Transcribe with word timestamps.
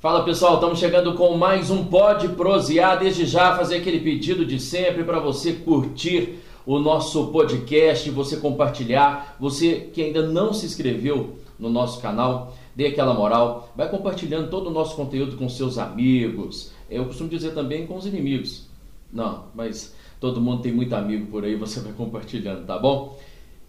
Fala 0.00 0.24
pessoal, 0.24 0.54
estamos 0.54 0.78
chegando 0.78 1.12
com 1.12 1.36
mais 1.36 1.70
um 1.70 1.84
Pode 1.84 2.28
Prosear. 2.28 2.98
Desde 2.98 3.26
já 3.26 3.54
fazer 3.54 3.76
aquele 3.76 4.00
pedido 4.00 4.46
de 4.46 4.58
sempre 4.58 5.04
para 5.04 5.20
você 5.20 5.52
curtir 5.52 6.38
o 6.64 6.78
nosso 6.78 7.26
podcast, 7.26 8.08
você 8.08 8.38
compartilhar. 8.38 9.36
Você 9.38 9.90
que 9.92 10.02
ainda 10.02 10.26
não 10.26 10.54
se 10.54 10.64
inscreveu 10.64 11.36
no 11.58 11.68
nosso 11.68 12.00
canal, 12.00 12.56
dê 12.74 12.86
aquela 12.86 13.12
moral, 13.12 13.70
vai 13.76 13.90
compartilhando 13.90 14.48
todo 14.48 14.68
o 14.68 14.72
nosso 14.72 14.96
conteúdo 14.96 15.36
com 15.36 15.50
seus 15.50 15.76
amigos. 15.76 16.72
Eu 16.88 17.04
costumo 17.04 17.28
dizer 17.28 17.52
também 17.52 17.86
com 17.86 17.98
os 17.98 18.06
inimigos. 18.06 18.70
Não, 19.12 19.48
mas 19.54 19.94
todo 20.18 20.40
mundo 20.40 20.62
tem 20.62 20.72
muito 20.72 20.94
amigo 20.94 21.26
por 21.26 21.44
aí, 21.44 21.56
você 21.56 21.78
vai 21.84 21.92
compartilhando, 21.92 22.64
tá 22.64 22.78
bom? 22.78 23.18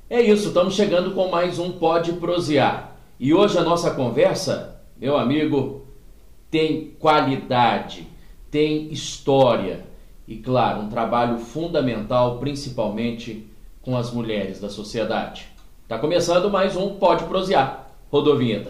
É 0.10 0.22
isso, 0.22 0.48
estamos 0.48 0.76
chegando 0.76 1.12
com 1.12 1.28
mais 1.28 1.60
um 1.60 1.74
Pode 1.74 2.14
Prosear. 2.14 2.96
E 3.20 3.34
hoje 3.34 3.58
a 3.58 3.64
nossa 3.64 3.92
conversa, 3.92 4.82
meu 4.98 5.18
amigo, 5.18 5.91
tem 6.52 6.92
qualidade, 7.00 8.06
tem 8.52 8.92
história 8.92 9.86
e, 10.28 10.36
claro, 10.36 10.82
um 10.82 10.90
trabalho 10.90 11.40
fundamental, 11.40 12.40
principalmente 12.40 13.48
com 13.82 13.96
as 13.96 14.12
mulheres 14.12 14.60
da 14.60 14.70
sociedade. 14.70 15.48
Está 15.84 15.98
começando 15.98 16.52
mais 16.52 16.76
um 16.76 16.96
Pode 16.96 17.24
Prosear. 17.24 17.88
Rodovinheta. 18.12 18.70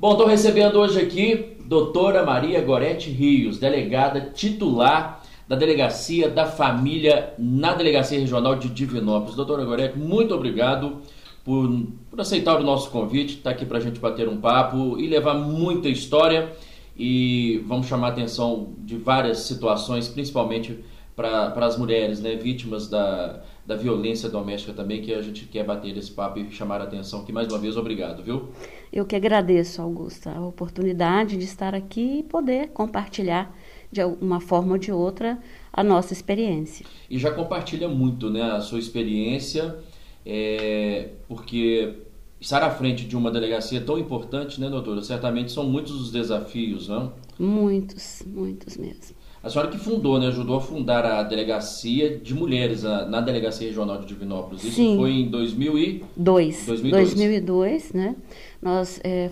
Bom, 0.00 0.12
estou 0.12 0.26
recebendo 0.26 0.78
hoje 0.78 0.98
aqui 0.98 1.56
doutora 1.66 2.24
Maria 2.24 2.62
Gorete 2.62 3.10
Rios, 3.10 3.58
delegada 3.58 4.30
titular 4.32 5.17
da 5.48 5.56
Delegacia 5.56 6.28
da 6.28 6.44
Família 6.44 7.32
na 7.38 7.72
Delegacia 7.72 8.20
Regional 8.20 8.56
de 8.56 8.68
Divinópolis. 8.68 9.34
Doutora 9.34 9.64
Gorete, 9.64 9.98
muito 9.98 10.34
obrigado 10.34 10.98
por, 11.42 11.86
por 12.10 12.20
aceitar 12.20 12.60
o 12.60 12.62
nosso 12.62 12.90
convite, 12.90 13.36
estar 13.36 13.50
tá 13.50 13.56
aqui 13.56 13.64
para 13.64 13.78
a 13.78 13.80
gente 13.80 13.98
bater 13.98 14.28
um 14.28 14.36
papo 14.36 14.98
e 14.98 15.06
levar 15.06 15.34
muita 15.34 15.88
história 15.88 16.52
e 16.94 17.64
vamos 17.66 17.86
chamar 17.86 18.08
a 18.08 18.10
atenção 18.10 18.74
de 18.80 18.96
várias 18.98 19.38
situações, 19.38 20.08
principalmente 20.08 20.84
para 21.16 21.66
as 21.66 21.76
mulheres, 21.76 22.20
né, 22.20 22.36
vítimas 22.36 22.88
da, 22.88 23.42
da 23.66 23.74
violência 23.74 24.28
doméstica 24.28 24.72
também, 24.72 25.00
que 25.00 25.12
a 25.12 25.20
gente 25.22 25.46
quer 25.46 25.64
bater 25.64 25.96
esse 25.96 26.10
papo 26.12 26.38
e 26.38 26.50
chamar 26.52 26.80
a 26.80 26.84
atenção 26.84 27.22
aqui. 27.22 27.32
Mais 27.32 27.48
uma 27.48 27.58
vez, 27.58 27.76
obrigado, 27.76 28.22
viu? 28.22 28.50
Eu 28.92 29.04
que 29.04 29.16
agradeço, 29.16 29.82
Augusta, 29.82 30.30
a 30.30 30.40
oportunidade 30.46 31.36
de 31.36 31.44
estar 31.44 31.74
aqui 31.74 32.20
e 32.20 32.22
poder 32.22 32.68
compartilhar 32.68 33.52
de 33.90 34.02
uma 34.04 34.40
forma 34.40 34.72
ou 34.72 34.78
de 34.78 34.92
outra, 34.92 35.38
a 35.72 35.82
nossa 35.82 36.12
experiência. 36.12 36.84
E 37.08 37.18
já 37.18 37.30
compartilha 37.30 37.88
muito 37.88 38.30
né, 38.30 38.42
a 38.42 38.60
sua 38.60 38.78
experiência, 38.78 39.76
é, 40.24 41.10
porque 41.26 41.94
estar 42.40 42.62
à 42.62 42.70
frente 42.70 43.04
de 43.04 43.16
uma 43.16 43.30
delegacia 43.30 43.80
tão 43.80 43.98
importante, 43.98 44.60
né, 44.60 44.68
doutora? 44.68 45.02
Certamente 45.02 45.52
são 45.52 45.64
muitos 45.64 46.00
os 46.00 46.10
desafios, 46.10 46.88
não? 46.88 47.12
Muitos, 47.38 48.22
muitos 48.26 48.76
mesmo. 48.76 49.16
A 49.42 49.48
senhora 49.48 49.70
que 49.70 49.78
fundou, 49.78 50.18
né, 50.18 50.26
ajudou 50.28 50.56
a 50.56 50.60
fundar 50.60 51.06
a 51.06 51.22
delegacia 51.22 52.18
de 52.18 52.34
mulheres 52.34 52.84
a, 52.84 53.06
na 53.06 53.20
delegacia 53.20 53.66
regional 53.68 53.98
de 54.00 54.06
Divinópolis. 54.06 54.64
Isso 54.64 54.76
Sim. 54.76 54.96
foi 54.96 55.12
em 55.12 55.30
2002. 55.30 56.66
2002. 56.66 57.14
2002, 57.14 57.92
né? 57.92 58.16
Nós 58.60 59.00
é, 59.04 59.30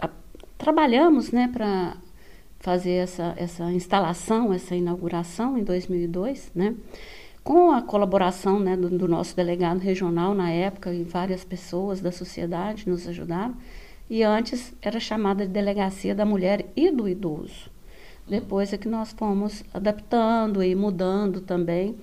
a, 0.00 0.10
trabalhamos, 0.56 1.30
né, 1.30 1.48
para 1.52 1.96
fazer 2.68 2.96
essa, 2.96 3.32
essa 3.38 3.72
instalação, 3.72 4.52
essa 4.52 4.76
inauguração 4.76 5.56
em 5.56 5.64
2002, 5.64 6.52
né? 6.54 6.74
com 7.42 7.72
a 7.72 7.80
colaboração 7.80 8.60
né, 8.60 8.76
do, 8.76 8.90
do, 8.90 9.08
nosso 9.08 9.34
delegado 9.34 9.78
regional 9.78 10.34
na 10.34 10.50
época 10.50 10.92
e 10.92 11.02
várias 11.02 11.42
pessoas 11.42 12.02
da 12.02 12.12
sociedade 12.12 12.86
nos 12.86 13.08
ajudaram. 13.08 13.56
E 14.10 14.22
antes 14.22 14.74
era 14.82 15.00
chamada 15.00 15.46
de 15.46 15.50
Delegacia 15.50 16.14
da 16.14 16.26
Mulher 16.26 16.66
e 16.76 16.90
do 16.90 17.08
Idoso. 17.08 17.70
Depois 18.28 18.70
é 18.74 18.76
que 18.76 18.86
nós 18.86 19.12
fomos 19.12 19.64
adaptando 19.72 20.62
e 20.62 20.74
mudando 20.74 21.40
também 21.40 21.96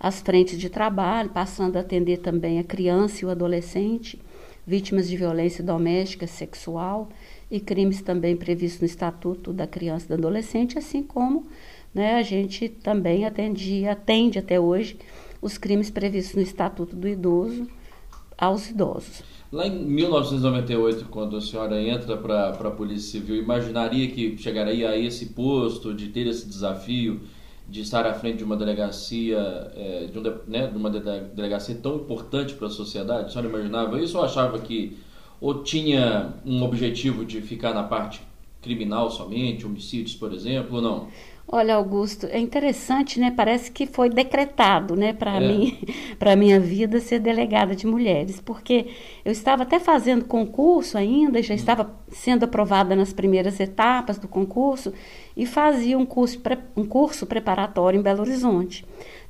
as 0.00 0.22
frentes 0.22 0.58
de 0.58 0.70
trabalho, 0.70 1.28
passando 1.28 1.76
a 1.76 1.80
atender 1.80 2.20
também 2.20 2.58
a 2.58 2.64
criança 2.64 3.22
e 3.22 3.26
o 3.26 3.30
adolescente, 3.30 4.18
vítimas 4.66 5.08
de 5.08 5.16
violência 5.16 5.62
doméstica, 5.62 6.26
sexual 6.26 7.08
e 7.50 7.60
crimes 7.60 8.02
também 8.02 8.36
previstos 8.36 8.80
no 8.80 8.86
Estatuto 8.86 9.52
da 9.52 9.66
Criança 9.66 10.06
e 10.06 10.08
do 10.08 10.14
Adolescente, 10.14 10.76
assim 10.76 11.02
como 11.02 11.46
né, 11.94 12.16
a 12.16 12.22
gente 12.22 12.68
também 12.68 13.24
atendia, 13.24 13.92
atende 13.92 14.38
até 14.38 14.58
hoje 14.58 14.98
os 15.40 15.56
crimes 15.56 15.90
previstos 15.90 16.34
no 16.34 16.42
Estatuto 16.42 16.96
do 16.96 17.06
Idoso 17.06 17.68
aos 18.36 18.68
idosos. 18.68 19.22
Lá 19.50 19.66
em 19.66 19.84
1998, 19.86 21.06
quando 21.06 21.36
a 21.36 21.40
senhora 21.40 21.80
entra 21.80 22.16
para 22.16 22.50
a 22.50 22.70
Polícia 22.70 23.12
Civil, 23.12 23.36
imaginaria 23.36 24.08
que 24.08 24.36
chegaria 24.36 24.90
a 24.90 24.98
esse 24.98 25.26
posto, 25.26 25.94
de 25.94 26.08
ter 26.08 26.26
esse 26.26 26.46
desafio, 26.46 27.20
de 27.68 27.80
estar 27.80 28.06
à 28.06 28.14
frente 28.14 28.38
de 28.38 28.44
uma 28.44 28.56
delegacia, 28.56 29.38
é, 29.74 30.06
de, 30.06 30.18
um, 30.18 30.22
né, 30.46 30.66
de 30.66 30.76
uma 30.76 30.90
delegacia 30.90 31.74
tão 31.74 31.96
importante 31.96 32.54
para 32.54 32.68
a 32.68 32.70
sociedade? 32.70 33.26
A 33.26 33.28
senhora 33.28 33.48
imaginava 33.48 34.00
isso 34.00 34.18
ou 34.18 34.24
achava 34.24 34.58
que 34.58 34.96
ou 35.40 35.62
tinha 35.62 36.34
um 36.44 36.62
objetivo 36.62 37.24
de 37.24 37.40
ficar 37.40 37.74
na 37.74 37.82
parte 37.82 38.22
criminal 38.62 39.10
somente, 39.10 39.66
homicídios, 39.66 40.14
por 40.14 40.32
exemplo, 40.32 40.76
ou 40.76 40.82
não? 40.82 41.08
Olha, 41.48 41.76
Augusto, 41.76 42.26
é 42.26 42.40
interessante, 42.40 43.20
né? 43.20 43.32
Parece 43.34 43.70
que 43.70 43.86
foi 43.86 44.10
decretado, 44.10 44.96
né, 44.96 45.12
para 45.12 45.36
é. 45.36 45.40
mim, 45.40 45.78
para 46.18 46.34
minha 46.34 46.58
vida 46.58 46.98
ser 46.98 47.20
delegada 47.20 47.76
de 47.76 47.86
mulheres, 47.86 48.40
porque 48.40 48.88
eu 49.24 49.30
estava 49.30 49.62
até 49.62 49.78
fazendo 49.78 50.24
concurso 50.24 50.98
ainda, 50.98 51.40
já 51.40 51.54
hum. 51.54 51.56
estava 51.56 51.94
sendo 52.10 52.44
aprovada 52.44 52.96
nas 52.96 53.12
primeiras 53.12 53.60
etapas 53.60 54.18
do 54.18 54.26
concurso 54.26 54.92
e 55.36 55.46
fazia 55.46 55.96
um 55.96 56.04
curso, 56.04 56.40
um 56.76 56.84
curso 56.84 57.26
preparatório 57.26 58.00
em 58.00 58.02
Belo 58.02 58.22
Horizonte. 58.22 58.84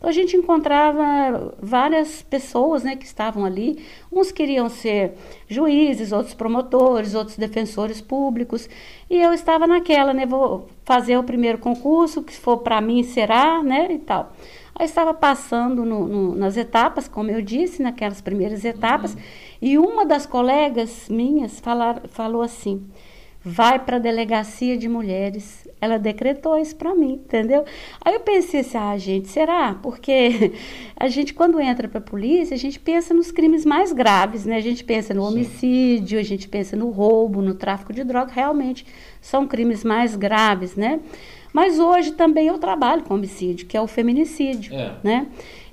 Então 0.07 0.13
a 0.13 0.15
gente 0.15 0.37
encontrava 0.37 1.53
várias 1.61 2.23
pessoas 2.23 2.85
né, 2.85 2.95
que 2.95 3.05
estavam 3.05 3.45
ali. 3.45 3.85
Uns 4.13 4.31
queriam 4.31 4.69
ser 4.69 5.15
juízes, 5.49 6.13
outros 6.13 6.33
promotores, 6.33 7.13
outros 7.13 7.37
defensores 7.37 8.01
públicos. 8.01 8.69
E 9.11 9.21
eu 9.21 9.33
estava 9.33 9.67
naquela, 9.67 10.15
né? 10.15 10.25
Vou 10.25 10.69
fazer 10.85 11.17
o 11.17 11.25
primeiro 11.25 11.59
concurso, 11.59 12.23
que 12.23 12.33
for 12.33 12.59
para 12.59 12.81
mim 12.81 13.03
será, 13.03 13.65
né? 13.65 13.89
E 13.91 13.99
tal. 13.99 14.33
Aí 14.77 14.87
estava 14.87 15.13
passando 15.13 15.85
no, 15.85 16.07
no, 16.07 16.35
nas 16.37 16.57
etapas, 16.57 17.09
como 17.09 17.33
eu 17.33 17.43
disse, 17.43 17.83
naquelas 17.83 18.21
primeiras 18.21 18.65
etapas, 18.65 19.13
uhum. 19.13 19.21
e 19.61 19.77
uma 19.77 20.07
das 20.07 20.25
colegas 20.25 21.09
minhas 21.09 21.59
falar, 21.59 22.03
falou 22.11 22.43
assim: 22.43 22.87
vai 23.47 23.79
para 23.79 23.97
a 23.97 24.01
delegacia 24.01 24.77
de 24.77 24.89
mulheres 24.89 25.67
ela 25.81 25.99
decretou 25.99 26.57
isso 26.57 26.75
para 26.75 26.95
mim, 26.95 27.21
entendeu? 27.25 27.65
Aí 28.05 28.15
eu 28.15 28.21
pensei 28.21 28.61
assim, 28.61 28.79
ah, 28.79 28.97
gente, 28.97 29.29
será? 29.29 29.75
Porque 29.83 30.53
a 30.97 31.09
gente, 31.09 31.35
quando 31.35 31.61
entra 31.61 31.87
para 31.87 31.99
a 31.99 32.03
polícia, 32.03 32.55
a 32.55 32.59
gente 32.59 32.79
pensa 32.81 33.13
nos 33.13 33.31
crimes 33.31 33.65
mais 33.65 33.93
graves, 33.93 34.47
né? 34.47 34.57
A 34.57 34.61
gente 34.61 34.83
pensa 34.83 35.13
no 35.13 35.23
homicídio, 35.23 36.19
a 36.19 36.23
gente 36.23 36.49
pensa 36.49 36.77
no 36.77 36.91
roubo, 36.91 37.43
no 37.43 37.55
tráfico 37.55 37.93
de 37.93 38.05
droga, 38.05 38.33
realmente 38.33 38.87
são 39.21 39.47
crimes 39.47 39.85
mais 39.85 40.17
graves, 40.17 40.77
né? 40.77 41.01
Mas 41.53 41.79
hoje 41.79 42.13
também 42.13 42.49
eu 42.49 42.59
trabalho 42.59 43.03
com 43.03 43.15
homicídio, 43.15 43.67
que 43.67 43.77
é 43.77 43.81
o 43.81 43.87
feminicídio, 43.87 44.75
é. 44.75 44.93
né? 45.03 45.27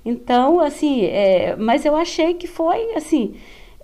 Então, 0.06 0.60
assim, 0.60 1.06
é, 1.06 1.56
mas 1.56 1.86
eu 1.86 1.96
achei 1.96 2.34
que 2.34 2.46
foi, 2.46 2.94
assim, 2.96 3.36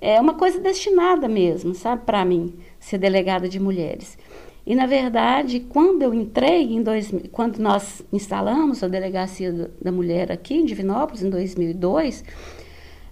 é 0.02 0.20
uma 0.20 0.34
coisa 0.34 0.60
destinada 0.60 1.30
mesmo, 1.30 1.74
sabe, 1.74 2.04
para 2.06 2.26
mim, 2.26 2.54
ser 2.90 2.98
delegada 2.98 3.48
de 3.48 3.60
mulheres. 3.60 4.18
E, 4.66 4.76
na 4.76 4.86
verdade, 4.86 5.60
quando 5.62 6.02
eu 6.02 6.14
entrei, 6.14 6.74
em 6.74 6.82
dois, 6.82 7.12
quando 7.32 7.60
nós 7.60 8.04
instalamos 8.12 8.84
a 8.84 8.88
Delegacia 8.88 9.72
da 9.82 9.92
Mulher 9.92 10.32
aqui 10.32 10.56
em 10.56 10.66
Divinópolis, 10.66 11.24
em 11.24 11.30
2002, 11.30 12.24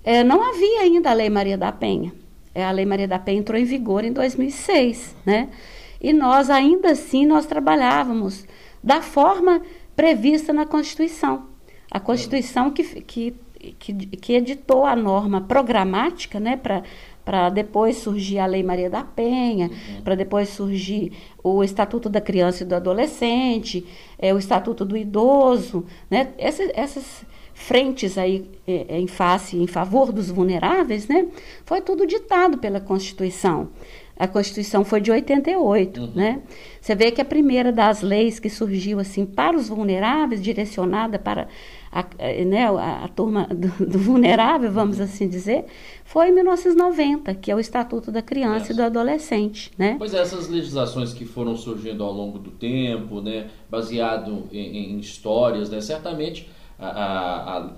é, 0.04 0.24
não 0.24 0.42
havia 0.42 0.82
ainda 0.82 1.10
a 1.10 1.14
Lei 1.14 1.30
Maria 1.30 1.58
da 1.58 1.72
Penha. 1.72 2.14
É, 2.54 2.66
a 2.66 2.72
Lei 2.72 2.86
Maria 2.86 3.08
da 3.08 3.20
Penha 3.20 3.40
entrou 3.40 3.60
em 3.60 3.66
vigor 3.66 4.04
em 4.04 4.12
2006, 4.12 5.16
né? 5.26 5.50
E 6.02 6.14
nós, 6.14 6.50
ainda 6.50 6.92
assim, 6.92 7.26
nós 7.26 7.46
trabalhávamos 7.46 8.46
da 8.84 9.02
forma 9.02 9.62
prevista 9.96 10.54
na 10.54 10.66
Constituição. 10.66 11.48
A 11.90 12.00
Constituição 12.00 12.70
que, 12.70 12.84
que, 13.02 13.36
que, 13.80 13.94
que 13.94 14.34
editou 14.34 14.86
a 14.86 14.96
norma 14.96 15.42
programática 15.42 16.40
né, 16.40 16.56
para 16.56 16.84
para 17.28 17.50
depois 17.50 17.98
surgir 17.98 18.40
a 18.40 18.46
Lei 18.46 18.64
Maria 18.64 18.90
da 18.90 19.04
Penha, 19.04 19.68
uhum. 19.68 20.02
para 20.02 20.16
depois 20.16 20.48
surgir 20.48 21.12
o 21.44 21.62
Estatuto 21.62 22.08
da 22.08 22.22
Criança 22.22 22.64
e 22.64 22.66
do 22.66 22.74
Adolescente, 22.74 23.86
é, 24.18 24.34
o 24.34 24.38
Estatuto 24.38 24.86
do 24.86 24.96
Idoso, 24.96 25.86
né? 26.10 26.30
Essas, 26.38 26.72
essas 26.74 27.26
frentes 27.54 28.18
aí 28.18 28.50
é, 28.66 28.98
em 28.98 29.08
face, 29.08 29.58
em 29.58 29.68
favor 29.68 30.14
dos 30.14 30.30
vulneráveis, 30.32 31.10
né? 31.10 31.28
Foi 31.66 31.82
tudo 31.82 32.08
ditado 32.08 32.60
pela 32.60 32.80
Constituição. 32.80 33.72
A 34.20 34.28
Constituição 34.28 34.84
foi 34.84 35.00
de 35.00 35.12
88, 35.12 36.02
uhum. 36.02 36.12
né? 36.16 36.42
Você 36.82 36.96
vê 36.96 37.12
que 37.12 37.22
a 37.22 37.26
primeira 37.26 37.72
das 37.72 38.02
leis 38.02 38.40
que 38.40 38.50
surgiu 38.50 39.00
assim 39.00 39.26
para 39.26 39.56
os 39.56 39.70
vulneráveis, 39.70 40.42
direcionada 40.42 41.20
para 41.20 41.48
a, 41.92 42.04
né, 42.46 42.66
a, 42.66 43.06
a 43.06 43.08
turma 43.08 43.48
do, 43.54 43.86
do, 43.86 44.00
vulnerável, 44.00 44.72
vamos 44.72 45.00
assim 45.00 45.28
dizer, 45.28 45.66
foi 46.04 46.30
em 46.30 46.34
1990, 46.34 47.34
que 47.36 47.52
é 47.52 47.56
o 47.56 47.60
Estatuto 47.60 48.12
da 48.12 48.22
Criança 48.22 48.72
é. 48.72 48.74
e 48.74 48.76
do 48.76 48.84
Adolescente, 48.84 49.72
né? 49.78 49.96
Pois 49.98 50.14
é, 50.14 50.20
essas 50.20 50.48
legislações 50.48 51.14
que 51.14 51.26
foram 51.26 51.56
surgindo 51.56 52.04
ao 52.04 52.12
longo 52.12 52.40
do 52.40 52.52
tempo, 52.52 53.22
né, 53.22 53.48
baseado 53.70 54.46
em, 54.52 54.96
em 54.96 55.00
histórias, 55.00 55.70
né, 55.70 55.82
certamente 55.82 56.50
a, 56.80 56.88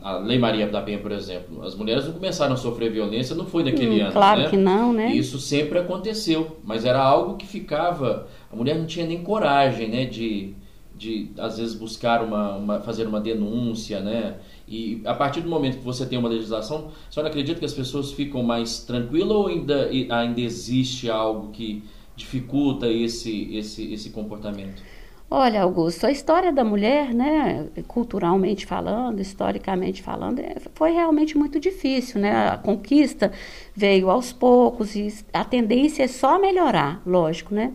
a, 0.03 0.11
a, 0.11 0.17
Lei 0.17 0.37
Maria 0.37 0.67
da 0.67 0.81
Penha, 0.81 0.99
por 0.99 1.11
exemplo, 1.11 1.63
as 1.63 1.73
mulheres 1.73 2.05
não 2.05 2.13
começaram 2.13 2.53
a 2.53 2.57
sofrer 2.57 2.91
violência, 2.91 3.33
não 3.33 3.45
foi 3.45 3.63
naquele 3.63 4.01
hum, 4.01 4.03
ano. 4.03 4.11
Claro 4.11 4.41
né? 4.41 4.49
que 4.49 4.57
não, 4.57 4.91
né? 4.91 5.13
Isso 5.15 5.39
sempre 5.39 5.79
aconteceu, 5.79 6.57
mas 6.63 6.83
era 6.83 7.01
algo 7.01 7.37
que 7.37 7.47
ficava. 7.47 8.27
A 8.51 8.55
mulher 8.55 8.77
não 8.77 8.85
tinha 8.85 9.05
nem 9.05 9.23
coragem, 9.23 9.87
né, 9.87 10.03
de, 10.03 10.53
de 10.95 11.31
às 11.37 11.57
vezes 11.57 11.75
buscar 11.75 12.21
uma, 12.21 12.55
uma 12.57 12.79
fazer 12.81 13.07
uma 13.07 13.21
denúncia, 13.21 14.01
né? 14.01 14.35
E 14.67 15.01
a 15.05 15.13
partir 15.13 15.41
do 15.41 15.49
momento 15.49 15.77
que 15.77 15.85
você 15.85 16.05
tem 16.05 16.19
uma 16.19 16.29
legislação, 16.29 16.91
a 17.07 17.11
senhora 17.11 17.29
acredita 17.29 17.57
que 17.57 17.65
as 17.65 17.73
pessoas 17.73 18.11
ficam 18.11 18.43
mais 18.43 18.83
tranquilas 18.83 19.31
ou 19.31 19.47
ainda, 19.47 19.89
ainda 20.09 20.41
existe 20.41 21.09
algo 21.09 21.51
que 21.51 21.83
dificulta 22.17 22.87
esse, 22.87 23.55
esse, 23.55 23.93
esse 23.93 24.09
comportamento? 24.09 24.83
Olha, 25.31 25.61
Augusto, 25.61 26.07
a 26.07 26.11
história 26.11 26.51
da 26.51 26.63
mulher, 26.63 27.13
né, 27.13 27.67
culturalmente 27.87 28.65
falando, 28.65 29.19
historicamente 29.19 30.01
falando, 30.01 30.39
é, 30.39 30.55
foi 30.73 30.91
realmente 30.91 31.37
muito 31.37 31.59
difícil, 31.59 32.19
né? 32.19 32.47
A 32.47 32.57
conquista 32.57 33.31
veio 33.75 34.09
aos 34.09 34.33
poucos 34.33 34.95
e 34.95 35.13
a 35.31 35.45
tendência 35.45 36.01
é 36.01 36.07
só 36.07 36.39
melhorar, 36.39 36.99
lógico, 37.05 37.53
né? 37.53 37.73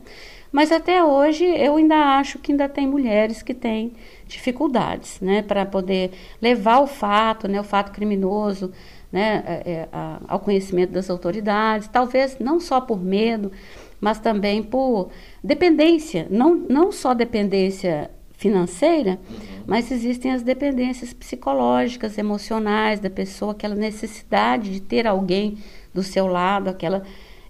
Mas 0.51 0.73
até 0.73 1.05
hoje 1.05 1.45
eu 1.45 1.77
ainda 1.77 2.19
acho 2.19 2.41
que 2.41 2.51
ainda 2.51 2.69
tem 2.69 2.89
mulheres 2.89 3.41
que 3.41 3.55
têm 3.55 3.93
dificuldades, 4.27 5.21
né, 5.21 5.43
para 5.43 5.65
poder 5.65 6.11
levar 6.43 6.81
o 6.81 6.87
fato, 6.89 7.47
né, 7.47 7.61
o 7.61 7.65
fato 7.65 7.93
criminoso, 7.93 8.73
né, 9.13 9.45
é, 9.47 9.71
é 9.71 9.89
ao 10.27 10.41
conhecimento 10.41 10.91
das 10.91 11.09
autoridades, 11.09 11.87
talvez 11.87 12.37
não 12.41 12.59
só 12.59 12.81
por 12.81 13.01
medo, 13.01 13.53
mas 14.01 14.19
também 14.19 14.63
por 14.63 15.11
dependência, 15.45 16.27
não, 16.31 16.55
não 16.55 16.91
só 16.91 17.13
dependência 17.13 18.11
financeira, 18.33 19.21
uhum. 19.31 19.65
mas 19.67 19.93
existem 19.93 20.33
as 20.33 20.43
dependências 20.43 21.13
psicológicas, 21.13 22.17
emocionais 22.17 22.99
da 22.99 23.11
pessoa, 23.11 23.53
aquela 23.53 23.75
necessidade 23.75 24.71
de 24.71 24.81
ter 24.81 25.07
alguém 25.07 25.59
do 25.93 26.03
seu 26.03 26.27
lado, 26.27 26.69
aquela. 26.71 27.03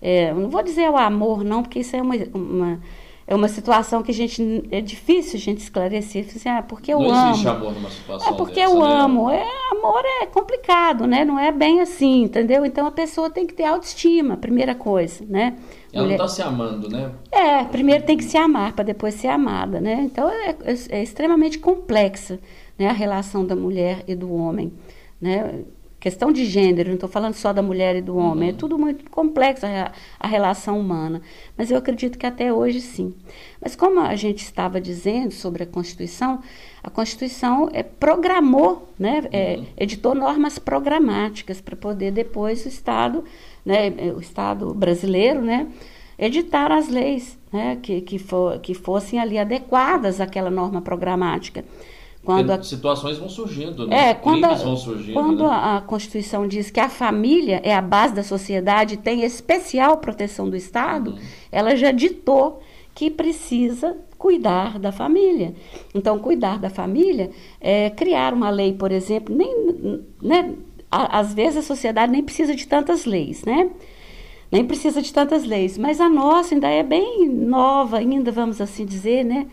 É, 0.03 0.35
não 0.35 0.51
vou 0.51 0.63
dizer 0.63 0.91
o 0.91 0.97
amor, 0.97 1.45
não, 1.45 1.63
porque 1.63 1.79
isso 1.79 1.97
é 1.97 2.03
uma, 2.03 2.15
uma 2.35 2.81
é 3.27 3.35
uma 3.35 3.49
situação 3.49 4.03
que 4.03 4.11
a 4.11 4.15
gente 4.15 4.65
é 4.71 4.81
difícil 4.83 5.37
a 5.37 5.41
gente 5.41 5.59
esclarecer. 5.59 6.27
Assim, 6.27 6.49
ah, 6.49 6.63
porque 6.63 6.93
eu 6.93 7.01
não 7.01 7.11
amo. 7.11 7.31
existe 7.31 7.49
amor 7.49 7.73
numa 7.73 7.91
situação 7.91 8.29
É 8.29 8.37
porque 8.37 8.61
dessa, 8.61 8.75
eu 8.75 8.81
né? 8.81 8.87
amo. 8.87 9.31
É, 9.31 9.47
amor 9.73 10.03
é 10.05 10.27
complicado, 10.27 11.07
né? 11.07 11.25
Não 11.25 11.39
é 11.39 11.51
bem 11.51 11.81
assim, 11.81 12.25
entendeu? 12.25 12.67
Então 12.67 12.87
a 12.87 12.91
pessoa 12.91 13.31
tem 13.31 13.47
que 13.47 13.55
ter 13.55 13.65
autoestima, 13.65 14.37
primeira 14.37 14.75
coisa, 14.75 15.25
né? 15.27 15.57
Ela 15.95 16.03
Mulher... 16.03 16.19
não 16.19 16.27
está 16.27 16.37
se 16.37 16.43
amando, 16.43 16.89
né? 16.89 17.13
É, 17.31 17.65
primeiro 17.65 18.05
tem 18.05 18.17
que 18.17 18.25
se 18.25 18.37
amar 18.37 18.73
para 18.73 18.85
depois 18.85 19.15
ser 19.15 19.29
amada, 19.29 19.81
né? 19.81 20.03
Então 20.05 20.29
é, 20.29 20.51
é, 20.65 20.99
é 20.99 21.03
extremamente 21.03 21.59
complexa, 21.59 22.41
né? 22.77 22.89
A 22.89 22.93
relação 22.93 23.47
da 23.47 23.55
mulher 23.55 24.03
e 24.09 24.15
do 24.15 24.33
homem, 24.33 24.73
né? 25.21 25.65
questão 26.05 26.31
de 26.31 26.45
gênero, 26.45 26.91
não 26.91 26.97
estou 26.97 27.09
falando 27.09 27.33
só 27.33 27.51
da 27.51 27.63
mulher 27.63 27.97
e 27.97 28.03
do 28.03 28.15
homem, 28.15 28.51
é 28.51 28.53
uhum. 28.53 28.57
é 28.57 28.59
tudo 28.59 28.79
muito 28.79 29.09
complexo 29.09 29.65
a, 29.65 29.91
a, 30.21 30.29
relação 30.29 30.79
humana. 30.79 31.23
Mas 31.57 31.71
eu 31.71 31.79
acredito 31.79 32.19
que 32.19 32.27
até 32.27 32.53
hoje 32.53 32.83
sim. 32.83 33.15
Mas 33.59 33.75
como 33.75 33.99
a 34.01 34.15
gente 34.15 34.45
estava 34.45 34.79
dizendo 34.79 35.31
sobre 35.31 35.63
a 35.63 35.67
Constituição, 35.67 36.43
a 36.85 36.91
Constituição 36.91 37.71
é, 37.73 37.83
programou, 37.83 38.91
né, 38.99 39.27
é, 39.33 39.57
uhum. 39.57 39.67
editou 39.75 40.15
normas 40.15 40.59
programáticas 40.59 41.59
para 41.59 41.75
poder 41.75 42.13
depois 42.13 42.67
o 42.67 42.69
Estado, 42.69 43.25
né, 43.65 43.91
o 44.15 44.21
Estado 44.21 44.75
brasileiro, 44.75 45.41
né, 45.41 45.67
editar 46.19 46.71
as 46.71 46.89
leis 46.89 47.39
né, 47.51 47.79
que, 47.83 48.03
que, 48.03 48.19
for, 48.19 48.59
que 48.59 48.75
fossem 48.75 49.19
ali 49.19 49.39
adequadas 49.39 50.21
àquela 50.21 50.51
norma 50.51 50.83
programática. 50.83 51.65
Quando 52.23 52.51
a, 52.51 52.63
situações 52.63 53.17
vão 53.17 53.29
surgindo, 53.31 53.87
né? 53.87 54.11
É, 54.11 54.15
quando 54.15 54.43
Crimes 54.43 54.63
vão 54.63 54.77
surgindo. 54.77 55.15
Quando 55.15 55.45
né? 55.45 55.51
a, 55.51 55.77
a 55.79 55.81
Constituição 55.81 56.47
diz 56.47 56.71
que 56.71 56.81
a 56.81 56.89
família 56.89 57.61
é 57.65 57.75
a 57.75 57.83
base 57.83 58.15
da 58.15 58.23
sociedade, 58.23 58.99
tem 58.99 59.25
especial 59.25 59.99
proteção 59.99 60.49
do 60.49 60.57
Estado, 60.57 61.13
uhum. 61.13 61.19
ela 61.51 61.77
já 61.77 61.93
ditou 61.93 62.63
que 62.95 63.11
precisa 63.11 63.97
cuidar 64.25 64.79
da 64.79 64.91
família. 64.91 65.55
Então, 65.95 66.19
cuidar 66.19 66.59
da 66.59 66.71
família 66.71 67.29
é 67.61 67.91
criar 67.91 68.33
uma 68.33 68.49
lei, 68.49 68.73
por 68.73 68.91
exemplo, 68.91 69.37
nem, 69.37 70.03
né, 70.23 70.55
às 70.91 71.35
vezes 71.35 71.59
a 71.59 71.63
sociedade 71.63 72.11
nem 72.11 72.23
precisa 72.23 72.55
de 72.55 72.67
tantas 72.67 73.05
leis, 73.05 73.45
né? 73.45 73.69
Nem 74.51 74.65
precisa 74.65 75.03
de 75.03 75.13
tantas 75.13 75.45
leis, 75.45 75.77
mas 75.77 76.01
a 76.01 76.09
nossa 76.09 76.55
ainda 76.55 76.71
é 76.71 76.83
bem 76.83 77.29
nova, 77.29 77.99
ainda 77.99 78.33
vamos 78.33 78.63
assim 78.63 78.87
dizer, 78.87 79.27
né? 79.27 79.47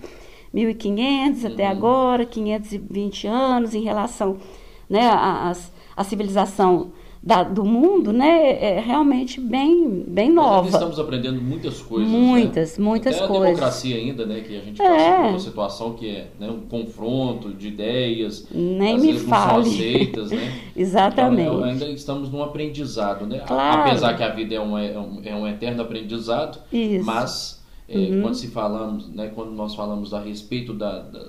1500 0.53 1.43
uhum. 1.43 1.51
até 1.51 1.67
agora, 1.67 2.25
520 2.25 3.27
anos 3.27 3.75
em 3.75 3.81
relação 3.81 4.37
né, 4.89 5.01
à, 5.01 5.51
à 5.97 6.03
civilização 6.05 6.93
da, 7.23 7.43
do 7.43 7.63
mundo, 7.63 8.11
né, 8.11 8.77
é 8.77 8.79
realmente 8.79 9.39
bem, 9.39 10.03
bem 10.07 10.31
nova. 10.31 10.63
Nós 10.63 10.73
estamos 10.73 10.99
aprendendo 10.99 11.39
muitas 11.39 11.79
coisas. 11.79 12.09
Muitas, 12.09 12.77
né? 12.79 12.83
muitas 12.83 13.15
Até 13.15 13.27
coisas. 13.27 13.43
a 13.43 13.47
democracia 13.47 13.95
ainda, 13.95 14.25
né, 14.25 14.41
que 14.41 14.57
a 14.57 14.61
gente 14.61 14.77
passa 14.77 14.91
é. 14.91 15.17
por 15.17 15.29
uma 15.29 15.39
situação 15.39 15.93
que 15.93 16.09
é 16.09 16.31
né, 16.39 16.49
um 16.49 16.61
confronto 16.61 17.53
de 17.53 17.67
ideias, 17.67 18.47
Nem 18.51 18.99
me 18.99 19.13
vezes 19.13 19.29
fale. 19.29 19.57
não 19.57 19.63
são 19.63 19.73
aceitas, 19.73 20.31
né? 20.31 20.61
Exatamente. 20.75 21.53
Então, 21.53 21.63
ainda 21.63 21.85
estamos 21.89 22.31
num 22.31 22.41
aprendizado, 22.41 23.27
né? 23.27 23.39
Claro. 23.45 23.81
Apesar 23.81 24.17
que 24.17 24.23
a 24.23 24.29
vida 24.29 24.55
é 24.55 24.59
um, 24.59 24.75
é 24.75 24.97
um, 24.97 25.21
é 25.23 25.35
um 25.35 25.47
eterno 25.47 25.83
aprendizado, 25.83 26.57
Isso. 26.73 27.05
mas 27.05 27.63
é, 27.87 27.97
uhum. 27.97 28.21
quando 28.23 28.33
se 28.33 28.47
falamos, 28.47 29.09
né, 29.09 29.31
quando 29.35 29.51
nós 29.51 29.75
falamos 29.75 30.11
a 30.11 30.19
respeito 30.19 30.73
da, 30.73 31.01
da, 31.01 31.27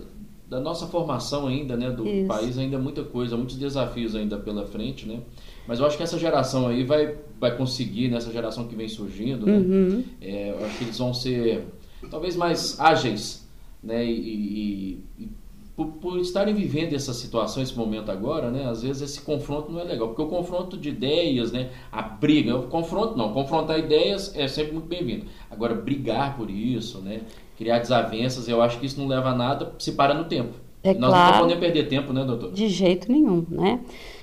da 0.49 0.59
nossa 0.61 0.87
formação 0.87 1.49
ainda, 1.49 1.77
né, 1.77 1.91
do 1.91 2.09
Isso. 2.09 2.27
país, 2.27 2.57
ainda 2.57 2.79
muita 2.79 3.03
coisa, 3.03 3.37
muitos 3.37 3.57
desafios 3.57 4.17
ainda 4.17 4.39
pela 4.39 4.65
frente, 4.65 5.07
né? 5.07 5.21
Mas 5.67 5.79
eu 5.79 5.87
acho 5.87 5.97
que 5.97 6.03
essa 6.03 6.19
geração 6.19 6.69
aí 6.69 6.85
vai, 6.85 7.17
vai 7.41 7.57
conseguir, 7.57 8.09
nessa 8.09 8.33
geração 8.33 8.67
que 8.67 8.75
vem 8.75 8.89
surgindo, 8.89 9.47
né? 9.47 9.59
Uhum. 9.59 10.05
É, 10.21 10.51
eu 10.51 10.65
acho 10.65 10.79
que 10.79 10.85
eles 10.85 10.99
vão 10.99 11.15
ser 11.15 11.65
talvez 12.11 12.37
mais 12.37 12.79
ágeis, 12.81 13.49
né? 13.83 14.05
E, 14.05 14.11
e, 14.11 15.05
e 15.19 15.29
por, 15.77 15.87
por, 15.87 16.19
estarem 16.19 16.55
vivendo 16.55 16.95
essa 16.95 17.15
situação, 17.15 17.63
esse 17.63 17.77
momento 17.77 18.11
agora, 18.11 18.51
né? 18.51 18.69
Às 18.69 18.83
vezes 18.83 19.03
esse 19.03 19.21
confronto 19.23 19.73
não 19.73 19.81
é 19.81 19.85
legal, 19.85 20.09
porque 20.09 20.23
o 20.23 20.27
confronto 20.27 20.77
de 20.77 20.91
ideias, 20.91 21.51
né? 21.51 21.71
A 21.91 22.03
briga, 22.03 22.57
o 22.57 22.65
confronto 22.65 23.17
não, 23.17 23.33
confrontar 23.33 23.79
ideias 23.79 24.37
é 24.37 24.47
sempre 24.49 24.73
muito 24.73 24.87
bem-vindo. 24.89 25.27
Agora 25.51 25.75
brigar 25.75 26.37
por 26.37 26.51
isso, 26.51 26.99
né? 26.99 27.23
Criar 27.57 27.79
desavenças, 27.79 28.49
eu 28.49 28.61
acho 28.61 28.79
que 28.79 28.87
isso 28.87 29.01
não 29.01 29.07
leva 29.07 29.31
a 29.31 29.35
nada, 29.35 29.73
se 29.79 29.93
para 29.93 30.13
no 30.13 30.25
tempo. 30.25 30.55
É 30.83 30.93
Nós 30.93 31.11
claro, 31.11 31.33
não 31.33 31.43
podemos 31.43 31.65
perder 31.65 31.89
tempo, 31.89 32.13
né, 32.13 32.25
doutor? 32.25 32.53
De 32.53 32.69
jeito 32.69 33.11
nenhum, 33.11 33.47
né? 33.49 33.81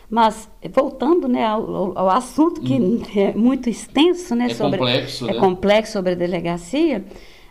Mas, 0.09 0.49
voltando 0.71 1.27
né, 1.27 1.45
ao, 1.45 1.97
ao 1.97 2.09
assunto 2.09 2.61
que 2.61 2.73
hum. 2.73 3.01
é 3.15 3.33
muito 3.33 3.69
extenso, 3.69 4.35
né? 4.35 4.45
É 4.45 4.53
sobre, 4.55 4.79
complexo, 4.79 5.29
É 5.29 5.33
né? 5.33 5.39
complexo 5.39 5.93
sobre 5.93 6.11
a 6.13 6.15
delegacia. 6.15 7.05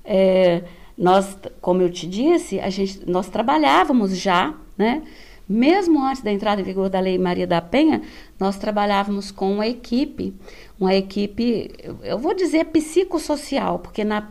É, 0.05 0.65
nós, 0.97 1.39
como 1.61 1.83
eu 1.83 1.91
te 1.91 2.07
disse, 2.07 2.59
a 2.59 2.69
gente, 2.69 3.09
nós 3.09 3.29
trabalhávamos 3.29 4.17
já, 4.19 4.55
né? 4.77 5.03
Mesmo 5.49 6.03
antes 6.05 6.21
da 6.21 6.31
entrada 6.31 6.61
em 6.61 6.65
vigor 6.65 6.91
da 6.91 7.01
Lei 7.01 7.17
Maria 7.17 7.47
da 7.47 7.63
Penha, 7.63 8.03
nós 8.39 8.59
trabalhávamos 8.59 9.31
com 9.31 9.51
uma 9.51 9.67
equipe, 9.67 10.35
uma 10.79 10.95
equipe, 10.95 11.71
eu 12.03 12.19
vou 12.19 12.35
dizer 12.35 12.67
psicossocial, 12.67 13.79
porque 13.79 14.05
na, 14.05 14.29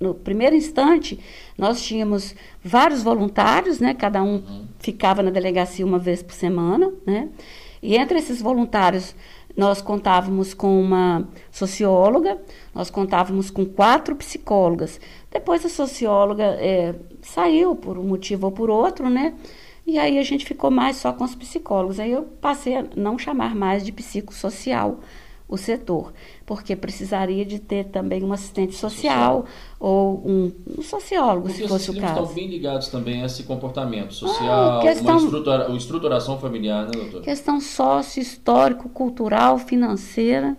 no 0.00 0.14
primeiro 0.14 0.54
instante, 0.54 1.18
nós 1.56 1.82
tínhamos 1.82 2.34
vários 2.62 3.02
voluntários, 3.02 3.80
né? 3.80 3.94
Cada 3.94 4.22
um 4.22 4.36
uhum. 4.36 4.66
ficava 4.78 5.22
na 5.22 5.30
delegacia 5.30 5.84
uma 5.84 5.98
vez 5.98 6.22
por 6.22 6.34
semana, 6.34 6.92
né? 7.04 7.28
E 7.82 7.96
entre 7.96 8.18
esses 8.18 8.40
voluntários, 8.40 9.14
nós 9.56 9.82
contávamos 9.82 10.54
com 10.54 10.80
uma 10.80 11.28
socióloga, 11.50 12.40
nós 12.72 12.90
contávamos 12.90 13.50
com 13.50 13.64
quatro 13.66 14.14
psicólogas. 14.14 15.00
Depois 15.30 15.64
a 15.64 15.68
socióloga 15.68 16.44
é, 16.44 16.94
saiu 17.22 17.74
por 17.74 17.98
um 17.98 18.04
motivo 18.04 18.46
ou 18.46 18.52
por 18.52 18.70
outro, 18.70 19.10
né? 19.10 19.34
E 19.84 19.98
aí 19.98 20.18
a 20.18 20.22
gente 20.22 20.44
ficou 20.44 20.70
mais 20.70 20.96
só 20.96 21.12
com 21.12 21.24
os 21.24 21.34
psicólogos. 21.34 21.98
Aí 21.98 22.12
eu 22.12 22.22
passei 22.40 22.76
a 22.76 22.84
não 22.94 23.18
chamar 23.18 23.54
mais 23.54 23.84
de 23.84 23.90
psicossocial, 23.90 25.00
o 25.48 25.56
setor, 25.56 26.12
porque 26.44 26.76
precisaria 26.76 27.44
de 27.44 27.58
ter 27.58 27.86
também 27.86 28.22
um 28.22 28.32
assistente 28.32 28.74
social, 28.74 29.46
social. 29.46 29.46
ou 29.80 30.22
um, 30.24 30.52
um 30.78 30.82
sociólogo, 30.82 31.46
porque 31.46 31.62
se 31.62 31.68
fosse 31.68 31.90
o 31.90 31.98
caso. 31.98 32.20
estão 32.20 32.34
bem 32.34 32.46
ligados 32.48 32.88
também 32.88 33.22
a 33.22 33.26
esse 33.26 33.44
comportamento 33.44 34.08
ah, 34.08 34.12
social, 34.12 34.78
ah, 34.78 34.82
questão, 34.82 35.16
uma 35.16 35.24
estrutura, 35.24 35.76
estruturação 35.76 36.38
familiar, 36.38 36.84
né, 36.84 36.90
doutor? 36.92 37.22
Questão 37.22 37.60
sócio, 37.60 38.20
histórico, 38.20 38.90
cultural, 38.90 39.58
financeira, 39.58 40.54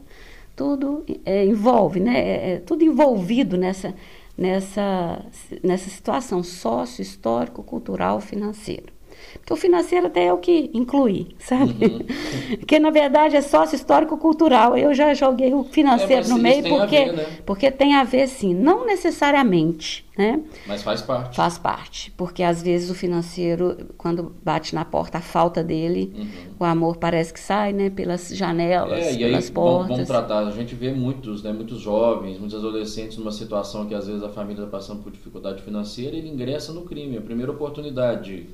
tudo 0.56 1.06
é, 1.24 1.46
envolve, 1.46 2.00
né? 2.00 2.20
É, 2.20 2.52
é, 2.54 2.58
tudo 2.58 2.84
envolvido 2.84 3.58
nessa, 3.58 3.94
nessa, 4.36 5.24
nessa 5.62 5.90
situação 5.90 6.42
sócio, 6.42 7.04
histórico, 7.04 7.62
cultural, 7.62 8.20
financeira. 8.20 8.99
Porque 9.34 9.54
o 9.54 9.56
financeiro 9.56 10.08
até 10.08 10.26
é 10.26 10.34
o 10.34 10.38
que 10.38 10.70
inclui, 10.74 11.28
sabe? 11.40 11.86
Uhum. 11.86 12.00
Porque 12.60 12.80
na 12.80 12.90
verdade 12.90 13.36
é 13.36 13.42
sócio 13.42 13.76
histórico 13.76 14.18
cultural. 14.18 14.78
Eu 14.78 14.94
já 14.94 15.14
joguei 15.14 15.54
o 15.54 15.64
financeiro 15.64 16.26
é, 16.26 16.30
no 16.30 16.38
meio 16.38 16.64
porque, 16.64 17.06
ver, 17.06 17.14
né? 17.14 17.28
porque 17.46 17.72
tem 17.72 17.96
a 17.96 18.04
ver 18.04 18.28
sim, 18.28 18.54
não 18.54 18.86
necessariamente, 18.86 20.06
né? 20.18 20.42
Mas 20.68 20.84
faz 20.84 21.02
parte. 21.02 21.36
Faz 21.36 21.58
parte, 21.58 22.12
porque 22.12 22.44
às 22.44 22.62
vezes 22.62 22.90
o 22.90 22.96
financeiro, 22.96 23.88
quando 23.98 24.36
bate 24.44 24.76
na 24.76 24.86
porta, 24.86 25.18
a 25.18 25.22
falta 25.22 25.64
dele, 25.64 26.14
uhum. 26.16 26.28
o 26.60 26.64
amor 26.64 26.98
parece 26.98 27.34
que 27.34 27.40
sai, 27.40 27.74
né? 27.74 27.90
Pelas 27.90 28.30
janelas, 28.30 29.00
é, 29.00 29.14
e 29.14 29.18
pelas 29.18 29.48
aí, 29.48 29.52
portas. 29.52 29.90
Vamos 29.90 30.08
tratar, 30.08 30.40
a 30.40 30.52
gente 30.52 30.76
vê 30.76 30.92
muitos, 30.92 31.42
né? 31.44 31.52
Muitos 31.52 31.80
jovens, 31.80 32.38
muitos 32.38 32.58
adolescentes 32.58 33.18
numa 33.18 33.32
situação 33.32 33.86
que 33.86 33.96
às 33.96 34.08
vezes 34.08 34.24
a 34.24 34.30
família 34.30 34.64
está 34.64 34.78
passando 34.78 35.02
por 35.02 35.12
dificuldade 35.12 35.62
financeira, 35.62 36.16
ele 36.16 36.30
ingressa 36.30 36.74
no 36.74 36.82
crime, 36.82 37.18
a 37.18 37.22
primeira 37.22 37.52
oportunidade 37.52 38.48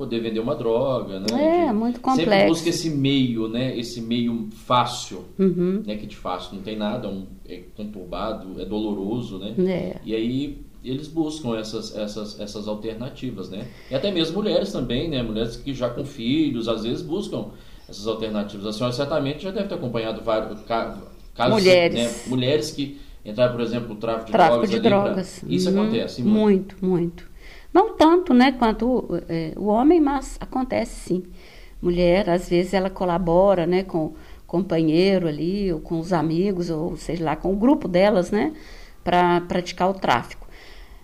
poder 0.00 0.20
vender 0.20 0.40
uma 0.40 0.56
droga, 0.56 1.20
né? 1.20 1.26
É, 1.32 1.66
de, 1.66 1.74
muito 1.74 2.00
complexo. 2.00 2.30
Sempre 2.30 2.48
busca 2.48 2.68
esse 2.70 2.88
meio, 2.88 3.48
né? 3.48 3.76
Esse 3.78 4.00
meio 4.00 4.48
fácil, 4.64 5.26
uhum. 5.38 5.82
né? 5.86 5.94
Que 5.94 6.06
de 6.06 6.16
fácil 6.16 6.56
não 6.56 6.62
tem 6.62 6.74
nada, 6.74 7.06
um, 7.06 7.26
é 7.46 7.60
conturbado, 7.76 8.58
é 8.58 8.64
doloroso, 8.64 9.38
né? 9.38 9.54
É. 9.58 10.00
E 10.02 10.14
aí 10.14 10.62
eles 10.82 11.06
buscam 11.06 11.54
essas, 11.54 11.94
essas, 11.94 12.40
essas 12.40 12.66
alternativas, 12.66 13.50
né? 13.50 13.68
E 13.90 13.94
até 13.94 14.10
mesmo 14.10 14.36
mulheres 14.36 14.72
também, 14.72 15.06
né? 15.06 15.22
Mulheres 15.22 15.56
que 15.56 15.74
já 15.74 15.90
com 15.90 16.02
filhos, 16.02 16.66
às 16.66 16.82
vezes 16.82 17.02
buscam 17.02 17.48
essas 17.86 18.06
alternativas. 18.06 18.64
A 18.64 18.72
senhora 18.72 18.94
certamente 18.94 19.42
já 19.42 19.50
deve 19.50 19.68
ter 19.68 19.74
acompanhado 19.74 20.22
vários 20.22 20.62
casos, 20.62 21.02
mulheres. 21.50 21.94
Né? 21.94 22.10
mulheres 22.26 22.70
que 22.70 22.98
entraram, 23.22 23.52
por 23.52 23.60
exemplo, 23.60 23.90
no 23.90 23.96
tráfico 23.96 24.28
de 24.28 24.32
tráfico 24.32 24.66
drogas. 24.66 24.70
De 24.70 24.80
drogas. 24.80 25.38
Pra... 25.40 25.54
Isso 25.54 25.70
uhum. 25.70 25.82
acontece 25.82 26.22
muito. 26.22 26.38
Muito, 26.38 26.86
muito. 26.86 27.29
Não 27.72 27.94
tanto, 27.94 28.34
né, 28.34 28.52
quanto 28.52 29.22
é, 29.28 29.52
o 29.56 29.66
homem, 29.66 30.00
mas 30.00 30.36
acontece 30.40 31.08
sim. 31.08 31.22
Mulher, 31.80 32.28
às 32.28 32.48
vezes, 32.48 32.74
ela 32.74 32.90
colabora, 32.90 33.66
né, 33.66 33.82
com 33.82 34.06
o 34.06 34.14
companheiro 34.46 35.28
ali, 35.28 35.72
ou 35.72 35.80
com 35.80 35.98
os 35.98 36.12
amigos, 36.12 36.68
ou 36.68 36.96
seja 36.96 37.24
lá, 37.24 37.36
com 37.36 37.52
o 37.52 37.56
grupo 37.56 37.86
delas, 37.86 38.30
né, 38.30 38.52
para 39.04 39.40
praticar 39.42 39.88
o 39.88 39.94
tráfico. 39.94 40.48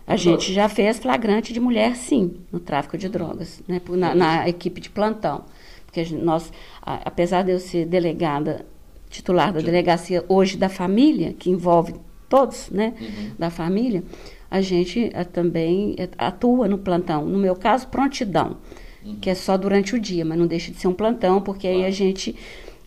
A 0.06 0.16
gente 0.16 0.52
já 0.52 0.68
fez 0.68 0.98
flagrante 0.98 1.52
de 1.52 1.58
mulher, 1.58 1.96
sim, 1.96 2.36
no 2.52 2.60
tráfico 2.60 2.96
de 2.96 3.08
drogas, 3.08 3.60
né, 3.66 3.80
na, 3.88 4.14
na 4.14 4.48
equipe 4.48 4.80
de 4.80 4.88
plantão. 4.88 5.44
Porque 5.84 6.04
nós, 6.14 6.52
apesar 6.82 7.42
de 7.42 7.50
eu 7.50 7.58
ser 7.58 7.86
delegada, 7.86 8.64
titular 9.08 9.52
da 9.52 9.60
delegacia 9.60 10.24
hoje 10.28 10.56
da 10.56 10.68
família, 10.68 11.32
que 11.32 11.50
envolve 11.50 11.94
todos, 12.28 12.70
né, 12.70 12.94
uhum. 13.00 13.30
da 13.38 13.50
família, 13.50 14.04
a 14.50 14.60
gente 14.60 15.10
eh, 15.12 15.24
também 15.24 15.94
eh, 15.98 16.08
atua 16.18 16.68
no 16.68 16.78
plantão. 16.78 17.24
No 17.26 17.38
meu 17.38 17.54
caso, 17.56 17.88
prontidão, 17.88 18.56
uhum. 19.04 19.16
que 19.16 19.30
é 19.30 19.34
só 19.34 19.56
durante 19.56 19.94
o 19.94 20.00
dia, 20.00 20.24
mas 20.24 20.38
não 20.38 20.46
deixa 20.46 20.70
de 20.70 20.78
ser 20.78 20.88
um 20.88 20.92
plantão, 20.92 21.40
porque 21.40 21.68
claro. 21.68 21.82
aí 21.82 21.86
a 21.86 21.90
gente 21.90 22.34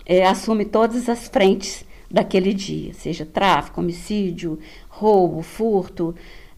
é, 0.05 0.25
assume 0.25 0.65
todas 0.65 1.07
as 1.07 1.27
frentes 1.27 1.85
daquele 2.09 2.53
dia, 2.53 2.93
seja 2.93 3.25
tráfico, 3.25 3.79
homicídio, 3.79 4.57
roubo, 4.89 5.43
furto, 5.43 6.15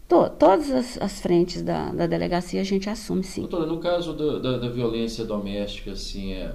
to, 0.08 0.30
todas 0.38 0.70
as, 0.70 1.00
as 1.00 1.20
frentes 1.20 1.62
da, 1.62 1.92
da, 1.92 2.06
delegacia 2.06 2.60
a 2.60 2.64
gente 2.64 2.88
assume 2.88 3.22
sim. 3.22 3.42
Doutora, 3.42 3.66
no 3.66 3.78
caso 3.78 4.14
do, 4.14 4.40
da, 4.40 4.56
da, 4.56 4.68
violência 4.68 5.24
doméstica, 5.24 5.92
assim, 5.92 6.32
é, 6.32 6.54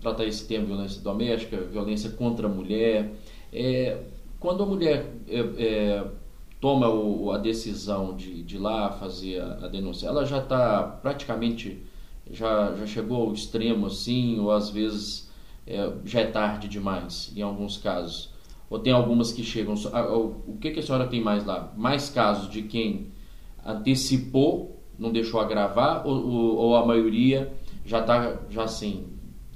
tratar 0.00 0.24
esse 0.24 0.46
termo 0.46 0.66
violência 0.66 1.00
doméstica, 1.00 1.56
violência 1.58 2.10
contra 2.10 2.46
a 2.46 2.50
mulher, 2.50 3.12
é, 3.52 3.98
quando 4.40 4.62
a 4.62 4.66
mulher 4.66 5.06
é, 5.28 5.38
é 5.58 6.04
toma 6.60 6.88
o, 6.88 7.30
a 7.30 7.38
decisão 7.38 8.16
de, 8.16 8.42
de 8.42 8.56
ir 8.56 8.58
lá 8.58 8.90
fazer 8.92 9.40
a, 9.40 9.66
a 9.66 9.68
denúncia, 9.68 10.06
ela 10.06 10.24
já 10.24 10.38
está 10.38 10.82
praticamente, 10.82 11.82
já, 12.30 12.74
já 12.74 12.86
chegou 12.86 13.28
ao 13.28 13.32
extremo 13.32 13.86
assim, 13.86 14.38
ou 14.38 14.50
às 14.50 14.70
vezes 14.70 15.30
é, 15.66 15.92
já 16.04 16.20
é 16.20 16.26
tarde 16.26 16.68
demais, 16.68 17.32
em 17.36 17.42
alguns 17.42 17.76
casos. 17.76 18.32
Ou 18.70 18.78
tem 18.78 18.92
algumas 18.92 19.32
que 19.32 19.42
chegam. 19.42 19.74
O 20.46 20.56
que, 20.60 20.70
que 20.70 20.80
a 20.80 20.82
senhora 20.82 21.06
tem 21.06 21.22
mais 21.22 21.44
lá? 21.44 21.72
Mais 21.76 22.10
casos 22.10 22.50
de 22.50 22.62
quem 22.62 23.08
antecipou, 23.64 24.82
não 24.98 25.10
deixou 25.10 25.40
agravar, 25.40 26.06
ou, 26.06 26.14
ou, 26.14 26.56
ou 26.56 26.76
a 26.76 26.84
maioria 26.84 27.52
já 27.84 28.00
está 28.00 28.40
já 28.50 28.64
assim, 28.64 29.06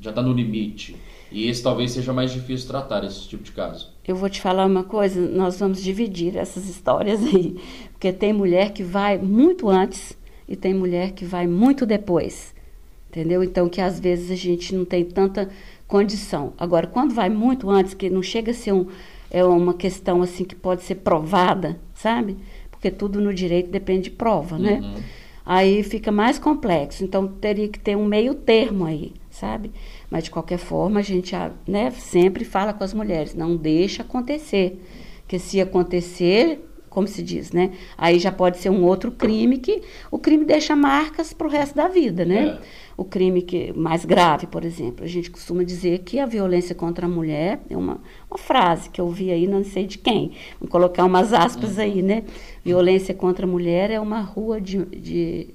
já 0.01 0.11
está 0.11 0.23
no 0.23 0.33
limite? 0.33 0.97
E 1.33 1.49
esse 1.49 1.63
talvez 1.63 1.93
seja 1.93 2.13
mais 2.13 2.31
difícil 2.31 2.69
tratar 2.69 3.05
esse 3.05 3.27
tipo 3.27 3.43
de 3.43 3.53
caso. 3.53 3.91
Eu 4.07 4.15
vou 4.15 4.29
te 4.29 4.41
falar 4.41 4.67
uma 4.67 4.85
coisa, 4.85 5.21
nós 5.21 5.59
vamos 5.59 5.83
dividir 5.83 6.37
essas 6.37 6.69
histórias 6.69 7.23
aí, 7.25 7.57
porque 7.93 8.13
tem 8.13 8.33
mulher 8.33 8.73
que 8.73 8.83
vai 8.83 9.17
muito 9.19 9.69
antes 9.69 10.17
e 10.47 10.55
tem 10.55 10.75
mulher 10.75 11.13
que 11.13 11.25
vai 11.25 11.47
muito 11.47 11.87
depois. 11.87 12.55
Entendeu? 13.09 13.43
Então 13.43 13.69
que 13.69 13.81
às 13.81 14.01
vezes 14.01 14.31
a 14.31 14.35
gente 14.35 14.75
não 14.75 14.85
tem 14.85 15.05
tanta 15.05 15.49
condição. 15.87 16.55
Agora, 16.59 16.87
quando 16.87 17.15
vai 17.15 17.29
muito 17.29 17.69
antes, 17.69 17.93
que 17.93 18.09
não 18.09 18.23
chega 18.23 18.53
a 18.53 18.55
ser 18.55 18.73
um, 18.73 18.87
é 19.31 19.45
uma 19.45 19.75
questão 19.75 20.23
assim 20.23 20.45
que 20.45 20.55
pode 20.55 20.83
ser 20.83 20.97
provada, 20.97 21.79
sabe? 21.95 22.37
Porque 22.71 22.91
tudo 22.91 23.21
no 23.21 23.33
direito 23.33 23.71
depende 23.71 24.05
de 24.05 24.11
prova, 24.11 24.59
né? 24.59 24.81
Uhum. 24.83 24.95
Aí 25.45 25.83
fica 25.83 26.11
mais 26.13 26.39
complexo. 26.39 27.05
Então 27.05 27.29
teria 27.29 27.69
que 27.69 27.79
ter 27.79 27.97
um 27.97 28.05
meio 28.05 28.35
termo 28.35 28.85
aí, 28.85 29.13
sabe? 29.31 29.71
Mas, 30.13 30.25
de 30.25 30.31
qualquer 30.31 30.59
forma, 30.59 31.01
a 31.01 31.03
gente 31.03 31.35
né, 31.67 31.91
sempre 31.93 32.45
fala 32.45 32.75
com 32.75 32.85
as 32.85 32.93
mulheres, 32.93 33.35
não 33.35 33.57
deixa 33.57 34.03
acontecer. 34.03 34.79
Porque 35.23 35.39
se 35.39 35.59
acontecer, 35.59 36.69
como 36.91 37.09
se 37.09 37.23
diz, 37.23 37.51
né? 37.51 37.73
Aí 37.97 38.19
já 38.19 38.31
pode 38.31 38.59
ser 38.59 38.69
um 38.69 38.85
outro 38.85 39.11
crime 39.11 39.57
que 39.57 39.81
o 40.11 40.19
crime 40.19 40.45
deixa 40.45 40.77
marcas 40.77 41.33
para 41.33 41.47
o 41.47 41.51
resto 41.51 41.75
da 41.75 41.89
vida, 41.89 42.27
né? 42.27 42.45
É. 42.45 42.59
O 42.95 43.07
crime 43.07 43.41
que 43.41 43.73
mais 43.73 44.05
grave, 44.05 44.47
por 44.47 44.67
exemplo, 44.67 45.03
a 45.03 45.09
gente 45.09 45.31
costuma 45.31 45.65
dizer 45.65 46.01
que 46.01 46.19
a 46.19 46.27
violência 46.27 46.75
contra 46.75 47.07
a 47.07 47.09
mulher 47.09 47.63
é 47.71 47.75
uma, 47.75 47.99
uma 48.31 48.37
frase 48.37 48.91
que 48.91 49.01
eu 49.01 49.09
vi 49.09 49.31
aí, 49.31 49.47
não 49.47 49.65
sei 49.65 49.87
de 49.87 49.97
quem. 49.97 50.33
Vou 50.61 50.69
colocar 50.69 51.07
umas 51.07 51.33
aspas 51.33 51.79
uhum. 51.79 51.85
aí, 51.85 52.03
né? 52.03 52.23
Violência 52.63 53.15
contra 53.15 53.47
a 53.47 53.49
mulher 53.49 53.91
é 53.91 53.99
uma 53.99 54.21
rua 54.21 54.61
de, 54.61 54.85
de 54.85 55.49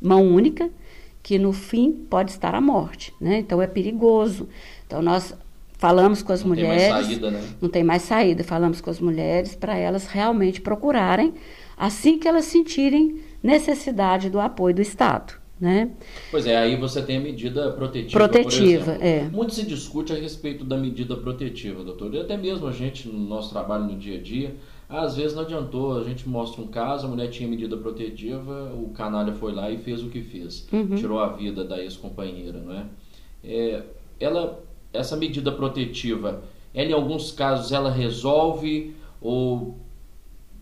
mão 0.00 0.22
única 0.22 0.70
que 1.24 1.38
no 1.38 1.54
fim 1.54 1.90
pode 1.90 2.30
estar 2.32 2.54
a 2.54 2.60
morte, 2.60 3.14
né? 3.18 3.38
Então 3.38 3.60
é 3.62 3.66
perigoso. 3.66 4.46
Então 4.86 5.00
nós 5.00 5.34
falamos 5.78 6.22
com 6.22 6.34
as 6.34 6.42
não 6.42 6.50
mulheres, 6.50 6.82
tem 6.82 6.92
mais 6.92 7.06
saída, 7.06 7.30
né? 7.30 7.48
não 7.62 7.68
tem 7.70 7.82
mais 7.82 8.02
saída. 8.02 8.44
Falamos 8.44 8.80
com 8.82 8.90
as 8.90 9.00
mulheres 9.00 9.56
para 9.56 9.74
elas 9.74 10.06
realmente 10.06 10.60
procurarem 10.60 11.32
assim 11.78 12.18
que 12.18 12.28
elas 12.28 12.44
sentirem 12.44 13.22
necessidade 13.42 14.28
do 14.28 14.38
apoio 14.38 14.74
do 14.74 14.82
Estado. 14.82 15.32
Né? 15.58 15.92
Pois 16.30 16.46
é, 16.46 16.58
aí 16.58 16.76
você 16.76 17.00
tem 17.00 17.16
a 17.16 17.20
medida 17.20 17.72
protetiva. 17.72 18.18
Protetiva, 18.18 18.92
é. 19.00 19.22
Muito 19.22 19.54
se 19.54 19.64
discute 19.64 20.12
a 20.12 20.16
respeito 20.16 20.62
da 20.62 20.76
medida 20.76 21.16
protetiva, 21.16 21.82
doutor. 21.82 22.12
E 22.12 22.20
até 22.20 22.36
mesmo 22.36 22.66
a 22.66 22.72
gente, 22.72 23.08
no 23.08 23.18
nosso 23.18 23.50
trabalho 23.50 23.84
no 23.84 23.96
dia 23.96 24.18
a 24.18 24.22
dia, 24.22 24.54
às 24.88 25.16
vezes 25.16 25.34
não 25.34 25.42
adiantou, 25.42 25.98
a 25.98 26.04
gente 26.04 26.28
mostra 26.28 26.62
um 26.62 26.66
caso, 26.66 27.06
a 27.06 27.10
mulher 27.10 27.28
tinha 27.28 27.48
medida 27.48 27.76
protetiva, 27.76 28.72
o 28.74 28.90
canalha 28.90 29.32
foi 29.32 29.52
lá 29.52 29.70
e 29.70 29.78
fez 29.78 30.02
o 30.02 30.08
que 30.08 30.20
fez. 30.20 30.66
Uhum. 30.72 30.94
Tirou 30.94 31.18
a 31.18 31.28
vida 31.28 31.64
da 31.64 31.82
ex-companheira, 31.82 32.60
não 32.60 32.74
é? 32.74 32.86
é? 33.42 33.82
Ela, 34.20 34.62
essa 34.92 35.16
medida 35.16 35.50
protetiva, 35.50 36.42
ela 36.72 36.90
em 36.90 36.92
alguns 36.92 37.32
casos 37.32 37.72
ela 37.72 37.90
resolve 37.90 38.94
ou 39.20 39.78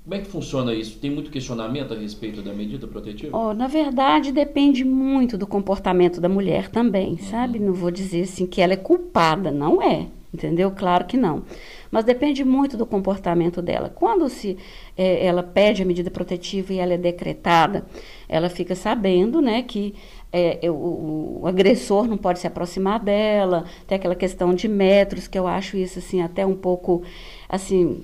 como 0.04 0.16
é 0.16 0.18
que 0.18 0.26
funciona 0.26 0.74
isso? 0.74 0.98
Tem 0.98 1.10
muito 1.10 1.30
questionamento 1.30 1.94
a 1.94 1.96
respeito 1.96 2.42
da 2.42 2.52
medida 2.52 2.88
protetiva? 2.88 3.36
Oh, 3.36 3.54
na 3.54 3.68
verdade, 3.68 4.32
depende 4.32 4.84
muito 4.84 5.38
do 5.38 5.46
comportamento 5.46 6.20
da 6.20 6.28
mulher 6.28 6.68
também, 6.68 7.10
uhum. 7.10 7.18
sabe? 7.18 7.60
Não 7.60 7.72
vou 7.72 7.90
dizer 7.90 8.22
assim 8.22 8.44
que 8.44 8.60
ela 8.60 8.72
é 8.72 8.76
culpada, 8.76 9.52
não 9.52 9.80
é, 9.80 10.08
entendeu? 10.32 10.70
Claro 10.70 11.04
que 11.04 11.16
não. 11.16 11.42
Mas 11.90 12.04
depende 12.04 12.44
muito 12.44 12.76
do 12.76 12.86
comportamento 12.86 13.60
dela. 13.60 13.90
Quando 13.94 14.28
se 14.28 14.56
é, 14.96 15.26
ela 15.26 15.42
pede 15.42 15.82
a 15.82 15.84
medida 15.84 16.10
protetiva 16.10 16.72
e 16.72 16.78
ela 16.78 16.94
é 16.94 16.98
decretada, 16.98 17.84
ela 18.28 18.48
fica 18.48 18.74
sabendo, 18.74 19.42
né, 19.42 19.62
que 19.62 19.94
é, 20.32 20.58
o, 20.70 21.40
o, 21.42 21.46
agressor 21.46 22.06
não 22.08 22.16
pode 22.16 22.38
se 22.38 22.46
aproximar 22.46 22.98
dela, 22.98 23.66
tem 23.86 23.96
aquela 23.96 24.14
questão 24.14 24.54
de 24.54 24.66
metros, 24.66 25.28
que 25.28 25.38
eu 25.38 25.46
acho 25.46 25.76
isso 25.76 25.98
assim 25.98 26.22
até 26.22 26.46
um 26.46 26.56
pouco 26.56 27.02
assim, 27.46 28.02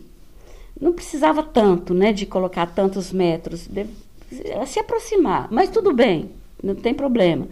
não 0.79 0.93
precisava 0.93 1.43
tanto, 1.43 1.95
né, 1.95 2.13
de 2.13 2.27
colocar 2.27 2.67
tantos 2.67 3.11
metros, 3.11 3.67
de, 3.67 3.87
se 4.67 4.79
aproximar, 4.79 5.49
mas 5.51 5.71
tudo 5.71 5.95
bem, 5.95 6.31
não 6.63 6.75
tem 6.75 6.93
problema 6.93 7.49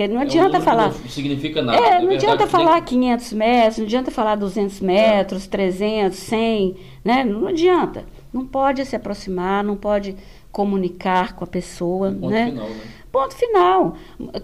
Porque 0.00 0.08
não 0.14 0.20
adianta 0.22 0.56
é 0.56 0.60
falar. 0.60 0.86
Não 0.88 1.08
significa 1.08 1.60
nada. 1.60 1.78
É, 1.78 2.00
não 2.00 2.10
adianta 2.10 2.46
falar 2.46 2.80
que- 2.80 2.94
500 2.94 3.32
metros, 3.34 3.78
não 3.78 3.84
adianta 3.84 4.10
falar 4.10 4.34
200 4.34 4.80
metros, 4.80 5.46
300, 5.46 6.18
100, 6.18 6.76
né? 7.04 7.22
Não 7.22 7.46
adianta. 7.46 8.06
Não 8.32 8.46
pode 8.46 8.82
se 8.86 8.96
aproximar, 8.96 9.62
não 9.62 9.76
pode 9.76 10.16
comunicar 10.50 11.34
com 11.34 11.44
a 11.44 11.46
pessoa, 11.46 12.10
Ponto 12.12 12.30
né? 12.30 12.46
final, 12.46 12.68
né? 12.68 12.76
Ponto 13.12 13.34
final. 13.34 13.94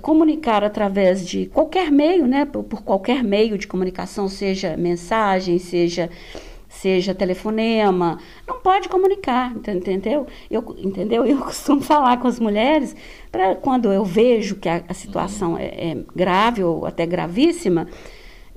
Comunicar 0.02 0.62
através 0.62 1.26
de 1.26 1.46
qualquer 1.46 1.90
meio, 1.90 2.26
né? 2.26 2.44
Por, 2.44 2.62
por 2.64 2.82
qualquer 2.82 3.25
meio 3.25 3.56
de 3.56 3.66
comunicação, 3.66 4.28
seja 4.28 4.76
mensagem, 4.76 5.58
seja 5.58 6.10
seja 6.76 7.14
telefonema, 7.14 8.18
não 8.47 8.61
pode 8.61 8.88
comunicar, 8.88 9.52
ent- 9.56 9.68
entendeu? 9.68 10.26
Eu, 10.50 10.76
entendeu? 10.78 11.25
Eu 11.25 11.38
costumo 11.45 11.80
falar 11.80 12.18
com 12.18 12.28
as 12.28 12.38
mulheres, 12.38 12.95
para 13.30 13.54
quando 13.56 13.92
eu 13.92 14.04
vejo 14.04 14.56
que 14.56 14.68
a, 14.68 14.83
a 14.88 14.95
situação 14.95 15.56
é, 15.59 15.64
é 15.66 15.97
grave 16.14 16.62
ou 16.62 16.87
até 16.87 17.06
gravíssima, 17.06 17.88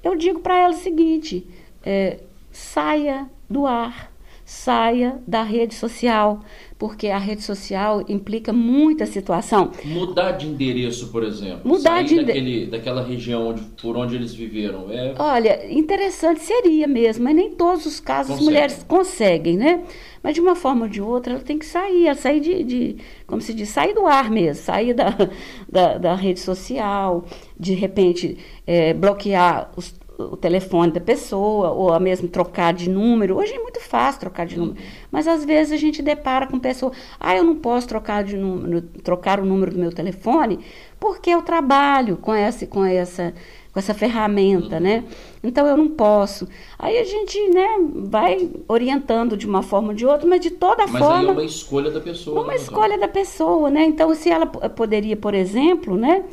eu 0.04 0.16
digo 0.16 0.40
para 0.40 0.58
ela 0.58 0.74
o 0.74 0.78
seguinte: 0.78 1.48
é, 1.84 2.20
saia 2.52 3.30
do 3.50 3.66
ar, 3.66 4.12
saia 4.46 5.20
da 5.28 5.44
rede 5.44 5.74
social, 5.76 6.40
porque 6.79 7.07
a 7.09 7.17
rede 7.17 7.43
social 7.43 8.03
implica 8.07 8.53
muita 8.53 9.05
situação. 9.05 9.69
Mudar 9.83 10.31
de 10.31 10.48
endereço, 10.48 11.09
por 11.12 11.24
exemplo. 11.25 11.59
Mudar 11.65 11.98
sair 11.98 12.05
de 12.05 12.24
daquele, 12.24 12.65
daquela 12.67 13.03
região 13.03 13.50
onde, 13.50 13.62
por 13.81 13.98
onde 13.98 14.15
eles 14.15 14.33
viveram. 14.33 14.89
É, 14.89 15.13
Olha, 15.19 15.69
interessante 15.71 16.39
seria 16.39 16.88
mesmo, 16.88 17.25
mas 17.25 17.36
nem 17.36 17.51
todos 17.51 17.86
os 17.86 18.00
casos 18.00 18.31
as 18.31 18.38
Consegue. 18.39 18.45
mulheres 18.45 18.86
conseguem, 18.88 19.57
né? 19.57 19.83
Mas 20.24 20.36
de 20.36 20.41
uma 20.41 20.55
forma 20.55 20.83
ou 20.86 20.89
de 20.89 21.01
outra, 21.01 21.33
ela 21.33 21.41
tem 21.43 21.57
que 21.59 21.65
sair, 21.65 22.07
ela 22.07 22.15
sair 22.15 22.39
de, 22.39 22.63
de 22.63 22.95
como 23.27 23.41
se 23.41 23.53
diz, 23.53 23.67
sair 23.69 23.93
do 23.93 24.07
ar 24.07 24.31
mesmo, 24.31 24.63
sair 24.63 24.93
da, 24.93 25.09
da, 25.69 25.98
da 25.98 26.15
rede 26.15 26.39
social, 26.39 27.25
de 27.59 27.74
repente 27.74 28.38
eh, 28.65 28.93
bloquear 28.93 29.69
os- 29.75 29.99
o 30.20 30.36
telefone 30.36 30.92
da 30.92 31.00
pessoa, 31.00 31.72
ou 31.72 31.94
a 31.94 32.00
mesmo 32.00 32.28
trocar 32.28 32.74
de 32.74 32.90
número. 32.90 33.38
Hoje 33.38 33.54
é 33.54 33.60
muito 33.60 33.80
fácil 33.80 34.20
trocar 34.20 34.46
de 34.46 34.58
número, 34.58 34.78
mas 35.10 35.28
às 35.28 35.46
vezes 35.46 35.72
a 35.72 35.78
gente 35.78 36.02
depara 36.02 36.46
com 36.46 36.60
pessoa, 36.60 36.92
ah, 37.20 37.36
eu 37.36 37.44
não 37.44 37.56
posso 37.56 37.88
trocar, 37.88 38.24
de 38.24 38.36
número, 38.36 38.82
trocar 38.82 39.40
o 39.40 39.46
número 39.46 39.72
do 39.72 39.80
meu 39.80 39.92
telefone, 39.92 40.60
porque 41.00 41.30
eu 41.30 41.42
trabalho 41.42 42.18
com 42.18 42.34
essa, 42.34 42.68
com 42.68 42.84
essa, 42.84 43.34
com 43.72 43.80
essa 43.80 43.94
ferramenta, 43.94 44.80
né? 44.80 45.06
Então 45.42 45.66
eu 45.66 45.78
não 45.78 45.88
posso. 45.88 46.48
Aí 46.78 46.98
a 46.98 47.04
gente, 47.06 47.40
né, 47.50 47.68
vai 47.96 48.50
orientando 48.68 49.38
de 49.38 49.48
uma 49.48 49.64
forma 49.64 49.90
ou 49.90 49.94
de 49.94 50.06
outra, 50.06 50.28
mas 50.28 50.42
de 50.42 50.52
toda 50.52 50.86
mas 50.86 50.96
aí 50.96 51.02
forma 51.02 51.30
é 51.30 51.32
uma 51.32 51.44
escolha 51.46 51.90
da 51.90 52.02
pessoa. 52.02 52.42
uma 52.42 52.50
né, 52.50 52.56
escolha 52.56 52.98
da 52.98 53.08
pessoa, 53.08 53.70
né? 53.70 53.86
Então, 53.86 54.14
se 54.14 54.30
ela 54.30 54.46
poderia, 54.46 55.16
por 55.16 55.34
exemplo, 55.34 55.96
né, 55.96 56.26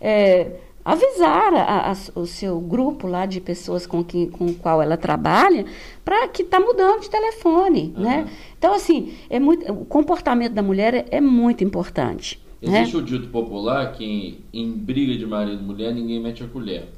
é, 0.00 0.52
avisar 0.84 1.54
a- 1.54 1.90
a- 1.92 2.20
o 2.20 2.26
seu 2.26 2.60
grupo 2.60 3.06
lá 3.06 3.24
de 3.26 3.40
pessoas 3.40 3.86
com, 3.86 4.04
quem, 4.04 4.28
com 4.28 4.46
o 4.46 4.54
qual 4.54 4.82
ela 4.82 4.96
trabalha 4.96 5.64
para 6.04 6.28
que 6.28 6.42
está 6.42 6.60
mudando 6.60 7.00
de 7.00 7.08
telefone, 7.10 7.94
né? 7.96 8.28
Então, 8.58 8.74
assim, 8.74 9.14
é 9.30 9.40
muito, 9.40 9.70
o 9.72 9.84
comportamento 9.86 10.52
da 10.52 10.62
mulher 10.62 10.92
é, 10.94 11.06
é 11.12 11.20
muito 11.20 11.64
importante. 11.64 12.38
né? 12.62 12.80
Existe 12.82 12.96
o 12.96 13.02
dito 13.02 13.28
popular 13.28 13.92
que 13.92 14.04
em, 14.04 14.38
em 14.52 14.72
briga 14.72 15.16
de 15.16 15.26
marido 15.26 15.62
e 15.62 15.64
mulher 15.64 15.92
ninguém 15.94 16.20
mete 16.20 16.42
a 16.42 16.46
colher. 16.48 16.88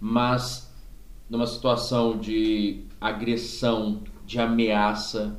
Mas 0.00 0.72
numa 1.28 1.46
situação 1.46 2.16
de 2.16 2.80
agressão, 3.00 4.00
de 4.26 4.38
ameaça, 4.40 5.36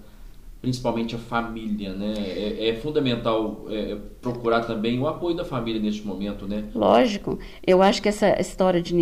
principalmente 0.61 1.15
a 1.15 1.17
família, 1.17 1.93
né? 1.93 2.13
É, 2.17 2.69
é 2.69 2.75
fundamental 2.75 3.65
é, 3.69 3.97
procurar 4.21 4.61
também 4.65 4.99
o 4.99 5.07
apoio 5.07 5.35
da 5.35 5.45
família 5.45 5.81
neste 5.81 6.05
momento, 6.05 6.47
né? 6.47 6.65
Lógico. 6.75 7.39
Eu 7.65 7.81
acho 7.81 8.01
que 8.01 8.09
essa 8.09 8.39
história 8.39 8.81
de 8.81 8.93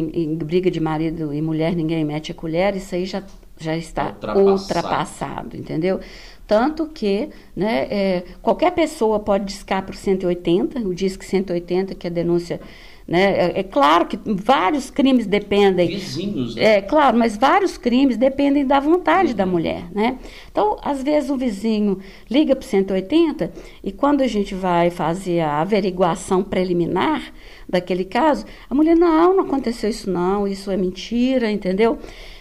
briga 0.44 0.70
de 0.70 0.80
marido 0.80 1.34
e 1.34 1.42
mulher, 1.42 1.76
ninguém 1.76 2.06
mete 2.06 2.32
a 2.32 2.36
colher, 2.36 2.76
isso 2.76 2.94
aí 2.94 3.06
já, 3.06 3.24
já 3.60 3.76
está 3.76 4.10
Ultrapassado. 4.10 4.52
ultrapassado, 4.52 5.58
entendeu? 5.58 6.00
Tanto 6.46 6.88
que 6.88 7.30
né, 7.56 7.88
é, 7.90 8.24
qualquer 8.42 8.72
pessoa 8.72 9.20
pode 9.20 9.46
discar 9.46 9.84
para 9.84 9.94
o 9.94 9.98
180, 9.98 10.80
o 10.80 10.94
Disque 10.94 11.26
180, 11.26 11.94
que 11.96 12.08
é 12.08 12.10
a 12.10 12.14
denúncia. 12.14 12.62
Né, 13.08 13.54
é, 13.54 13.60
é 13.60 13.64
claro 13.64 14.06
que 14.06 14.20
vários 14.26 14.90
crimes 14.90 15.26
dependem. 15.26 15.88
Vizinhos, 15.88 16.56
né? 16.56 16.78
É, 16.78 16.82
claro, 16.82 17.18
mas 17.18 17.38
vários 17.38 17.78
crimes 17.78 18.18
dependem 18.18 18.66
da 18.66 18.82
vontade 18.82 19.34
da 19.34 19.46
mulher, 19.46 19.86
né? 19.94 20.18
Então, 20.52 20.78
às 20.84 21.02
vezes 21.02 21.30
o 21.30 21.38
vizinho 21.38 22.00
liga 22.30 22.54
para 22.54 22.66
o 22.66 22.68
180 22.68 23.50
e 23.82 23.94
quando 23.94 24.22
a 24.22 24.28
gente 24.28 24.54
vai 24.54 24.90
fazer 24.90 25.40
a 25.40 25.62
averiguação 25.62 26.44
preliminar 26.44 27.32
daquele 27.68 28.04
caso, 28.04 28.46
a 28.70 28.76
mulher, 28.76 28.98
não, 28.98 29.38
não 29.38 29.46
aconteceu 29.46 29.90
isso 29.90 30.10
não, 30.10 30.46
isso 30.46 30.70
é 30.70 30.76
mentira, 30.76 31.50
entendeu? 31.50 31.98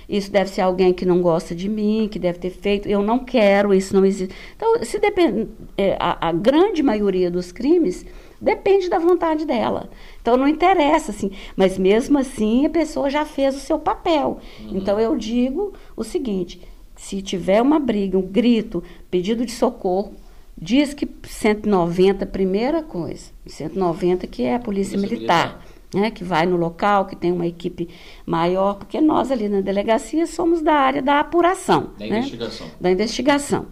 Isso 0.09 0.31
deve 0.31 0.51
ser 0.51 0.63
alguém 0.63 0.93
que 0.93 1.05
não 1.05 1.21
gosta 1.21 1.55
de 1.55 1.69
mim, 1.69 2.09
que 2.11 2.19
deve 2.19 2.39
ter 2.39 2.51
feito, 2.51 2.89
eu 2.89 3.03
não 3.03 3.21
quero, 3.21 3.73
isso 3.73 3.95
não 3.95 4.05
existe. 4.05 4.35
Então, 4.57 4.83
se 4.85 4.99
depende, 4.99 5.49
é, 5.77 5.97
a, 5.99 6.29
a 6.29 6.33
grande 6.33 6.83
maioria 6.83 7.31
dos 7.31 7.53
crimes 7.53 8.05
depende 8.47 8.89
da 8.89 8.99
vontade 8.99 9.45
dela. 9.45 9.91
Então 10.23 10.37
não 10.37 10.47
interessa 10.47 11.11
assim, 11.11 11.33
mas 11.57 11.77
mesmo 11.77 12.17
assim 12.17 12.65
a 12.65 12.71
pessoa 12.71 13.11
já 13.11 13.25
fez 13.25 13.57
o 13.57 13.61
seu 13.61 13.79
papel. 13.79 14.39
Então 14.71 15.01
eu 15.01 15.17
digo 15.17 15.75
o 15.97 16.05
seguinte: 16.05 16.61
se 16.95 17.21
tiver 17.21 17.61
uma 17.61 17.81
briga, 17.81 18.17
um 18.17 18.23
grito, 18.23 18.85
pedido 19.11 19.45
de 19.45 19.51
socorro, 19.51 20.15
diz 20.57 20.95
que 20.95 21.09
190 21.25 22.25
primeira 22.27 22.83
coisa, 22.85 23.33
190 23.47 24.29
que 24.29 24.45
é 24.45 24.55
a 24.55 24.61
polícia, 24.61 24.97
Polícia 24.97 25.17
militar. 25.19 25.67
Né, 25.95 26.11
que 26.11 26.25
vai 26.25 26.45
no 26.45 26.57
local, 26.57 27.07
que 27.07 27.15
tem 27.15 27.33
uma 27.33 27.47
equipe 27.47 27.89
maior, 28.27 28.75
porque 28.75 29.01
nós 29.01 29.31
ali 29.31 29.49
na 29.49 29.61
delegacia 29.61 30.27
somos 30.27 30.61
da 30.61 30.75
área 30.75 31.01
da 31.01 31.21
apuração. 31.21 31.91
Da 31.97 32.07
né? 32.07 32.19
investigação. 32.19 32.67
da 32.79 32.91
investigação. 32.91 33.67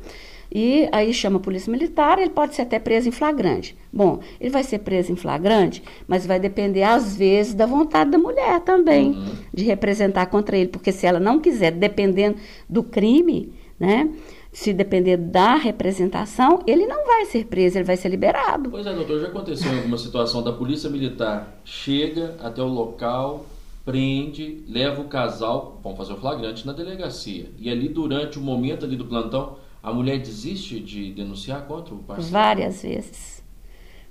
E 0.54 0.88
aí 0.92 1.12
chama 1.12 1.38
a 1.38 1.40
polícia 1.40 1.68
militar, 1.70 2.18
ele 2.20 2.30
pode 2.30 2.54
ser 2.54 2.62
até 2.62 2.78
preso 2.78 3.08
em 3.08 3.12
flagrante. 3.12 3.76
Bom, 3.92 4.20
ele 4.40 4.50
vai 4.50 4.62
ser 4.62 4.78
preso 4.78 5.10
em 5.10 5.16
flagrante, 5.16 5.82
mas 6.06 6.24
vai 6.24 6.38
depender, 6.38 6.84
às 6.84 7.16
vezes, 7.16 7.54
da 7.54 7.66
vontade 7.66 8.10
da 8.12 8.18
mulher 8.18 8.60
também, 8.60 9.08
Uhum. 9.10 9.34
de 9.52 9.64
representar 9.64 10.26
contra 10.26 10.56
ele. 10.56 10.68
Porque 10.68 10.92
se 10.92 11.06
ela 11.06 11.18
não 11.18 11.40
quiser, 11.40 11.72
dependendo 11.72 12.36
do 12.70 12.84
crime, 12.84 13.52
né? 13.80 14.08
Se 14.52 14.72
depender 14.72 15.16
da 15.16 15.56
representação, 15.56 16.60
ele 16.64 16.86
não 16.86 17.04
vai 17.04 17.24
ser 17.24 17.46
preso, 17.46 17.76
ele 17.76 17.84
vai 17.84 17.96
ser 17.96 18.08
liberado. 18.08 18.70
Pois 18.70 18.86
é, 18.86 18.94
doutor, 18.94 19.18
já 19.20 19.26
aconteceu 19.26 19.72
em 19.72 19.78
alguma 19.78 19.98
situação 19.98 20.40
da 20.44 20.52
polícia 20.52 20.88
militar 20.88 21.60
chega 21.64 22.36
até 22.40 22.62
o 22.62 22.68
local, 22.68 23.44
prende, 23.84 24.62
leva 24.68 25.00
o 25.00 25.04
casal, 25.08 25.80
vamos 25.82 25.98
fazer 25.98 26.12
o 26.12 26.16
flagrante 26.16 26.64
na 26.64 26.72
delegacia. 26.72 27.46
E 27.58 27.68
ali 27.68 27.88
durante 27.88 28.38
o 28.38 28.40
momento 28.40 28.84
ali 28.84 28.94
do 28.94 29.04
plantão, 29.04 29.56
a 29.84 29.92
mulher 29.92 30.18
desiste 30.18 30.80
de 30.80 31.12
denunciar 31.12 31.66
contra 31.66 31.94
o 31.94 31.98
parceiro? 31.98 32.32
Várias 32.32 32.82
vezes. 32.82 33.44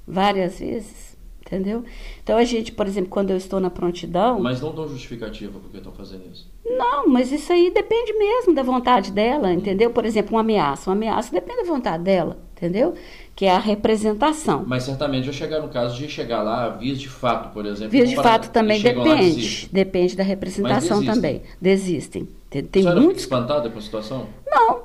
Várias 0.08 0.60
vezes. 0.60 1.18
Entendeu? 1.46 1.84
Então 2.24 2.38
a 2.38 2.44
gente, 2.44 2.72
por 2.72 2.88
exemplo, 2.88 3.10
quando 3.10 3.32
eu 3.32 3.38
estou 3.38 3.60
na 3.60 3.70
prontidão. 3.70 4.40
Mas 4.40 4.62
não 4.62 4.74
dão 4.74 4.88
justificativa 4.88 5.60
porque 5.60 5.78
estão 5.78 5.92
fazendo 5.92 6.24
isso. 6.32 6.50
Não, 6.66 7.08
mas 7.10 7.32
isso 7.32 7.52
aí 7.52 7.70
depende 7.72 8.14
mesmo 8.14 8.54
da 8.56 8.64
vontade 8.64 9.12
dela, 9.12 9.52
entendeu? 9.52 9.90
Por 9.90 10.06
exemplo, 10.06 10.36
uma 10.36 10.42
ameaça. 10.42 10.90
Uma 10.90 10.96
ameaça 10.96 11.32
depende 11.32 11.64
da 11.64 11.68
vontade 11.68 12.04
dela, 12.04 12.38
entendeu? 12.56 12.94
Que 13.36 13.46
é 13.46 13.52
a 13.52 13.60
representação. 13.60 14.64
Mas 14.66 14.84
certamente 14.84 15.26
já 15.26 15.34
chegaram 15.34 15.66
no 15.66 15.72
caso 15.72 15.98
de 15.98 16.08
chegar 16.08 16.42
lá, 16.42 16.70
vias 16.70 17.00
de 17.00 17.10
fato, 17.10 17.52
por 17.52 17.66
exemplo. 17.66 17.92
Vias 17.92 18.10
de 18.10 18.16
fato 18.16 18.50
também 18.50 18.82
lá 18.82 18.94
depende. 18.94 19.70
Depende 19.72 20.16
da 20.16 20.24
representação 20.24 21.00
desistem. 21.00 21.14
também. 21.14 21.42
Desistem. 21.60 22.30
Tem, 22.50 22.64
tem 22.64 22.84
muitos. 22.84 23.24
espantada 23.24 23.70
com 23.70 23.80
a 23.80 23.82
situação? 23.82 24.28
Não, 24.54 24.82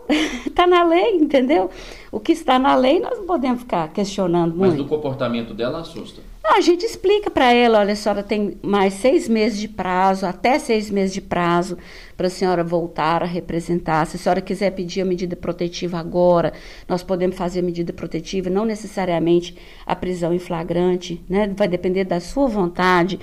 está 0.46 0.66
na 0.66 0.83
lei, 0.83 1.16
entendeu? 1.16 1.70
O 2.11 2.18
que 2.18 2.33
está 2.33 2.59
na 2.59 2.74
lei 2.74 2.98
nós 3.00 3.18
não 3.18 3.26
podemos 3.26 3.61
ficar 3.61 3.88
questionando 3.92 4.54
Mas 4.57 4.70
muito. 4.70 4.83
do 4.83 4.88
comportamento 4.88 5.52
dela 5.52 5.81
assusta. 5.81 6.22
Não, 6.42 6.57
a 6.57 6.61
gente 6.62 6.83
explica 6.87 7.31
para 7.31 7.52
ela, 7.52 7.81
olha, 7.81 7.92
a 7.92 7.96
senhora 7.96 8.22
tem 8.22 8.57
mais 8.62 8.94
seis 8.94 9.28
meses 9.28 9.59
de 9.59 9.68
prazo, 9.68 10.24
até 10.24 10.59
seis 10.59 10.90
meses 10.90 11.12
de 11.12 11.20
prazo, 11.20 11.76
para 12.16 12.28
a 12.28 12.31
senhora 12.31 12.64
voltar 12.64 13.22
a 13.22 13.26
representar. 13.26 14.07
Se 14.07 14.16
a 14.16 14.18
senhora 14.18 14.40
quiser 14.40 14.70
pedir 14.70 15.02
a 15.02 15.04
medida 15.04 15.37
protetiva 15.37 15.98
agora, 15.98 16.54
nós 16.88 17.02
podemos 17.02 17.37
fazer 17.37 17.61
a 17.61 17.62
medida 17.62 17.92
protetiva, 17.92 18.48
não 18.48 18.64
necessariamente 18.64 19.54
a 19.85 19.94
prisão 19.94 20.33
em 20.33 20.38
flagrante, 20.38 21.22
né? 21.28 21.52
Vai 21.54 21.68
depender 21.68 22.04
da 22.04 22.18
sua 22.18 22.46
vontade. 22.48 23.20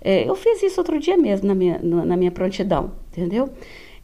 É, 0.00 0.26
eu 0.26 0.34
fiz 0.34 0.62
isso 0.62 0.80
outro 0.80 0.98
dia 0.98 1.18
mesmo 1.18 1.46
na 1.46 1.54
minha, 1.54 1.78
na 1.82 2.16
minha 2.16 2.30
prontidão, 2.30 2.92
entendeu? 3.12 3.50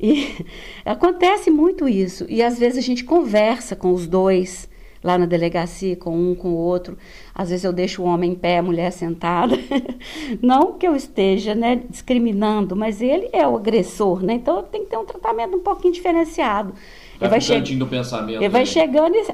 E 0.00 0.44
acontece 0.84 1.50
muito 1.50 1.88
isso. 1.88 2.26
E 2.28 2.42
às 2.42 2.58
vezes 2.58 2.78
a 2.78 2.82
gente 2.82 3.04
conversa 3.04 3.74
com 3.76 3.92
os 3.92 4.06
dois 4.06 4.68
lá 5.02 5.16
na 5.16 5.26
delegacia, 5.26 5.94
com 5.96 6.16
um, 6.18 6.34
com 6.34 6.48
o 6.48 6.56
outro. 6.56 6.96
Às 7.32 7.50
vezes 7.50 7.64
eu 7.64 7.72
deixo 7.72 8.02
o 8.02 8.06
homem 8.06 8.32
em 8.32 8.34
pé, 8.34 8.58
a 8.58 8.62
mulher 8.62 8.90
sentada. 8.90 9.56
Não 10.42 10.72
que 10.72 10.86
eu 10.86 10.96
esteja 10.96 11.54
né, 11.54 11.82
discriminando, 11.88 12.74
mas 12.74 13.00
ele 13.00 13.28
é 13.32 13.46
o 13.46 13.56
agressor, 13.56 14.22
né? 14.22 14.34
Então 14.34 14.62
tem 14.64 14.82
que 14.84 14.90
ter 14.90 14.96
um 14.96 15.04
tratamento 15.04 15.56
um 15.56 15.60
pouquinho 15.60 15.94
diferenciado. 15.94 16.72
Vai 16.72 17.28
Ele 17.28 17.28
vai, 17.28 17.40
che- 17.40 17.74
do 17.76 17.86
pensamento. 17.86 18.42
ele 18.42 18.48
vai 18.48 18.66
chegando 18.66 19.14
e 19.14 19.24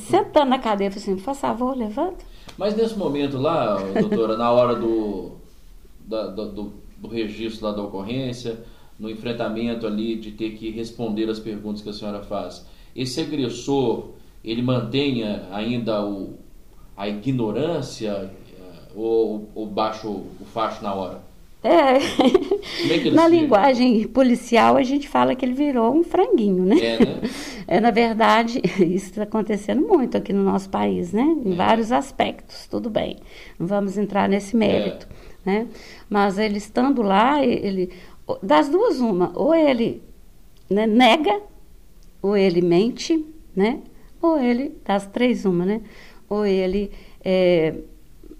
sentando 0.00 0.50
na 0.50 0.58
cadeira, 0.58 0.92
e 0.94 0.98
assim, 0.98 1.16
por 1.16 1.34
favor, 1.34 1.76
levanta. 1.76 2.24
Mas 2.58 2.76
nesse 2.76 2.96
momento 2.98 3.38
lá, 3.38 3.76
doutora, 3.76 4.36
na 4.36 4.50
hora 4.50 4.74
do, 4.74 5.36
da, 6.04 6.26
do, 6.26 6.72
do 6.98 7.08
registro 7.08 7.66
lá 7.66 7.72
da 7.72 7.82
ocorrência, 7.82 8.58
no 9.02 9.10
enfrentamento 9.10 9.84
ali 9.84 10.14
de 10.14 10.30
ter 10.30 10.50
que 10.50 10.70
responder 10.70 11.28
as 11.28 11.40
perguntas 11.40 11.82
que 11.82 11.88
a 11.88 11.92
senhora 11.92 12.22
faz, 12.22 12.64
esse 12.94 13.20
agressor, 13.20 14.10
ele 14.44 14.62
mantenha 14.62 15.48
ainda 15.50 16.06
o, 16.06 16.38
a 16.96 17.08
ignorância 17.08 18.12
eh, 18.12 18.62
ou, 18.94 19.50
ou 19.56 19.66
baixa 19.66 20.06
o 20.06 20.30
facho 20.54 20.84
na 20.84 20.94
hora? 20.94 21.20
É. 21.64 21.96
é 21.96 23.10
na 23.14 23.26
linguagem 23.26 24.06
policial, 24.06 24.76
a 24.76 24.84
gente 24.84 25.08
fala 25.08 25.34
que 25.34 25.44
ele 25.44 25.54
virou 25.54 25.92
um 25.92 26.04
franguinho, 26.04 26.64
né? 26.64 26.78
É, 26.78 26.98
né? 27.04 27.20
É, 27.68 27.80
na 27.80 27.90
verdade, 27.90 28.60
isso 28.78 29.10
está 29.10 29.22
acontecendo 29.22 29.80
muito 29.80 30.16
aqui 30.16 30.32
no 30.32 30.42
nosso 30.42 30.68
país, 30.68 31.12
né? 31.12 31.22
Em 31.44 31.52
é. 31.52 31.56
vários 31.56 31.90
aspectos, 31.90 32.66
tudo 32.66 32.90
bem. 32.90 33.16
Não 33.58 33.66
vamos 33.66 33.96
entrar 33.96 34.28
nesse 34.28 34.54
mérito, 34.54 35.08
é. 35.46 35.50
né? 35.50 35.66
Mas 36.10 36.38
ele 36.38 36.58
estando 36.58 37.02
lá, 37.02 37.42
ele... 37.42 37.90
Das 38.42 38.68
duas, 38.68 39.00
uma. 39.00 39.32
Ou 39.34 39.54
ele 39.54 40.02
né, 40.72 40.86
nega, 40.86 41.40
ou 42.20 42.36
ele 42.36 42.62
mente, 42.62 43.24
né? 43.54 43.80
Ou 44.20 44.38
ele... 44.38 44.76
Das 44.84 45.06
três, 45.06 45.44
uma, 45.44 45.64
né? 45.64 45.80
Ou 46.28 46.46
ele... 46.46 46.90
É, 47.24 47.74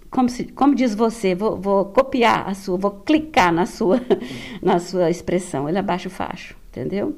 como, 0.09 0.29
se, 0.29 0.45
como 0.45 0.75
diz 0.75 0.93
você, 0.93 1.33
vou, 1.33 1.57
vou, 1.57 1.85
copiar 1.85 2.47
a 2.47 2.53
sua, 2.53 2.77
vou 2.77 2.91
clicar 2.91 3.51
na 3.51 3.65
sua, 3.65 3.99
na 4.61 4.79
sua 4.79 5.09
expressão. 5.09 5.67
Ele 5.67 5.79
abaixa 5.79 6.07
o 6.07 6.11
facho, 6.11 6.55
entendeu? 6.69 7.15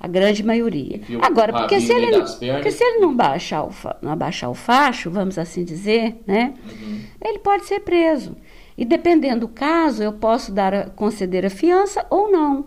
A 0.00 0.06
grande 0.06 0.44
maioria. 0.44 1.00
Agora, 1.20 1.52
porque 1.52 1.80
se, 1.80 1.92
ele, 1.92 2.20
porque 2.20 2.70
se 2.70 2.84
ele 2.84 3.00
não 3.00 3.14
baixar 3.14 3.64
o, 3.64 3.70
não 4.00 4.12
abaixar 4.12 4.48
o 4.48 4.54
facho, 4.54 5.10
vamos 5.10 5.36
assim 5.38 5.64
dizer, 5.64 6.16
né? 6.26 6.54
Uhum. 6.64 7.00
Ele 7.20 7.38
pode 7.40 7.66
ser 7.66 7.80
preso. 7.80 8.36
E 8.78 8.84
dependendo 8.84 9.40
do 9.40 9.48
caso, 9.48 10.04
eu 10.04 10.12
posso 10.12 10.52
dar 10.52 10.72
a, 10.72 10.88
conceder 10.90 11.44
a 11.44 11.50
fiança 11.50 12.06
ou 12.08 12.30
não. 12.30 12.66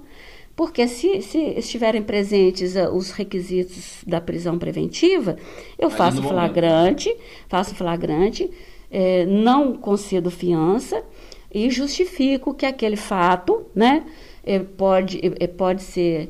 Porque 0.57 0.85
se, 0.85 1.21
se 1.21 1.37
estiverem 1.57 2.03
presentes 2.03 2.75
uh, 2.75 2.89
os 2.89 3.11
requisitos 3.11 4.03
da 4.05 4.19
prisão 4.19 4.59
preventiva, 4.59 5.37
eu 5.79 5.87
Aí 5.87 5.95
faço 5.95 6.21
flagrante, 6.21 7.07
momento. 7.07 7.25
faço 7.47 7.73
flagrante, 7.75 8.51
é, 8.91 9.25
não 9.25 9.77
concedo 9.77 10.29
fiança 10.29 11.01
e 11.49 11.69
justifico 11.69 12.53
que 12.53 12.65
aquele 12.65 12.97
fato, 12.97 13.65
né, 13.73 14.03
é, 14.43 14.59
pode, 14.59 15.21
é, 15.39 15.47
pode 15.47 15.81
ser 15.81 16.29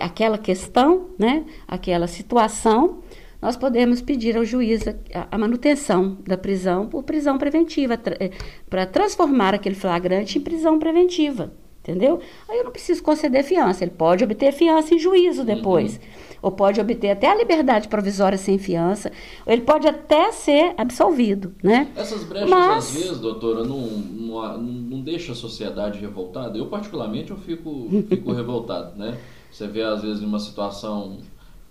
aquela 0.00 0.38
questão, 0.38 1.10
né, 1.18 1.44
aquela 1.68 2.06
situação, 2.06 3.00
nós 3.44 3.58
podemos 3.58 4.00
pedir 4.00 4.38
ao 4.38 4.44
juiz 4.44 4.88
a, 4.88 5.28
a 5.30 5.36
manutenção 5.36 6.16
da 6.26 6.34
prisão 6.34 6.86
por 6.86 7.02
prisão 7.02 7.36
preventiva, 7.36 7.92
é, 8.18 8.30
para 8.70 8.86
transformar 8.86 9.52
aquele 9.52 9.74
flagrante 9.74 10.38
em 10.38 10.40
prisão 10.40 10.78
preventiva. 10.78 11.52
Entendeu? 11.82 12.20
Aí 12.48 12.56
eu 12.56 12.64
não 12.64 12.72
preciso 12.72 13.02
conceder 13.02 13.44
fiança. 13.44 13.84
Ele 13.84 13.90
pode 13.90 14.24
obter 14.24 14.50
fiança 14.50 14.94
em 14.94 14.98
juízo 14.98 15.40
uhum. 15.40 15.46
depois. 15.46 15.96
Uhum. 15.96 16.00
Ou 16.40 16.52
pode 16.52 16.80
obter 16.80 17.10
até 17.10 17.30
a 17.30 17.34
liberdade 17.34 17.88
provisória 17.88 18.38
sem 18.38 18.56
fiança. 18.56 19.12
Ou 19.44 19.52
ele 19.52 19.60
pode 19.60 19.86
até 19.86 20.32
ser 20.32 20.72
absolvido, 20.78 21.54
né? 21.62 21.88
Essas 21.94 22.24
brechas, 22.24 22.48
Mas... 22.48 22.86
às 22.86 22.94
vezes, 22.94 23.18
doutora, 23.18 23.62
não, 23.62 23.82
não, 23.86 24.56
não 24.56 25.00
deixa 25.02 25.32
a 25.32 25.34
sociedade 25.34 25.98
revoltada? 25.98 26.56
Eu, 26.56 26.68
particularmente, 26.68 27.30
eu 27.30 27.36
fico, 27.36 27.90
fico 28.08 28.32
revoltado, 28.32 28.98
né? 28.98 29.18
Você 29.50 29.68
vê, 29.68 29.82
às 29.82 30.00
vezes, 30.00 30.22
numa 30.22 30.40
situação, 30.40 31.18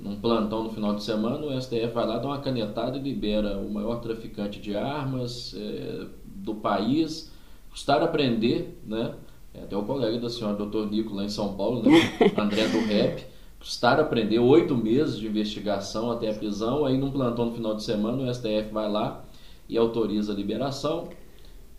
num 0.03 0.17
plantão 0.17 0.65
no 0.65 0.69
final 0.69 0.93
de 0.93 1.01
semana, 1.01 1.45
o 1.45 1.61
STF 1.61 1.87
vai 1.93 2.05
lá, 2.05 2.17
dá 2.17 2.27
uma 2.27 2.39
canetada 2.39 2.97
e 2.97 3.01
libera 3.01 3.57
o 3.57 3.71
maior 3.71 4.01
traficante 4.01 4.59
de 4.59 4.75
armas 4.75 5.55
é, 5.57 6.07
do 6.25 6.55
país. 6.55 7.31
Custar 7.69 8.03
aprender, 8.03 8.77
né? 8.85 9.15
É, 9.53 9.61
até 9.61 9.77
o 9.77 9.83
colega 9.83 10.19
da 10.19 10.29
senhora, 10.29 10.57
doutor 10.57 10.91
Nico, 10.91 11.15
lá 11.15 11.23
em 11.23 11.29
São 11.29 11.55
Paulo, 11.55 11.81
né? 11.81 11.89
André 12.37 12.67
do 12.67 12.79
Rep, 12.79 13.23
custaram 13.57 14.03
aprender 14.03 14.39
oito 14.39 14.75
meses 14.75 15.17
de 15.17 15.25
investigação 15.25 16.11
até 16.11 16.29
a 16.29 16.33
prisão. 16.33 16.85
Aí, 16.85 16.97
num 16.97 17.09
plantão 17.09 17.45
no 17.45 17.53
final 17.53 17.73
de 17.73 17.83
semana, 17.83 18.29
o 18.29 18.33
STF 18.33 18.73
vai 18.73 18.91
lá 18.91 19.23
e 19.69 19.77
autoriza 19.77 20.33
a 20.33 20.35
liberação. 20.35 21.07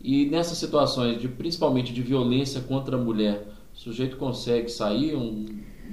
E 0.01 0.25
nessas 0.25 0.57
situações, 0.57 1.21
de, 1.21 1.27
principalmente 1.27 1.93
de 1.93 2.01
violência 2.01 2.61
contra 2.61 2.95
a 2.95 2.99
mulher, 2.99 3.47
o 3.71 3.77
sujeito 3.77 4.17
consegue 4.17 4.69
sair, 4.69 5.15
um 5.15 5.45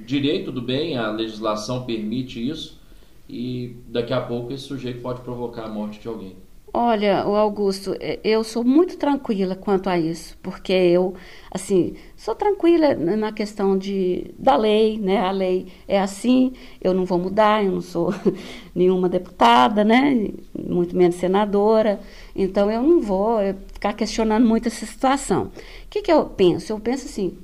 direito 0.04 0.50
do 0.52 0.62
bem, 0.62 0.96
a 0.96 1.10
legislação 1.10 1.84
permite 1.84 2.46
isso, 2.46 2.80
e 3.28 3.76
daqui 3.88 4.12
a 4.12 4.20
pouco 4.20 4.52
esse 4.52 4.64
sujeito 4.64 5.00
pode 5.00 5.20
provocar 5.22 5.64
a 5.64 5.68
morte 5.68 6.00
de 6.00 6.08
alguém. 6.08 6.36
Olha, 6.74 7.26
o 7.28 7.36
Augusto, 7.36 7.94
é, 8.00 8.18
eu 8.24 8.42
sou 8.42 8.64
muito 8.64 8.96
tranquila 8.96 9.54
quanto 9.54 9.90
a 9.90 9.98
isso, 9.98 10.38
porque 10.42 10.72
eu, 10.72 11.14
assim, 11.50 11.96
sou 12.16 12.34
tranquila 12.34 12.94
na 12.94 13.30
questão 13.30 13.76
de, 13.76 14.34
da 14.38 14.56
lei, 14.56 14.96
né? 14.98 15.18
A 15.18 15.30
lei 15.30 15.66
é 15.86 16.00
assim, 16.00 16.54
eu 16.80 16.94
não 16.94 17.04
vou 17.04 17.18
mudar, 17.18 17.62
eu 17.62 17.72
não 17.72 17.82
sou 17.82 18.14
nenhuma 18.74 19.06
deputada, 19.06 19.84
né? 19.84 20.30
Muito 20.58 20.96
menos 20.96 21.16
senadora, 21.16 22.00
então 22.34 22.70
eu 22.70 22.82
não 22.82 23.02
vou 23.02 23.38
ficar 23.74 23.92
questionando 23.92 24.46
muito 24.46 24.68
essa 24.68 24.86
situação. 24.86 25.44
O 25.44 25.50
que, 25.90 26.00
que 26.00 26.10
eu 26.10 26.24
penso? 26.24 26.72
Eu 26.72 26.80
penso 26.80 27.04
assim, 27.04 27.36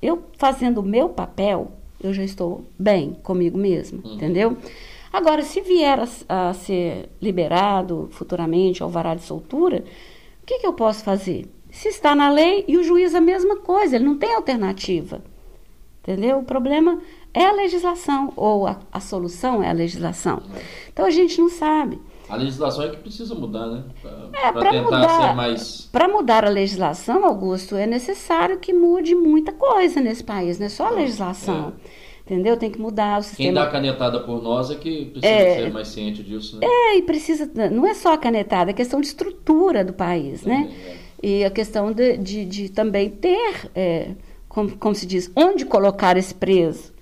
eu 0.00 0.22
fazendo 0.38 0.78
o 0.78 0.82
meu 0.82 1.10
papel, 1.10 1.72
eu 2.02 2.12
já 2.12 2.24
estou 2.24 2.64
bem 2.78 3.16
comigo 3.22 3.56
mesma, 3.56 4.00
uhum. 4.04 4.14
entendeu? 4.14 4.56
Agora, 5.12 5.42
se 5.42 5.60
vier 5.60 6.00
a, 6.00 6.48
a 6.48 6.54
ser 6.54 7.10
liberado 7.20 8.08
futuramente 8.12 8.82
alvará 8.82 9.14
de 9.14 9.22
soltura, 9.22 9.84
o 10.42 10.46
que, 10.46 10.58
que 10.58 10.66
eu 10.66 10.72
posso 10.72 11.04
fazer? 11.04 11.48
Se 11.70 11.88
está 11.88 12.14
na 12.14 12.30
lei 12.30 12.64
e 12.66 12.76
o 12.76 12.82
juiz 12.82 13.14
a 13.14 13.20
mesma 13.20 13.56
coisa, 13.56 13.96
ele 13.96 14.04
não 14.04 14.16
tem 14.16 14.34
alternativa. 14.34 15.22
Entendeu? 16.02 16.38
O 16.38 16.44
problema 16.44 17.00
é 17.32 17.46
a 17.46 17.52
legislação, 17.52 18.32
ou 18.36 18.66
a, 18.66 18.80
a 18.90 19.00
solução 19.00 19.62
é 19.62 19.70
a 19.70 19.72
legislação. 19.72 20.42
Então 20.92 21.06
a 21.06 21.10
gente 21.10 21.40
não 21.40 21.48
sabe. 21.48 22.00
A 22.32 22.36
legislação 22.36 22.84
é 22.84 22.88
que 22.88 22.96
precisa 22.96 23.34
mudar, 23.34 23.66
né? 23.66 23.82
Para 24.00 24.68
é, 24.68 24.70
tentar 24.70 24.82
mudar, 24.84 25.28
ser 25.28 25.34
mais. 25.34 25.88
Para 25.92 26.08
mudar 26.08 26.46
a 26.46 26.48
legislação, 26.48 27.26
Augusto, 27.26 27.76
é 27.76 27.86
necessário 27.86 28.58
que 28.58 28.72
mude 28.72 29.14
muita 29.14 29.52
coisa 29.52 30.00
nesse 30.00 30.24
país, 30.24 30.58
não 30.58 30.64
é 30.64 30.70
só 30.70 30.86
a 30.86 30.90
legislação. 30.92 31.74
É. 31.86 32.02
Entendeu? 32.24 32.56
Tem 32.56 32.70
que 32.70 32.80
mudar 32.80 33.20
o 33.20 33.22
sistema. 33.22 33.46
Quem 33.46 33.52
dá 33.52 33.64
a 33.64 33.70
canetada 33.70 34.20
por 34.20 34.42
nós 34.42 34.70
é 34.70 34.76
que 34.76 35.10
precisa 35.10 35.30
é, 35.30 35.56
ser 35.56 35.72
mais 35.74 35.88
ciente 35.88 36.22
disso, 36.22 36.56
né? 36.56 36.66
É, 36.66 36.96
e 36.96 37.02
precisa. 37.02 37.50
Não 37.70 37.86
é 37.86 37.92
só 37.92 38.14
a 38.14 38.18
canetada, 38.18 38.70
é 38.70 38.72
questão 38.72 38.98
de 38.98 39.08
estrutura 39.08 39.84
do 39.84 39.92
país, 39.92 40.42
né? 40.42 40.72
É. 40.86 40.96
E 41.22 41.44
a 41.44 41.50
questão 41.50 41.92
de, 41.92 42.16
de, 42.16 42.46
de 42.46 42.68
também 42.70 43.10
ter, 43.10 43.70
é, 43.74 44.12
como, 44.48 44.74
como 44.78 44.94
se 44.94 45.04
diz, 45.04 45.30
onde 45.36 45.66
colocar 45.66 46.16
esse 46.16 46.34
preso. 46.34 46.94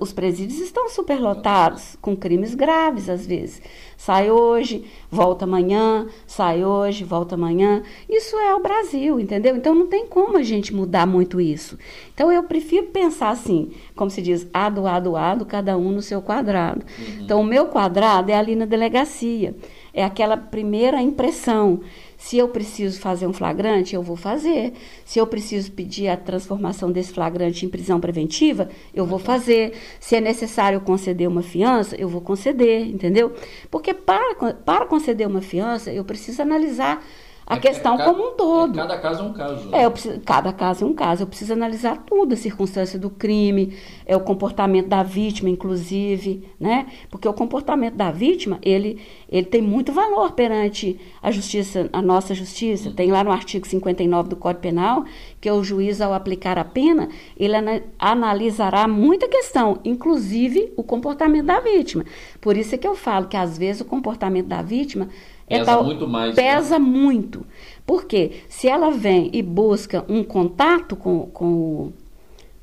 Os 0.00 0.12
presídios 0.12 0.60
estão 0.60 0.88
superlotados, 0.88 1.96
com 2.00 2.16
crimes 2.16 2.54
graves 2.54 3.08
às 3.08 3.26
vezes. 3.26 3.60
Sai 3.96 4.30
hoje, 4.30 4.84
volta 5.10 5.44
amanhã, 5.44 6.06
sai 6.26 6.64
hoje, 6.64 7.04
volta 7.04 7.34
amanhã. 7.34 7.82
Isso 8.08 8.36
é 8.36 8.54
o 8.54 8.60
Brasil, 8.60 9.20
entendeu? 9.20 9.56
Então 9.56 9.74
não 9.74 9.86
tem 9.86 10.06
como 10.06 10.36
a 10.36 10.42
gente 10.42 10.74
mudar 10.74 11.06
muito 11.06 11.40
isso. 11.40 11.78
Então 12.14 12.30
eu 12.30 12.42
prefiro 12.42 12.86
pensar 12.86 13.30
assim, 13.30 13.70
como 13.94 14.10
se 14.10 14.20
diz, 14.20 14.46
ado, 14.52 14.86
ado, 14.86 15.16
ado, 15.16 15.46
cada 15.46 15.76
um 15.76 15.92
no 15.92 16.02
seu 16.02 16.20
quadrado. 16.20 16.84
Uhum. 16.98 17.24
Então 17.24 17.40
o 17.40 17.44
meu 17.44 17.66
quadrado 17.66 18.30
é 18.30 18.34
ali 18.34 18.56
na 18.56 18.64
delegacia. 18.64 19.54
É 19.94 20.02
aquela 20.04 20.36
primeira 20.36 21.02
impressão. 21.02 21.80
Se 22.22 22.38
eu 22.38 22.48
preciso 22.48 23.00
fazer 23.00 23.26
um 23.26 23.32
flagrante, 23.32 23.96
eu 23.96 24.02
vou 24.02 24.14
fazer. 24.14 24.74
Se 25.04 25.18
eu 25.18 25.26
preciso 25.26 25.72
pedir 25.72 26.06
a 26.06 26.16
transformação 26.16 26.90
desse 26.92 27.12
flagrante 27.12 27.66
em 27.66 27.68
prisão 27.68 27.98
preventiva, 27.98 28.68
eu 28.94 29.04
vou 29.04 29.18
fazer. 29.18 29.72
Se 29.98 30.14
é 30.14 30.20
necessário 30.20 30.80
conceder 30.80 31.26
uma 31.26 31.42
fiança, 31.42 31.96
eu 31.96 32.08
vou 32.08 32.20
conceder, 32.20 32.86
entendeu? 32.86 33.32
Porque 33.68 33.92
para, 33.92 34.54
para 34.54 34.86
conceder 34.86 35.26
uma 35.26 35.42
fiança, 35.42 35.92
eu 35.92 36.04
preciso 36.04 36.40
analisar 36.40 37.04
a 37.46 37.56
é, 37.56 37.58
questão 37.58 37.98
como 37.98 38.28
um 38.28 38.36
todo. 38.36 38.78
É, 38.78 38.82
cada 38.82 38.98
caso 38.98 39.22
é 39.22 39.26
um 39.26 39.32
caso. 39.32 39.68
Né? 39.68 39.82
É, 39.82 39.90
preciso, 39.90 40.20
cada 40.20 40.52
caso 40.52 40.84
é 40.84 40.88
um 40.88 40.94
caso. 40.94 41.22
Eu 41.22 41.26
preciso 41.26 41.52
analisar 41.52 41.98
tudo, 42.06 42.34
a 42.34 42.36
circunstância 42.36 42.98
do 42.98 43.10
crime, 43.10 43.76
é 44.06 44.16
o 44.16 44.20
comportamento 44.20 44.88
da 44.88 45.02
vítima, 45.02 45.50
inclusive, 45.50 46.48
né? 46.58 46.86
Porque 47.10 47.26
o 47.26 47.32
comportamento 47.32 47.94
da 47.94 48.10
vítima, 48.10 48.58
ele, 48.62 49.00
ele 49.28 49.46
tem 49.46 49.60
muito 49.60 49.92
valor 49.92 50.32
perante 50.32 50.98
a 51.22 51.30
justiça, 51.30 51.88
a 51.92 52.00
nossa 52.00 52.34
justiça. 52.34 52.90
Tem 52.90 53.10
lá 53.10 53.24
no 53.24 53.32
artigo 53.32 53.66
59 53.66 54.28
do 54.28 54.36
Código 54.36 54.62
Penal 54.62 55.04
que 55.40 55.50
o 55.50 55.64
juiz, 55.64 56.00
ao 56.00 56.14
aplicar 56.14 56.56
a 56.58 56.64
pena, 56.64 57.08
ele 57.36 57.54
analisará 57.98 58.86
muita 58.86 59.28
questão, 59.28 59.80
inclusive 59.84 60.72
o 60.76 60.84
comportamento 60.84 61.46
da 61.46 61.58
vítima. 61.58 62.04
Por 62.40 62.56
isso 62.56 62.74
é 62.74 62.78
que 62.78 62.86
eu 62.86 62.94
falo 62.94 63.26
que, 63.26 63.36
às 63.36 63.58
vezes, 63.58 63.82
o 63.82 63.84
comportamento 63.84 64.46
da 64.46 64.62
vítima 64.62 65.08
pesa 65.48 65.64
tal, 65.64 65.84
muito 65.84 66.08
mais. 66.08 66.34
Né? 66.34 66.42
Pesa 66.42 66.78
né? 66.78 66.84
muito. 66.84 67.46
Porque 67.86 68.42
se 68.48 68.68
ela 68.68 68.90
vem 68.90 69.30
e 69.32 69.42
busca 69.42 70.04
um 70.08 70.22
contato 70.22 70.96
com, 70.96 71.26
com, 71.26 71.44
o, 71.46 71.92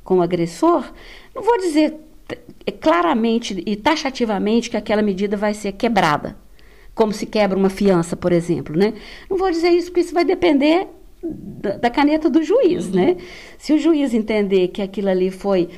com 0.04 0.18
o 0.20 0.22
agressor, 0.22 0.92
não 1.36 1.44
vou 1.44 1.58
dizer 1.58 1.96
claramente 2.80 3.62
e 3.66 3.76
taxativamente 3.76 4.70
que 4.70 4.78
aquela 4.78 5.02
medida 5.02 5.36
vai 5.36 5.54
ser 5.54 5.74
quebrada. 5.74 6.38
como 6.94 7.14
se 7.14 7.26
quebra 7.26 7.58
uma 7.58 7.70
fiança, 7.70 8.16
por 8.18 8.32
exemplo, 8.32 8.78
né? 8.78 8.94
Não 9.30 9.38
vou 9.38 9.50
dizer 9.50 9.70
isso 9.70 9.88
porque 9.88 10.02
isso 10.02 10.14
vai 10.14 10.26
depender 10.26 10.88
da, 11.24 11.78
da 11.78 11.90
caneta 11.90 12.30
do 12.30 12.44
juiz, 12.44 12.88
uhum. 12.88 12.96
né? 12.96 13.18
Se 13.58 13.74
o 13.74 13.78
juiz 13.78 14.14
entender 14.14 14.70
que 14.70 14.82
aquilo 14.82 15.10
ali 15.10 15.32
foi 15.32 15.70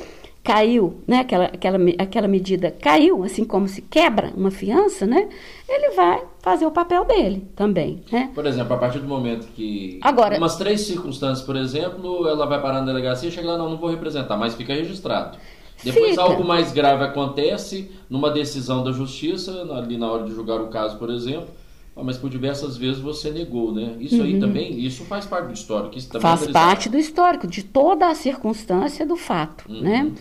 caiu, 0.44 0.96
né? 1.08 1.20
Aquela, 1.20 1.46
aquela, 1.46 1.78
aquela 2.00 2.28
medida 2.28 2.72
caiu, 2.72 3.24
assim 3.24 3.46
como 3.46 3.68
se 3.68 3.82
quebra 3.84 4.34
uma 4.36 4.50
fiança, 4.50 5.06
né? 5.06 5.30
Ele 5.74 5.92
vai 5.92 6.22
fazer 6.42 6.66
o 6.66 6.72
papel 6.72 7.06
dele 7.06 7.48
também, 7.56 8.04
né? 8.12 8.30
Por 8.36 8.46
exemplo, 8.46 8.74
a 8.74 8.78
partir 8.78 9.00
do 9.00 9.08
momento 9.08 9.48
que 9.56 10.00
Agora, 10.02 10.38
umas 10.38 10.58
três 10.58 10.82
circunstâncias, 10.82 11.46
por 11.46 11.56
exemplo, 11.56 12.28
ela 12.28 12.46
vai 12.46 12.62
parar 12.62 12.82
na 12.82 12.88
delegacia 12.88 13.30
e 13.30 13.32
chega 13.32 13.52
lá, 13.52 13.58
não, 13.58 13.70
não 13.70 13.78
vou 13.78 13.90
representar, 13.90 14.36
mas 14.36 14.54
fica 14.54 14.74
registrado. 14.74 15.38
Depois 15.84 16.12
fica. 16.12 16.22
algo 16.22 16.44
mais 16.44 16.72
grave 16.72 17.04
acontece 17.04 17.90
numa 18.10 18.30
decisão 18.30 18.84
da 18.84 18.92
justiça, 18.92 19.64
ali 19.74 19.98
na 19.98 20.12
hora 20.12 20.24
de 20.26 20.34
julgar 20.34 20.60
o 20.62 20.68
caso, 20.68 20.98
por 20.98 21.10
exemplo, 21.10 21.48
ah, 21.96 22.04
mas 22.04 22.18
por 22.18 22.30
diversas 22.30 22.78
vezes 22.78 23.00
você 23.00 23.32
negou, 23.32 23.74
né? 23.74 23.96
Isso 24.00 24.18
uhum. 24.18 24.24
aí 24.24 24.40
também, 24.40 24.80
isso 24.80 25.04
faz 25.06 25.26
parte 25.26 25.48
do 25.48 25.54
histórico. 25.54 25.98
Isso 25.98 26.10
também 26.10 26.22
faz 26.22 26.48
é 26.48 26.52
parte 26.52 26.90
do 26.90 26.98
histórico, 26.98 27.48
de 27.48 27.64
toda 27.64 28.10
a 28.10 28.16
circunstância 28.16 29.06
do 29.06 29.16
fato, 29.16 29.66
uhum. 29.70 29.82
né? 29.82 30.12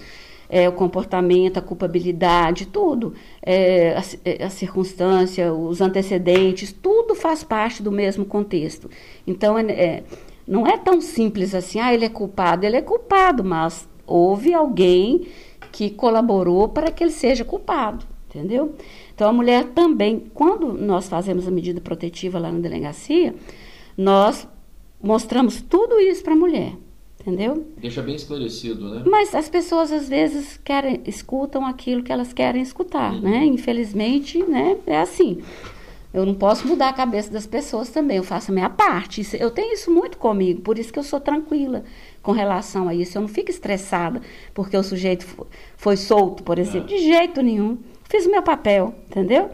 É, 0.50 0.68
o 0.68 0.72
comportamento, 0.72 1.58
a 1.58 1.62
culpabilidade, 1.62 2.66
tudo, 2.66 3.14
é, 3.40 3.96
a, 3.96 4.02
é, 4.24 4.44
a, 4.44 4.50
circunstância, 4.50 5.54
os 5.54 5.80
antecedentes, 5.80 6.72
tudo 6.72 7.14
faz 7.14 7.44
parte 7.44 7.82
do 7.82 7.92
mesmo 7.92 8.24
contexto. 8.24 8.90
Então, 9.24 9.56
é, 9.56 9.62
é, 9.70 10.02
não 10.46 10.66
é 10.66 10.76
tão 10.76 11.00
simples 11.00 11.54
assim, 11.54 11.78
ah, 11.78 11.94
ele 11.94 12.04
é 12.04 12.08
culpado, 12.08 12.66
ele 12.66 12.76
é 12.76 12.82
culpado, 12.82 13.44
mas 13.44 13.88
houve 14.04 14.52
alguém 14.52 15.28
que 15.70 15.90
colaborou 15.90 16.68
para 16.68 16.90
que 16.90 17.04
ele 17.04 17.12
seja 17.12 17.44
culpado, 17.44 18.04
entendeu? 18.28 18.74
Então, 19.14 19.28
a 19.28 19.32
mulher 19.32 19.66
também, 19.74 20.24
quando 20.34 20.72
nós 20.72 21.08
fazemos 21.08 21.46
a 21.46 21.50
medida 21.50 21.80
protetiva 21.80 22.38
lá 22.38 22.50
na 22.50 22.58
delegacia, 22.58 23.34
nós 23.96 24.48
mostramos 25.02 25.62
tudo 25.62 26.00
isso 26.00 26.22
para 26.22 26.32
a 26.32 26.36
mulher, 26.36 26.72
entendeu? 27.20 27.66
Deixa 27.76 28.02
bem 28.02 28.14
esclarecido, 28.14 28.88
né? 28.88 29.02
Mas 29.06 29.34
as 29.34 29.48
pessoas 29.48 29.92
às 29.92 30.08
vezes 30.08 30.58
querem, 30.64 31.00
escutam 31.06 31.64
aquilo 31.66 32.02
que 32.02 32.12
elas 32.12 32.32
querem 32.32 32.62
escutar, 32.62 33.12
uhum. 33.14 33.20
né? 33.20 33.44
Infelizmente, 33.44 34.42
né? 34.42 34.76
É 34.86 34.98
assim. 34.98 35.42
Eu 36.12 36.26
não 36.26 36.34
posso 36.34 36.66
mudar 36.66 36.88
a 36.88 36.92
cabeça 36.92 37.30
das 37.30 37.46
pessoas 37.46 37.88
também, 37.88 38.16
eu 38.16 38.24
faço 38.24 38.50
a 38.50 38.54
minha 38.54 38.68
parte. 38.68 39.24
Eu 39.38 39.50
tenho 39.50 39.72
isso 39.72 39.92
muito 39.92 40.18
comigo, 40.18 40.60
por 40.60 40.76
isso 40.76 40.92
que 40.92 40.98
eu 40.98 41.04
sou 41.04 41.20
tranquila 41.20 41.84
com 42.20 42.32
relação 42.32 42.88
a 42.88 42.94
isso. 42.94 43.16
Eu 43.16 43.22
não 43.22 43.28
fico 43.28 43.48
estressada 43.48 44.20
porque 44.52 44.76
o 44.76 44.82
sujeito 44.82 45.24
foi 45.76 45.96
solto, 45.96 46.42
por 46.42 46.58
exemplo, 46.58 46.92
é. 46.92 46.96
de 46.96 47.04
jeito 47.04 47.40
nenhum 47.40 47.78
fiz 48.10 48.26
o 48.26 48.30
meu 48.30 48.42
papel, 48.42 48.92
entendeu? 49.08 49.50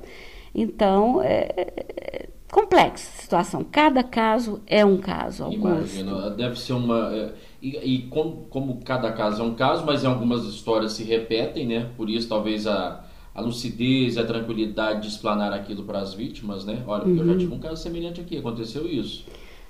Então, 0.54 1.22
é, 1.22 1.68
é 1.96 2.28
complexa 2.50 3.10
a 3.14 3.20
situação. 3.20 3.64
Cada 3.70 4.02
caso 4.02 4.62
é 4.66 4.84
um 4.84 4.96
caso. 4.96 5.52
Imagina, 5.52 6.30
deve 6.30 6.58
ser 6.58 6.72
uma. 6.72 7.14
É, 7.14 7.32
e, 7.60 7.76
e 7.76 8.02
como, 8.08 8.46
como, 8.50 8.80
cada 8.82 9.12
caso 9.12 9.42
é 9.42 9.44
um 9.44 9.54
caso, 9.54 9.84
mas 9.84 10.04
em 10.04 10.06
algumas 10.06 10.44
histórias 10.44 10.92
se 10.92 11.04
repetem, 11.04 11.66
né? 11.66 11.90
Por 11.96 12.10
isso, 12.10 12.28
talvez 12.28 12.66
a, 12.66 13.04
a 13.34 13.40
lucidez 13.40 14.16
e 14.16 14.20
a 14.20 14.24
tranquilidade 14.26 15.02
de 15.02 15.08
explanar 15.08 15.52
aquilo 15.52 15.84
para 15.84 16.00
as 16.00 16.14
vítimas, 16.14 16.64
né? 16.64 16.82
Olha, 16.86 17.04
uhum. 17.04 17.16
eu 17.16 17.24
já 17.24 17.32
uhum. 17.32 17.38
tive 17.38 17.54
um 17.54 17.58
caso 17.58 17.82
semelhante 17.82 18.20
aqui, 18.20 18.38
aconteceu 18.38 18.86
isso. 18.86 19.24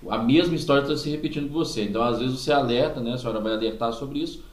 A 0.08 0.18
mesma 0.18 0.54
história 0.54 0.82
está 0.82 0.96
se 0.96 1.08
repetindo 1.10 1.48
com 1.48 1.54
você. 1.54 1.84
Então, 1.84 2.02
às 2.02 2.18
vezes, 2.18 2.38
você 2.38 2.52
alerta, 2.52 3.00
né? 3.00 3.14
A 3.14 3.18
senhora 3.18 3.40
vai 3.40 3.52
alertar 3.54 3.92
sobre 3.92 4.18
isso, 4.20 4.44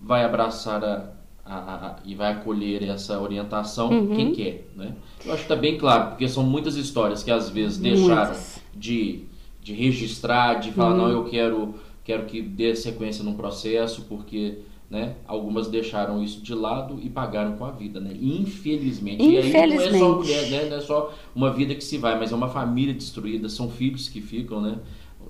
vai 0.00 0.24
abraçar 0.24 0.84
a 0.84 1.22
a, 1.44 1.56
a, 1.56 1.96
e 2.04 2.14
vai 2.14 2.32
acolher 2.32 2.82
essa 2.84 3.20
orientação 3.20 3.90
uhum. 3.90 4.14
quem 4.14 4.32
quer, 4.32 4.68
né? 4.76 4.94
Eu 5.24 5.32
acho 5.32 5.42
que 5.42 5.52
está 5.52 5.56
bem 5.56 5.76
claro, 5.76 6.10
porque 6.10 6.28
são 6.28 6.42
muitas 6.42 6.76
histórias 6.76 7.22
que 7.22 7.30
às 7.30 7.50
vezes 7.50 7.78
deixaram 7.78 8.36
de, 8.74 9.24
de 9.60 9.72
registrar, 9.72 10.54
de 10.60 10.72
falar, 10.72 10.92
uhum. 10.92 10.96
não, 10.98 11.08
eu 11.08 11.24
quero, 11.24 11.74
quero 12.04 12.26
que 12.26 12.42
dê 12.42 12.74
sequência 12.74 13.22
num 13.24 13.34
processo, 13.34 14.02
porque 14.08 14.58
né, 14.90 15.14
algumas 15.26 15.68
deixaram 15.68 16.22
isso 16.22 16.42
de 16.42 16.54
lado 16.54 17.00
e 17.02 17.08
pagaram 17.08 17.56
com 17.56 17.64
a 17.64 17.70
vida, 17.70 17.98
né? 17.98 18.14
Infelizmente. 18.20 19.24
Infelizmente. 19.24 19.54
E 19.54 19.56
aí 19.56 19.90
não 19.90 19.96
é 19.96 19.98
só 19.98 20.16
mulher, 20.16 20.50
né? 20.50 20.64
Não 20.68 20.76
é 20.76 20.80
só 20.80 21.14
uma 21.34 21.50
vida 21.50 21.74
que 21.74 21.82
se 21.82 21.96
vai, 21.96 22.18
mas 22.18 22.30
é 22.30 22.34
uma 22.34 22.50
família 22.50 22.92
destruída, 22.92 23.48
são 23.48 23.70
filhos 23.70 24.08
que 24.10 24.20
ficam, 24.20 24.60
né? 24.60 24.78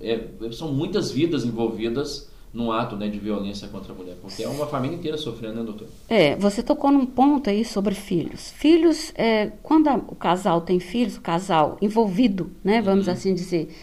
É, 0.01 0.19
são 0.51 0.73
muitas 0.73 1.11
vidas 1.11 1.45
envolvidas 1.45 2.29
num 2.53 2.71
ato 2.71 2.95
né, 2.95 3.07
de 3.07 3.17
violência 3.17 3.67
contra 3.67 3.93
a 3.93 3.95
mulher, 3.95 4.15
porque 4.21 4.43
é 4.43 4.47
uma 4.47 4.67
família 4.67 4.95
inteira 4.95 5.17
sofrendo, 5.17 5.55
né, 5.55 5.63
doutor? 5.63 5.87
É, 6.07 6.35
você 6.35 6.61
tocou 6.61 6.91
num 6.91 7.05
ponto 7.05 7.49
aí 7.49 7.65
sobre 7.65 7.95
filhos. 7.95 8.51
Filhos, 8.51 9.11
é, 9.15 9.51
quando 9.63 9.87
a, 9.87 9.95
o 9.95 10.15
casal 10.15 10.61
tem 10.61 10.79
filhos, 10.79 11.17
o 11.17 11.21
casal 11.21 11.77
envolvido, 11.81 12.51
né, 12.63 12.79
vamos 12.81 13.07
uhum. 13.07 13.13
assim 13.13 13.33
dizer, 13.33 13.73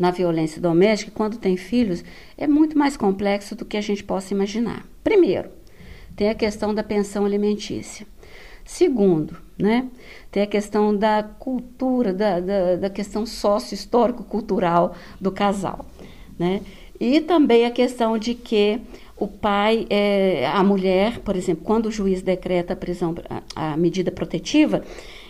na 0.00 0.10
violência 0.10 0.62
doméstica, 0.62 1.12
quando 1.14 1.36
tem 1.36 1.58
filhos, 1.58 2.02
é 2.38 2.46
muito 2.46 2.76
mais 2.76 2.96
complexo 2.96 3.54
do 3.54 3.66
que 3.66 3.76
a 3.76 3.82
gente 3.82 4.02
possa 4.02 4.32
imaginar. 4.32 4.86
Primeiro, 5.04 5.50
tem 6.16 6.30
a 6.30 6.34
questão 6.34 6.74
da 6.74 6.82
pensão 6.82 7.26
alimentícia. 7.26 8.06
Segundo, 8.64 9.36
né, 9.58 9.86
tem 10.32 10.42
a 10.42 10.46
questão 10.46 10.96
da 10.96 11.22
cultura, 11.22 12.14
da, 12.14 12.40
da, 12.40 12.76
da 12.76 12.88
questão 12.88 13.26
sócio-histórico-cultural 13.26 14.96
do 15.20 15.30
casal, 15.30 15.84
né? 16.38 16.62
E 16.98 17.20
também 17.20 17.66
a 17.66 17.70
questão 17.70 18.16
de 18.16 18.34
que 18.34 18.80
o 19.16 19.26
pai, 19.26 19.86
é, 19.90 20.46
a 20.46 20.62
mulher, 20.62 21.18
por 21.20 21.36
exemplo, 21.36 21.62
quando 21.64 21.86
o 21.86 21.92
juiz 21.92 22.22
decreta 22.22 22.72
a 22.72 22.76
prisão, 22.76 23.14
a, 23.54 23.72
a, 23.72 23.76
medida 23.76 24.10
protetiva, 24.10 24.82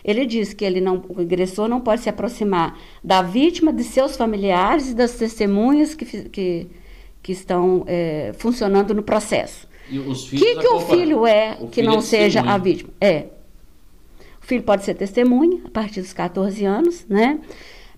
ele 0.04 0.26
diz 0.26 0.52
que 0.52 0.64
ele 0.64 0.80
não, 0.80 1.04
o 1.08 1.20
agressor 1.20 1.68
não 1.68 1.80
pode 1.80 2.02
se 2.02 2.08
aproximar 2.08 2.78
da 3.02 3.22
vítima, 3.22 3.72
de 3.72 3.84
seus 3.84 4.16
familiares 4.16 4.90
e 4.90 4.94
das 4.94 5.14
testemunhas 5.14 5.94
que, 5.94 6.04
que, 6.28 6.66
que 7.22 7.32
estão 7.32 7.84
é, 7.86 8.32
funcionando 8.38 8.94
no 8.94 9.02
processo. 9.02 9.68
O 9.90 10.14
que, 10.14 10.56
que 10.56 10.68
o 10.68 10.80
filho 10.80 11.26
é 11.26 11.56
o 11.60 11.66
que 11.66 11.76
filho 11.76 11.90
não 11.90 11.98
é 11.98 12.02
seja 12.02 12.40
a 12.40 12.56
vítima? 12.56 12.90
É. 13.00 13.26
O 14.40 14.46
filho 14.46 14.62
pode 14.62 14.84
ser 14.84 14.94
testemunha 14.94 15.60
a 15.64 15.70
partir 15.70 16.00
dos 16.00 16.12
14 16.12 16.64
anos, 16.64 17.04
né? 17.08 17.40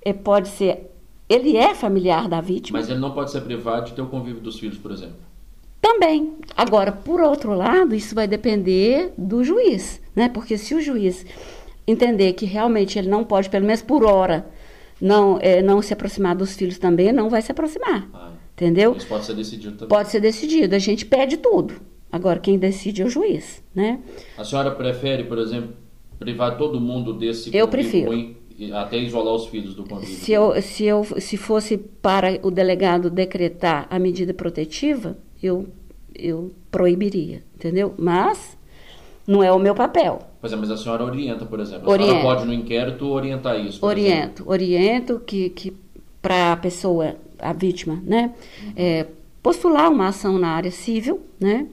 E 0.05 0.12
pode 0.12 0.49
ser 0.49 0.91
ele 1.29 1.57
é 1.57 1.75
familiar 1.75 2.29
da 2.29 2.41
vítima. 2.41 2.79
Mas 2.79 2.91
ele 2.91 2.99
não 2.99 3.12
pode 3.12 3.31
ser 3.31 3.41
privado 3.43 3.87
de 3.87 3.93
ter 3.93 4.03
o 4.03 4.07
convívio 4.07 4.41
dos 4.41 4.59
filhos, 4.59 4.77
por 4.77 4.91
exemplo. 4.91 5.17
Também. 5.81 6.35
Agora, 6.57 6.93
por 6.93 7.21
outro 7.21 7.55
lado, 7.55 7.95
isso 7.95 8.15
vai 8.15 8.29
depender 8.29 9.12
do 9.17 9.43
juiz, 9.43 10.01
né? 10.15 10.29
Porque 10.29 10.57
se 10.59 10.75
o 10.75 10.81
juiz 10.81 11.25
entender 11.87 12.33
que 12.35 12.47
realmente 12.47 12.99
ele 12.99 13.09
não 13.09 13.25
pode, 13.25 13.51
pelo 13.51 13.66
menos 13.66 13.83
por 13.83 14.05
hora, 14.05 14.47
não, 15.01 15.38
é, 15.40 15.61
não 15.62 15.83
se 15.83 15.92
aproximar 15.92 16.35
dos 16.35 16.55
filhos 16.55 16.79
também, 16.79 17.12
não 17.12 17.29
vai 17.29 17.42
se 17.42 17.51
aproximar. 17.51 18.09
Ah, 18.14 18.31
entendeu? 18.55 18.95
Isso 18.97 19.07
pode 19.07 19.25
ser 19.25 19.35
decidido 19.35 19.73
também. 19.73 19.88
Pode 19.88 20.11
ser 20.11 20.21
decidido. 20.21 20.75
A 20.75 20.79
gente 20.79 21.05
pede 21.05 21.37
tudo. 21.37 21.75
Agora, 22.11 22.38
quem 22.38 22.59
decide 22.59 23.03
é 23.03 23.05
o 23.05 23.09
juiz, 23.09 23.62
né? 23.75 24.01
A 24.37 24.45
senhora 24.45 24.71
prefere, 24.71 25.25
por 25.25 25.38
exemplo, 25.38 25.71
privar 26.18 26.57
todo 26.59 26.81
mundo 26.81 27.14
desse 27.14 27.55
Eu 27.57 27.66
prefiro. 27.66 28.11
ruim 28.11 28.37
até 28.75 28.99
isolar 28.99 29.35
os 29.35 29.47
filhos 29.47 29.75
do 29.75 29.85
convívio. 29.85 30.14
Se 30.14 30.33
eu, 30.33 30.61
se 30.62 30.85
eu 30.85 31.05
se 31.18 31.37
fosse 31.37 31.79
para 31.79 32.38
o 32.42 32.51
delegado 32.51 33.11
decretar 33.11 33.87
a 33.90 33.99
medida 33.99 34.33
protetiva, 34.33 35.16
eu 35.42 35.66
eu 36.14 36.53
proibiria, 36.71 37.42
entendeu? 37.55 37.95
Mas 37.99 38.57
não 39.26 39.42
é 39.42 39.52
o 39.52 39.58
meu 39.58 39.74
papel. 39.74 40.20
Pois 40.40 40.52
é, 40.52 40.56
mas 40.56 40.70
a 40.70 40.76
senhora 40.76 41.04
orienta, 41.04 41.44
por 41.44 41.61
exemplo. 41.61 41.92
A 41.92 41.96
senhora 41.96 42.20
pode 42.20 42.44
no 42.44 42.52
inquérito 42.52 43.06
orientar 43.06 43.58
isso. 43.58 43.85
Oriento, 43.85 44.42
exemplo. 44.42 44.52
oriento 44.52 45.22
que, 45.24 45.50
que 45.50 45.76
para 46.20 46.52
a 46.52 46.56
pessoa, 46.56 47.16
a 47.38 47.52
vítima, 47.52 48.02
né, 48.04 48.32
é, 48.76 49.06
postular 49.42 49.90
uma 49.90 50.08
ação 50.08 50.38
na 50.38 50.48
área 50.48 50.70
civil, 50.70 51.20
né, 51.38 51.66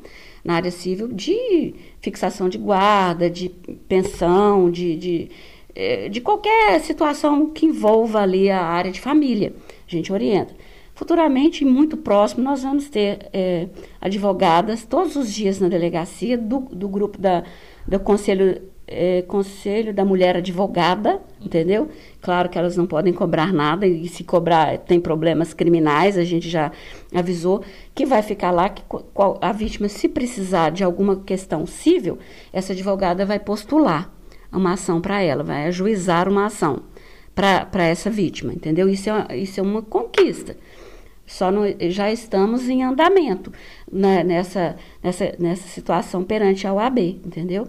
na 0.43 0.55
área 0.55 0.71
civil 0.71 1.07
de 1.07 1.73
fixação 2.01 2.47
de 2.49 2.57
guarda, 2.57 3.29
de 3.29 3.49
pensão, 3.87 4.69
de, 4.71 4.95
de 4.95 5.31
é, 5.75 6.09
de 6.09 6.19
qualquer 6.19 6.79
situação 6.81 7.51
que 7.51 7.65
envolva 7.65 8.21
ali 8.21 8.49
a 8.49 8.61
área 8.61 8.91
de 8.91 8.99
família. 8.99 9.53
A 9.87 9.91
gente 9.91 10.11
orienta. 10.11 10.53
Futuramente, 10.99 11.63
muito 11.63 11.95
próximo, 11.95 12.43
nós 12.43 12.61
vamos 12.61 12.89
ter 12.89 13.29
é, 13.31 13.69
advogadas 14.01 14.83
todos 14.83 15.15
os 15.15 15.33
dias 15.33 15.57
na 15.57 15.69
delegacia 15.69 16.37
do, 16.37 16.59
do 16.59 16.89
grupo 16.89 17.17
da, 17.17 17.45
do 17.87 17.97
Conselho, 18.01 18.61
é, 18.85 19.21
Conselho 19.21 19.93
da 19.93 20.03
Mulher 20.03 20.35
Advogada, 20.35 21.21
entendeu? 21.39 21.87
Claro 22.19 22.49
que 22.49 22.57
elas 22.57 22.75
não 22.75 22.85
podem 22.85 23.13
cobrar 23.13 23.53
nada, 23.53 23.87
e 23.87 24.09
se 24.09 24.25
cobrar 24.25 24.77
tem 24.79 24.99
problemas 24.99 25.53
criminais, 25.53 26.17
a 26.17 26.25
gente 26.25 26.49
já 26.49 26.69
avisou, 27.15 27.63
que 27.95 28.05
vai 28.05 28.21
ficar 28.21 28.51
lá, 28.51 28.67
que 28.67 28.83
a 29.39 29.53
vítima, 29.53 29.87
se 29.87 30.09
precisar 30.09 30.69
de 30.69 30.83
alguma 30.83 31.15
questão 31.15 31.65
civil, 31.65 32.19
essa 32.51 32.73
advogada 32.73 33.25
vai 33.25 33.39
postular 33.39 34.13
uma 34.51 34.73
ação 34.73 34.99
para 34.99 35.21
ela, 35.21 35.45
vai 35.45 35.65
ajuizar 35.67 36.27
uma 36.27 36.47
ação 36.47 36.83
para 37.33 37.85
essa 37.85 38.09
vítima, 38.09 38.53
entendeu? 38.53 38.89
Isso 38.89 39.09
é, 39.09 39.37
isso 39.37 39.61
é 39.61 39.63
uma 39.63 39.81
conquista. 39.81 40.57
Só 41.29 41.51
no, 41.51 41.61
já 41.91 42.11
estamos 42.11 42.67
em 42.67 42.83
andamento 42.83 43.53
né, 43.89 44.23
nessa, 44.23 44.75
nessa, 45.01 45.35
nessa 45.37 45.67
situação 45.67 46.23
perante 46.23 46.65
a 46.65 46.73
OAB, 46.73 46.97
entendeu? 47.23 47.67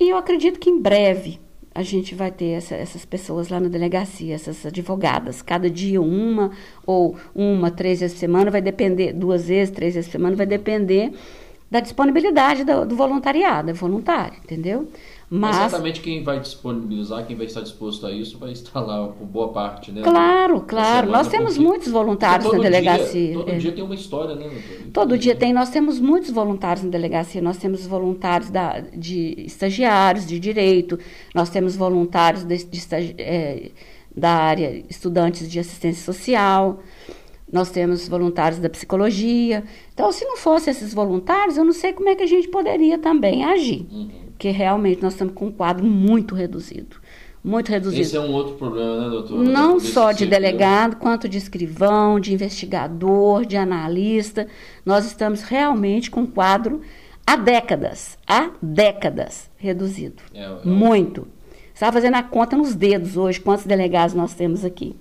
E 0.00 0.08
eu 0.08 0.16
acredito 0.16 0.58
que 0.58 0.70
em 0.70 0.80
breve 0.80 1.38
a 1.74 1.82
gente 1.82 2.14
vai 2.14 2.30
ter 2.30 2.52
essa, 2.52 2.74
essas 2.74 3.04
pessoas 3.04 3.50
lá 3.50 3.60
na 3.60 3.68
delegacia, 3.68 4.34
essas 4.34 4.64
advogadas, 4.64 5.42
cada 5.42 5.68
dia 5.68 6.00
uma, 6.00 6.50
ou 6.86 7.14
uma, 7.34 7.70
três 7.70 8.00
vezes 8.00 8.14
por 8.14 8.20
semana, 8.20 8.50
vai 8.50 8.62
depender, 8.62 9.12
duas 9.12 9.48
vezes, 9.48 9.74
três 9.74 9.94
vezes 9.94 10.08
por 10.08 10.12
semana, 10.12 10.34
vai 10.34 10.46
depender 10.46 11.12
da 11.70 11.78
disponibilidade 11.78 12.64
do, 12.64 12.86
do 12.86 12.96
voluntariado, 12.96 13.68
é 13.68 13.74
voluntário, 13.74 14.38
entendeu? 14.42 14.88
Mas 15.34 15.56
exatamente 15.56 16.02
quem 16.02 16.22
vai 16.22 16.38
disponibilizar, 16.40 17.26
quem 17.26 17.34
vai 17.34 17.46
estar 17.46 17.62
disposto 17.62 18.06
a 18.06 18.12
isso, 18.12 18.36
vai 18.36 18.52
estar 18.52 18.78
lá 18.80 19.08
com 19.18 19.24
boa 19.24 19.48
parte, 19.48 19.90
né? 19.90 20.02
Claro, 20.02 20.60
claro. 20.60 21.10
Nós 21.10 21.26
temos 21.26 21.54
porque... 21.54 21.66
muitos 21.66 21.90
voluntários 21.90 22.52
na 22.52 22.58
delegacia. 22.58 23.28
Dia, 23.28 23.34
todo 23.38 23.50
é. 23.50 23.56
dia 23.56 23.72
tem 23.72 23.82
uma 23.82 23.94
história, 23.94 24.34
né? 24.34 24.50
Todo, 24.92 24.92
todo 24.92 25.18
dia 25.18 25.34
tem. 25.34 25.54
Nós 25.54 25.70
temos 25.70 25.98
muitos 25.98 26.30
voluntários 26.30 26.84
na 26.84 26.90
delegacia. 26.90 27.40
Nós 27.40 27.56
temos 27.56 27.86
voluntários 27.86 28.50
da, 28.50 28.80
de 28.80 29.34
estagiários 29.46 30.26
de 30.26 30.38
direito. 30.38 30.98
Nós 31.34 31.48
temos 31.48 31.76
voluntários 31.76 32.44
de, 32.44 32.64
de 32.64 33.14
é, 33.16 33.70
da 34.14 34.32
área 34.32 34.84
estudantes 34.90 35.50
de 35.50 35.58
assistência 35.58 36.04
social. 36.04 36.80
Nós 37.50 37.70
temos 37.70 38.06
voluntários 38.06 38.60
da 38.60 38.68
psicologia. 38.68 39.64
Então, 39.94 40.12
se 40.12 40.26
não 40.26 40.36
fossem 40.36 40.72
esses 40.72 40.92
voluntários, 40.92 41.56
eu 41.56 41.64
não 41.64 41.72
sei 41.72 41.94
como 41.94 42.10
é 42.10 42.14
que 42.14 42.22
a 42.22 42.26
gente 42.26 42.48
poderia 42.48 42.98
também 42.98 43.46
agir. 43.46 43.86
Uhum 43.90 44.21
porque 44.42 44.50
realmente 44.50 45.00
nós 45.00 45.12
estamos 45.12 45.34
com 45.34 45.46
um 45.46 45.52
quadro 45.52 45.86
muito 45.86 46.34
reduzido. 46.34 46.96
Muito 47.44 47.68
reduzido. 47.68 48.02
Esse 48.02 48.16
é 48.16 48.20
um 48.20 48.32
outro 48.32 48.56
problema, 48.56 49.04
né, 49.04 49.08
doutor? 49.08 49.38
Não 49.38 49.78
só 49.78 50.10
de 50.10 50.26
delegado, 50.26 50.96
quanto 50.96 51.28
de 51.28 51.38
escrivão, 51.38 52.18
de 52.18 52.34
investigador, 52.34 53.46
de 53.46 53.56
analista. 53.56 54.48
Nós 54.84 55.06
estamos 55.06 55.42
realmente 55.42 56.10
com 56.10 56.22
um 56.22 56.26
quadro 56.26 56.80
há 57.24 57.36
décadas, 57.36 58.18
há 58.26 58.50
décadas 58.60 59.48
reduzido. 59.56 60.20
É, 60.34 60.42
é 60.42 60.58
muito. 60.64 61.20
Você 61.72 61.74
está 61.74 61.92
fazendo 61.92 62.16
a 62.16 62.22
conta 62.24 62.56
nos 62.56 62.74
dedos 62.74 63.16
hoje, 63.16 63.40
quantos 63.40 63.64
delegados 63.64 64.12
nós 64.12 64.34
temos 64.34 64.64
aqui. 64.64 64.96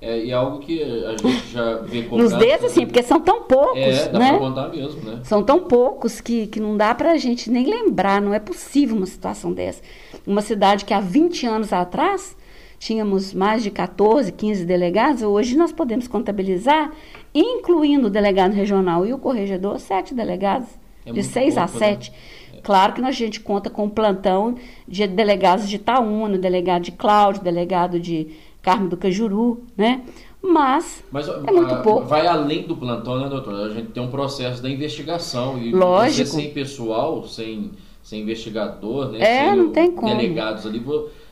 É, 0.00 0.24
e 0.24 0.30
é 0.30 0.34
algo 0.34 0.58
que 0.58 0.82
a 0.82 1.16
gente 1.16 1.48
já 1.52 1.76
vê 1.78 2.02
como. 2.02 2.20
Nos 2.22 2.32
dedos, 2.34 2.72
sim, 2.72 2.84
porque 2.84 3.02
são 3.02 3.20
tão 3.20 3.42
poucos. 3.42 3.78
É, 3.78 4.08
dá 4.08 4.18
né? 4.18 4.28
pra 4.30 4.38
contar 4.38 4.68
mesmo, 4.68 5.00
né? 5.02 5.20
São 5.24 5.42
tão 5.42 5.60
poucos 5.60 6.20
que, 6.20 6.46
que 6.48 6.60
não 6.60 6.76
dá 6.76 6.94
pra 6.94 7.16
gente 7.16 7.50
nem 7.50 7.66
lembrar, 7.66 8.20
não 8.20 8.34
é 8.34 8.38
possível 8.38 8.96
uma 8.96 9.06
situação 9.06 9.52
dessa. 9.52 9.82
Uma 10.26 10.42
cidade 10.42 10.84
que 10.84 10.92
há 10.92 11.00
20 11.00 11.46
anos 11.46 11.72
atrás 11.72 12.36
tínhamos 12.78 13.32
mais 13.32 13.62
de 13.62 13.70
14, 13.70 14.30
15 14.32 14.64
delegados, 14.66 15.22
hoje 15.22 15.56
nós 15.56 15.72
podemos 15.72 16.06
contabilizar, 16.06 16.92
incluindo 17.34 18.08
o 18.08 18.10
delegado 18.10 18.52
regional 18.52 19.06
e 19.06 19.14
o 19.14 19.18
corregedor, 19.18 19.78
sete 19.78 20.14
delegados, 20.14 20.68
é 21.06 21.12
de 21.12 21.22
6 21.22 21.56
a 21.56 21.66
7. 21.66 22.10
Né? 22.10 22.16
Claro 22.62 22.92
que 22.92 23.00
a 23.02 23.10
gente 23.12 23.40
conta 23.40 23.70
com 23.70 23.86
o 23.86 23.90
plantão 23.90 24.56
de 24.86 25.06
delegados 25.06 25.68
de 25.68 25.76
Itaúna, 25.76 26.36
delegado 26.36 26.82
de 26.82 26.92
Cláudio, 26.92 27.42
delegado 27.42 28.00
de 28.00 28.28
Carmo 28.66 28.88
do 28.88 28.96
Cajuru, 28.96 29.62
né? 29.76 30.02
Mas, 30.42 31.04
Mas 31.12 31.28
é 31.28 31.52
muito 31.52 31.72
a, 31.72 31.78
pouco. 31.78 32.04
Vai 32.04 32.26
além 32.26 32.66
do 32.66 32.76
plantão, 32.76 33.20
né, 33.20 33.28
doutor? 33.28 33.54
A 33.54 33.72
gente 33.72 33.92
tem 33.92 34.02
um 34.02 34.10
processo 34.10 34.60
da 34.60 34.68
investigação 34.68 35.56
e 35.56 35.70
Lógico. 35.70 36.28
sem 36.28 36.50
pessoal, 36.50 37.24
sem, 37.28 37.70
sem 38.02 38.22
investigador, 38.22 39.12
né? 39.12 39.20
É, 39.20 39.50
sem 39.50 39.56
não 39.56 39.70
tem 39.70 39.92
como. 39.92 40.08
delegados 40.08 40.66
ali, 40.66 40.84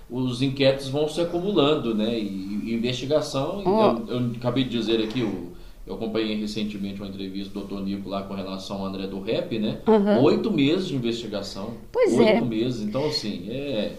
os 0.09 0.43
inquéritos 0.43 0.89
vão 0.89 1.09
se 1.09 1.21
acumulando, 1.21 1.93
né? 1.93 2.17
E, 2.17 2.61
e 2.67 2.73
investigação, 2.73 3.65
oh. 3.67 4.13
eu, 4.13 4.21
eu, 4.21 4.31
acabei 4.37 4.63
de 4.63 4.71
dizer 4.71 5.03
aqui, 5.03 5.23
o, 5.23 5.49
eu 5.85 5.97
acompanhei 5.97 6.37
recentemente 6.37 7.01
uma 7.01 7.09
entrevista 7.09 7.53
do 7.53 7.67
doutor 7.67 7.83
Nico 7.83 8.09
lá 8.09 8.23
com 8.23 8.35
relação 8.35 8.77
ao 8.77 8.87
André 8.87 9.09
do 9.09 9.21
Rap, 9.21 9.59
né? 9.59 9.81
Uhum. 9.89 10.23
Oito 10.23 10.53
meses 10.53 10.87
de 10.87 10.95
investigação. 10.95 11.75
Pois 11.91 12.13
Oito 12.13 12.23
é. 12.23 12.35
Oito 12.35 12.47
meses. 12.47 12.81
Então, 12.81 13.05
assim, 13.07 13.49
é 13.51 13.93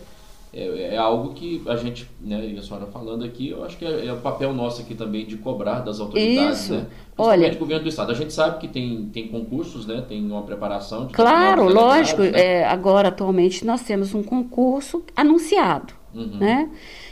é, 0.56 0.94
é, 0.94 0.98
algo 0.98 1.34
que 1.34 1.62
a 1.68 1.76
gente, 1.76 2.10
né, 2.22 2.48
e 2.48 2.58
a 2.58 2.62
senhora 2.62 2.86
falando 2.86 3.26
aqui, 3.26 3.50
eu 3.50 3.66
acho 3.66 3.78
que 3.78 3.84
é, 3.84 4.06
é 4.06 4.14
o 4.14 4.18
papel 4.18 4.54
nosso 4.54 4.82
aqui 4.82 4.96
também 4.96 5.26
de 5.26 5.36
cobrar 5.36 5.82
das 5.82 6.00
autoridades, 6.00 6.62
Isso. 6.62 6.74
né? 6.74 6.86
Olha, 7.18 7.52
o 7.52 7.58
governo 7.58 7.84
do 7.84 7.90
estado. 7.90 8.12
A 8.12 8.16
gente 8.16 8.34
sabe 8.34 8.60
que 8.60 8.68
tem, 8.70 9.06
tem 9.12 9.28
concursos, 9.28 9.86
né? 9.86 10.04
Tem 10.08 10.26
uma 10.26 10.44
preparação. 10.44 11.10
claro, 11.12 11.68
lógico. 11.68 12.22
Né? 12.22 12.32
É, 12.34 12.66
agora, 12.66 13.10
atualmente, 13.10 13.66
nós 13.66 13.82
temos 13.84 14.14
um 14.14 14.24
concurso 14.24 15.04
anunciado, 15.14 15.94
uhum. 16.14 16.38
né? 16.38 16.70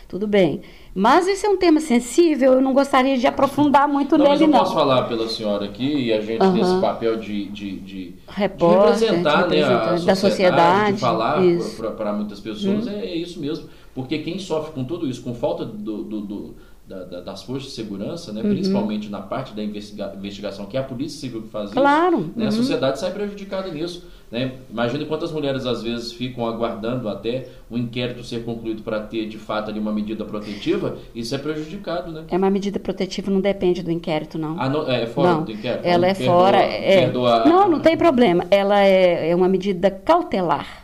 Tudo 0.08 0.26
bem. 0.26 0.62
Mas 0.96 1.28
esse 1.28 1.46
é 1.46 1.50
um 1.50 1.58
tema 1.58 1.80
sensível, 1.80 2.54
eu 2.54 2.62
não 2.62 2.72
gostaria 2.72 3.18
de 3.18 3.26
aprofundar 3.26 3.88
muito 3.88 4.16
não, 4.16 4.26
nele, 4.26 4.30
mas 4.30 4.42
eu 4.42 4.48
não. 4.48 4.60
posso 4.60 4.74
falar 4.76 5.04
pela 5.04 5.28
senhora 5.28 5.66
aqui, 5.66 6.06
e 6.06 6.14
a 6.14 6.22
gente 6.22 6.44
uhum. 6.44 6.54
nesse 6.54 6.80
papel 6.80 7.18
de, 7.18 7.46
de, 7.46 7.80
de, 7.80 8.14
Repórter, 8.28 8.94
de 8.94 9.06
representar 9.06 9.48
né, 9.48 9.64
a 9.64 9.70
da 9.70 10.16
sociedade, 10.16 10.20
sociedade, 10.20 10.94
de 10.94 11.00
falar 11.00 11.92
para 11.98 12.14
muitas 12.14 12.40
pessoas, 12.40 12.86
hum. 12.86 12.92
é, 12.92 13.06
é, 13.06 13.16
isso 13.16 13.40
mesmo. 13.40 13.68
Porque 13.96 14.20
quem 14.20 14.38
sofre 14.40 14.72
com 14.72 14.84
tudo 14.84 15.08
isso, 15.08 15.24
com 15.24 15.34
falta 15.34 15.66
do, 15.66 16.04
do, 16.04 16.22
do 16.22 16.56
da, 16.88 17.04
da, 17.04 17.22
das 17.22 17.44
forças 17.44 17.70
de 17.70 17.76
segurança, 17.76 18.34
né, 18.34 18.42
uhum. 18.42 18.50
principalmente 18.50 19.10
na 19.10 19.22
parte 19.22 19.54
da 19.54 19.64
investiga 19.64 20.14
investigação, 20.16 20.66
que 20.66 20.76
é 20.76 20.80
a 20.80 20.84
Polícia 20.84 21.20
Civil 21.20 21.44
que 21.44 21.50
faz 21.50 21.72
claro. 21.72 22.20
isso, 22.20 22.32
né, 22.36 22.44
uhum. 22.44 22.48
a 22.48 22.52
sociedade 22.52 23.00
sai 23.00 23.12
prejudicada 23.12 23.70
nisso. 23.72 24.06
Né? 24.30 24.54
Imagine 24.70 25.06
quantas 25.06 25.32
mulheres 25.32 25.64
às 25.68 25.84
vezes 25.84 26.12
ficam 26.12 26.48
aguardando 26.48 27.08
até 27.08 27.50
o 27.70 27.78
inquérito 27.78 28.24
ser 28.24 28.44
concluído 28.44 28.82
para 28.82 29.00
ter 29.00 29.28
de 29.28 29.38
fato 29.38 29.70
ali 29.70 29.80
uma 29.80 29.94
medida 29.94 30.26
protetiva, 30.26 30.98
isso 31.14 31.36
é 31.36 31.38
prejudicado, 31.38 32.12
né? 32.12 32.24
É 32.32 32.36
uma 32.36 32.50
medida 32.50 32.80
protetiva, 32.80 33.30
não 33.30 33.40
depende 33.40 33.84
do 33.84 33.92
inquérito, 33.92 34.40
não. 34.40 34.60
Ah, 34.60 34.68
não 34.68 34.90
é 34.90 35.06
fora 35.06 35.34
não. 35.34 35.44
do 35.44 35.52
inquérito? 35.52 35.86
Ela 35.86 36.08
é 36.08 36.16
perdoa, 36.16 36.36
fora. 36.36 36.58
É, 36.58 37.02
perdoa... 37.02 37.46
Não, 37.46 37.70
não 37.70 37.80
tem 37.80 37.96
problema. 37.96 38.44
Ela 38.50 38.82
é, 38.82 39.30
é 39.30 39.36
uma 39.36 39.48
medida 39.48 39.92
cautelar 39.92 40.83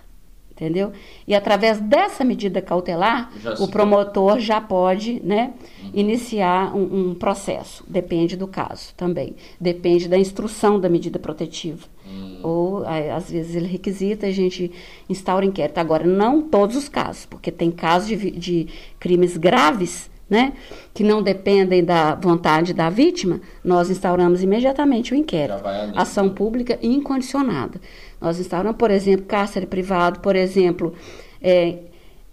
entendeu? 0.60 0.92
E 1.26 1.34
através 1.34 1.80
dessa 1.80 2.26
medida 2.26 2.62
cautelar, 2.62 3.32
o 3.60 3.68
promotor 3.70 4.40
já 4.40 4.60
pode, 4.60 5.22
né, 5.24 5.54
uhum. 5.82 5.92
iniciar 5.94 6.76
um, 6.76 7.12
um, 7.12 7.16
processo. 7.16 7.84
Depende 7.88 8.36
do 8.36 8.46
caso 8.46 8.94
também. 8.98 9.36
Depende 9.60 10.10
da 10.10 10.18
instrução 10.18 10.78
da 10.80 10.90
medida 10.90 11.18
protetiva. 11.18 11.88
Uhum. 12.06 12.40
Ou, 12.44 12.86
às 12.86 13.32
vezes, 13.32 13.56
ele 13.56 13.68
requisita, 13.68 14.28
a 14.28 14.32
gente 14.32 14.70
instaura 15.08 15.46
inquérito. 15.46 15.78
Agora, 15.78 16.06
não 16.06 16.42
todos 16.42 16.76
os 16.76 16.90
casos, 16.90 17.26
porque 17.26 17.52
tem 17.52 17.72
casos 17.72 18.10
de, 18.10 18.32
de 18.32 18.68
crimes 19.00 19.38
graves 19.38 20.10
né, 20.30 20.54
que 20.94 21.04
não 21.04 21.24
dependem 21.24 21.84
da 21.84 22.14
vontade 22.14 22.72
da 22.74 22.90
vítima, 22.90 23.42
nós 23.64 23.90
instauramos 23.90 24.44
imediatamente 24.44 25.12
o 25.12 25.16
inquérito. 25.16 25.64
Ação 25.96 26.30
pública 26.30 26.78
incondicionada. 26.84 27.82
Nós 28.20 28.40
instauramos, 28.40 28.78
por 28.78 28.92
exemplo, 28.92 29.26
cárcere 29.26 29.66
privado, 29.66 30.20
por 30.20 30.36
exemplo, 30.36 30.94
é, 31.42 31.78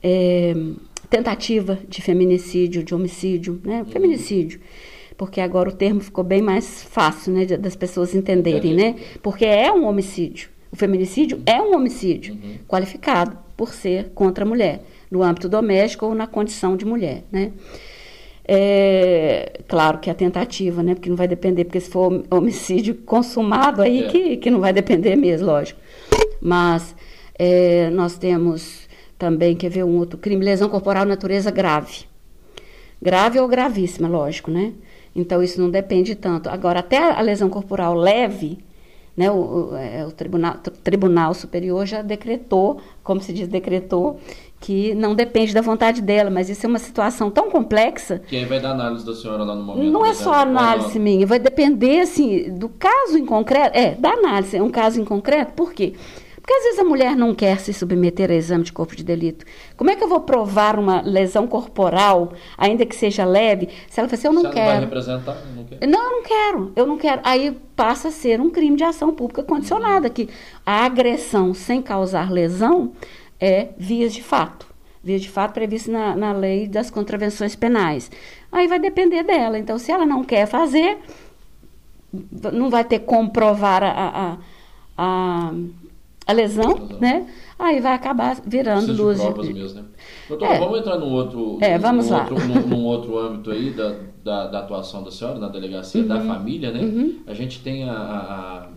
é, 0.03 0.55
tentativa 1.09 1.79
de 1.89 2.03
feminicídio, 2.03 2.83
de 2.83 2.95
homicídio, 2.95 3.61
né, 3.65 3.81
uhum. 3.81 3.85
feminicídio. 3.87 4.61
Porque 5.17 5.41
agora 5.41 5.69
o 5.69 5.73
termo 5.73 6.01
ficou 6.01 6.23
bem 6.23 6.43
mais 6.43 6.83
fácil, 6.83 7.33
né, 7.33 7.47
das 7.47 7.75
pessoas 7.75 8.15
entenderem, 8.15 8.75
né? 8.75 8.97
Porque 9.23 9.47
é 9.47 9.73
um 9.73 9.87
homicídio. 9.87 10.51
O 10.71 10.77
feminicídio 10.77 11.41
é 11.47 11.61
um 11.61 11.75
homicídio 11.75 12.35
uhum. 12.35 12.59
qualificado 12.69 13.39
por 13.57 13.73
ser 13.73 14.11
contra 14.15 14.45
a 14.45 14.47
mulher 14.47 14.83
no 15.11 15.23
âmbito 15.23 15.49
doméstico 15.49 16.05
ou 16.07 16.15
na 16.15 16.27
condição 16.27 16.77
de 16.77 16.85
mulher, 16.85 17.25
né? 17.33 17.53
É, 18.49 19.61
claro 19.67 19.99
que 19.99 20.09
a 20.09 20.15
tentativa, 20.15 20.83
né? 20.83 20.95
Porque 20.95 21.09
não 21.09 21.17
vai 21.17 21.27
depender, 21.27 21.65
porque 21.65 21.81
se 21.81 21.91
for 21.91 22.25
homicídio 22.31 22.95
consumado, 22.95 23.83
aí 23.83 24.05
é. 24.05 24.09
que, 24.09 24.37
que 24.37 24.51
não 24.51 24.61
vai 24.61 24.73
depender 24.73 25.17
mesmo, 25.17 25.47
lógico. 25.47 25.81
Mas 26.41 26.95
é, 27.37 27.91
nós 27.91 28.17
temos 28.17 28.89
também, 29.19 29.57
quer 29.57 29.71
ver 29.71 29.85
um 29.85 29.97
outro 29.97 30.19
crime, 30.19 30.45
lesão 30.45 30.69
corporal 30.69 31.05
natureza 31.05 31.51
grave. 31.51 32.05
Grave 33.03 33.41
ou 33.41 33.49
gravíssima, 33.49 34.09
lógico, 34.09 34.51
né? 34.51 34.73
Então 35.15 35.43
isso 35.43 35.61
não 35.61 35.71
depende 35.71 36.15
tanto. 36.15 36.49
Agora, 36.49 36.81
até 36.81 36.99
a 36.99 37.21
lesão 37.21 37.49
corporal 37.49 37.95
leve, 37.95 38.59
né, 39.17 39.31
o, 39.31 39.71
o, 39.71 39.77
é, 39.77 40.07
o 40.07 40.13
tribunal, 40.13 40.59
tribunal 40.85 41.33
Superior 41.35 41.87
já 41.87 42.03
decretou, 42.03 42.81
como 43.03 43.21
se 43.21 43.33
diz, 43.33 43.49
decretou 43.49 44.21
que 44.67 44.97
não 44.97 45.15
depende 45.15 45.55
da 45.55 45.61
vontade 45.61 46.03
dela, 46.03 46.29
mas 46.29 46.51
isso 46.51 46.67
é 46.67 46.69
uma 46.69 46.81
situação 46.81 47.31
tão 47.31 47.49
complexa. 47.49 48.21
Que 48.27 48.35
aí 48.35 48.45
vai 48.45 48.59
dar 48.59 48.73
análise 48.73 49.07
da 49.07 49.15
senhora 49.15 49.45
lá 49.45 49.55
no 49.55 49.63
momento. 49.63 49.89
Não 49.93 50.05
é 50.05 50.13
só 50.13 50.33
análise 50.33 50.99
minha, 50.99 51.25
vai 51.25 51.39
depender 51.39 52.01
assim 52.01 52.53
do 52.53 52.69
caso 52.69 53.17
em 53.17 53.25
concreto. 53.25 53.79
É, 53.79 53.95
da 53.95 54.11
análise, 54.11 54.57
é 54.57 54.63
um 54.63 54.69
caso 54.69 55.01
em 55.01 55.05
concreto. 55.05 55.53
Por 55.53 55.73
quê? 55.73 55.95
Porque 56.35 56.53
às 56.53 56.65
vezes 56.65 56.79
a 56.81 56.85
mulher 56.85 57.15
não 57.15 57.33
quer 57.33 57.61
se 57.61 57.73
submeter 57.73 58.29
a 58.29 58.35
exame 58.35 58.65
de 58.65 58.73
corpo 58.73 58.97
de 58.97 59.05
delito. 59.05 59.45
Como 59.77 59.89
é 59.89 59.95
que 59.95 60.03
eu 60.03 60.09
vou 60.09 60.23
provar 60.23 60.81
uma 60.81 61.01
lesão 61.01 61.47
corporal, 61.47 62.33
ainda 62.59 62.85
que 62.85 62.97
seja 62.97 63.25
leve, 63.25 63.69
se 63.89 64.01
ela 64.01 64.09
fala 64.09 64.19
assim, 64.19 64.27
eu 64.27 64.33
não 64.33 64.51
quero. 64.51 64.57
Não 64.57 64.65
vai 64.65 64.81
representar? 64.81 65.37
Não, 65.55 65.65
quer. 65.65 65.87
não, 65.87 66.05
eu 66.05 66.11
não 66.11 66.23
quero, 66.25 66.73
eu 66.75 66.87
não 66.87 66.99
quero. 66.99 67.21
Aí 67.23 67.57
passa 67.77 68.09
a 68.09 68.11
ser 68.11 68.41
um 68.41 68.51
crime 68.51 68.77
de 68.77 68.83
ação 68.83 69.15
pública 69.15 69.45
condicionada, 69.45 70.11
que 70.11 70.29
a 70.65 70.85
agressão 70.85 71.55
sem 71.55 71.81
causar 71.81 72.33
lesão 72.33 72.93
é 73.41 73.69
vias 73.77 74.13
de 74.13 74.23
fato. 74.23 74.67
Vias 75.03 75.23
de 75.23 75.31
fato 75.31 75.53
previsto 75.53 75.91
na, 75.91 76.17
na 76.17 76.33
lei 76.33 76.67
das 76.67 76.91
contravenções 76.91 77.55
penais. 77.55 78.11
Aí 78.51 78.67
vai 78.67 78.79
depender 78.79 79.23
dela. 79.23 79.59
Então, 79.59 79.79
se 79.79 79.93
ela 79.93 80.05
não 80.05 80.25
quer 80.25 80.47
fazer, 80.47 80.99
não 82.53 82.71
vai 82.71 82.85
ter 82.85 83.01
como 83.01 83.31
provar 83.31 83.83
a, 83.83 83.91
a, 83.91 84.37
a 84.99 85.53
a 86.27 86.33
lesão, 86.33 86.89
né? 87.01 87.27
Aí 87.59 87.81
vai 87.81 87.95
acabar 87.95 88.37
virando 88.45 88.87
Precisa 88.87 89.03
luz. 89.03 89.21
De 89.21 89.27
provas 89.27 89.49
mesmo, 89.49 89.81
né? 89.81 89.89
Doutora, 90.29 90.55
é. 90.55 90.59
vamos 90.59 90.79
entrar 90.81 90.99
num 90.99 91.13
outro, 91.13 91.59
é, 91.61 91.79
vamos 91.79 92.07
num 92.07 92.13
lá. 92.13 92.29
Outro, 92.29 92.49
num, 92.49 92.67
num, 92.67 92.85
outro 92.85 93.19
âmbito 93.19 93.51
aí 93.53 93.71
da, 93.71 93.97
da, 94.25 94.47
da, 94.49 94.59
atuação 94.59 95.05
da 95.05 95.11
senhora 95.13 95.39
na 95.39 95.49
delegacia 95.49 96.03
uhum. 96.03 96.09
da 96.09 96.21
família, 96.21 96.73
né? 96.73 96.81
Uhum. 96.81 97.21
A 97.27 97.33
gente 97.33 97.61
tem 97.61 97.89
a, 97.89 97.93
a, 97.93 98.69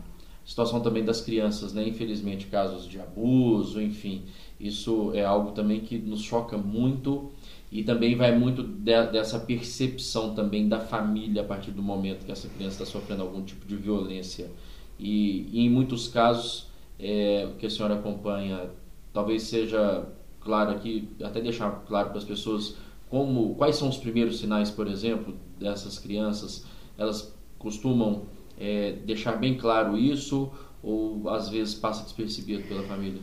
situação 0.46 0.80
também 0.80 1.04
das 1.04 1.22
crianças, 1.22 1.74
né? 1.74 1.88
Infelizmente, 1.88 2.46
casos 2.46 2.88
de 2.88 3.00
abuso, 3.00 3.82
enfim. 3.82 4.26
Isso 4.60 5.12
é 5.14 5.24
algo 5.24 5.52
também 5.52 5.80
que 5.80 5.98
nos 5.98 6.22
choca 6.22 6.58
muito 6.58 7.32
e 7.72 7.84
também 7.84 8.16
vai 8.16 8.38
muito 8.38 8.64
de, 8.64 9.08
dessa 9.08 9.40
percepção 9.40 10.34
também 10.34 10.68
da 10.68 10.80
família 10.80 11.44
a 11.44 11.46
partir 11.46 11.72
do 11.72 11.82
momento 11.82 12.26
que 12.26 12.32
essa 12.32 12.50
criança 12.50 12.84
está 12.84 12.86
sofrendo 12.86 13.22
algum 13.22 13.42
tipo 13.44 13.66
de 13.66 13.76
violência. 13.76 14.52
E, 15.00 15.48
e 15.52 15.62
em 15.62 15.70
muitos 15.70 16.08
casos, 16.08 16.68
é, 17.00 17.48
o 17.50 17.56
que 17.56 17.68
a 17.68 17.70
senhora 17.70 17.96
acompanha, 17.96 18.70
talvez 19.14 19.44
seja 19.44 20.06
claro 20.42 20.72
aqui, 20.72 21.08
até 21.24 21.40
deixar 21.40 21.70
claro 21.88 22.10
para 22.10 22.18
as 22.18 22.24
pessoas 22.24 22.76
como, 23.10 23.56
quais 23.56 23.76
são 23.76 23.88
os 23.88 23.98
primeiros 23.98 24.40
sinais, 24.40 24.70
por 24.70 24.88
exemplo, 24.88 25.34
dessas 25.60 25.98
crianças, 25.98 26.66
elas 26.98 27.34
costumam 27.58 28.24
é, 28.60 28.94
deixar 29.06 29.34
bem 29.34 29.58
claro 29.58 29.98
isso 29.98 30.52
ou 30.82 31.30
às 31.30 31.50
vezes 31.50 31.76
passa 31.76 32.04
despercebido 32.04 32.64
pela 32.64 32.84
família? 32.84 33.22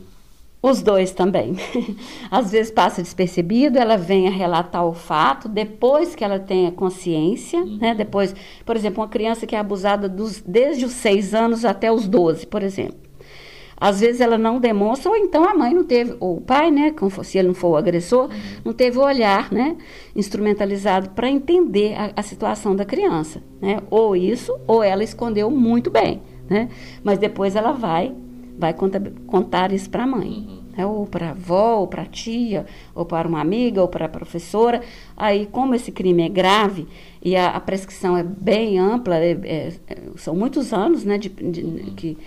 Os 0.61 0.81
dois 0.81 1.11
também. 1.11 1.55
Às 2.31 2.51
vezes 2.51 2.71
passa 2.71 3.01
despercebido, 3.01 3.77
ela 3.77 3.95
vem 3.95 4.27
a 4.27 4.31
relatar 4.31 4.85
o 4.85 4.93
fato 4.93 5.47
depois 5.47 6.15
que 6.15 6.23
ela 6.23 6.39
tenha 6.39 6.71
consciência, 6.71 7.59
uhum. 7.59 7.77
né? 7.77 7.93
Depois, 7.93 8.35
por 8.65 8.75
exemplo, 8.75 9.01
uma 9.01 9.09
criança 9.09 9.45
que 9.45 9.55
é 9.55 9.59
abusada 9.59 10.09
dos, 10.09 10.41
desde 10.41 10.83
os 10.83 10.93
seis 10.93 11.33
anos 11.33 11.63
até 11.63 11.91
os 11.91 12.07
12, 12.07 12.47
por 12.47 12.63
exemplo. 12.63 13.07
Às 13.79 13.99
vezes 13.99 14.19
ela 14.19 14.39
não 14.39 14.59
demonstra, 14.59 15.11
ou 15.11 15.15
então 15.15 15.47
a 15.47 15.53
mãe 15.53 15.71
não 15.71 15.83
teve, 15.83 16.17
ou 16.19 16.37
o 16.37 16.41
pai, 16.41 16.71
né, 16.71 16.91
se 17.23 17.37
ele 17.37 17.49
não 17.49 17.53
for 17.53 17.69
o 17.69 17.75
agressor, 17.77 18.23
uhum. 18.23 18.37
não 18.65 18.73
teve 18.73 18.97
o 18.97 19.03
olhar, 19.03 19.51
né, 19.51 19.77
instrumentalizado 20.15 21.11
para 21.11 21.29
entender 21.29 21.93
a, 21.93 22.11
a, 22.15 22.23
situação 22.23 22.75
da 22.75 22.83
criança, 22.83 23.43
né? 23.61 23.77
Ou 23.91 24.15
isso, 24.15 24.59
ou 24.65 24.81
ela 24.81 25.03
escondeu 25.03 25.51
muito 25.51 25.91
bem, 25.91 26.23
né? 26.49 26.69
Mas 27.03 27.19
depois 27.19 27.55
ela 27.55 27.71
vai, 27.71 28.15
vai 28.57 28.73
contar, 28.73 29.01
contar 29.25 29.71
isso 29.71 29.89
para 29.89 30.03
a 30.03 30.07
mãe. 30.07 30.29
Uhum. 30.29 30.67
Né, 30.77 30.85
ou 30.85 31.07
para 31.07 31.29
a 31.29 31.31
avó, 31.31 31.79
ou 31.79 31.87
para 31.87 32.03
a 32.03 32.05
tia, 32.05 32.65
ou 32.93 33.03
para 33.03 33.27
uma 33.27 33.41
amiga, 33.41 33.81
ou 33.81 33.87
para 33.87 34.05
a 34.05 34.09
professora. 34.09 34.81
Aí, 35.15 35.47
como 35.47 35.73
esse 35.73 35.91
crime 35.91 36.21
é 36.21 36.29
grave 36.29 36.87
e 37.19 37.35
a, 37.35 37.49
a 37.49 37.59
prescrição 37.59 38.15
é 38.15 38.21
bem 38.23 38.77
ampla, 38.77 39.15
é, 39.17 39.31
é, 39.43 39.73
são 40.17 40.35
muitos 40.35 40.73
anos 40.73 41.03
né, 41.03 41.17
de, 41.17 41.29
de 41.29 41.63
uhum. 41.63 41.95
que 41.95 42.17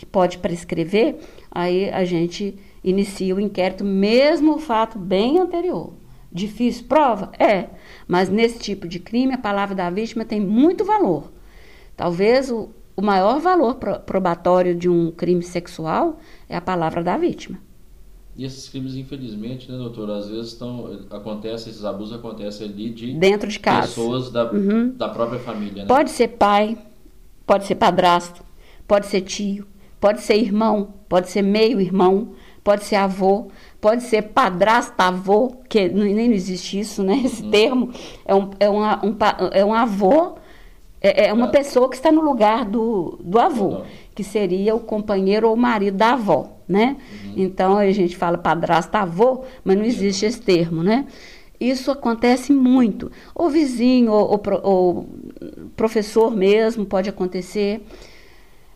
que 0.00 0.06
pode 0.06 0.38
prescrever, 0.38 1.18
aí 1.50 1.90
a 1.90 2.06
gente 2.06 2.56
inicia 2.82 3.36
o 3.36 3.40
inquérito, 3.40 3.84
mesmo 3.84 4.54
o 4.54 4.58
fato 4.58 4.98
bem 4.98 5.38
anterior. 5.38 5.92
Difícil 6.32 6.86
prova? 6.86 7.30
É, 7.38 7.66
mas 8.08 8.30
nesse 8.30 8.58
tipo 8.58 8.88
de 8.88 8.98
crime 8.98 9.34
a 9.34 9.38
palavra 9.38 9.74
da 9.74 9.90
vítima 9.90 10.24
tem 10.24 10.40
muito 10.40 10.86
valor. 10.86 11.30
Talvez 11.94 12.50
o, 12.50 12.70
o 13.00 13.04
maior 13.04 13.40
valor 13.40 13.76
probatório 14.06 14.74
de 14.74 14.88
um 14.88 15.10
crime 15.10 15.42
sexual 15.42 16.18
é 16.48 16.56
a 16.56 16.60
palavra 16.60 17.02
da 17.02 17.16
vítima. 17.16 17.58
E 18.36 18.44
esses 18.44 18.68
crimes, 18.68 18.94
infelizmente, 18.94 19.70
né, 19.70 19.76
doutor, 19.76 20.10
às 20.10 20.28
vezes 20.28 20.52
estão, 20.52 20.98
acontece, 21.10 21.68
esses 21.68 21.84
abusos 21.84 22.16
acontecem 22.16 22.68
ali 22.68 22.90
de 22.90 23.12
dentro 23.14 23.48
de 23.48 23.58
casa, 23.58 23.88
pessoas 23.88 24.30
da, 24.30 24.50
uhum. 24.50 24.92
da 24.96 25.08
própria 25.08 25.40
família. 25.40 25.82
Né? 25.82 25.88
Pode 25.88 26.10
ser 26.10 26.28
pai, 26.28 26.78
pode 27.46 27.66
ser 27.66 27.74
padrasto, 27.74 28.42
pode 28.86 29.06
ser 29.06 29.22
tio, 29.22 29.66
Pode 30.00 30.22
ser 30.22 30.36
irmão, 30.36 30.94
pode 31.06 31.28
ser 31.28 31.42
meio-irmão, 31.42 32.30
pode 32.64 32.84
ser 32.84 32.96
avô, 32.96 33.48
pode 33.78 34.02
ser 34.04 34.22
padrasto-avô, 34.22 35.56
que 35.68 35.90
nem 35.90 36.32
existe 36.32 36.80
isso, 36.80 37.02
né? 37.02 37.20
Esse 37.22 37.42
uhum. 37.42 37.50
termo. 37.50 37.92
É 38.24 38.34
um, 38.34 38.50
é, 38.58 38.70
uma, 38.70 39.04
um, 39.04 39.16
é 39.52 39.62
um 39.62 39.74
avô, 39.74 40.36
é, 41.00 41.28
é 41.28 41.32
uma 41.32 41.48
é. 41.48 41.50
pessoa 41.50 41.88
que 41.88 41.96
está 41.96 42.12
no 42.12 42.20
lugar 42.20 42.64
do, 42.64 43.18
do 43.22 43.38
avô, 43.38 43.82
que 44.14 44.22
seria 44.22 44.74
o 44.74 44.80
companheiro 44.80 45.48
ou 45.48 45.56
marido 45.56 45.96
da 45.96 46.12
avó, 46.12 46.58
né? 46.68 46.96
Uhum. 47.24 47.34
Então 47.36 47.78
a 47.78 47.90
gente 47.90 48.16
fala 48.16 48.36
padrasto-avô, 48.36 49.44
mas 49.64 49.76
não 49.76 49.84
existe 49.84 50.26
esse 50.26 50.40
termo, 50.40 50.82
né? 50.82 51.06
Isso 51.58 51.90
acontece 51.90 52.52
muito. 52.52 53.10
Ou 53.34 53.50
vizinho, 53.50 54.12
ou, 54.12 54.30
ou, 54.30 54.60
ou 54.62 55.08
professor 55.76 56.34
mesmo, 56.34 56.86
pode 56.86 57.08
acontecer 57.08 57.82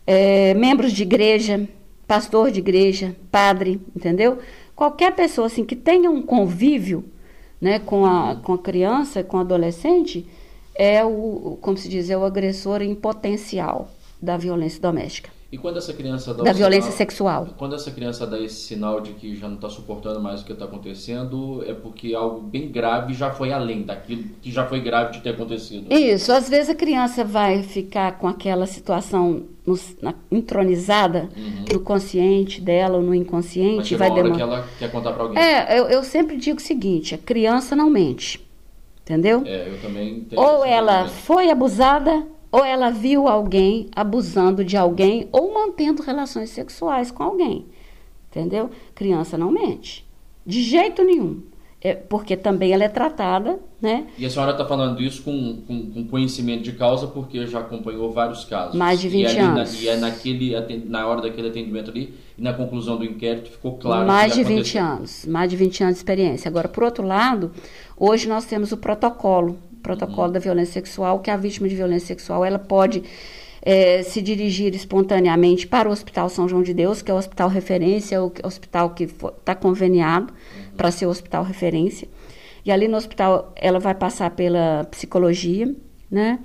é, 0.05 0.53
membros 0.53 0.91
de 0.91 1.03
igreja, 1.03 1.67
pastor 2.07 2.51
de 2.51 2.59
igreja, 2.59 3.15
padre, 3.31 3.81
entendeu? 3.95 4.37
Qualquer 4.75 5.15
pessoa 5.15 5.47
assim 5.47 5.63
que 5.63 5.75
tenha 5.75 6.11
um 6.11 6.21
convívio 6.21 7.05
né, 7.59 7.79
com, 7.79 8.05
a, 8.05 8.35
com 8.35 8.53
a 8.53 8.57
criança, 8.57 9.23
com 9.23 9.37
o 9.37 9.39
adolescente, 9.39 10.27
é 10.75 11.03
o, 11.03 11.57
como 11.61 11.77
se 11.77 11.87
diz, 11.87 12.09
é 12.09 12.17
o 12.17 12.25
agressor 12.25 12.81
em 12.81 12.93
potencial 12.93 13.89
da 14.21 14.37
violência 14.37 14.81
doméstica. 14.81 15.29
E 15.51 15.57
quando 15.57 15.77
essa 15.77 15.93
criança 15.93 16.33
dá 16.33 16.43
da 16.43 16.51
violência 16.51 16.91
sinal, 16.91 16.97
sexual. 16.97 17.47
Quando 17.57 17.75
essa 17.75 17.89
criança 17.89 18.27
dá 18.27 18.37
esse 18.37 18.55
sinal 18.55 18.99
de 18.99 19.13
que 19.13 19.35
já 19.35 19.47
não 19.47 19.55
está 19.55 19.69
suportando 19.69 20.19
mais 20.19 20.41
o 20.41 20.45
que 20.45 20.51
está 20.51 20.65
acontecendo, 20.65 21.63
é 21.65 21.73
porque 21.73 22.13
algo 22.13 22.41
bem 22.41 22.69
grave 22.69 23.13
já 23.13 23.31
foi 23.31 23.53
além 23.53 23.83
daquilo 23.83 24.23
que 24.41 24.51
já 24.51 24.65
foi 24.65 24.81
grave 24.81 25.13
de 25.13 25.21
ter 25.21 25.29
acontecido. 25.29 25.93
Isso, 25.93 26.31
às 26.33 26.49
vezes 26.49 26.71
a 26.71 26.75
criança 26.75 27.23
vai 27.23 27.63
ficar 27.63 28.17
com 28.17 28.27
aquela 28.27 28.65
situação 28.65 29.43
no, 29.65 29.79
na, 30.01 30.13
entronizada 30.29 31.29
uhum. 31.37 31.65
no 31.71 31.79
consciente 31.79 32.59
dela 32.59 32.97
ou 32.97 33.03
no 33.03 33.15
inconsciente. 33.15 33.95
Mas 33.95 33.99
vai 33.99 34.11
demorar. 34.11 34.35
que 34.35 34.41
ela 34.41 34.67
quer 34.77 34.91
contar 34.91 35.13
para 35.13 35.23
alguém. 35.23 35.41
É, 35.41 35.79
eu, 35.79 35.85
eu 35.85 36.03
sempre 36.03 36.35
digo 36.35 36.57
o 36.57 36.61
seguinte: 36.61 37.15
a 37.15 37.17
criança 37.17 37.75
não 37.75 37.89
mente. 37.89 38.44
Entendeu? 39.05 39.43
É, 39.45 39.69
eu 39.69 39.79
também 39.79 40.27
Ou 40.35 40.65
ela 40.65 41.07
foi 41.07 41.51
abusada 41.51 42.25
ou 42.51 42.65
ela 42.65 42.89
viu 42.89 43.27
alguém 43.27 43.87
abusando 43.95 44.65
de 44.65 44.75
alguém 44.75 45.29
ou 45.31 45.53
mantendo 45.53 46.01
relações 46.01 46.49
sexuais 46.49 47.11
com 47.11 47.21
alguém. 47.21 47.67
Entendeu? 48.31 48.71
Criança 48.95 49.37
não 49.37 49.51
mente. 49.51 50.03
De 50.43 50.63
jeito 50.63 51.03
nenhum. 51.03 51.43
É, 51.85 51.93
porque 51.93 52.35
também 52.35 52.71
ela 52.73 52.83
é 52.83 52.89
tratada, 52.89 53.59
né? 53.79 54.07
E 54.17 54.25
a 54.25 54.29
senhora 54.31 54.53
está 54.53 54.65
falando 54.65 55.03
isso 55.03 55.21
com, 55.21 55.61
com, 55.67 55.91
com, 55.91 56.07
conhecimento 56.07 56.63
de 56.63 56.71
causa, 56.71 57.05
porque 57.05 57.45
já 57.45 57.59
acompanhou 57.59 58.11
vários 58.11 58.43
casos. 58.43 58.75
Mais 58.75 58.99
de 58.99 59.07
20 59.07 59.31
e 59.31 59.37
anos. 59.37 59.73
Na, 59.73 59.79
e 59.79 59.87
é 59.89 59.95
naquele, 59.95 60.89
na 60.89 61.05
hora 61.05 61.21
daquele 61.21 61.49
atendimento 61.49 61.91
ali, 61.91 62.15
e 62.35 62.41
na 62.41 62.53
conclusão 62.53 62.97
do 62.97 63.05
inquérito, 63.05 63.51
ficou 63.51 63.77
claro 63.77 64.07
Mais 64.07 64.33
de 64.33 64.43
20 64.43 64.77
anos. 64.79 65.25
Mais 65.27 65.47
de 65.47 65.55
20 65.55 65.83
anos 65.83 65.93
de 65.93 65.99
experiência. 65.99 66.49
Agora, 66.49 66.67
por 66.67 66.83
outro 66.83 67.05
lado, 67.05 67.51
hoje 67.95 68.27
nós 68.27 68.45
temos 68.45 68.71
o 68.71 68.77
protocolo 68.77 69.55
protocolo 69.83 70.29
uhum. 70.29 70.33
da 70.33 70.39
violência 70.39 70.73
sexual, 70.73 71.19
que 71.19 71.29
a 71.29 71.37
vítima 71.37 71.69
de 71.69 71.75
violência 71.75 72.07
sexual 72.07 72.43
ela 72.43 72.57
pode 72.57 73.03
é, 73.61 74.01
se 74.01 74.23
dirigir 74.23 74.73
espontaneamente 74.73 75.67
para 75.67 75.87
o 75.87 75.91
Hospital 75.91 76.29
São 76.29 76.49
João 76.49 76.63
de 76.63 76.73
Deus, 76.73 77.03
que 77.03 77.11
é 77.11 77.13
o 77.13 77.17
hospital 77.17 77.47
referência, 77.47 78.23
o 78.23 78.31
hospital 78.43 78.89
que 78.89 79.03
está 79.03 79.53
conveniado. 79.53 80.33
Para 80.75 80.91
ser 80.91 81.05
o 81.05 81.09
hospital 81.09 81.43
referência. 81.43 82.07
E 82.65 82.71
ali 82.71 82.87
no 82.87 82.97
hospital 82.97 83.53
ela 83.55 83.79
vai 83.79 83.93
passar 83.93 84.31
pela 84.31 84.85
psicologia, 84.89 85.73
né? 86.09 86.39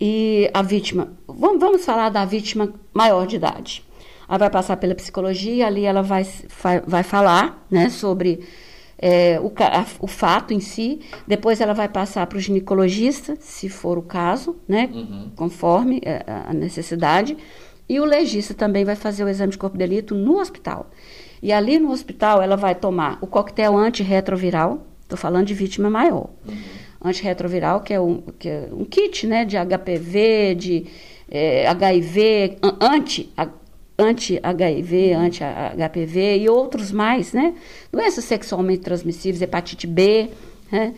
E 0.00 0.50
a 0.52 0.62
vítima, 0.62 1.12
vamos, 1.28 1.60
vamos 1.60 1.84
falar 1.84 2.08
da 2.08 2.24
vítima 2.24 2.72
maior 2.92 3.26
de 3.26 3.36
idade. 3.36 3.84
Ela 4.28 4.38
vai 4.38 4.50
passar 4.50 4.76
pela 4.76 4.94
psicologia, 4.94 5.66
ali 5.66 5.84
ela 5.84 6.02
vai, 6.02 6.26
vai, 6.86 7.02
falar, 7.02 7.64
né, 7.70 7.88
sobre 7.88 8.40
é, 8.98 9.38
o, 9.40 9.52
a, 9.58 9.86
o, 10.00 10.06
fato 10.06 10.54
em 10.54 10.58
si, 10.58 11.00
depois 11.26 11.60
ela 11.60 11.74
vai 11.74 11.88
passar 11.88 12.26
para 12.26 12.38
o 12.38 12.40
ginecologista, 12.40 13.36
se 13.38 13.68
for 13.68 13.98
o 13.98 14.02
caso, 14.02 14.56
né, 14.66 14.88
uhum. 14.92 15.30
conforme 15.36 16.00
é, 16.04 16.24
a 16.26 16.52
necessidade, 16.54 17.36
e 17.88 18.00
o 18.00 18.04
legista 18.04 18.54
também 18.54 18.84
vai 18.84 18.96
fazer 18.96 19.22
o 19.22 19.28
exame 19.28 19.52
de 19.52 19.58
corpo 19.58 19.76
de 19.76 19.86
delito 19.86 20.14
no 20.14 20.38
hospital. 20.38 20.90
E 21.42 21.52
ali 21.52 21.78
no 21.78 21.90
hospital 21.90 22.40
ela 22.40 22.56
vai 22.56 22.74
tomar 22.74 23.18
o 23.20 23.26
coquetel 23.26 23.76
antirretroviral, 23.76 24.86
estou 25.02 25.18
falando 25.18 25.46
de 25.46 25.54
vítima 25.54 25.90
maior, 25.90 26.30
uhum. 26.46 26.54
antirretroviral, 27.04 27.80
que 27.80 27.92
é 27.92 28.00
um, 28.00 28.22
que 28.38 28.48
é 28.48 28.68
um 28.70 28.84
kit 28.84 29.26
né, 29.26 29.44
de 29.44 29.56
HPV, 29.56 30.54
de 30.54 30.86
é, 31.28 31.66
HIV, 31.66 32.58
anti, 32.80 33.32
anti-HIV, 33.98 35.14
anti-HPV 35.14 36.38
e 36.38 36.48
outros 36.48 36.92
mais, 36.92 37.32
né? 37.32 37.54
Doenças 37.90 38.24
sexualmente 38.24 38.82
transmissíveis, 38.82 39.42
hepatite 39.42 39.86
B, 39.86 40.28
né? 40.70 40.94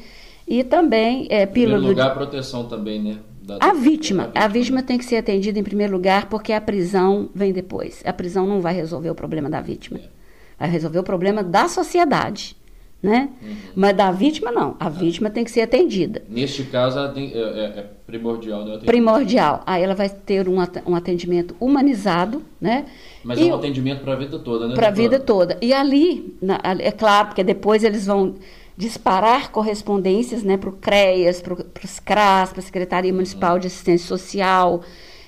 E 0.46 0.62
também 0.62 1.26
é, 1.30 1.46
pílula... 1.46 1.78
Em 1.78 1.80
primeiro 1.80 1.86
lugar, 1.86 2.10
a 2.10 2.14
proteção 2.14 2.68
também, 2.68 3.02
né? 3.02 3.18
Da, 3.42 3.58
a 3.60 3.74
vítima, 3.74 4.30
a 4.34 4.48
vítima 4.48 4.82
tem 4.82 4.96
que 4.96 5.04
ser 5.04 5.16
atendida 5.16 5.58
em 5.58 5.62
primeiro 5.62 5.92
lugar 5.92 6.28
porque 6.28 6.52
a 6.52 6.60
prisão 6.60 7.28
vem 7.34 7.52
depois. 7.52 8.02
A 8.04 8.12
prisão 8.12 8.46
não 8.46 8.60
vai 8.60 8.74
resolver 8.74 9.10
o 9.10 9.14
problema 9.14 9.50
da 9.50 9.60
vítima. 9.60 9.98
É. 9.98 10.13
Vai 10.58 10.68
resolver 10.68 10.98
o 10.98 11.02
problema 11.02 11.42
da 11.42 11.68
sociedade, 11.68 12.56
né? 13.02 13.28
Uhum. 13.42 13.56
Mas 13.74 13.96
da 13.96 14.10
vítima, 14.10 14.50
não. 14.50 14.76
A 14.80 14.88
vítima 14.88 15.28
tem 15.30 15.44
que 15.44 15.50
ser 15.50 15.62
atendida. 15.62 16.22
Neste 16.28 16.64
caso, 16.64 16.98
é, 16.98 17.20
é, 17.20 17.64
é, 17.80 17.86
primordial, 18.06 18.64
né? 18.64 18.78
Primordial. 18.84 19.62
Aí 19.66 19.82
ela 19.82 19.94
vai 19.94 20.08
ter 20.08 20.48
um, 20.48 20.56
um 20.86 20.94
atendimento 20.94 21.54
humanizado, 21.60 22.42
né? 22.60 22.86
Mas 23.22 23.38
e, 23.38 23.48
é 23.48 23.52
um 23.52 23.56
atendimento 23.56 24.02
para 24.02 24.14
a 24.14 24.16
vida 24.16 24.38
toda, 24.38 24.68
né? 24.68 24.74
Para 24.74 24.88
a 24.88 24.90
vida 24.90 25.20
toda. 25.20 25.58
E 25.60 25.72
ali, 25.72 26.36
na, 26.40 26.60
é 26.78 26.92
claro, 26.92 27.28
porque 27.28 27.44
depois 27.44 27.84
eles 27.84 28.06
vão 28.06 28.36
disparar 28.76 29.50
correspondências 29.50 30.42
né, 30.42 30.56
para 30.56 30.68
o 30.68 30.72
CREAS, 30.72 31.40
para 31.40 31.54
os 31.54 32.00
CRAS, 32.00 32.50
para 32.50 32.58
a 32.58 32.62
Secretaria 32.62 33.12
Municipal 33.12 33.54
uhum. 33.54 33.60
de 33.60 33.66
Assistência 33.68 34.06
Social 34.06 34.82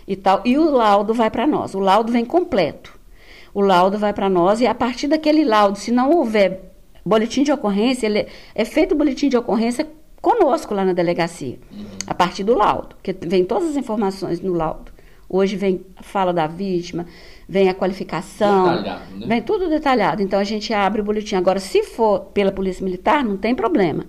e 0.07 0.17
tal. 0.17 0.43
E 0.45 0.59
o 0.59 0.71
laudo 0.71 1.15
vai 1.15 1.31
para 1.31 1.47
nós. 1.47 1.75
O 1.75 1.79
laudo 1.79 2.13
vem 2.13 2.25
completo. 2.25 2.96
O 3.57 3.63
laudo 3.63 3.97
vai 3.97 4.13
para 4.13 4.29
nós 4.29 4.61
e 4.61 4.67
a 4.67 4.75
partir 4.75 5.09
daquele 5.09 5.43
laudo, 5.43 5.79
se 5.79 5.91
não 5.91 6.11
houver 6.11 6.75
boletim 7.03 7.43
de 7.43 7.51
ocorrência, 7.51 8.05
ele 8.05 8.27
é 8.55 8.65
feito 8.67 8.93
o 8.93 8.99
boletim 8.99 9.31
de 9.31 9.37
ocorrência 9.39 9.89
conosco 10.21 10.75
lá 10.75 10.85
na 10.85 10.93
delegacia, 10.93 11.59
a 12.07 12.13
partir 12.13 12.45
do 12.45 12.53
laudo, 12.53 12.95
que 13.03 13.17
vem 13.19 13.47
todas 13.47 13.71
as 13.71 13.77
informações 13.77 14.43
no 14.43 14.53
laudo. 14.53 14.93
Hoje 15.27 15.57
vem 15.57 15.81
a 15.97 16.03
fala 16.03 16.35
da 16.35 16.47
vítima, 16.47 17.07
vem 17.49 17.71
a 17.71 17.73
qualificação, 17.73 18.77
detalhado, 18.77 19.17
né? 19.21 19.27
vem 19.27 19.41
tudo 19.41 19.71
detalhado. 19.71 20.23
Então 20.23 20.39
a 20.39 20.45
gente 20.45 20.75
abre 20.75 21.01
o 21.01 21.05
boletim. 21.05 21.37
Agora, 21.37 21.59
se 21.59 21.83
for 21.83 22.27
pela 22.35 22.53
Polícia 22.53 22.85
Militar, 22.85 23.25
não 23.25 23.39
tem 23.39 23.55
problema. 23.55 24.05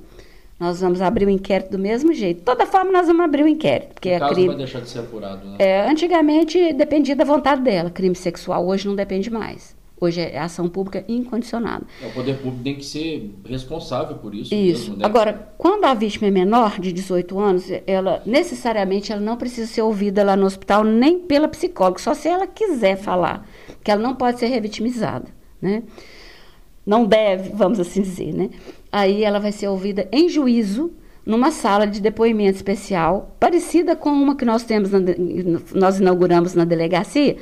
Nós 0.59 0.81
vamos 0.81 1.01
abrir 1.01 1.25
o 1.25 1.29
inquérito 1.29 1.71
do 1.71 1.79
mesmo 1.79 2.13
jeito. 2.13 2.39
De 2.39 2.43
toda 2.43 2.65
forma, 2.65 2.91
nós 2.91 3.05
vamos 3.05 3.23
abrir 3.23 3.43
o 3.43 3.47
inquérito. 3.47 3.93
Porque 3.93 4.09
o 4.09 4.13
é 4.13 4.19
caso 4.19 4.33
crime... 4.33 4.47
vai 4.47 4.57
deixar 4.57 4.81
de 4.81 4.89
ser 4.89 4.99
apurado, 4.99 5.47
né? 5.47 5.57
É, 5.59 5.87
antigamente 5.87 6.73
dependia 6.73 7.15
da 7.15 7.23
vontade 7.23 7.61
dela, 7.61 7.91
crime 7.91 8.15
sexual. 8.15 8.65
Hoje 8.65 8.87
não 8.87 8.95
depende 8.95 9.29
mais. 9.29 9.77
Hoje 9.99 10.21
é 10.21 10.37
ação 10.37 10.69
pública 10.69 11.03
incondicionada. 11.07 11.83
É, 12.03 12.07
o 12.07 12.11
poder 12.11 12.37
público 12.37 12.63
tem 12.63 12.75
que 12.75 12.85
ser 12.85 13.33
responsável 13.45 14.17
por 14.17 14.33
isso. 14.33 14.53
Isso. 14.53 14.91
Mesmo, 14.91 14.97
né? 14.97 15.05
Agora, 15.05 15.53
quando 15.57 15.85
a 15.85 15.93
vítima 15.95 16.27
é 16.27 16.31
menor, 16.31 16.79
de 16.79 16.93
18 16.93 17.39
anos, 17.39 17.65
ela 17.87 18.21
necessariamente 18.23 19.11
ela 19.11 19.21
não 19.21 19.37
precisa 19.37 19.65
ser 19.65 19.81
ouvida 19.81 20.23
lá 20.23 20.35
no 20.35 20.45
hospital 20.45 20.83
nem 20.83 21.19
pela 21.19 21.47
psicóloga, 21.47 21.99
só 21.99 22.13
se 22.13 22.27
ela 22.27 22.45
quiser 22.45 22.95
falar, 22.95 23.47
que 23.83 23.89
ela 23.89 24.01
não 24.01 24.13
pode 24.13 24.39
ser 24.39 24.47
revitimizada, 24.47 25.27
né? 25.59 25.81
Não 26.85 27.03
deve, 27.03 27.49
vamos 27.49 27.79
assim 27.79 28.01
dizer, 28.01 28.33
né? 28.33 28.49
Aí 28.91 29.23
ela 29.23 29.39
vai 29.39 29.51
ser 29.51 29.67
ouvida 29.67 30.07
em 30.11 30.29
juízo 30.29 30.91
numa 31.25 31.51
sala 31.51 31.85
de 31.85 31.99
depoimento 31.99 32.55
especial, 32.55 33.35
parecida 33.37 33.95
com 33.95 34.09
uma 34.09 34.35
que 34.35 34.45
nós 34.45 34.63
temos, 34.63 34.91
na, 34.91 34.99
nós 35.73 35.99
inauguramos 35.99 36.53
na 36.53 36.63
delegacia, 36.63 37.35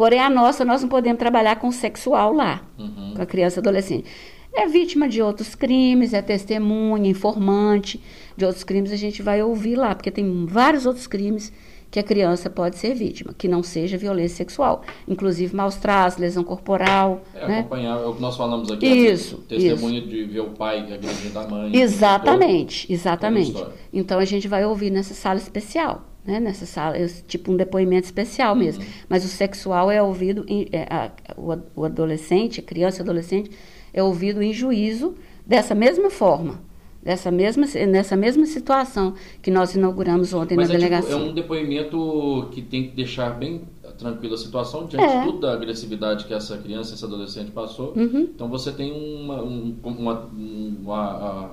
Porém, 0.00 0.18
a 0.18 0.30
nossa, 0.30 0.64
nós 0.64 0.80
não 0.80 0.88
podemos 0.88 1.18
trabalhar 1.18 1.56
com 1.56 1.70
sexual 1.70 2.32
lá, 2.32 2.62
uhum. 2.78 3.12
com 3.14 3.20
a 3.20 3.26
criança 3.26 3.58
e 3.58 3.60
adolescente. 3.60 4.06
É 4.54 4.66
vítima 4.66 5.06
de 5.06 5.20
outros 5.20 5.54
crimes, 5.54 6.14
é 6.14 6.22
testemunha, 6.22 7.10
informante 7.10 8.00
de 8.34 8.46
outros 8.46 8.64
crimes, 8.64 8.92
a 8.92 8.96
gente 8.96 9.20
vai 9.20 9.42
ouvir 9.42 9.76
lá, 9.76 9.94
porque 9.94 10.10
tem 10.10 10.46
vários 10.46 10.86
outros 10.86 11.06
crimes 11.06 11.52
que 11.90 11.98
a 11.98 12.02
criança 12.02 12.48
pode 12.48 12.76
ser 12.76 12.94
vítima, 12.94 13.34
que 13.36 13.48
não 13.48 13.62
seja 13.62 13.98
violência 13.98 14.36
sexual, 14.36 14.82
inclusive 15.08 15.54
maus 15.54 15.76
traços, 15.76 16.20
lesão 16.20 16.44
corporal. 16.44 17.22
É, 17.34 17.48
né? 17.48 17.58
acompanhar, 17.60 18.00
é 18.00 18.06
o 18.06 18.14
que 18.14 18.22
nós 18.22 18.36
falamos 18.36 18.70
aqui. 18.70 18.86
Isso. 18.86 19.38
Testemunha 19.48 19.98
isso. 19.98 20.08
de 20.08 20.24
ver 20.24 20.40
o 20.40 20.50
pai 20.50 20.80
agredindo 20.80 21.38
a 21.38 21.48
mãe. 21.48 21.76
Exatamente, 21.76 22.86
toda, 22.86 22.94
exatamente. 22.94 23.52
Toda 23.52 23.74
então 23.92 24.18
a 24.18 24.24
gente 24.24 24.46
vai 24.46 24.64
ouvir 24.64 24.90
nessa 24.90 25.14
sala 25.14 25.38
especial 25.38 26.06
né, 26.24 26.38
nessa 26.38 26.66
sala, 26.66 26.96
tipo 27.26 27.50
um 27.50 27.56
depoimento 27.56 28.04
especial 28.04 28.54
mesmo. 28.54 28.82
Uhum. 28.84 28.90
Mas 29.08 29.24
o 29.24 29.28
sexual 29.28 29.90
é 29.90 30.02
ouvido, 30.02 30.44
em, 30.46 30.68
é, 30.70 30.86
a, 30.90 31.10
o, 31.36 31.56
o, 31.74 31.84
adolescente, 31.84 32.60
a 32.60 32.62
criança 32.62 33.00
e 33.00 33.02
adolescente, 33.02 33.50
é 33.92 34.02
ouvido 34.02 34.42
em 34.42 34.52
juízo 34.52 35.14
dessa 35.46 35.74
mesma 35.74 36.10
forma, 36.10 36.60
dessa 37.02 37.30
mesma, 37.30 37.66
nessa 37.88 38.16
mesma 38.16 38.46
situação 38.46 39.14
que 39.40 39.50
nós 39.50 39.74
inauguramos 39.74 40.32
ontem 40.34 40.54
Mas 40.54 40.68
na 40.68 40.74
é 40.74 40.78
delegacia. 40.78 41.14
Tipo, 41.14 41.26
é 41.26 41.30
um 41.30 41.34
depoimento 41.34 42.48
que 42.52 42.60
tem 42.60 42.88
que 42.88 42.96
deixar 42.96 43.30
bem 43.30 43.62
tranquila 43.98 44.34
a 44.34 44.38
situação 44.38 44.86
diante 44.86 45.04
é. 45.04 45.20
de 45.20 45.26
tudo 45.26 45.40
da 45.40 45.52
agressividade 45.52 46.24
que 46.24 46.34
essa 46.34 46.56
criança, 46.58 46.94
esse 46.94 47.04
adolescente 47.04 47.50
passou. 47.50 47.92
Uhum. 47.96 48.28
Então 48.34 48.48
você 48.48 48.72
tem 48.72 48.92
uma, 48.92 49.42
um, 49.42 49.76
uma, 49.82 50.30
uma 50.32 50.96
a, 50.96 51.50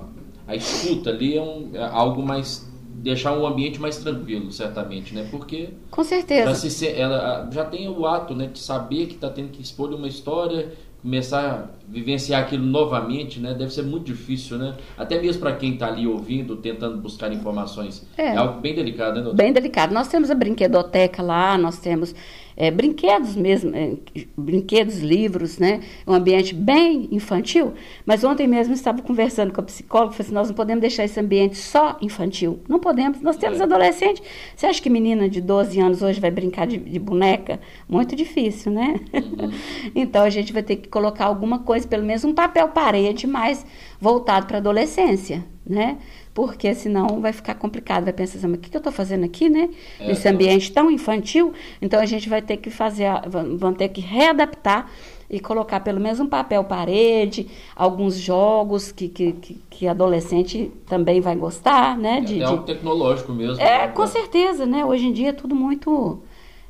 a, 0.48 0.56
escuta 0.56 1.10
ali 1.10 1.38
é, 1.38 1.42
um, 1.42 1.70
é 1.74 1.84
algo 1.84 2.22
mais 2.22 2.68
deixar 2.98 3.38
um 3.38 3.46
ambiente 3.46 3.80
mais 3.80 3.98
tranquilo, 3.98 4.52
certamente, 4.52 5.14
né? 5.14 5.28
Porque 5.30 5.70
com 5.92 6.04
certeza 6.04 6.50
já, 6.50 6.56
se, 6.56 6.88
ela 6.88 7.48
já 7.52 7.64
tem 7.64 7.88
o 7.88 8.06
ato, 8.06 8.34
né, 8.34 8.48
de 8.48 8.60
saber 8.60 9.06
que 9.06 9.16
está 9.16 9.30
tendo 9.30 9.50
que 9.50 9.62
expor 9.62 9.94
uma 9.94 10.08
história, 10.08 10.74
começar 11.02 11.72
a 11.87 11.87
vivenciar 11.88 12.44
aquilo 12.44 12.66
novamente, 12.66 13.40
né? 13.40 13.54
Deve 13.54 13.72
ser 13.72 13.84
muito 13.84 14.06
difícil, 14.06 14.58
né? 14.58 14.76
Até 14.98 15.22
mesmo 15.22 15.42
para 15.42 15.56
quem 15.56 15.74
está 15.74 15.88
ali 15.88 16.06
ouvindo, 16.06 16.58
tentando 16.58 16.98
buscar 16.98 17.32
informações. 17.32 18.06
É, 18.18 18.28
é 18.28 18.36
algo 18.36 18.60
bem 18.60 18.76
delicado, 18.76 19.16
né? 19.16 19.22
Doutor? 19.22 19.38
Bem 19.38 19.54
delicado. 19.54 19.94
Nós 19.94 20.08
temos 20.08 20.30
a 20.30 20.36
brinquedoteca 20.36 21.24
lá, 21.24 21.58
nós 21.58 21.80
temos 21.80 22.14
é, 22.58 22.72
brinquedos 22.72 23.36
mesmo, 23.36 23.72
é, 23.76 23.94
brinquedos, 24.36 25.00
livros, 25.00 25.60
né? 25.60 25.80
Um 26.08 26.14
ambiente 26.14 26.56
bem 26.56 27.08
infantil. 27.12 27.76
Mas 28.04 28.24
ontem 28.24 28.48
mesmo 28.48 28.74
estava 28.74 29.04
conversando 29.04 29.54
com 29.54 29.62
a 29.62 29.64
psicóloga, 29.64 30.14
falei 30.14 30.26
assim, 30.26 30.34
nós 30.34 30.48
não 30.48 30.56
podemos 30.56 30.82
deixar 30.82 31.06
esse 31.06 31.20
ambiente 31.20 31.56
só 31.56 31.98
infantil. 32.02 32.60
Não 32.68 32.80
podemos. 32.80 33.22
Nós 33.22 33.38
temos 33.38 33.60
é. 33.60 33.64
adolescente. 33.64 34.24
Você 34.56 34.66
acha 34.66 34.82
que 34.82 34.90
menina 34.90 35.30
de 35.30 35.40
12 35.40 35.80
anos 35.80 36.02
hoje 36.02 36.20
vai 36.20 36.32
brincar 36.32 36.66
de, 36.66 36.78
de 36.78 36.98
boneca? 36.98 37.60
Muito 37.88 38.16
difícil, 38.16 38.72
né? 38.72 39.00
Uhum. 39.14 39.52
então 39.94 40.24
a 40.24 40.30
gente 40.32 40.52
vai 40.52 40.64
ter 40.64 40.78
que 40.78 40.90
colocar 40.90 41.26
alguma 41.26 41.60
coisa, 41.60 41.77
pelo 41.86 42.04
menos 42.04 42.24
um 42.24 42.34
papel 42.34 42.70
parede 42.70 43.28
mais 43.28 43.66
voltado 44.00 44.46
para 44.46 44.58
a 44.58 44.60
adolescência, 44.60 45.44
né? 45.66 45.98
porque 46.38 46.72
senão 46.76 47.20
vai 47.20 47.34
ficar 47.34 47.56
complicado, 47.56 48.04
vai 48.04 48.14
pensar 48.14 48.38
assim, 48.38 48.46
mas 48.46 48.60
o 48.60 48.62
que, 48.62 48.70
eu 48.72 48.78
estou 48.78 48.94
fazendo 48.94 49.26
aqui, 49.26 49.50
né? 49.50 49.72
É, 50.00 50.06
Nesse 50.06 50.28
ambiente 50.28 50.72
tão 50.72 50.92
infantil, 50.92 51.52
então 51.82 52.00
a 52.00 52.06
gente 52.06 52.30
vai 52.30 52.44
ter 52.44 52.58
que 52.58 52.70
fazer, 52.70 53.10
vão 53.58 53.74
ter 53.74 53.90
que 53.90 54.02
readaptar 54.02 54.88
e 55.28 55.40
colocar 55.40 55.80
pelo 55.80 56.00
menos 56.00 56.20
um 56.20 56.28
papel 56.28 56.64
parede, 56.64 57.48
alguns 57.76 58.18
jogos 58.18 58.92
que, 58.92 59.10
que, 59.10 59.32
que, 59.32 59.62
que 59.68 59.88
adolescente 59.88 60.72
também 60.86 61.20
vai 61.20 61.36
gostar, 61.36 61.98
né? 61.98 62.20
É, 62.20 62.22
de, 62.22 62.40
é 62.40 62.44
algo 62.44 62.62
tecnológico 62.62 63.34
mesmo. 63.34 63.60
É, 63.60 63.88
né? 63.88 63.88
com 63.88 64.06
certeza, 64.06 64.64
né? 64.64 64.86
Hoje 64.86 65.08
em 65.08 65.14
dia 65.14 65.30
é 65.30 65.34
tudo 65.34 65.56
muito 65.56 66.22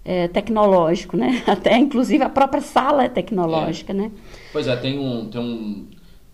é, 0.07 0.27
tecnológico, 0.29 1.17
né? 1.17 1.43
Até 1.45 1.77
inclusive 1.77 2.23
a 2.23 2.29
própria 2.29 2.61
sala 2.61 3.03
é 3.03 3.09
tecnológica, 3.09 3.91
é. 3.91 3.95
né? 3.95 4.11
Pois 4.53 4.65
é, 4.67 4.75
tem 4.77 4.97
um, 4.97 5.29
tem 5.29 5.41
um 5.41 5.87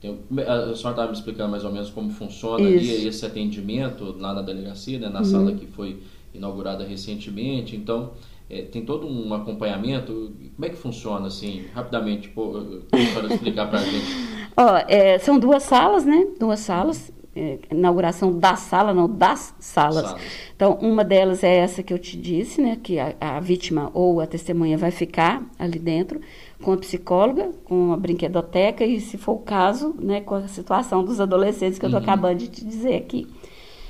a 0.05 0.76
senhora 0.76 0.76
estava 0.76 1.07
me 1.07 1.13
explicando 1.13 1.49
mais 1.49 1.63
ou 1.63 1.71
menos 1.71 1.89
como 1.89 2.11
funciona 2.11 2.67
ali 2.67 3.07
esse 3.07 3.26
atendimento 3.26 4.15
lá 4.19 4.34
na 4.34 4.41
delegacia, 4.41 4.99
né, 4.99 5.07
na 5.07 5.19
uhum. 5.19 5.26
sala 5.26 5.53
que 5.53 5.65
foi 5.65 6.03
inaugurada 6.34 6.84
recentemente. 6.84 7.74
Então, 7.76 8.11
é, 8.49 8.63
tem 8.63 8.84
todo 8.84 9.07
um 9.07 9.34
acompanhamento. 9.34 10.34
Como 10.55 10.65
é 10.65 10.69
que 10.69 10.76
funciona, 10.76 11.28
assim, 11.28 11.67
rapidamente, 11.74 12.28
pô, 12.28 12.57
a 12.91 12.97
senhora 12.97 13.34
explicar 13.34 13.69
para 13.69 13.80
a 13.80 13.84
gente? 13.86 14.05
Ó, 14.57 14.78
é, 14.89 15.17
são 15.19 15.39
duas 15.39 15.63
salas, 15.63 16.05
né? 16.05 16.28
Duas 16.38 16.59
salas. 16.59 17.09
É, 17.36 17.57
inauguração 17.71 18.38
da 18.38 18.55
sala, 18.55 18.93
não 18.93 19.09
das 19.09 19.55
salas. 19.59 20.05
salas. 20.05 20.21
Então, 20.55 20.73
uma 20.81 21.03
delas 21.03 21.43
é 21.43 21.55
essa 21.57 21.81
que 21.81 21.91
eu 21.91 21.97
te 21.97 22.15
disse, 22.15 22.61
né? 22.61 22.77
Que 22.81 22.99
a, 22.99 23.15
a 23.19 23.39
vítima 23.39 23.89
ou 23.93 24.21
a 24.21 24.27
testemunha 24.27 24.77
vai 24.77 24.91
ficar 24.91 25.43
ali 25.57 25.79
dentro 25.79 26.21
com 26.63 26.71
a 26.71 26.77
psicóloga, 26.77 27.51
com 27.65 27.93
a 27.93 27.97
brinquedoteca 27.97 28.84
e, 28.86 28.99
se 28.99 29.17
for 29.17 29.34
o 29.34 29.39
caso, 29.39 29.93
né, 29.99 30.21
com 30.21 30.36
a 30.36 30.47
situação 30.47 31.03
dos 31.03 31.19
adolescentes 31.19 31.77
que 31.77 31.86
eu 31.86 31.89
estou 31.89 32.01
uhum. 32.01 32.07
acabando 32.07 32.38
de 32.38 32.47
te 32.47 32.65
dizer 32.65 32.95
aqui. 32.95 33.27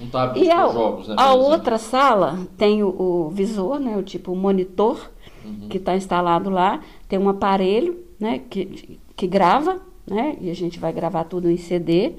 Um 0.02 0.10
tablet 0.10 0.46
e 0.46 0.52
a, 0.52 0.68
jogos, 0.68 1.08
né? 1.08 1.16
A 1.18 1.34
outra 1.34 1.78
sala 1.78 2.40
tem 2.58 2.84
o, 2.84 2.90
o, 2.90 3.30
visor, 3.30 3.80
né, 3.80 3.96
o 3.96 4.02
tipo 4.02 4.36
monitor 4.36 5.12
uhum. 5.46 5.68
que 5.70 5.78
está 5.78 5.96
instalado 5.96 6.50
lá, 6.50 6.82
tem 7.08 7.20
um 7.20 7.30
aparelho, 7.30 8.04
né, 8.20 8.42
que, 8.50 9.00
que 9.16 9.28
grava, 9.28 9.80
né, 10.06 10.36
e 10.42 10.50
a 10.50 10.56
gente 10.56 10.80
vai 10.80 10.92
gravar 10.92 11.26
tudo 11.26 11.50
em 11.50 11.58
CD. 11.58 12.14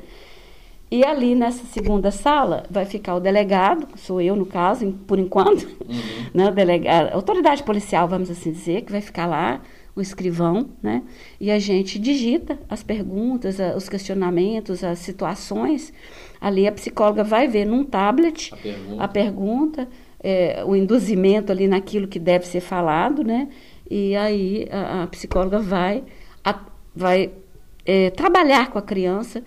E 0.91 1.05
ali 1.05 1.35
nessa 1.35 1.64
segunda 1.66 2.11
sala 2.11 2.64
vai 2.70 2.85
ficar 2.85 3.16
o 3.16 3.20
delegado, 3.20 3.89
sou 3.97 4.20
eu 4.20 4.37
no 4.37 4.47
caso, 4.47 4.93
por 5.07 5.18
enquanto, 5.18 5.64
uhum. 5.64 5.97
né, 6.32 6.51
delegado, 6.51 7.12
autoridade 7.12 7.62
policial, 7.62 8.07
vamos 8.07 8.30
assim 8.30 8.53
dizer, 8.53 8.82
que 8.82 8.93
vai 8.93 9.01
ficar 9.01 9.26
lá 9.26 9.61
o 9.97 10.01
escrivão, 10.01 10.68
né? 10.82 11.03
E 11.41 11.51
a 11.51 11.59
gente 11.59 11.99
digita 11.99 12.59
as 12.68 12.82
perguntas, 12.82 13.59
os 13.76 13.89
questionamentos, 13.89 14.82
as 14.82 14.99
situações. 14.99 15.93
Ali 16.41 16.66
a 16.66 16.72
psicóloga 16.72 17.22
vai 17.22 17.47
ver 17.47 17.64
num 17.64 17.85
tablet 17.85 18.53
a 18.53 18.57
pergunta, 18.57 19.03
a 19.05 19.09
pergunta 19.09 19.89
é, 20.24 20.64
o 20.66 20.74
induzimento 20.74 21.53
ali 21.53 21.68
naquilo 21.68 22.09
que 22.09 22.18
deve 22.18 22.47
ser 22.47 22.61
falado, 22.61 23.22
né? 23.22 23.49
E 23.89 24.16
aí 24.16 24.66
a, 24.70 25.03
a 25.03 25.07
psicóloga 25.07 25.59
vai, 25.59 26.03
a, 26.43 26.59
vai 26.97 27.30
é, 27.85 28.11
trabalhar 28.11 28.70
com 28.70 28.78
a 28.78 28.82
criança. 28.82 29.45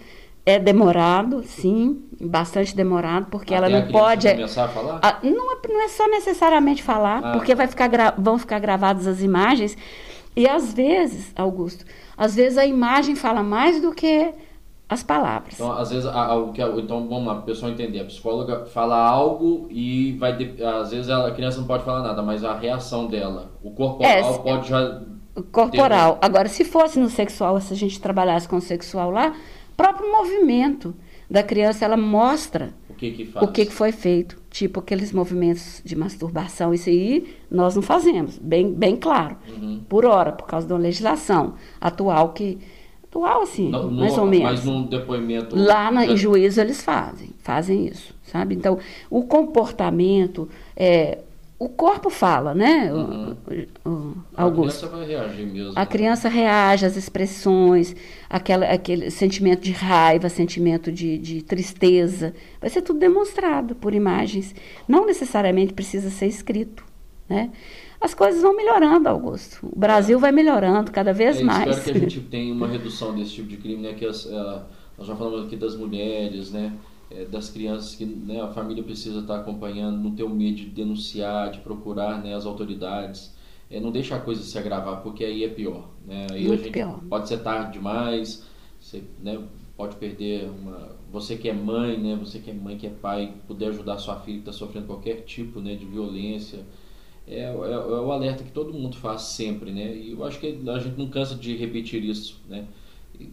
É 0.47 0.57
demorado, 0.57 1.43
sim, 1.43 2.05
bastante 2.21 2.73
demorado, 2.73 3.27
porque 3.29 3.53
Até 3.53 3.65
ela 3.65 3.81
não 3.81 3.91
pode. 3.91 4.29
Começar 4.29 4.63
a 4.63 4.67
falar? 4.69 4.99
A, 5.01 5.17
não, 5.21 5.51
é, 5.51 5.57
não 5.67 5.81
é 5.81 5.89
só 5.89 6.07
necessariamente 6.07 6.81
falar, 6.81 7.21
ah. 7.21 7.31
porque 7.33 7.53
vai 7.53 7.67
ficar 7.67 8.15
vão 8.17 8.37
ficar 8.39 8.57
gravadas 8.59 9.05
as 9.07 9.21
imagens 9.21 9.77
e 10.37 10.47
às 10.47 10.73
vezes, 10.73 11.33
Augusto, 11.35 11.83
às 12.15 12.33
vezes 12.33 12.57
a 12.57 12.65
imagem 12.65 13.13
fala 13.13 13.43
mais 13.43 13.81
do 13.81 13.91
que 13.91 14.31
as 14.87 15.03
palavras. 15.03 15.55
Então, 15.55 15.71
às 15.73 15.89
vezes, 15.89 16.05
a, 16.05 16.33
a, 16.33 16.37
então 16.77 17.05
vamos 17.09 17.25
lá, 17.25 17.33
para 17.33 17.43
o 17.43 17.45
pessoal 17.45 17.71
entender. 17.71 17.99
A 17.99 18.05
psicóloga 18.05 18.65
fala 18.67 18.95
algo 18.95 19.67
e 19.69 20.13
vai. 20.13 20.31
Às 20.79 20.91
vezes 20.91 21.09
ela, 21.09 21.27
a 21.27 21.31
criança 21.31 21.59
não 21.59 21.67
pode 21.67 21.83
falar 21.83 22.03
nada, 22.03 22.21
mas 22.21 22.43
a 22.43 22.55
reação 22.55 23.07
dela, 23.07 23.51
o 23.61 23.71
corporal 23.71 24.09
é, 24.09 24.37
pode 24.37 24.69
já. 24.69 25.01
Corporal. 25.51 26.15
Ter... 26.15 26.25
Agora, 26.25 26.47
se 26.47 26.63
fosse 26.63 26.99
no 26.99 27.09
sexual, 27.09 27.59
se 27.59 27.73
a 27.73 27.75
gente 27.75 27.99
trabalhasse 27.99 28.47
com 28.47 28.55
o 28.55 28.61
sexual 28.61 29.11
lá, 29.11 29.35
próprio 29.77 30.11
movimento 30.11 30.93
da 31.29 31.43
criança, 31.43 31.85
ela 31.85 31.95
mostra 31.95 32.73
o 32.89 32.93
que, 32.93 33.11
que. 33.11 33.29
O 33.39 33.47
que, 33.47 33.65
que 33.67 33.73
foi 33.73 33.91
feito. 33.91 34.37
Tipo 34.49 34.79
aqueles 34.79 35.13
movimentos 35.13 35.81
de 35.85 35.95
masturbação, 35.95 36.73
isso 36.73 36.89
aí 36.89 37.35
nós 37.49 37.75
não 37.75 37.83
fazemos, 37.83 38.39
bem, 38.39 38.73
bem 38.73 38.95
claro. 38.95 39.37
Uhum. 39.47 39.81
Por 39.87 40.03
hora, 40.03 40.31
por 40.31 40.47
causa 40.47 40.67
da 40.67 40.75
legislação 40.75 41.53
atual 41.79 42.33
que 42.33 42.57
atual, 43.17 43.41
assim, 43.41 43.69
no, 43.69 43.91
mais 43.91 44.15
no, 44.15 44.21
ou 44.21 44.27
menos. 44.27 44.51
Mas 44.51 44.65
num 44.65 44.83
depoimento. 44.85 45.55
Lá 45.55 45.91
na, 45.91 46.05
em 46.05 46.17
juízo 46.17 46.61
eles 46.61 46.83
fazem, 46.83 47.29
fazem 47.39 47.87
isso, 47.87 48.13
sabe? 48.23 48.55
Então, 48.55 48.77
o 49.09 49.23
comportamento, 49.23 50.47
é, 50.75 51.19
o 51.59 51.67
corpo 51.67 52.09
fala, 52.09 52.53
né? 52.53 52.93
Uhum. 52.93 53.35
O, 53.83 53.89
o, 53.89 54.17
a 54.35 54.51
criança 54.51 54.87
vai 54.87 55.05
reagir 55.07 55.45
mesmo. 55.47 55.71
A 55.75 55.79
né? 55.79 55.85
criança 55.85 56.29
reage 56.29 56.85
às 56.85 56.95
expressões, 56.95 57.95
aquela, 58.29 58.65
aquele 58.67 59.09
sentimento 59.09 59.61
de 59.61 59.71
raiva, 59.71 60.29
sentimento 60.29 60.91
de, 60.91 61.17
de 61.17 61.41
tristeza. 61.41 62.35
Vai 62.61 62.69
ser 62.69 62.83
tudo 62.83 62.99
demonstrado 62.99 63.73
por 63.73 63.95
imagens. 63.95 64.53
Não 64.87 65.05
necessariamente 65.05 65.73
precisa 65.73 66.09
ser 66.11 66.27
escrito, 66.27 66.83
né? 67.27 67.51
as 67.99 68.13
coisas 68.13 68.41
vão 68.41 68.55
melhorando, 68.55 69.09
Augusto. 69.09 69.67
O 69.73 69.77
Brasil 69.77 70.19
vai 70.19 70.31
melhorando 70.31 70.91
cada 70.91 71.11
vez 71.11 71.39
é, 71.39 71.43
mais. 71.43 71.77
Espero 71.77 71.99
que 71.99 72.05
a 72.05 72.09
gente 72.09 72.27
tenha 72.27 72.53
uma 72.53 72.67
redução 72.67 73.15
desse 73.15 73.31
tipo 73.31 73.47
de 73.47 73.57
crime, 73.57 73.81
né? 73.81 73.93
Que 73.93 74.05
as, 74.05 74.25
uh, 74.25 74.61
nós 74.97 75.07
já 75.07 75.15
falamos 75.15 75.47
aqui 75.47 75.55
das 75.55 75.75
mulheres, 75.75 76.51
né? 76.51 76.73
É, 77.09 77.25
das 77.25 77.49
crianças 77.49 77.95
que 77.95 78.05
né, 78.05 78.41
a 78.41 78.49
família 78.49 78.83
precisa 78.83 79.19
estar 79.19 79.39
acompanhando, 79.39 79.97
não 79.97 80.11
ter 80.11 80.23
o 80.23 80.29
medo 80.29 80.57
de 80.57 80.65
denunciar, 80.65 81.51
de 81.51 81.59
procurar 81.59 82.21
né, 82.21 82.35
as 82.35 82.45
autoridades. 82.45 83.35
É, 83.69 83.79
não 83.79 83.91
deixar 83.91 84.17
a 84.17 84.21
coisa 84.21 84.41
se 84.41 84.57
agravar, 84.57 85.01
porque 85.01 85.23
aí 85.25 85.43
é 85.43 85.49
pior. 85.49 85.89
Né? 86.05 86.27
Aí 86.31 86.47
Muito 86.47 86.61
a 86.61 86.63
gente 86.63 86.73
pior. 86.73 87.01
pode 87.09 87.27
ser 87.27 87.37
tarde 87.39 87.73
demais, 87.73 88.45
você 88.79 89.03
né, 89.21 89.41
pode 89.75 89.95
perder 89.97 90.49
uma. 90.49 90.95
Você 91.11 91.37
que 91.37 91.49
é 91.49 91.53
mãe, 91.53 91.97
né? 91.97 92.15
Você 92.19 92.39
que 92.39 92.51
é 92.51 92.53
mãe, 92.53 92.77
que 92.77 92.87
é 92.87 92.89
pai, 92.89 93.33
puder 93.47 93.69
ajudar 93.69 93.97
sua 93.97 94.19
filha 94.19 94.37
que 94.41 94.49
está 94.49 94.53
sofrendo 94.53 94.87
qualquer 94.87 95.21
tipo 95.23 95.59
né, 95.59 95.75
de 95.75 95.85
violência 95.85 96.65
é, 97.27 97.41
é, 97.41 97.43
é, 97.43 97.51
o 97.51 98.11
alerta 98.11 98.43
que 98.43 98.51
todo 98.51 98.73
mundo 98.73 98.95
faz 98.95 99.23
sempre, 99.23 99.71
né? 99.71 99.93
E 99.93 100.11
eu 100.13 100.23
acho 100.23 100.39
que 100.39 100.47
a 100.47 100.79
gente 100.79 100.97
não 100.97 101.09
cansa 101.09 101.35
de 101.35 101.57
repetir 101.57 102.01
isso, 102.03 102.41
né? 102.47 102.65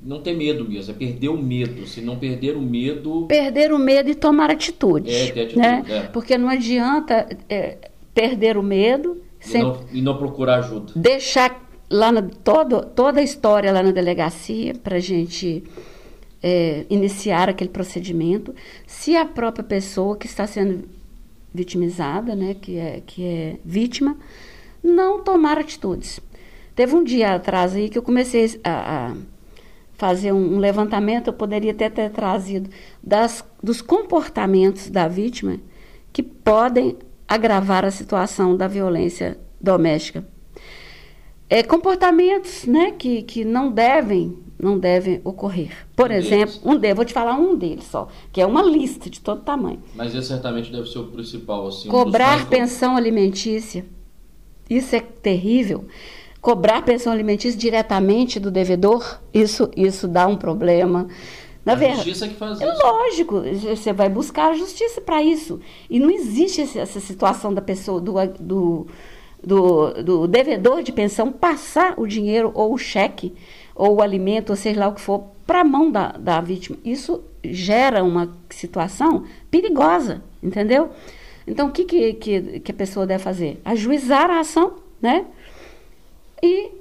Não 0.03 0.20
ter 0.20 0.35
medo 0.35 0.68
mesmo, 0.68 0.93
é 0.93 0.97
perder 0.97 1.28
o 1.28 1.37
medo. 1.37 1.87
Se 1.87 2.01
não 2.01 2.18
perder 2.18 2.57
o 2.57 2.61
medo. 2.61 3.26
Perder 3.26 3.72
o 3.72 3.78
medo 3.78 4.11
e 4.11 4.14
tomar 4.14 4.51
atitude. 4.51 5.11
É, 5.11 5.30
ter 5.30 5.41
atitude. 5.43 5.61
Né? 5.61 5.85
É. 5.89 6.01
Porque 6.05 6.37
não 6.39 6.49
adianta 6.49 7.26
é, 7.49 7.91
perder 8.14 8.57
o 8.57 8.62
medo. 8.62 9.22
E, 9.47 9.59
não, 9.59 9.80
e 9.93 10.03
não 10.03 10.16
procurar 10.16 10.61
ajuda. 10.61 10.93
Deixar 10.97 11.62
lá 11.91 12.11
na, 12.11 12.22
todo, 12.22 12.82
toda 12.82 13.20
a 13.20 13.22
história 13.22 13.72
lá 13.72 13.82
na 13.82 13.91
delegacia 13.91 14.74
para 14.74 14.97
a 14.97 15.01
gente 15.01 15.62
é, 16.43 16.85
iniciar 16.89 17.49
aquele 17.49 17.70
procedimento. 17.70 18.55
Se 18.87 19.16
a 19.16 19.24
própria 19.24 19.64
pessoa 19.64 20.16
que 20.16 20.26
está 20.26 20.47
sendo 20.47 20.85
vitimizada, 21.53 22.35
né, 22.35 22.55
que 22.61 22.76
é, 22.76 23.03
que 23.07 23.24
é 23.24 23.57
vítima, 23.64 24.16
não 24.82 25.22
tomar 25.22 25.59
atitudes. 25.59 26.20
Teve 26.74 26.95
um 26.97 27.05
dia 27.05 27.35
atrás 27.35 27.74
aí 27.74 27.89
que 27.89 27.97
eu 27.97 28.03
comecei 28.03 28.61
a, 28.64 29.07
a 29.11 29.16
fazer 29.97 30.32
um, 30.32 30.57
um, 30.57 30.59
levantamento, 30.59 31.28
eu 31.28 31.32
poderia 31.32 31.72
até 31.72 31.88
ter 31.88 32.11
trazido 32.11 32.70
das, 33.03 33.45
dos 33.62 33.80
comportamentos 33.80 34.90
da 34.90 35.09
vítima 35.09 35.59
que 36.12 36.22
podem 36.22 36.97
agravar 37.26 37.84
a 37.84 37.90
situação 37.90 38.57
da 38.57 38.68
violência 38.68 39.38
doméstica. 39.61 40.26
É, 41.49 41.62
comportamentos 41.62 42.64
né, 42.64 42.92
que, 42.92 43.22
que 43.22 43.45
não 43.45 43.70
devem 43.70 44.36
não 44.59 44.78
devem 44.78 45.20
ocorrer. 45.24 45.86
Por 45.95 46.11
um 46.11 46.14
exemplo, 46.14 46.55
deles. 46.55 46.61
um 46.64 46.76
deles, 46.78 46.97
vou 46.97 47.05
te 47.05 47.12
falar 47.12 47.34
um 47.34 47.55
deles 47.55 47.84
só, 47.84 48.09
que 48.32 48.40
é 48.40 48.47
uma 48.47 48.62
lista 48.62 49.11
de 49.11 49.20
todo 49.20 49.42
tamanho. 49.42 49.82
Mas 49.95 50.14
esse 50.14 50.28
certamente 50.28 50.72
deve 50.72 50.88
ser 50.88 51.01
o 51.01 51.09
principal, 51.09 51.66
assim. 51.66 51.88
Cobrar 51.88 52.40
um 52.40 52.47
pensão 52.47 52.97
alimentícia. 52.97 53.84
Isso 54.68 54.97
é 54.97 55.01
terrível. 55.01 55.84
Cobrar 56.45 56.82
pensão 56.82 57.11
alimentícia 57.11 57.59
diretamente 57.59 58.38
do 58.38 58.51
devedor, 58.51 59.18
isso, 59.32 59.70
isso 59.74 60.07
dá 60.07 60.26
um 60.26 60.36
problema. 60.36 61.09
Na 61.64 61.72
a 61.72 61.74
verdade, 61.74 62.11
justiça 62.11 62.28
que 62.28 62.34
faz 62.34 62.61
é 62.61 62.68
isso. 62.68 62.86
lógico, 62.86 63.42
você 63.74 63.95
vai 63.95 64.11
buscar 64.11 64.51
a 64.51 64.53
justiça 64.53 65.01
para 65.01 65.22
isso. 65.22 65.59
E 65.88 65.99
não 65.99 66.11
existe 66.11 66.61
essa 66.61 67.01
situação 67.01 67.55
da 67.55 67.62
pessoa, 67.62 67.99
do, 67.99 68.12
do, 68.38 68.86
do, 69.42 70.03
do 70.03 70.28
devedor 70.28 70.82
de 70.82 70.92
pensão 70.92 71.32
passar 71.32 71.95
o 71.97 72.07
dinheiro 72.07 72.53
ou 72.53 72.74
o 72.74 72.78
cheque 72.78 73.32
ou 73.74 73.95
o 73.95 74.03
alimento, 74.03 74.51
ou 74.51 74.57
seja 74.57 74.80
lá 74.80 74.88
o 74.88 74.95
que 74.95 75.01
for, 75.01 75.24
para 75.47 75.62
a 75.62 75.64
mão 75.64 75.90
da, 75.90 76.09
da 76.09 76.42
vítima. 76.42 76.76
Isso 76.84 77.24
gera 77.42 78.05
uma 78.05 78.30
situação 78.51 79.24
perigosa, 79.51 80.22
entendeu? 80.42 80.90
Então, 81.47 81.68
o 81.68 81.72
que, 81.72 81.86
que, 81.86 82.12
que, 82.12 82.61
que 82.61 82.70
a 82.70 82.74
pessoa 82.74 83.07
deve 83.07 83.24
fazer? 83.24 83.62
Ajuizar 83.64 84.28
a 84.28 84.40
ação, 84.40 84.74
né? 85.01 85.24
E 86.45 86.72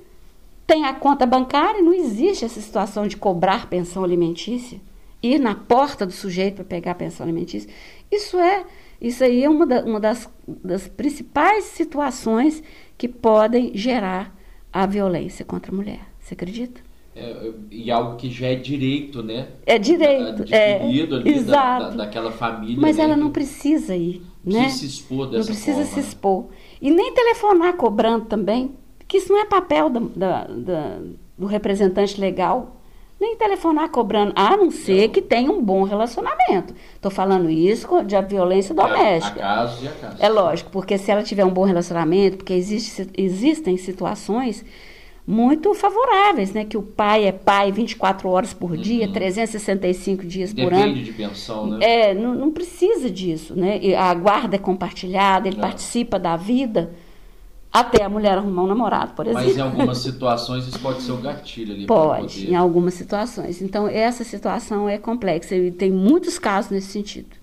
tem 0.67 0.83
a 0.83 0.93
conta 0.93 1.25
bancária, 1.25 1.81
não 1.81 1.93
existe 1.93 2.43
essa 2.43 2.59
situação 2.59 3.07
de 3.07 3.15
cobrar 3.15 3.69
pensão 3.69 4.03
alimentícia, 4.03 4.81
ir 5.21 5.39
na 5.39 5.55
porta 5.55 6.05
do 6.05 6.11
sujeito 6.11 6.55
para 6.55 6.65
pegar 6.65 6.91
a 6.91 6.95
pensão 6.95 7.25
alimentícia. 7.25 7.69
Isso 8.11 8.37
é, 8.37 8.65
isso 8.99 9.23
aí 9.23 9.41
é 9.41 9.49
uma, 9.49 9.65
da, 9.65 9.85
uma 9.85 10.01
das, 10.01 10.29
das 10.45 10.89
principais 10.89 11.63
situações 11.63 12.61
que 12.97 13.07
podem 13.07 13.71
gerar 13.73 14.37
a 14.71 14.85
violência 14.85 15.45
contra 15.45 15.71
a 15.71 15.75
mulher. 15.75 16.01
Você 16.19 16.33
acredita? 16.33 16.81
É, 17.15 17.51
e 17.71 17.89
algo 17.89 18.17
que 18.17 18.29
já 18.29 18.47
é 18.47 18.55
direito, 18.55 19.23
né? 19.23 19.47
É 19.65 19.79
direito. 19.79 20.43
É, 20.53 20.81
ali 20.81 21.29
exato. 21.29 21.83
Da, 21.83 21.89
da, 21.89 21.95
daquela 21.97 22.31
família. 22.31 22.81
Mas 22.81 22.97
né? 22.97 23.03
ela 23.03 23.15
não 23.15 23.31
precisa 23.31 23.95
ir, 23.95 24.21
né? 24.43 24.67
se 24.67 24.85
expor 24.85 25.27
dessa 25.27 25.37
Não 25.37 25.45
precisa 25.45 25.85
forma, 25.85 25.91
se 25.91 25.99
expor. 26.01 26.47
E 26.81 26.91
nem 26.91 27.13
telefonar 27.13 27.77
cobrando 27.77 28.25
também, 28.25 28.71
que 29.13 29.17
isso 29.17 29.31
não 29.31 29.39
é 29.39 29.45
papel 29.45 29.91
da, 29.91 29.99
da, 30.15 30.47
da, 30.47 30.97
do 31.37 31.45
representante 31.45 32.19
legal. 32.19 32.77
Nem 33.21 33.37
telefonar 33.37 33.89
cobrando, 33.89 34.33
a 34.35 34.57
não 34.57 34.71
ser 34.71 35.09
que 35.09 35.21
tenha 35.21 35.51
um 35.51 35.61
bom 35.61 35.83
relacionamento. 35.83 36.73
Estou 36.95 37.11
falando 37.11 37.47
isso 37.47 37.87
de 38.03 38.19
violência 38.23 38.73
doméstica. 38.73 39.39
É, 39.39 39.43
a 39.43 39.47
casos 39.55 39.83
e 39.83 39.87
a 39.87 39.91
casos. 39.91 40.19
É 40.19 40.27
lógico, 40.27 40.71
porque 40.71 40.97
se 40.97 41.11
ela 41.11 41.21
tiver 41.21 41.45
um 41.45 41.51
bom 41.51 41.63
relacionamento, 41.63 42.37
porque 42.37 42.53
existe, 42.53 43.07
existem 43.15 43.77
situações 43.77 44.65
muito 45.27 45.75
favoráveis, 45.75 46.51
né? 46.51 46.65
Que 46.65 46.75
o 46.75 46.81
pai 46.81 47.25
é 47.25 47.31
pai 47.31 47.71
24 47.71 48.27
horas 48.27 48.51
por 48.51 48.75
dia, 48.75 49.05
uhum. 49.05 49.13
365 49.13 50.25
dias 50.25 50.51
Depende 50.51 50.69
por 50.69 50.75
ano. 50.75 50.93
Depende 50.93 51.11
de 51.11 51.13
pensão, 51.13 51.67
né? 51.67 51.85
É, 51.85 52.13
não, 52.15 52.33
não 52.33 52.51
precisa 52.51 53.11
disso, 53.11 53.55
né? 53.55 53.79
A 53.95 54.11
guarda 54.15 54.55
é 54.55 54.59
compartilhada, 54.59 55.47
ele 55.47 55.59
é. 55.59 55.61
participa 55.61 56.17
da 56.17 56.35
vida 56.35 56.91
até 57.73 58.03
a 58.03 58.09
mulher 58.09 58.37
arrumar 58.37 58.63
um 58.63 58.67
namorado, 58.67 59.13
por 59.13 59.25
exemplo. 59.25 59.47
Mas 59.47 59.57
em 59.57 59.61
algumas 59.61 59.97
situações 60.03 60.67
isso 60.67 60.79
pode 60.79 61.01
ser 61.01 61.11
um 61.11 61.21
gatilho 61.21 61.73
ali. 61.73 61.85
Pode, 61.87 62.49
em 62.49 62.55
algumas 62.55 62.93
situações. 62.93 63.61
Então, 63.61 63.87
essa 63.87 64.23
situação 64.23 64.87
é 64.87 64.99
complexa 64.99 65.55
e 65.55 65.71
tem 65.71 65.91
muitos 65.91 66.37
casos 66.37 66.69
nesse 66.69 66.87
sentido. 66.87 67.35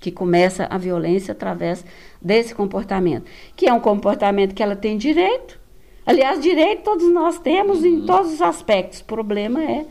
Que 0.00 0.10
começa 0.10 0.66
a 0.70 0.78
violência 0.78 1.32
através 1.32 1.84
desse 2.20 2.54
comportamento. 2.54 3.26
Que 3.54 3.68
é 3.68 3.72
um 3.72 3.80
comportamento 3.80 4.54
que 4.54 4.62
ela 4.62 4.76
tem 4.76 4.96
direito, 4.96 5.58
Aliás, 6.06 6.42
direito 6.42 6.82
todos 6.82 7.10
nós 7.12 7.38
temos 7.38 7.80
uhum. 7.80 7.86
em 7.86 8.06
todos 8.06 8.34
os 8.34 8.42
aspectos. 8.42 9.00
O 9.00 9.04
problema 9.04 9.62
é 9.62 9.86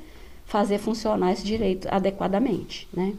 fazer 0.46 0.78
funcionar 0.78 1.32
esse 1.32 1.44
direito 1.44 1.88
adequadamente, 1.90 2.88
né? 2.94 3.14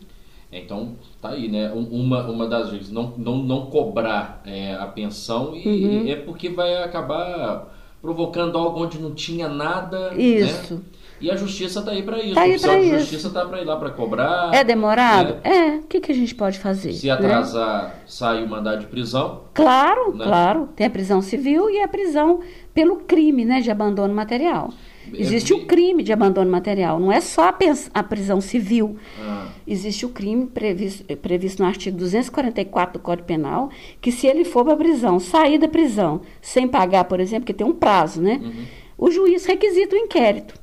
Então, 0.52 0.94
tá 1.24 1.30
aí, 1.30 1.48
né? 1.48 1.72
Uma, 1.72 2.22
uma 2.28 2.46
das 2.46 2.68
vezes, 2.68 2.90
não, 2.90 3.14
não, 3.16 3.38
não 3.38 3.66
cobrar 3.66 4.42
é, 4.44 4.74
a 4.74 4.86
pensão 4.86 5.56
e, 5.56 5.66
uhum. 5.66 6.08
é 6.08 6.16
porque 6.16 6.50
vai 6.50 6.82
acabar 6.82 7.74
provocando 8.02 8.58
algo 8.58 8.82
onde 8.82 8.98
não 8.98 9.14
tinha 9.14 9.48
nada. 9.48 10.10
Né? 10.10 10.22
Isso. 10.22 10.74
Né? 10.74 10.80
E 11.22 11.30
a 11.30 11.36
justiça 11.36 11.78
está 11.78 11.92
aí 11.92 12.02
para 12.02 12.18
isso. 12.18 12.34
Tá 12.34 12.42
aí 12.42 12.60
pra 12.60 12.78
isso. 12.78 12.94
A 12.94 12.98
justiça 12.98 13.28
está 13.28 13.46
para 13.46 13.62
ir 13.62 13.64
lá 13.64 13.76
para 13.76 13.88
cobrar. 13.88 14.52
É 14.52 14.62
demorado? 14.62 15.36
Né? 15.36 15.40
É. 15.44 15.76
O 15.76 15.84
que, 15.84 15.98
que 15.98 16.12
a 16.12 16.14
gente 16.14 16.34
pode 16.34 16.58
fazer? 16.58 16.92
Se 16.92 17.08
atrasar, 17.08 17.84
né? 17.84 17.94
sai 18.06 18.44
o 18.44 18.48
mandado 18.48 18.80
de 18.80 18.86
prisão. 18.86 19.44
Claro, 19.54 20.14
né? 20.14 20.26
claro. 20.26 20.68
Tem 20.76 20.86
a 20.86 20.90
prisão 20.90 21.22
civil 21.22 21.70
e 21.70 21.80
a 21.80 21.88
prisão 21.88 22.40
pelo 22.74 22.96
crime 22.96 23.46
né, 23.46 23.62
de 23.62 23.70
abandono 23.70 24.12
material. 24.12 24.70
É 25.12 25.20
Existe 25.20 25.52
é, 25.52 25.56
o 25.56 25.66
crime 25.66 26.02
de 26.02 26.12
abandono 26.12 26.50
material, 26.50 26.98
não 26.98 27.12
é 27.12 27.20
só 27.20 27.48
a, 27.48 27.58
a 27.92 28.02
prisão 28.02 28.40
civil. 28.40 28.96
Ah. 29.20 29.48
Existe 29.66 30.06
o 30.06 30.08
crime 30.08 30.46
previsto, 30.46 31.04
previsto 31.16 31.62
no 31.62 31.68
artigo 31.68 31.96
244 31.96 32.98
do 32.98 33.02
Código 33.02 33.26
Penal, 33.26 33.70
que 34.00 34.10
se 34.10 34.26
ele 34.26 34.44
for 34.44 34.64
para 34.64 34.74
a 34.74 34.76
prisão, 34.76 35.18
sair 35.18 35.58
da 35.58 35.68
prisão 35.68 36.22
sem 36.40 36.66
pagar, 36.66 37.04
por 37.04 37.20
exemplo, 37.20 37.46
que 37.46 37.54
tem 37.54 37.66
um 37.66 37.72
prazo, 37.72 38.22
né? 38.22 38.40
Uhum. 38.42 38.64
O 38.96 39.10
juiz 39.10 39.44
requisita 39.44 39.96
o 39.96 39.98
inquérito 39.98 40.54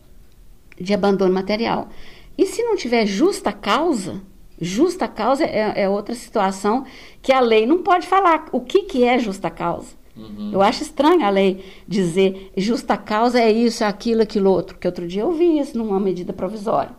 de 0.79 0.93
abandono 0.93 1.33
material. 1.33 1.89
E 2.37 2.45
se 2.45 2.63
não 2.63 2.75
tiver 2.75 3.05
justa 3.05 3.51
causa, 3.51 4.21
justa 4.59 5.07
causa 5.07 5.43
é, 5.43 5.83
é 5.83 5.89
outra 5.89 6.15
situação 6.15 6.85
que 7.21 7.31
a 7.31 7.39
lei 7.39 7.65
não 7.65 7.83
pode 7.83 8.07
falar 8.07 8.45
o 8.51 8.61
que, 8.61 8.83
que 8.83 9.03
é 9.03 9.19
justa 9.19 9.49
causa. 9.49 10.00
Uhum. 10.16 10.51
Eu 10.51 10.62
acho 10.62 10.84
estranho 10.84 11.26
a 11.26 11.30
lei 11.30 11.64
dizer 11.88 12.51
justa 12.57 12.97
causa 12.97 13.39
é 13.39 13.51
isso, 13.51 13.84
é 13.84 13.88
aquilo, 13.88 14.22
aquilo 14.22 14.49
outro. 14.49 14.78
Que 14.78 14.88
outro 14.88 15.07
dia 15.07 15.22
eu 15.22 15.32
vi 15.32 15.59
isso 15.59 15.78
numa 15.78 15.99
medida 15.99 16.34
provisória. 16.34 16.91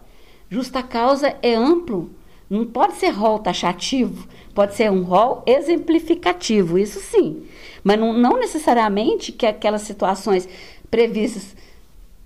Justa 0.49 0.83
causa 0.83 1.35
é 1.43 1.55
amplo, 1.55 2.11
não 2.49 2.67
pode 2.67 2.95
ser 2.97 3.09
rol 3.09 3.39
taxativo, 3.39 4.29
pode 4.55 4.75
ser 4.75 4.91
um 4.91 5.03
rol 5.03 5.43
exemplificativo, 5.47 6.79
isso 6.79 7.01
sim. 7.01 7.43
Mas 7.83 7.99
não, 7.99 8.13
não 8.13 8.39
necessariamente 8.39 9.33
que 9.33 9.47
aquelas 9.47 9.83
situações 9.83 10.49
previstas 10.91 11.57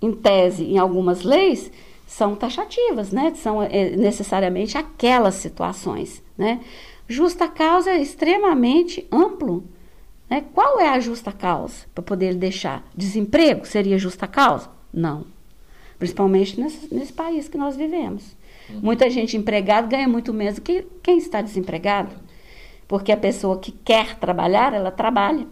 em 0.03 0.13
tese 0.13 0.65
em 0.65 0.79
algumas 0.79 1.23
leis 1.23 1.71
são 2.07 2.35
taxativas, 2.35 3.11
né? 3.11 3.33
São 3.37 3.63
é, 3.63 3.91
necessariamente 3.97 4.77
aquelas 4.77 5.35
situações, 5.37 6.23
né? 6.37 6.61
Justa 7.09 7.47
causa 7.47 7.91
é 7.91 8.01
extremamente 8.01 9.07
amplo. 9.11 9.65
Né? 10.29 10.45
Qual 10.53 10.81
é 10.81 10.89
a 10.89 11.01
justa 11.01 11.33
causa 11.33 11.87
para 11.95 12.03
poder 12.03 12.35
deixar? 12.35 12.85
Desemprego 12.95 13.67
seria 13.67 13.99
justa 13.99 14.27
causa? 14.27 14.69
Não. 14.93 15.25
Principalmente 15.99 16.61
nesse, 16.61 16.93
nesse 16.95 17.13
país 17.13 17.49
que 17.49 17.57
nós 17.57 17.77
vivemos. 17.77 18.37
Uhum. 18.69 18.81
Muita 18.83 19.09
gente 19.09 19.37
empregada 19.37 19.87
ganha 19.87 20.09
muito 20.09 20.33
menos 20.35 20.59
que 20.59 20.87
quem 21.03 21.19
está 21.19 21.41
desempregado. 21.41 22.11
Porque 22.89 23.11
a 23.11 23.17
pessoa 23.17 23.59
que 23.59 23.73
quer 23.73 24.17
trabalhar, 24.17 24.73
ela 24.73 24.91
trabalha. 24.91 25.47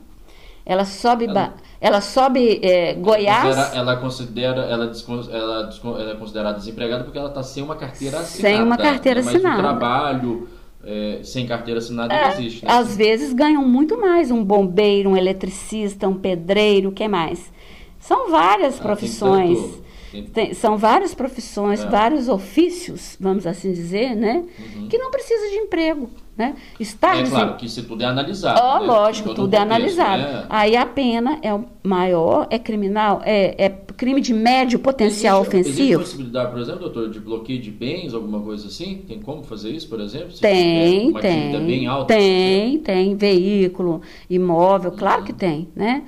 Ela 0.66 0.84
sobe, 0.84 1.26
ela, 1.26 1.54
ela 1.78 2.00
sobe 2.00 2.60
é, 2.62 2.94
Goiás. 2.94 3.74
Ela 3.74 3.96
considera, 3.96 4.62
ela, 4.62 4.90
ela, 5.30 5.70
ela 6.00 6.10
é 6.12 6.14
considerada 6.14 6.58
desempregada 6.58 7.04
porque 7.04 7.18
ela 7.18 7.28
está 7.28 7.42
sem 7.42 7.62
uma 7.62 7.76
carteira 7.76 8.20
assinada. 8.20 8.56
Sem 8.56 8.62
uma 8.62 8.76
carteira 8.78 9.20
né? 9.20 9.28
assinada. 9.28 9.62
Mas 9.62 9.76
o 9.76 9.78
trabalho 9.78 10.48
é, 10.87 11.20
sem 11.22 11.47
carteira 11.47 11.78
assinada 11.78 12.14
é, 12.14 12.22
não 12.22 12.32
existe. 12.32 12.64
Né? 12.64 12.70
Às 12.70 12.97
vezes 12.97 13.32
ganham 13.32 13.66
muito 13.66 14.01
mais 14.01 14.30
um 14.30 14.45
bombeiro, 14.45 15.11
um 15.11 15.16
eletricista, 15.16 16.09
um 16.09 16.14
pedreiro, 16.14 16.91
o 16.91 16.93
que 16.93 17.07
mais? 17.09 17.53
São 17.99 18.30
várias 18.30 18.78
ah, 18.78 18.82
profissões. 18.82 19.59
Tem 19.59 20.22
tem... 20.22 20.24
Tem, 20.26 20.55
são 20.55 20.76
várias 20.76 21.12
profissões, 21.12 21.82
é. 21.82 21.89
vários 21.89 22.28
ofícios, 22.28 23.16
vamos 23.18 23.47
assim 23.47 23.72
dizer, 23.72 24.14
né? 24.14 24.45
Uhum. 24.76 24.89
Que 24.89 24.97
não 24.97 25.11
precisa 25.11 25.51
de 25.51 25.57
emprego. 25.57 26.09
Né? 26.37 26.57
Estar 26.80 27.16
é 27.16 27.22
claro 27.22 27.57
que 27.57 27.66
isso 27.66 27.85
tudo 27.85 28.03
é 28.03 28.07
analisado. 28.07 28.61
Oh, 28.61 28.80
né? 28.80 28.87
Lógico, 28.87 29.35
tudo 29.35 29.55
é 29.55 29.59
analisado. 29.59 30.20
Né? 30.20 30.47
Aí 30.51 30.76
a 30.76 30.85
pena 30.85 31.39
é 31.41 31.57
maior, 31.85 32.49
é 32.51 32.59
criminal, 32.59 33.22
é, 33.24 33.55
é 33.66 33.68
crime 33.68 34.20
de 34.20 34.35
médio 34.35 34.80
potencial 34.80 35.43
existe, 35.43 35.57
ofensivo. 35.57 35.80
Existe 35.80 35.97
possibilidade, 35.99 36.51
por 36.51 36.61
exemplo, 36.61 36.80
doutor, 36.80 37.11
de 37.11 37.20
bloqueio 37.20 37.61
de 37.61 37.70
bens, 37.70 38.14
alguma 38.14 38.41
coisa 38.41 38.66
assim? 38.66 39.05
Tem 39.07 39.20
como 39.20 39.45
fazer 39.45 39.70
isso, 39.70 39.89
por 39.89 40.01
exemplo? 40.01 40.32
Se 40.32 40.41
tem, 40.41 41.12
tem. 41.12 41.64
Bem 41.64 41.87
alta, 41.87 42.12
tem, 42.12 42.78
tem. 42.78 43.14
Veículo, 43.14 44.03
imóvel, 44.28 44.91
claro 44.91 45.20
uhum. 45.20 45.26
que 45.26 45.32
tem, 45.32 45.68
né? 45.76 46.03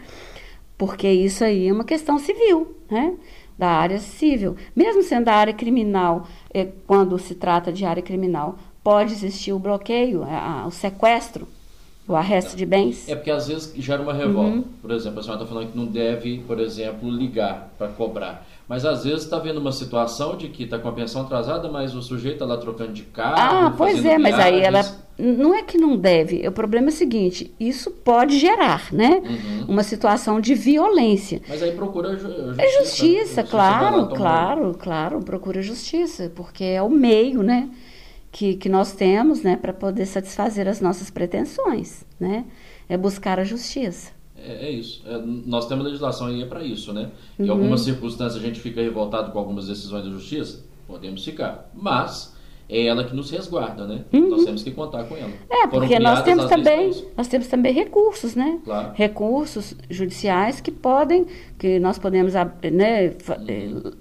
Porque 0.77 1.09
isso 1.09 1.45
aí 1.45 1.69
é 1.69 1.73
uma 1.73 1.85
questão 1.85 2.19
civil, 2.19 2.77
né? 2.91 3.15
Da 3.57 3.69
área 3.69 3.99
civil. 3.99 4.57
Mesmo 4.75 5.03
sendo 5.03 5.29
a 5.29 5.35
área 5.35 5.55
criminal, 5.55 6.27
é, 6.53 6.67
quando 6.87 7.17
se 7.17 7.35
trata 7.37 7.73
de 7.73 7.85
área 7.85 8.03
criminal, 8.03 8.59
pode 8.87 9.15
existir 9.15 9.53
o 9.53 9.59
bloqueio, 9.59 10.23
a, 10.23 10.65
o 10.65 10.71
sequestro, 10.71 11.49
o 12.07 12.15
arresto 12.15 12.57
de 12.57 12.65
bens. 12.65 13.09
É 13.09 13.17
porque 13.17 13.33
às 13.33 13.49
vezes 13.49 13.75
gera 13.79 14.01
uma 14.01 14.15
revolta. 14.15 14.59
Uhum. 14.59 14.65
Por 14.81 14.93
exemplo, 14.93 15.19
a 15.19 15.23
senhora 15.25 15.43
está 15.43 15.53
falando 15.53 15.73
que 15.73 15.77
não 15.77 15.87
deve, 15.87 16.39
por 16.47 16.61
exemplo, 16.61 17.11
ligar 17.11 17.75
para 17.77 17.89
cobrar. 17.89 18.47
Mas 18.69 18.85
às 18.85 19.03
vezes 19.03 19.25
está 19.25 19.41
vendo 19.41 19.59
uma 19.59 19.73
situação 19.73 20.37
de 20.37 20.47
que 20.51 20.63
está 20.63 20.79
com 20.79 20.89
a 20.89 20.93
pensão 20.93 21.23
atrasada, 21.23 21.69
mas 21.69 21.97
o 21.97 22.03
sujeito 22.03 22.35
está 22.35 22.47
lá 22.47 22.59
trocando 22.59 22.93
de 22.93 23.03
carro. 23.03 23.35
Ah, 23.37 23.75
pois 23.77 24.05
é, 24.05 24.19
mas 24.19 24.39
aí 24.39 24.61
ela. 24.61 24.85
Não 25.19 25.53
é 25.53 25.65
que 25.65 25.77
não 25.77 25.97
deve. 25.97 26.47
O 26.47 26.53
problema 26.53 26.87
é 26.87 26.91
o 26.91 26.93
seguinte: 26.93 27.53
isso 27.59 27.91
pode 27.91 28.39
gerar, 28.39 28.93
né? 28.93 29.21
Uhum. 29.25 29.65
Uma 29.67 29.83
situação 29.83 30.41
de 30.41 30.55
violência. 30.55 31.43
Mas 31.49 31.61
aí 31.61 31.73
procura 31.73 32.17
justiça. 32.17 32.55
É 32.57 32.83
justiça, 32.83 33.43
claro, 33.43 34.07
claro, 34.11 34.77
claro. 34.79 35.21
Procura 35.25 35.61
justiça, 35.61 36.31
porque 36.37 36.63
é 36.63 36.81
o 36.81 36.89
meio, 36.89 37.43
né? 37.43 37.69
Que, 38.37 38.55
que 38.55 38.69
nós 38.69 38.93
temos 38.93 39.43
né, 39.43 39.57
para 39.57 39.73
poder 39.73 40.05
satisfazer 40.05 40.69
as 40.69 40.79
nossas 40.79 41.09
pretensões, 41.09 42.05
né? 42.21 42.45
É 42.87 42.95
buscar 42.95 43.41
a 43.41 43.45
justiça. 43.45 44.13
É, 44.37 44.67
é 44.67 44.71
isso. 44.71 45.03
É, 45.07 45.17
nós 45.25 45.67
temos 45.67 45.87
legislação 45.87 46.27
aí 46.27 46.43
é 46.43 46.45
para 46.45 46.63
isso, 46.63 46.93
né? 46.93 47.11
Em 47.39 47.45
uhum. 47.45 47.53
algumas 47.53 47.81
circunstâncias 47.81 48.37
a 48.37 48.47
gente 48.47 48.61
fica 48.61 48.83
revoltado 48.83 49.33
com 49.33 49.39
algumas 49.39 49.67
decisões 49.69 50.05
da 50.05 50.11
justiça, 50.11 50.63
podemos 50.87 51.25
ficar. 51.25 51.71
Mas 51.75 52.37
é 52.69 52.85
ela 52.85 53.05
que 53.05 53.17
nos 53.17 53.31
resguarda, 53.31 53.87
né? 53.87 54.05
Uhum. 54.13 54.29
Nós 54.29 54.45
temos 54.45 54.63
que 54.63 54.71
contar 54.71 55.05
com 55.05 55.17
ela. 55.17 55.33
É, 55.49 55.67
porque 55.67 55.99
nós 55.99 56.23
temos 56.23 56.45
também, 56.45 56.93
nós 57.17 57.29
temos 57.29 57.47
também 57.47 57.73
recursos, 57.73 58.35
né? 58.35 58.61
Claro. 58.63 58.93
Recursos 58.95 59.75
judiciais 59.89 60.61
que 60.61 60.71
podem, 60.71 61.25
que 61.59 61.79
nós 61.79 61.99
podemos 61.99 62.35
né, 62.35 63.15
uhum. 63.49 63.93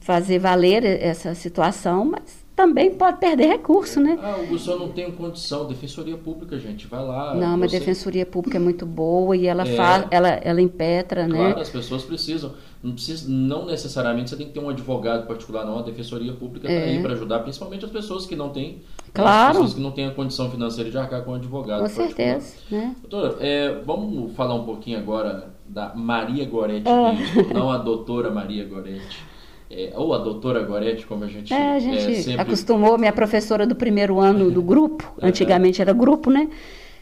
fazer 0.00 0.40
valer 0.40 0.84
essa 0.84 1.32
situação, 1.32 2.06
mas 2.06 2.41
também 2.54 2.94
pode 2.94 3.18
perder 3.18 3.46
recurso, 3.46 3.98
né? 3.98 4.18
Ah, 4.22 4.36
o 4.50 4.58
senhor 4.58 4.78
não 4.78 4.90
tem 4.90 5.10
condição, 5.10 5.66
defensoria 5.66 6.16
pública, 6.16 6.58
gente, 6.58 6.86
vai 6.86 7.02
lá. 7.02 7.34
Não, 7.34 7.56
mas 7.56 7.74
a 7.74 7.78
defensoria 7.78 8.26
pública 8.26 8.58
é 8.58 8.60
muito 8.60 8.84
boa 8.84 9.34
e 9.36 9.46
ela 9.46 9.62
é, 9.66 9.74
faz, 9.74 10.06
ela, 10.10 10.28
ela 10.28 10.60
impetra, 10.60 11.24
claro, 11.24 11.32
né? 11.32 11.46
Claro, 11.46 11.60
as 11.60 11.70
pessoas 11.70 12.02
precisam. 12.02 12.52
Não, 12.82 12.92
precisa, 12.92 13.30
não 13.30 13.66
necessariamente 13.66 14.30
você 14.30 14.36
tem 14.36 14.46
que 14.46 14.52
ter 14.52 14.60
um 14.60 14.68
advogado 14.68 15.26
particular, 15.26 15.64
não. 15.64 15.78
A 15.78 15.82
defensoria 15.82 16.32
pública 16.32 16.66
está 16.66 16.80
é. 16.80 16.90
aí 16.90 17.02
para 17.02 17.14
ajudar, 17.14 17.38
principalmente 17.40 17.84
as 17.84 17.90
pessoas 17.90 18.26
que 18.26 18.36
não 18.36 18.50
têm. 18.50 18.82
Claro. 19.14 19.50
As 19.50 19.56
pessoas 19.56 19.74
que 19.74 19.80
não 19.80 19.90
têm 19.92 20.06
a 20.06 20.10
condição 20.10 20.50
financeira 20.50 20.90
de 20.90 20.98
arcar 20.98 21.22
com 21.22 21.30
um 21.30 21.34
advogado. 21.34 21.80
Com 21.80 21.88
certeza, 21.88 22.54
né? 22.70 22.94
Doutora, 23.08 23.36
é, 23.40 23.80
vamos 23.84 24.32
falar 24.34 24.54
um 24.54 24.64
pouquinho 24.64 24.98
agora 24.98 25.54
da 25.66 25.94
Maria 25.94 26.44
Goretti, 26.44 26.86
é. 26.88 27.54
não 27.54 27.70
a 27.70 27.78
doutora 27.78 28.30
Maria 28.30 28.64
Goretti 28.64 29.31
é, 29.74 29.92
ou 29.96 30.12
a 30.12 30.18
doutora 30.18 30.62
Gorete, 30.62 31.06
como 31.06 31.24
a 31.24 31.26
gente, 31.26 31.52
é, 31.52 31.72
a 31.72 31.78
gente 31.78 32.12
é, 32.12 32.14
sempre... 32.14 32.42
acostumou, 32.42 32.98
minha 32.98 33.12
professora 33.12 33.66
do 33.66 33.74
primeiro 33.74 34.20
ano 34.20 34.50
do 34.50 34.62
grupo, 34.62 35.10
antigamente 35.20 35.80
era 35.80 35.94
grupo, 35.94 36.30
né? 36.30 36.50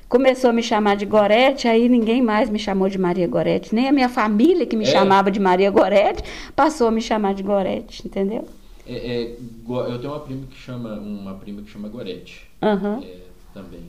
Começou 0.08 0.50
a 0.50 0.52
me 0.52 0.62
chamar 0.62 0.96
de 0.96 1.04
Gorete, 1.04 1.66
aí 1.66 1.88
ninguém 1.88 2.22
mais 2.22 2.48
me 2.48 2.58
chamou 2.58 2.88
de 2.88 2.96
Maria 2.96 3.26
Gorete, 3.26 3.74
nem 3.74 3.88
a 3.88 3.92
minha 3.92 4.08
família 4.08 4.66
que 4.66 4.76
me 4.76 4.84
é. 4.84 4.86
chamava 4.86 5.30
de 5.30 5.40
Maria 5.40 5.70
Gorete 5.70 6.22
passou 6.54 6.86
a 6.86 6.90
me 6.92 7.00
chamar 7.00 7.34
de 7.34 7.42
Gorete, 7.42 8.06
entendeu? 8.06 8.46
É, 8.86 8.94
é, 8.94 9.36
eu 9.68 9.98
tenho 9.98 10.12
uma 10.12 10.20
prima 10.20 10.46
que 10.48 10.56
chama 10.56 10.94
uma 10.94 11.34
prima 11.34 11.62
que 11.62 11.70
chama 11.70 11.88
Gorete, 11.88 12.48
uhum. 12.62 13.04
também, 13.52 13.82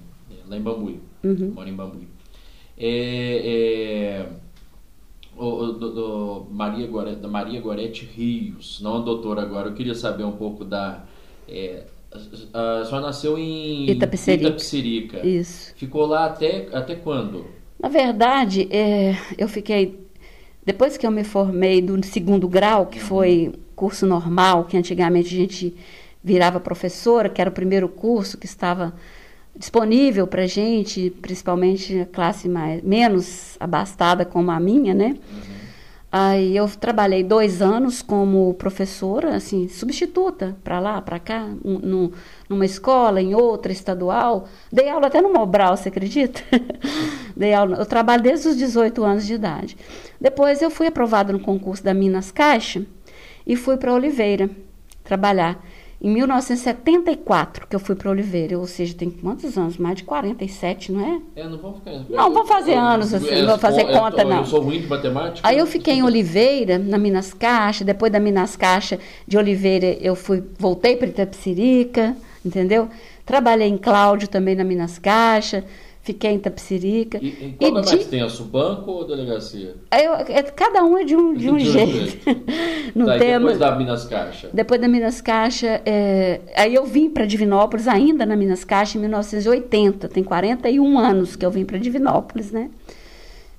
lá 0.48 0.58
em 0.58 0.62
Bambuí, 0.62 1.00
uhum. 1.24 1.52
mora 1.54 1.70
em 1.70 1.74
Bambuí. 1.74 2.08
é, 2.80 4.26
do, 5.42 5.92
do 5.92 6.48
Maria, 6.52 6.88
Gorete, 6.88 7.20
da 7.20 7.28
Maria 7.28 7.60
Gorete 7.60 8.06
Rios, 8.06 8.80
não 8.82 8.98
a 8.98 9.00
doutora 9.02 9.42
agora. 9.42 9.70
Eu 9.70 9.74
queria 9.74 9.96
saber 9.96 10.24
um 10.24 10.34
pouco 10.34 10.64
da. 10.64 11.04
É, 11.48 11.84
a, 12.54 12.80
a 12.82 12.86
senhora 12.86 13.08
nasceu 13.08 13.38
em 13.38 13.90
Itapecerica. 13.90 14.48
Itapecerica. 14.48 15.26
Isso. 15.26 15.74
Ficou 15.76 16.06
lá 16.06 16.26
até, 16.26 16.68
até 16.72 16.96
quando? 16.96 17.46
Na 17.80 17.90
verdade, 17.90 18.68
é, 18.72 19.16
eu 19.38 19.48
fiquei. 19.48 20.00
Depois 20.64 20.96
que 20.96 21.08
eu 21.08 21.12
me 21.12 21.24
formei 21.24 21.82
do 21.82 22.06
segundo 22.06 22.48
grau, 22.48 22.86
que 22.86 23.00
foi 23.00 23.52
curso 23.76 24.06
normal, 24.06 24.66
que 24.66 24.78
antigamente 24.78 25.34
a 25.34 25.38
gente 25.38 25.76
virava 26.24 26.60
professora, 26.60 27.30
que 27.30 27.42
era 27.42 27.50
o 27.50 27.54
primeiro 27.54 27.90
curso 27.90 28.38
que 28.38 28.46
estava 28.46 28.94
disponível 29.56 30.26
para 30.28 30.48
gente, 30.48 31.10
principalmente 31.22 32.00
a 32.00 32.06
classe 32.06 32.48
mais, 32.48 32.82
menos 32.82 33.56
abastada 33.60 34.26
como 34.26 34.52
a 34.52 34.60
minha, 34.60 34.94
né? 34.94 35.16
Uhum. 35.32 35.62
Aí 36.14 36.58
eu 36.58 36.68
trabalhei 36.68 37.24
dois 37.24 37.62
anos 37.62 38.02
como 38.02 38.54
professora, 38.56 39.34
assim, 39.34 39.70
substituta, 39.70 40.58
para 40.62 40.78
lá, 40.78 41.02
para 41.02 41.18
cá, 41.20 41.48
um, 41.64 42.12
numa 42.50 42.66
escola, 42.66 43.22
em 43.22 43.34
outra, 43.34 43.72
estadual. 43.72 44.50
Dei 44.70 44.90
aula 44.90 45.08
até 45.08 45.22
no 45.22 45.32
Mobral, 45.32 45.78
você 45.78 45.88
acredita? 45.88 46.42
Dei 47.34 47.54
aula, 47.54 47.78
eu 47.78 47.86
trabalho 47.86 48.22
desde 48.22 48.50
os 48.50 48.58
18 48.58 49.02
anos 49.06 49.26
de 49.26 49.36
idade. 49.36 49.78
Depois 50.20 50.62
eu 50.62 50.70
fui 50.70 50.88
aprovada 50.88 51.32
no 51.32 51.40
concurso 51.40 51.82
da 51.82 51.94
Minas 51.94 52.30
Caixa 52.30 52.86
e 53.48 53.56
fui 53.56 53.78
para 53.78 53.94
Oliveira 53.94 54.50
trabalhar. 55.06 55.64
Em 56.04 56.10
1974 56.10 57.68
que 57.68 57.76
eu 57.76 57.80
fui 57.80 57.94
para 57.94 58.10
Oliveira, 58.10 58.58
ou 58.58 58.66
seja, 58.66 58.96
tem 58.96 59.12
quantos 59.12 59.56
anos? 59.56 59.78
Mais 59.78 59.98
de 59.98 60.04
47, 60.04 60.92
não 60.92 61.06
é? 61.06 61.42
É, 61.42 61.48
não 61.48 61.60
vou 61.60 61.76
ficar. 61.76 61.92
Não, 62.10 62.34
vou 62.34 62.44
fazer 62.44 62.74
anos 62.74 63.14
assim, 63.14 63.42
não 63.42 63.50
vou 63.50 63.60
fazer 63.60 63.82
é, 63.82 64.00
conta, 64.00 64.24
não. 64.24 64.38
Eu 64.38 64.46
sou 64.46 64.62
ruim 64.62 64.82
de 64.82 64.88
matemática. 64.88 65.48
Aí 65.48 65.60
eu 65.60 65.68
fiquei 65.68 65.94
em 65.94 66.04
Oliveira, 66.04 66.80
na 66.80 66.98
Minas 66.98 67.36
Caixa, 67.36 67.86
depois 67.86 68.12
da 68.12 68.20
Minas 68.20 68.56
Caixa 68.56 68.98
de 69.28 69.38
Oliveira, 69.38 69.96
eu 70.02 70.16
fui, 70.16 70.44
voltei 70.58 70.96
para 70.96 71.08
Itapsirica, 71.08 72.18
entendeu? 72.44 72.90
Trabalhei 73.24 73.68
em 73.68 73.78
Cláudio 73.78 74.28
também 74.28 74.56
na 74.56 74.64
Minas 74.64 74.98
Caixa, 74.98 75.64
fiquei 76.02 76.32
em 76.32 76.40
Tapsirica. 76.40 77.20
E, 77.22 77.28
e 77.28 77.56
qual 77.58 77.70
e 77.70 77.80
é 77.80 77.86
mais 77.86 78.06
tenso, 78.08 78.44
banco 78.46 78.92
ou 78.92 79.08
delegacia? 79.08 79.76
Eu, 79.92 80.14
é, 80.16 80.44
cada 80.44 80.84
um 80.84 80.98
é 80.98 81.04
de 81.04 81.16
um, 81.16 81.34
de 81.34 81.50
um, 81.50 81.58
de 81.58 81.70
um 81.70 81.72
jeito. 81.72 81.92
jeito. 81.92 82.42
no 82.96 83.06
tá, 83.06 83.18
tema, 83.18 83.40
depois 83.40 83.58
da 83.58 83.76
Minas 83.76 84.06
Caixa? 84.06 84.50
Depois 84.54 84.82
da 84.82 84.88
Minas 84.88 85.22
Caixa, 85.22 85.82
é, 85.86 86.42
aí 86.56 86.74
eu 86.74 86.86
vim 86.86 87.10
para 87.10 87.26
Divinópolis, 87.26 87.88
ainda 87.88 88.26
na 88.26 88.36
Minas 88.36 88.64
Caixa, 88.64 88.98
em 88.98 89.02
1980. 89.02 90.10
Tem 90.10 90.24
41 90.24 90.98
anos 90.98 91.36
que 91.36 91.46
eu 91.46 91.52
vim 91.52 91.66
para 91.66 91.78
Divinópolis, 91.78 92.52
né? 92.52 92.70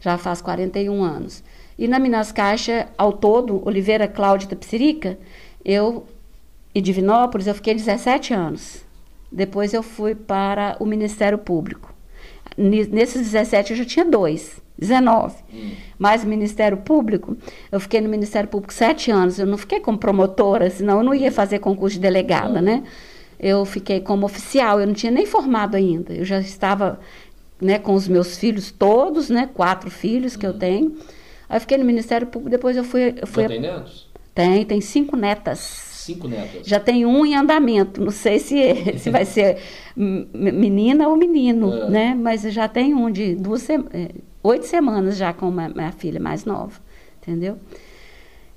Já 0.00 0.18
faz 0.18 0.40
41 0.40 1.02
anos. 1.02 1.44
E 1.78 1.86
na 1.86 1.98
Minas 1.98 2.32
Caixa, 2.32 2.88
ao 2.98 3.12
todo, 3.12 3.62
Oliveira 3.66 4.08
Cláudia 4.08 4.48
Tapsirica, 4.48 5.16
eu 5.64 6.06
e 6.74 6.80
Divinópolis, 6.80 7.46
eu 7.46 7.54
fiquei 7.54 7.74
17 7.74 8.34
anos. 8.34 8.82
Depois 9.30 9.72
eu 9.72 9.82
fui 9.82 10.14
para 10.14 10.76
o 10.80 10.84
Ministério 10.84 11.38
Público. 11.38 11.91
Nesses 12.56 13.30
17 13.30 13.72
eu 13.72 13.76
já 13.78 13.84
tinha 13.84 14.04
dois, 14.04 14.60
19. 14.78 15.34
Hum. 15.52 15.70
Mas 15.98 16.24
Ministério 16.24 16.76
Público, 16.78 17.36
eu 17.70 17.80
fiquei 17.80 18.00
no 18.00 18.08
Ministério 18.08 18.48
Público 18.48 18.72
sete 18.72 19.10
anos. 19.10 19.38
Eu 19.38 19.46
não 19.46 19.58
fiquei 19.58 19.80
como 19.80 19.98
promotora, 19.98 20.68
senão 20.70 20.98
eu 20.98 21.04
não 21.04 21.14
ia 21.14 21.30
fazer 21.30 21.58
concurso 21.58 21.96
de 21.96 22.00
delegada, 22.00 22.60
né? 22.60 22.82
Eu 23.38 23.64
fiquei 23.64 24.00
como 24.00 24.26
oficial, 24.26 24.80
eu 24.80 24.86
não 24.86 24.94
tinha 24.94 25.10
nem 25.10 25.26
formado 25.26 25.76
ainda. 25.76 26.12
Eu 26.12 26.24
já 26.24 26.38
estava 26.38 27.00
né, 27.60 27.78
com 27.78 27.94
os 27.94 28.08
meus 28.08 28.36
filhos 28.36 28.70
todos, 28.70 29.30
né? 29.30 29.48
Quatro 29.52 29.90
filhos 29.90 30.36
que 30.36 30.46
hum. 30.46 30.50
eu 30.50 30.58
tenho. 30.58 30.96
Aí 31.48 31.56
eu 31.56 31.60
fiquei 31.60 31.78
no 31.78 31.84
Ministério 31.84 32.26
Público, 32.26 32.50
depois 32.50 32.76
eu 32.76 32.84
fui. 32.84 33.14
Eu 33.20 33.26
fui 33.26 33.42
já 33.44 33.48
tem 33.48 33.60
netos? 33.60 34.08
Tem, 34.34 34.64
tem 34.64 34.80
cinco 34.80 35.16
netas. 35.16 35.91
Cinco 36.02 36.26
netas. 36.26 36.66
Já 36.66 36.80
tem 36.80 37.06
um 37.06 37.24
em 37.24 37.36
andamento. 37.36 38.00
Não 38.00 38.10
sei 38.10 38.40
se, 38.40 38.56
se 38.98 39.08
vai 39.08 39.24
ser 39.24 39.58
menina 39.96 41.08
ou 41.08 41.16
menino, 41.16 41.72
é. 41.72 41.88
né? 41.88 42.14
Mas 42.14 42.42
já 42.42 42.66
tem 42.66 42.92
um 42.92 43.10
de 43.10 43.36
duas. 43.36 43.68
É, 43.70 43.78
oito 44.42 44.66
semanas 44.66 45.16
já 45.16 45.32
com 45.32 45.46
a 45.46 45.68
minha 45.68 45.92
filha 45.92 46.18
mais 46.18 46.44
nova, 46.44 46.80
entendeu? 47.22 47.56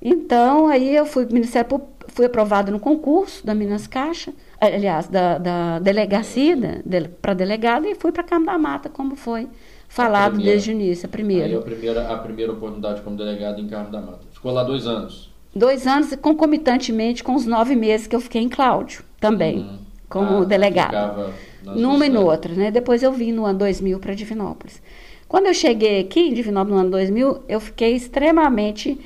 Então, 0.01 0.67
aí 0.67 0.95
eu 0.95 1.05
fui 1.05 1.25
Ministério 1.25 1.81
fui 2.07 2.25
aprovado 2.25 2.71
no 2.71 2.79
concurso 2.79 3.45
da 3.45 3.53
Minas 3.53 3.87
Caixa, 3.87 4.33
aliás, 4.59 5.07
da, 5.07 5.37
da 5.37 5.79
delegacia 5.79 6.55
de, 6.55 7.07
para 7.21 7.33
delegada 7.33 7.87
e 7.87 7.95
fui 7.95 8.11
para 8.11 8.23
Câmara 8.23 8.53
da 8.53 8.57
Mata, 8.57 8.89
como 8.89 9.15
foi 9.15 9.47
falado 9.87 10.37
desde 10.37 10.71
o 10.71 10.73
início, 10.73 11.07
a 11.07 11.09
primeira. 11.09 11.45
Aí 11.45 11.55
a 11.55 11.61
primeira, 11.61 12.07
a 12.07 12.17
primeira 12.17 12.51
oportunidade 12.51 13.01
como 13.01 13.15
delegado 13.15 13.61
em 13.61 13.67
Câmara 13.67 13.89
da 13.91 14.01
Mata. 14.01 14.25
Ficou 14.31 14.51
lá 14.51 14.63
dois 14.63 14.87
anos 14.87 15.34
dois 15.55 15.87
anos 15.87 16.13
concomitantemente 16.15 17.23
com 17.23 17.33
os 17.33 17.45
nove 17.45 17.75
meses 17.75 18.07
que 18.07 18.15
eu 18.15 18.19
fiquei 18.19 18.41
em 18.41 18.49
Cláudio 18.49 19.03
também, 19.19 19.59
uhum. 19.59 19.77
como 20.09 20.41
ah, 20.41 20.45
delegada. 20.45 21.33
Numa 21.63 22.05
e 22.05 22.09
noutra, 22.09 22.53
né? 22.53 22.69
Depois 22.69 23.01
eu 23.01 23.11
vim 23.11 23.31
no 23.31 23.43
ano 23.45 23.57
2000 23.57 23.97
para 23.99 24.13
Divinópolis. 24.13 24.81
Quando 25.27 25.47
eu 25.47 25.53
cheguei 25.53 26.01
aqui 26.01 26.19
em 26.19 26.33
Divinópolis 26.33 26.75
no 26.75 26.81
ano 26.81 26.91
2000, 26.91 27.43
eu 27.49 27.59
fiquei 27.59 27.95
extremamente, 27.95 28.99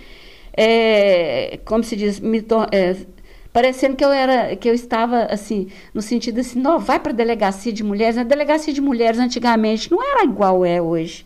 é, 0.51 1.59
como 1.63 1.83
se 1.83 1.95
diz, 1.95 2.19
me, 2.19 2.43
é, 2.71 2.97
parecendo 3.53 3.95
que 3.95 4.03
eu 4.03 4.11
era, 4.11 4.55
que 4.57 4.69
eu 4.69 4.73
estava 4.73 5.23
assim, 5.23 5.67
no 5.93 6.01
sentido 6.01 6.41
assim, 6.41 6.59
não, 6.59 6.79
vai 6.79 6.99
para 6.99 7.13
a 7.13 7.15
delegacia 7.15 7.71
de 7.71 7.83
mulheres. 7.83 8.17
A 8.17 8.23
delegacia 8.23 8.73
de 8.73 8.81
mulheres 8.81 9.19
antigamente 9.19 9.89
não 9.89 10.03
era 10.03 10.25
igual 10.25 10.65
é 10.65 10.81
hoje. 10.81 11.25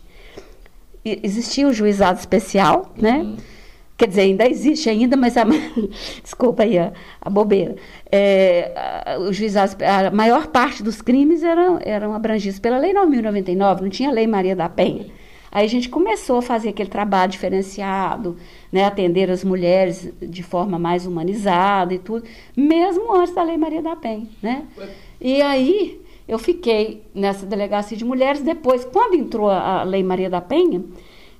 Existia 1.04 1.66
o 1.66 1.72
juizado 1.72 2.20
especial, 2.20 2.94
né? 2.96 3.34
Quer 3.96 4.08
dizer, 4.08 4.22
ainda 4.22 4.48
existe 4.48 4.90
ainda, 4.90 5.16
mas 5.16 5.36
a, 5.36 5.44
desculpa 6.22 6.64
aí 6.64 6.78
a, 6.78 6.92
a 7.20 7.30
bobeira. 7.30 7.76
É, 8.10 8.72
a, 9.06 9.18
o 9.20 9.32
juizado, 9.32 9.76
a 9.84 10.10
maior 10.10 10.48
parte 10.48 10.82
dos 10.82 11.00
crimes 11.00 11.42
eram, 11.42 11.78
eram 11.82 12.12
abrangidos 12.12 12.58
pela 12.58 12.78
Lei 12.78 12.92
9.099, 12.92 13.80
não 13.80 13.88
tinha 13.88 14.10
Lei 14.10 14.26
Maria 14.26 14.56
da 14.56 14.68
Penha. 14.68 15.06
Aí 15.54 15.64
a 15.64 15.68
gente 15.68 15.88
começou 15.88 16.38
a 16.38 16.42
fazer 16.42 16.70
aquele 16.70 16.88
trabalho 16.88 17.30
diferenciado, 17.30 18.36
né, 18.72 18.84
atender 18.84 19.30
as 19.30 19.44
mulheres 19.44 20.12
de 20.20 20.42
forma 20.42 20.80
mais 20.80 21.06
humanizada 21.06 21.94
e 21.94 22.00
tudo, 22.00 22.24
mesmo 22.56 23.14
antes 23.14 23.32
da 23.32 23.44
Lei 23.44 23.56
Maria 23.56 23.80
da 23.80 23.94
Penha. 23.94 24.26
Né? 24.42 24.64
E 25.20 25.40
aí 25.40 26.00
eu 26.26 26.40
fiquei 26.40 27.02
nessa 27.14 27.46
delegacia 27.46 27.96
de 27.96 28.04
mulheres. 28.04 28.42
Depois, 28.42 28.84
quando 28.84 29.14
entrou 29.14 29.48
a 29.48 29.84
Lei 29.84 30.02
Maria 30.02 30.28
da 30.28 30.40
Penha, 30.40 30.82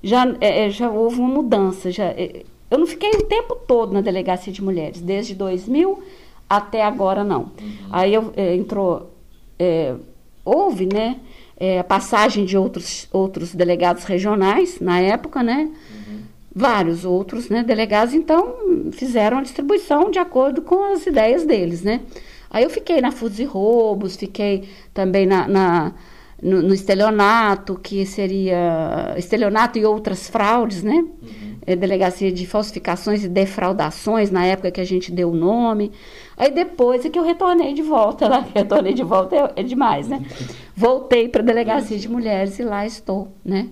já, 0.05 0.23
é, 0.39 0.67
é, 0.67 0.69
já 0.69 0.87
houve 0.87 1.19
uma 1.19 1.27
mudança. 1.27 1.89
Já, 1.89 2.05
é, 2.05 2.43
eu 2.69 2.77
não 2.77 2.85
fiquei 2.85 3.09
o 3.09 3.23
tempo 3.23 3.55
todo 3.67 3.91
na 3.91 4.01
delegacia 4.01 4.53
de 4.53 4.63
mulheres, 4.63 5.01
desde 5.01 5.33
2000 5.33 5.99
até 6.47 6.83
agora 6.83 7.23
não. 7.23 7.51
Uhum. 7.59 7.73
Aí 7.91 8.13
eu, 8.13 8.31
é, 8.37 8.55
entrou, 8.55 9.11
é, 9.57 9.95
houve, 10.43 10.85
né, 10.85 11.19
é, 11.57 11.79
a 11.79 11.83
passagem 11.83 12.45
de 12.45 12.55
outros, 12.55 13.07
outros 13.11 13.55
delegados 13.55 14.03
regionais 14.03 14.79
na 14.79 14.99
época, 14.99 15.41
né, 15.41 15.71
uhum. 15.89 16.19
vários 16.53 17.03
outros, 17.03 17.49
né, 17.49 17.63
delegados, 17.63 18.13
então 18.13 18.91
fizeram 18.91 19.39
a 19.39 19.41
distribuição 19.41 20.11
de 20.11 20.19
acordo 20.19 20.61
com 20.61 20.93
as 20.93 21.07
ideias 21.07 21.45
deles, 21.45 21.81
né. 21.81 22.01
Aí 22.47 22.63
eu 22.63 22.69
fiquei 22.69 23.01
na 23.01 23.11
Fuzes 23.11 23.39
e 23.39 23.43
Roubos, 23.43 24.15
fiquei 24.15 24.69
também 24.93 25.25
na, 25.25 25.47
na 25.47 25.93
no, 26.41 26.61
no, 26.61 26.73
estelionato, 26.73 27.79
que 27.81 28.05
seria 28.05 29.13
estelionato 29.17 29.77
e 29.77 29.85
outras 29.85 30.29
fraudes, 30.29 30.83
né? 30.83 30.93
Uhum. 30.93 31.55
É, 31.67 31.75
delegacia 31.75 32.31
de 32.31 32.45
falsificações 32.45 33.23
e 33.23 33.29
defraudações, 33.29 34.29
na 34.29 34.45
época 34.45 34.69
que 34.69 34.81
a 34.81 34.85
gente 34.85 35.11
deu 35.11 35.31
o 35.31 35.35
nome. 35.35 35.91
Aí 36.37 36.51
depois 36.51 37.03
é 37.05 37.09
que 37.09 37.17
eu 37.17 37.23
retornei 37.23 37.73
de 37.73 37.81
volta, 37.81 38.27
lá, 38.27 38.45
retornei 38.53 38.93
de 38.93 39.03
volta 39.03 39.35
é, 39.35 39.61
é 39.61 39.63
demais, 39.63 40.07
né? 40.07 40.23
Voltei 40.75 41.27
para 41.27 41.41
a 41.41 41.45
delegacia 41.45 41.97
de 41.97 42.09
mulheres 42.09 42.59
e 42.59 42.63
lá 42.63 42.85
estou, 42.85 43.29
né? 43.43 43.69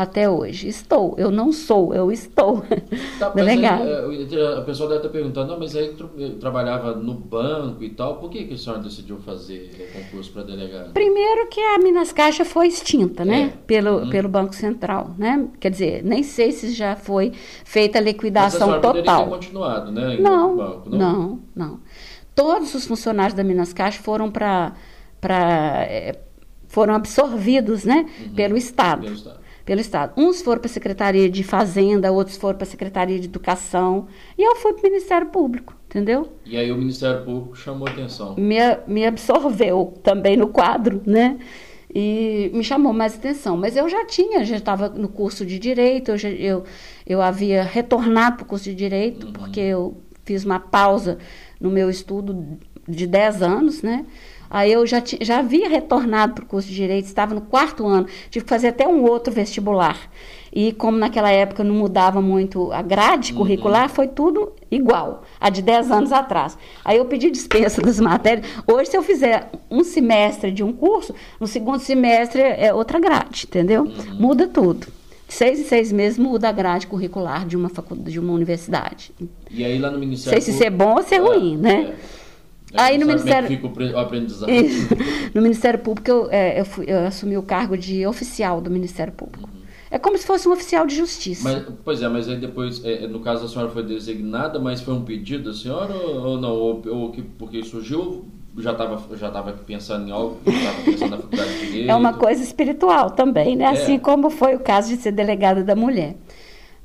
Até 0.00 0.30
hoje. 0.30 0.66
Estou, 0.66 1.14
eu 1.18 1.30
não 1.30 1.52
sou, 1.52 1.94
eu 1.94 2.10
estou. 2.10 2.64
Tá, 3.18 3.28
delegado. 3.36 3.86
É, 3.86 4.58
a 4.58 4.62
pessoa 4.62 4.88
deve 4.88 5.00
estar 5.00 5.10
perguntando, 5.10 5.54
mas 5.58 5.76
aí 5.76 5.94
eu 6.16 6.38
trabalhava 6.38 6.94
no 6.94 7.12
banco 7.12 7.84
e 7.84 7.90
tal, 7.90 8.16
por 8.16 8.30
que, 8.30 8.44
que 8.44 8.54
a 8.54 8.56
senhora 8.56 8.82
decidiu 8.82 9.18
fazer 9.18 9.90
concurso 9.92 10.32
para 10.32 10.42
delegado? 10.42 10.92
Primeiro 10.92 11.48
que 11.48 11.60
a 11.60 11.78
Minas 11.78 12.12
Caixa 12.12 12.46
foi 12.46 12.68
extinta, 12.68 13.26
né? 13.26 13.52
É. 13.52 13.58
Pelo, 13.66 14.04
hum. 14.04 14.10
pelo 14.10 14.28
Banco 14.28 14.54
Central, 14.54 15.10
né? 15.18 15.48
Quer 15.60 15.70
dizer, 15.70 16.02
nem 16.02 16.22
sei 16.22 16.50
se 16.52 16.72
já 16.72 16.96
foi 16.96 17.32
feita 17.64 17.98
a 17.98 18.00
liquidação 18.00 18.68
mas 18.68 18.78
a 18.78 18.80
total. 18.80 19.24
Ter 19.24 19.30
continuado, 19.30 19.92
né? 19.92 20.16
Não, 20.18 20.56
banco, 20.56 20.88
não, 20.88 20.98
não, 20.98 21.40
não. 21.54 21.80
Todos 22.34 22.74
os 22.74 22.86
funcionários 22.86 23.34
da 23.34 23.44
Minas 23.44 23.74
Caixa 23.74 24.00
foram 24.02 24.30
para 24.30 24.72
para 25.20 25.84
é, 25.84 26.18
foram 26.68 26.94
absorvidos, 26.94 27.84
né, 27.84 28.06
uhum. 28.20 28.34
pelo 28.34 28.56
Estado. 28.56 29.02
Pelo 29.02 29.14
Estado 29.14 29.39
pelo 29.70 29.80
Estado. 29.80 30.14
Uns 30.16 30.42
foram 30.42 30.60
para 30.60 30.68
a 30.68 30.72
Secretaria 30.72 31.30
de 31.30 31.44
Fazenda, 31.44 32.10
outros 32.10 32.36
foram 32.36 32.58
para 32.58 32.66
a 32.66 32.68
Secretaria 32.68 33.20
de 33.20 33.28
Educação. 33.28 34.08
E 34.36 34.42
eu 34.42 34.56
fui 34.56 34.72
para 34.72 34.80
o 34.80 34.82
Ministério 34.82 35.28
Público, 35.28 35.76
entendeu? 35.86 36.32
E 36.44 36.56
aí 36.56 36.72
o 36.72 36.76
Ministério 36.76 37.24
Público 37.24 37.54
chamou 37.54 37.86
atenção. 37.86 38.34
Me, 38.34 38.58
me 38.88 39.06
absorveu 39.06 39.94
também 40.02 40.36
no 40.36 40.48
quadro, 40.48 41.00
né? 41.06 41.38
E 41.94 42.50
me 42.52 42.64
chamou 42.64 42.92
mais 42.92 43.14
atenção. 43.14 43.56
Mas 43.56 43.76
eu 43.76 43.88
já 43.88 44.04
tinha, 44.04 44.44
já 44.44 44.56
estava 44.56 44.88
no 44.88 45.08
curso 45.08 45.46
de 45.46 45.56
Direito, 45.56 46.10
eu, 46.10 46.18
já, 46.18 46.30
eu, 46.30 46.64
eu 47.06 47.22
havia 47.22 47.62
retornado 47.62 48.38
para 48.38 48.44
o 48.46 48.48
curso 48.48 48.64
de 48.64 48.74
Direito, 48.74 49.28
uhum. 49.28 49.32
porque 49.32 49.60
eu 49.60 49.98
fiz 50.24 50.44
uma 50.44 50.58
pausa 50.58 51.16
no 51.60 51.70
meu 51.70 51.88
estudo 51.88 52.58
de 52.88 53.06
10 53.06 53.40
anos, 53.40 53.82
né? 53.82 54.04
Aí 54.50 54.72
eu 54.72 54.84
já, 54.84 55.00
já 55.20 55.38
havia 55.38 55.68
retornado 55.68 56.34
para 56.34 56.44
o 56.44 56.46
curso 56.46 56.68
de 56.68 56.74
Direito, 56.74 57.06
estava 57.06 57.34
no 57.34 57.40
quarto 57.40 57.86
ano, 57.86 58.06
tive 58.28 58.44
que 58.44 58.48
fazer 58.48 58.68
até 58.68 58.86
um 58.86 59.04
outro 59.04 59.32
vestibular. 59.32 60.10
E 60.52 60.72
como 60.72 60.98
naquela 60.98 61.30
época 61.30 61.62
não 61.62 61.74
mudava 61.74 62.20
muito 62.20 62.72
a 62.72 62.82
grade 62.82 63.32
uhum. 63.32 63.38
curricular, 63.38 63.88
foi 63.88 64.08
tudo 64.08 64.52
igual, 64.68 65.22
a 65.40 65.48
de 65.48 65.62
10 65.62 65.90
anos 65.92 66.12
atrás. 66.12 66.58
Aí 66.84 66.98
eu 66.98 67.04
pedi 67.04 67.30
dispensa 67.30 67.80
das 67.82 68.00
matérias. 68.00 68.46
Hoje, 68.66 68.90
se 68.90 68.96
eu 68.96 69.02
fizer 69.02 69.48
um 69.70 69.84
semestre 69.84 70.50
de 70.50 70.64
um 70.64 70.72
curso, 70.72 71.14
no 71.38 71.46
segundo 71.46 71.78
semestre 71.78 72.42
é 72.42 72.74
outra 72.74 72.98
grade, 72.98 73.44
entendeu? 73.46 73.84
Uhum. 73.84 74.14
Muda 74.18 74.48
tudo. 74.48 74.88
De 75.28 75.34
seis 75.34 75.60
em 75.60 75.62
seis 75.62 75.92
meses 75.92 76.18
muda 76.18 76.48
a 76.48 76.52
grade 76.52 76.88
curricular 76.88 77.46
de 77.46 77.56
uma 77.56 77.68
faculdade, 77.68 78.10
de 78.10 78.18
uma 78.18 78.32
universidade. 78.32 79.12
E 79.48 79.64
aí 79.64 79.78
lá 79.78 79.88
no 79.88 79.98
Ministério 80.00 80.42
Sei 80.42 80.52
se 80.52 80.64
é 80.64 80.70
bom 80.70 80.96
ou 80.96 81.02
se 81.04 81.14
é, 81.14 81.18
é 81.18 81.20
ruim, 81.20 81.56
né? 81.56 81.94
É. 82.16 82.19
Aí 82.74 82.98
no 82.98 83.06
Ministério. 83.06 83.48
Fica 83.48 83.66
o 83.66 83.98
aprendizado. 83.98 84.50
no 85.34 85.42
Ministério 85.42 85.78
Público 85.80 86.10
eu, 86.10 86.28
é, 86.30 86.60
eu, 86.60 86.64
fui, 86.64 86.84
eu, 86.88 87.06
assumi 87.06 87.36
o 87.36 87.42
cargo 87.42 87.76
de 87.76 88.06
oficial 88.06 88.60
do 88.60 88.70
Ministério 88.70 89.12
Público. 89.12 89.48
Uhum. 89.52 89.60
É 89.90 89.98
como 89.98 90.16
se 90.16 90.24
fosse 90.24 90.48
um 90.48 90.52
oficial 90.52 90.86
de 90.86 90.94
justiça. 90.94 91.42
Mas, 91.42 91.64
pois 91.84 92.00
é, 92.00 92.08
mas 92.08 92.28
aí 92.28 92.36
depois, 92.36 92.84
é, 92.84 93.08
no 93.08 93.20
caso 93.20 93.46
a 93.46 93.48
senhora 93.48 93.70
foi 93.70 93.82
designada, 93.82 94.60
mas 94.60 94.80
foi 94.80 94.94
um 94.94 95.02
pedido 95.02 95.50
da 95.50 95.56
senhora 95.56 95.92
ou, 95.92 96.26
ou 96.26 96.40
não? 96.40 96.52
Ou, 96.52 96.82
ou 96.88 97.10
que, 97.10 97.22
porque 97.22 97.64
surgiu, 97.64 98.24
já 98.58 98.70
estava 98.70 99.16
já 99.16 99.30
tava 99.30 99.52
pensando 99.52 100.08
em 100.08 100.12
algo, 100.12 100.38
já 100.46 100.52
estava 100.52 100.82
pensando 100.84 101.10
na 101.10 101.16
faculdade 101.18 101.58
de 101.58 101.66
direito? 101.66 101.90
É 101.90 101.94
uma 101.94 102.12
coisa 102.12 102.42
espiritual 102.42 103.10
também, 103.10 103.56
né? 103.56 103.64
É. 103.64 103.68
Assim 103.68 103.98
como 103.98 104.30
foi 104.30 104.54
o 104.54 104.60
caso 104.60 104.94
de 104.94 105.02
ser 105.02 105.10
delegada 105.10 105.64
da 105.64 105.74
mulher. 105.74 106.14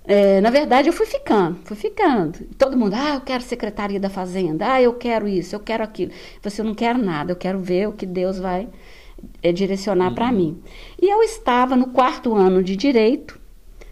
É, 0.07 0.39
na 0.39 0.51
verdade, 0.51 0.87
eu 0.87 0.93
fui 0.93 1.05
ficando, 1.05 1.57
fui 1.63 1.75
ficando. 1.75 2.39
Todo 2.57 2.77
mundo, 2.77 2.93
ah, 2.93 3.15
eu 3.15 3.21
quero 3.21 3.41
Secretaria 3.41 3.99
da 3.99 4.09
Fazenda, 4.09 4.73
ah, 4.73 4.81
eu 4.81 4.93
quero 4.93 5.27
isso, 5.27 5.55
eu 5.55 5.59
quero 5.59 5.83
aquilo. 5.83 6.11
Você 6.41 6.61
não 6.61 6.75
quer 6.75 6.95
nada, 6.97 7.31
eu 7.31 7.35
quero 7.35 7.59
ver 7.59 7.87
o 7.87 7.93
que 7.93 8.05
Deus 8.05 8.37
vai 8.37 8.67
é, 9.41 9.51
direcionar 9.51 10.09
uhum. 10.09 10.15
para 10.15 10.31
mim. 10.31 10.61
E 11.01 11.09
eu 11.09 11.23
estava 11.23 11.75
no 11.75 11.87
quarto 11.87 12.35
ano 12.35 12.61
de 12.61 12.75
direito, 12.75 13.39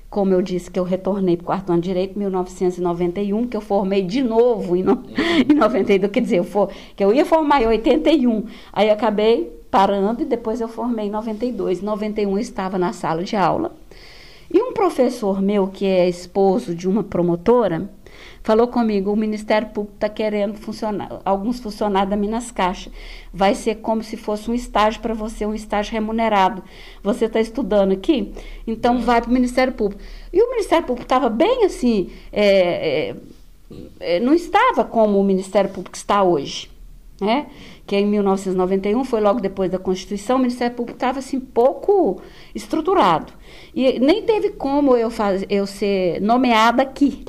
como 0.07 0.32
eu 0.32 0.43
disse 0.43 0.70
que 0.70 0.80
eu 0.80 0.84
retornei 0.84 1.36
para 1.36 1.43
o 1.43 1.47
quarto 1.47 1.72
ano 1.72 1.82
de 1.82 1.89
direito 1.89 2.16
em 2.16 2.20
1991, 2.20 3.47
que 3.47 3.57
eu 3.57 3.61
formei 3.61 4.03
de 4.03 4.22
novo 4.22 4.76
em, 4.76 4.84
no, 4.84 4.93
uhum. 4.93 5.03
em 5.49 5.55
92, 5.55 6.11
quer 6.11 6.22
dizer, 6.22 6.38
eu 6.38 6.43
for, 6.43 6.70
que 6.95 7.03
eu 7.03 7.11
ia 7.11 7.26
formar 7.26 7.64
em 7.64 7.68
81, 7.68 8.45
aí 8.72 8.91
acabei 8.91 9.51
parando 9.72 10.22
e 10.22 10.26
depois 10.26 10.61
eu 10.61 10.68
formei 10.68 11.07
em 11.07 11.09
92. 11.09 11.82
Em 11.82 11.86
91 11.86 12.30
eu 12.30 12.38
estava 12.38 12.78
na 12.78 12.93
sala 12.93 13.24
de 13.24 13.36
aula 13.36 13.72
e 14.54 14.62
um 14.62 14.72
professor 14.72 15.41
meu, 15.41 15.68
que 15.68 15.84
é 15.84 16.08
esposo 16.08 16.76
de 16.76 16.88
uma 16.88 17.04
promotora, 17.04 17.89
falou 18.43 18.68
comigo: 18.68 19.12
o 19.12 19.16
Ministério 19.16 19.70
Público 19.70 19.95
está 19.95 20.08
querendo 20.08 20.60
funcionar, 20.60 21.22
alguns 21.26 21.60
funcionários 21.60 22.12
da 22.12 22.16
Minas 22.16 22.51
Caixa. 22.51 22.91
Vai 23.34 23.56
ser 23.56 23.76
como 23.78 24.04
se 24.04 24.16
fosse 24.16 24.51
um 24.51 24.54
estágio 24.54 25.01
para 25.01 25.16
você, 25.16 25.43
um 25.43 25.56
estágio 25.56 25.93
remunerado. 25.93 26.64
Você 27.01 27.26
está 27.26 27.39
estudando 27.39 27.93
aqui, 27.93 28.32
então 28.68 29.01
vai 29.01 29.22
para 29.22 29.32
o 29.32 29.34
Ministério 29.34 29.74
Público. 29.74 30.04
E 30.32 30.39
o 30.39 30.51
Ministério 30.51 30.86
Público 30.86 31.06
estava 31.06 31.30
bem 31.30 31.66
assim, 31.66 32.12
é, 32.32 33.10
é, 33.10 33.16
é, 33.99 34.20
não 34.20 34.36
estava 34.36 34.84
como 34.84 35.20
o 35.20 35.24
Ministério 35.24 35.72
Público 35.72 35.95
está 35.95 36.22
hoje. 36.22 36.72
Né? 37.22 37.47
Que 37.86 37.98
em 37.98 38.06
1991 38.06 39.04
foi 39.04 39.20
logo 39.20 39.40
depois 39.40 39.70
da 39.70 39.78
Constituição, 39.78 40.38
o 40.38 40.40
Ministério 40.40 40.76
Público 40.76 40.96
estava 40.96 41.20
assim 41.20 41.40
pouco 41.40 42.22
estruturado. 42.56 43.34
E 43.76 44.00
nem 44.00 44.24
teve 44.24 44.52
como 44.52 44.96
eu, 44.96 45.10
faz, 45.10 45.46
eu 45.50 45.68
ser 45.68 46.22
nomeada 46.22 46.82
aqui. 46.82 47.26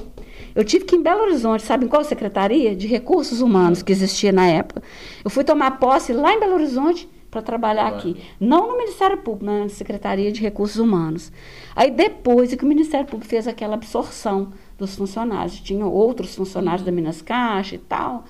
Eu 0.55 0.65
tive 0.65 0.85
que 0.85 0.95
ir 0.95 1.01
em 1.01 1.03
Belo 1.03 1.23
Horizonte, 1.23 1.65
sabe 1.65 1.85
em 1.85 1.89
qual 1.89 2.05
secretaria? 2.05 2.77
De 2.77 2.87
Recursos 2.87 3.41
Humanos 3.41 3.83
que 3.83 3.91
existia 3.91 4.31
na 4.31 4.47
época. 4.47 4.83
Eu 5.25 5.31
fui 5.31 5.43
tomar 5.43 5.81
posse 5.81 6.13
lá 6.13 6.33
em 6.33 6.39
Belo 6.39 6.55
Horizonte 6.55 7.09
para 7.35 7.43
trabalhar 7.43 7.89
aqui. 7.89 8.17
Não 8.39 8.69
no 8.69 8.79
Ministério 8.79 9.19
Público, 9.19 9.45
na 9.45 9.69
Secretaria 9.69 10.31
de 10.31 10.41
Recursos 10.41 10.79
Humanos. 10.79 11.33
Aí 11.75 11.91
depois 11.91 12.53
é 12.53 12.57
que 12.57 12.65
o 12.65 12.69
Ministério 12.69 13.07
Público 13.07 13.29
fez 13.29 13.49
aquela 13.49 13.75
absorção 13.75 14.53
dos 14.79 14.95
funcionários. 14.95 15.61
Tinham 15.61 15.91
outros 15.91 16.37
funcionários 16.37 16.85
da 16.85 16.93
Minas 16.93 17.21
Caixa 17.21 17.75
e 17.75 17.79
tal, 17.79 18.25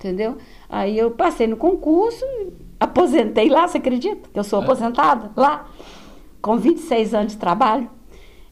entendeu? 0.00 0.38
Aí 0.68 0.98
eu 0.98 1.12
passei 1.12 1.46
no 1.46 1.56
concurso, 1.56 2.24
aposentei 2.80 3.48
lá, 3.48 3.68
você 3.68 3.78
acredita? 3.78 4.28
Que 4.32 4.38
eu 4.38 4.44
sou 4.44 4.60
é. 4.60 4.64
aposentada 4.64 5.30
lá, 5.36 5.68
com 6.42 6.56
26 6.56 7.14
anos 7.14 7.32
de 7.32 7.38
trabalho 7.38 7.88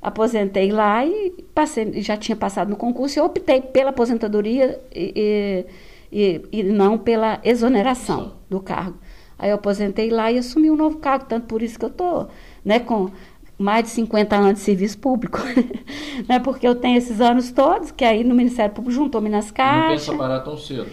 aposentei 0.00 0.70
lá 0.70 1.04
e 1.04 1.30
passei, 1.54 2.00
já 2.00 2.16
tinha 2.16 2.36
passado 2.36 2.68
no 2.68 2.76
concurso 2.76 3.18
e 3.18 3.22
optei 3.22 3.60
pela 3.60 3.90
aposentadoria 3.90 4.80
e, 4.94 5.66
e, 6.10 6.42
e 6.52 6.62
não 6.62 6.96
pela 6.96 7.40
exoneração 7.44 8.34
do 8.48 8.60
cargo. 8.60 8.98
Aí 9.38 9.50
eu 9.50 9.56
aposentei 9.56 10.10
lá 10.10 10.32
e 10.32 10.38
assumi 10.38 10.70
um 10.70 10.76
novo 10.76 10.98
cargo, 10.98 11.26
tanto 11.26 11.46
por 11.46 11.62
isso 11.62 11.78
que 11.78 11.84
eu 11.84 11.90
estou 11.90 12.28
né, 12.64 12.80
com 12.80 13.10
mais 13.56 13.84
de 13.84 13.90
50 13.90 14.36
anos 14.36 14.54
de 14.54 14.60
serviço 14.60 14.98
público. 14.98 15.38
né, 16.28 16.38
porque 16.38 16.66
eu 16.66 16.74
tenho 16.74 16.98
esses 16.98 17.20
anos 17.20 17.52
todos, 17.52 17.90
que 17.90 18.04
aí 18.04 18.24
no 18.24 18.34
Ministério 18.34 18.74
Público 18.74 18.92
juntou 18.92 19.20
Minas 19.20 19.50
Caixas. 19.50 20.06
Não 20.06 20.14
pensa 20.14 20.28
parar 20.28 20.40
tão 20.40 20.56
cedo. 20.56 20.88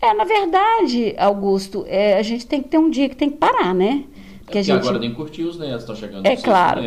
É, 0.00 0.14
na 0.14 0.24
verdade, 0.24 1.14
Augusto, 1.18 1.84
é, 1.86 2.16
a 2.16 2.22
gente 2.22 2.46
tem 2.46 2.62
que 2.62 2.68
ter 2.68 2.78
um 2.78 2.88
dia 2.88 3.08
que 3.08 3.16
tem 3.16 3.28
que 3.28 3.36
parar, 3.36 3.74
né? 3.74 4.04
Porque 4.44 4.58
a 4.58 4.62
gente... 4.62 4.78
agora 4.78 4.98
nem 4.98 5.12
curtir 5.12 5.44
os 5.44 5.58
netos, 5.58 5.82
estão 5.82 5.94
chegando 5.94 6.26
É 6.26 6.36
claro. 6.36 6.80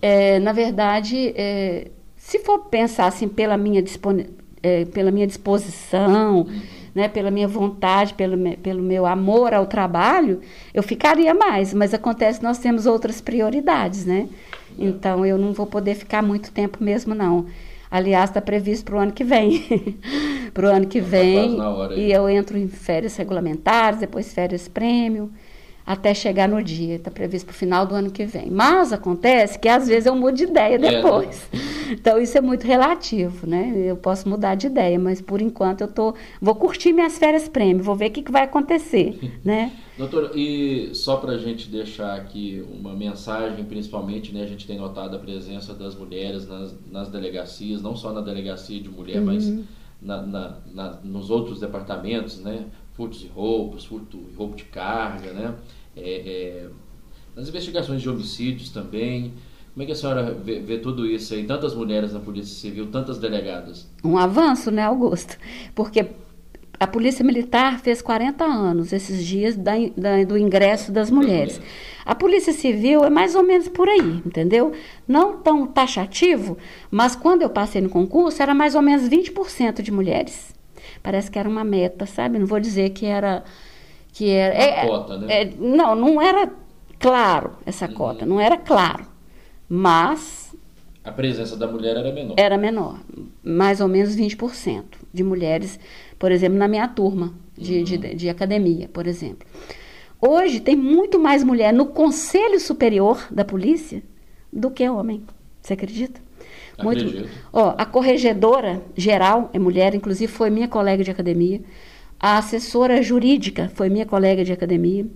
É, 0.00 0.38
na 0.38 0.52
verdade, 0.52 1.32
é, 1.34 1.88
se 2.16 2.38
for 2.40 2.66
pensar 2.66 3.06
assim 3.06 3.26
pela 3.26 3.56
minha, 3.56 3.82
dispon... 3.82 4.24
é, 4.62 4.84
pela 4.84 5.10
minha 5.10 5.26
disposição, 5.26 6.42
uhum. 6.42 6.60
né, 6.94 7.08
pela 7.08 7.30
minha 7.30 7.48
vontade, 7.48 8.12
pelo, 8.14 8.36
me... 8.36 8.56
pelo 8.56 8.82
meu 8.82 9.06
amor 9.06 9.54
ao 9.54 9.66
trabalho, 9.66 10.40
eu 10.74 10.82
ficaria 10.82 11.32
mais. 11.34 11.72
Mas 11.72 11.94
acontece 11.94 12.38
que 12.38 12.44
nós 12.44 12.58
temos 12.58 12.84
outras 12.84 13.20
prioridades, 13.20 14.04
né? 14.04 14.28
É. 14.78 14.84
Então 14.84 15.24
eu 15.24 15.38
não 15.38 15.52
vou 15.52 15.66
poder 15.66 15.94
ficar 15.94 16.22
muito 16.22 16.52
tempo 16.52 16.84
mesmo, 16.84 17.14
não. 17.14 17.46
Aliás, 17.90 18.30
está 18.30 18.40
previsto 18.40 18.84
para 18.84 18.96
o 18.96 18.98
ano 19.00 19.12
que 19.12 19.24
vem. 19.24 19.96
para 20.52 20.66
o 20.66 20.70
ano 20.70 20.86
que 20.86 21.00
tá 21.00 21.06
vem. 21.06 21.58
E 21.96 22.12
eu 22.12 22.28
entro 22.28 22.58
em 22.58 22.68
férias 22.68 23.16
regulamentares, 23.16 24.00
depois 24.00 24.32
férias 24.32 24.68
prêmio 24.68 25.30
até 25.88 26.12
chegar 26.12 26.46
no 26.46 26.62
dia. 26.62 26.96
Está 26.96 27.10
previsto 27.10 27.46
para 27.46 27.54
o 27.54 27.56
final 27.56 27.86
do 27.86 27.94
ano 27.94 28.10
que 28.10 28.26
vem. 28.26 28.50
Mas 28.50 28.92
acontece 28.92 29.58
que 29.58 29.68
às 29.68 29.88
vezes 29.88 30.04
eu 30.04 30.14
mudo 30.14 30.36
de 30.36 30.44
ideia 30.44 30.78
depois. 30.78 31.48
É, 31.52 31.56
né? 31.56 31.62
Então 31.88 32.20
isso 32.20 32.36
é 32.36 32.40
muito 32.42 32.66
relativo, 32.66 33.46
né? 33.46 33.72
Eu 33.74 33.96
posso 33.96 34.28
mudar 34.28 34.54
de 34.54 34.66
ideia, 34.66 34.98
mas 34.98 35.22
por 35.22 35.40
enquanto 35.40 35.80
eu 35.80 35.88
tô, 35.88 36.14
vou 36.38 36.54
curtir 36.54 36.92
minhas 36.92 37.16
férias 37.16 37.48
prêmio, 37.48 37.82
vou 37.82 37.96
ver 37.96 38.08
o 38.08 38.10
que, 38.10 38.20
que 38.20 38.30
vai 38.30 38.42
acontecer, 38.42 39.18
né? 39.42 39.72
Doutora, 39.98 40.30
e 40.38 40.94
só 40.94 41.16
para 41.16 41.32
a 41.32 41.38
gente 41.38 41.68
deixar 41.68 42.14
aqui 42.14 42.64
uma 42.70 42.94
mensagem, 42.94 43.64
principalmente, 43.64 44.32
né, 44.32 44.44
a 44.44 44.46
gente 44.46 44.64
tem 44.64 44.78
notado 44.78 45.16
a 45.16 45.18
presença 45.18 45.74
das 45.74 45.96
mulheres 45.96 46.46
nas, 46.46 46.72
nas 46.88 47.08
delegacias, 47.08 47.82
não 47.82 47.96
só 47.96 48.12
na 48.12 48.20
delegacia 48.20 48.80
de 48.80 48.88
mulher, 48.88 49.18
uhum. 49.18 49.26
mas 49.26 49.52
na, 50.00 50.22
na, 50.22 50.56
na, 50.72 50.90
nos 51.02 51.30
outros 51.30 51.58
departamentos, 51.58 52.38
né? 52.38 52.66
Furtos 52.92 53.24
e 53.24 53.26
roubos, 53.26 53.84
furto 53.84 54.16
e 54.16 54.36
roubo 54.36 54.54
de 54.54 54.64
carga, 54.64 55.32
né? 55.32 55.54
É, 55.96 56.10
é, 56.10 56.68
nas 57.34 57.48
investigações 57.48 58.00
de 58.00 58.08
homicídios 58.08 58.70
também. 58.70 59.34
Como 59.72 59.82
é 59.82 59.86
que 59.86 59.92
a 59.92 59.96
senhora 59.96 60.32
vê, 60.32 60.60
vê, 60.60 60.78
tudo 60.78 61.06
isso 61.06 61.34
aí? 61.34 61.44
Tantas 61.44 61.74
mulheres 61.74 62.12
na 62.12 62.20
Polícia 62.20 62.54
Civil, 62.54 62.86
tantas 62.90 63.18
delegadas. 63.18 63.88
Um 64.04 64.16
avanço, 64.16 64.70
né, 64.70 64.82
Augusto? 64.82 65.36
Porque 65.74 66.06
a 66.80 66.86
Polícia 66.86 67.24
Militar 67.24 67.80
fez 67.80 68.00
40 68.00 68.44
anos 68.44 68.92
esses 68.92 69.24
dias 69.24 69.56
da, 69.56 69.72
da, 69.96 70.22
do 70.24 70.38
ingresso 70.38 70.92
das 70.92 71.10
mulheres. 71.10 71.60
A 72.04 72.14
Polícia 72.14 72.52
Civil 72.52 73.04
é 73.04 73.10
mais 73.10 73.34
ou 73.34 73.42
menos 73.42 73.68
por 73.68 73.88
aí, 73.88 74.22
entendeu? 74.24 74.72
Não 75.06 75.38
tão 75.38 75.66
taxativo, 75.66 76.56
mas 76.90 77.16
quando 77.16 77.42
eu 77.42 77.50
passei 77.50 77.80
no 77.80 77.88
concurso 77.88 78.42
era 78.42 78.54
mais 78.54 78.74
ou 78.74 78.82
menos 78.82 79.08
20% 79.08 79.82
de 79.82 79.90
mulheres. 79.90 80.54
Parece 81.02 81.30
que 81.30 81.38
era 81.38 81.48
uma 81.48 81.64
meta, 81.64 82.06
sabe? 82.06 82.38
Não 82.38 82.46
vou 82.46 82.60
dizer 82.60 82.90
que 82.90 83.06
era 83.06 83.44
que 84.12 84.30
era 84.30 84.54
é, 84.54 84.86
cota, 84.86 85.18
né? 85.18 85.42
É, 85.42 85.50
não, 85.58 85.94
não 85.94 86.20
era 86.20 86.50
claro 86.98 87.52
essa 87.66 87.86
uhum. 87.86 87.94
cota, 87.94 88.26
não 88.26 88.40
era 88.40 88.56
claro, 88.56 89.04
mas 89.68 90.48
a 91.08 91.12
presença 91.12 91.56
da 91.56 91.66
mulher 91.66 91.96
era 91.96 92.12
menor. 92.12 92.34
Era 92.36 92.58
menor, 92.58 93.00
mais 93.42 93.80
ou 93.80 93.88
menos 93.88 94.14
20% 94.14 94.84
de 95.12 95.24
mulheres, 95.24 95.80
por 96.18 96.32
exemplo, 96.32 96.58
na 96.58 96.68
minha 96.68 96.88
turma 96.88 97.34
de, 97.56 97.78
uhum. 97.78 97.84
de, 97.84 97.98
de 98.14 98.28
academia, 98.28 98.88
por 98.88 99.06
exemplo. 99.06 99.46
Hoje 100.20 100.60
tem 100.60 100.74
muito 100.74 101.18
mais 101.18 101.44
mulher 101.44 101.72
no 101.72 101.86
Conselho 101.86 102.58
Superior 102.58 103.26
da 103.30 103.44
Polícia 103.44 104.02
do 104.52 104.70
que 104.70 104.88
homem. 104.88 105.22
Você 105.62 105.74
acredita? 105.74 106.20
Muito. 106.82 107.28
Ó, 107.52 107.74
a 107.76 107.84
corregedora 107.84 108.82
geral 108.96 109.50
é 109.52 109.58
mulher, 109.58 109.94
inclusive 109.94 110.30
foi 110.30 110.50
minha 110.50 110.68
colega 110.68 111.02
de 111.02 111.10
academia. 111.10 111.60
A 112.20 112.38
assessora 112.38 113.02
jurídica 113.02 113.70
foi 113.74 113.88
minha 113.88 114.06
colega 114.06 114.44
de 114.44 114.52
academia. 114.52 115.06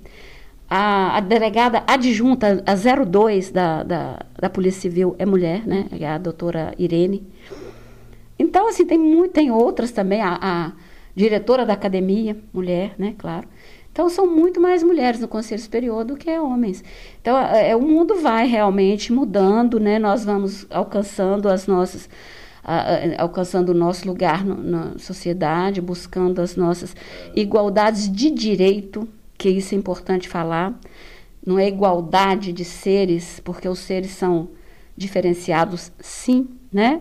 A, 0.69 1.17
a 1.17 1.21
delegada 1.21 1.83
adjunta, 1.87 2.63
a 2.65 3.05
02 3.05 3.51
da, 3.51 3.83
da, 3.83 4.27
da 4.41 4.51
Polícia 4.51 4.83
Civil 4.83 5.15
é 5.19 5.27
mulher, 5.27 5.67
né? 5.67 5.87
É 5.99 6.07
a 6.07 6.19
doutora 6.19 6.75
Irene. 6.79 7.27
Então, 8.39 8.69
assim, 8.69 8.85
tem, 8.85 8.99
muito, 8.99 9.33
tem 9.33 9.51
outras 9.51 9.91
também. 9.91 10.21
A, 10.21 10.39
a 10.41 10.73
diretora 11.15 11.65
da 11.65 11.73
academia, 11.73 12.37
mulher, 12.53 12.95
né? 12.99 13.15
Claro. 13.19 13.49
Então, 13.91 14.09
são 14.09 14.27
muito 14.27 14.59
mais 14.59 14.83
mulheres 14.83 15.21
no 15.21 15.29
Conselho 15.29 15.61
Superior 15.61 16.05
do 16.05 16.17
que 16.17 16.31
homens. 16.39 16.83
Então, 17.21 17.37
é, 17.39 17.71
é 17.71 17.77
o 17.77 17.83
mundo 17.83 18.17
vai 18.17 18.47
realmente 18.47 19.13
mudando, 19.13 19.79
né? 19.79 19.99
Nós 19.99 20.25
vamos 20.25 20.67
alcançando 20.71 21.49
as 21.49 21.67
nossas 21.67 22.09
alcançando 23.19 23.71
o 23.71 23.75
nosso 23.75 24.07
lugar 24.07 24.45
no, 24.45 24.55
na 24.55 24.97
sociedade, 24.97 25.81
buscando 25.81 26.41
as 26.41 26.55
nossas 26.55 26.95
igualdades 27.35 28.11
de 28.11 28.31
direito, 28.31 29.09
que 29.37 29.49
isso 29.49 29.75
é 29.75 29.79
importante 29.79 30.29
falar. 30.29 30.79
Não 31.45 31.59
é 31.59 31.67
igualdade 31.67 32.53
de 32.53 32.65
seres, 32.65 33.41
porque 33.41 33.69
os 33.69 33.81
seres 33.81 34.13
são 34.13 34.51
diferenciados, 34.97 35.91
sim, 35.99 36.49
né? 36.73 37.01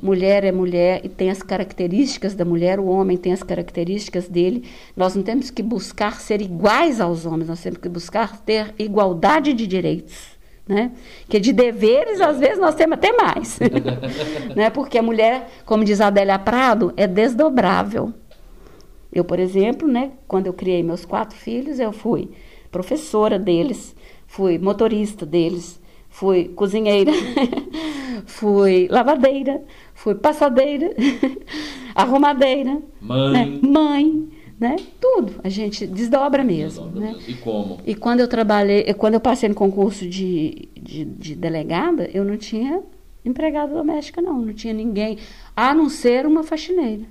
Mulher 0.00 0.44
é 0.44 0.52
mulher 0.52 1.00
e 1.04 1.08
tem 1.08 1.30
as 1.30 1.42
características 1.42 2.34
da 2.34 2.44
mulher, 2.44 2.78
o 2.78 2.86
homem 2.86 3.16
tem 3.16 3.32
as 3.32 3.42
características 3.42 4.28
dele. 4.28 4.64
Nós 4.96 5.14
não 5.14 5.22
temos 5.22 5.50
que 5.50 5.62
buscar 5.62 6.20
ser 6.20 6.40
iguais 6.40 7.00
aos 7.00 7.26
homens, 7.26 7.48
nós 7.48 7.60
temos 7.60 7.78
que 7.78 7.88
buscar 7.88 8.40
ter 8.40 8.74
igualdade 8.78 9.52
de 9.52 9.66
direitos 9.66 10.38
né? 10.68 10.92
Que 11.28 11.40
de 11.40 11.50
deveres, 11.50 12.20
às 12.20 12.38
vezes, 12.38 12.58
nós 12.58 12.74
temos 12.74 12.98
até 12.98 13.10
mais. 13.10 13.58
né? 14.54 14.68
Porque 14.68 14.98
a 14.98 15.02
mulher, 15.02 15.48
como 15.64 15.82
diz 15.82 15.98
a 15.98 16.08
Adélia 16.08 16.38
Prado, 16.38 16.92
é 16.94 17.06
desdobrável. 17.06 18.12
Eu, 19.10 19.24
por 19.24 19.40
exemplo, 19.40 19.88
né, 19.88 20.12
quando 20.28 20.46
eu 20.46 20.52
criei 20.52 20.82
meus 20.82 21.06
quatro 21.06 21.36
filhos, 21.36 21.80
eu 21.80 21.90
fui 21.90 22.30
professora 22.70 23.38
deles, 23.38 23.96
fui 24.26 24.58
motorista 24.58 25.24
deles, 25.24 25.77
fui 26.18 26.48
cozinheira, 26.48 27.12
fui 28.26 28.88
lavadeira, 28.90 29.62
fui 29.94 30.16
passadeira, 30.16 30.90
arrumadeira, 31.94 32.82
mãe, 33.00 33.32
né? 33.32 33.60
mãe 33.62 34.28
né? 34.58 34.74
Tudo. 35.00 35.34
A 35.44 35.48
gente 35.48 35.86
desdobra 35.86 36.42
mesmo. 36.42 36.86
Desdobra 36.86 37.00
né? 37.00 37.12
mesmo. 37.12 37.30
E 37.30 37.34
como? 37.34 37.78
E 37.86 37.94
quando 37.94 38.18
eu 38.18 38.26
trabalhei, 38.26 38.92
quando 38.94 39.14
eu 39.14 39.20
passei 39.20 39.48
no 39.48 39.54
concurso 39.54 40.08
de, 40.08 40.68
de, 40.74 41.04
de 41.04 41.36
delegada, 41.36 42.10
eu 42.12 42.24
não 42.24 42.36
tinha 42.36 42.82
empregada 43.24 43.72
doméstica, 43.72 44.20
não. 44.20 44.42
Não 44.42 44.52
tinha 44.52 44.74
ninguém, 44.74 45.18
a 45.54 45.72
não 45.72 45.88
ser 45.88 46.26
uma 46.26 46.42
faxineira. 46.42 47.04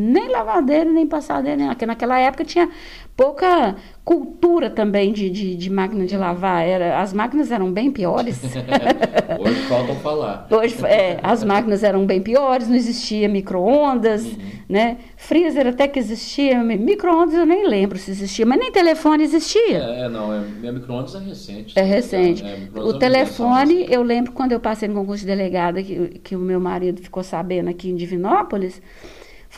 Nem 0.00 0.28
lavadeira, 0.28 0.90
nem 0.90 1.06
passadeira, 1.06 1.56
nem. 1.56 1.68
Porque 1.68 1.84
naquela 1.86 2.18
época 2.18 2.44
tinha 2.44 2.68
pouca 3.16 3.74
cultura 4.04 4.70
também 4.70 5.12
de, 5.12 5.28
de, 5.28 5.56
de 5.56 5.68
máquina 5.70 6.06
de 6.06 6.16
lavar. 6.16 6.64
Era, 6.64 7.00
as 7.00 7.12
máquinas 7.12 7.50
eram 7.50 7.72
bem 7.72 7.90
piores. 7.90 8.40
Hoje 9.38 9.60
faltam 9.68 9.96
falar. 9.96 10.46
Hoje, 10.50 10.76
é, 10.86 11.18
as 11.22 11.42
máquinas 11.42 11.82
eram 11.82 12.06
bem 12.06 12.22
piores, 12.22 12.68
não 12.68 12.76
existia 12.76 13.28
micro-ondas, 13.28 14.24
Uhum. 14.24 14.38
né? 14.68 14.98
Freezer 15.16 15.66
até 15.66 15.88
que 15.88 15.98
existia, 15.98 16.62
mi- 16.62 16.76
micro-ondas 16.76 17.34
eu 17.34 17.44
nem 17.46 17.66
lembro 17.66 17.98
se 17.98 18.10
existia, 18.10 18.46
mas 18.46 18.58
nem 18.58 18.70
telefone 18.70 19.24
existia. 19.24 19.78
É, 19.78 20.00
é, 20.04 20.08
não, 20.08 20.32
é, 20.32 20.40
minha 20.40 20.72
micro-ondas 20.72 21.14
é 21.14 21.18
recente. 21.18 21.78
É 21.78 21.82
recente. 21.82 22.44
É, 22.44 22.56
micro-ondas 22.56 22.76
é 22.76 22.80
o 22.86 22.92
uma 22.92 22.98
telefone, 22.98 23.86
eu 23.90 24.02
lembro 24.02 24.32
quando 24.32 24.52
eu 24.52 24.60
passei 24.60 24.88
no 24.88 24.94
concurso 24.94 25.20
de 25.22 25.26
delegada, 25.26 25.82
que, 25.82 26.20
que 26.22 26.36
o 26.36 26.38
meu 26.38 26.60
marido 26.60 27.02
ficou 27.02 27.22
sabendo 27.22 27.68
aqui 27.68 27.90
em 27.90 27.96
Divinópolis, 27.96 28.80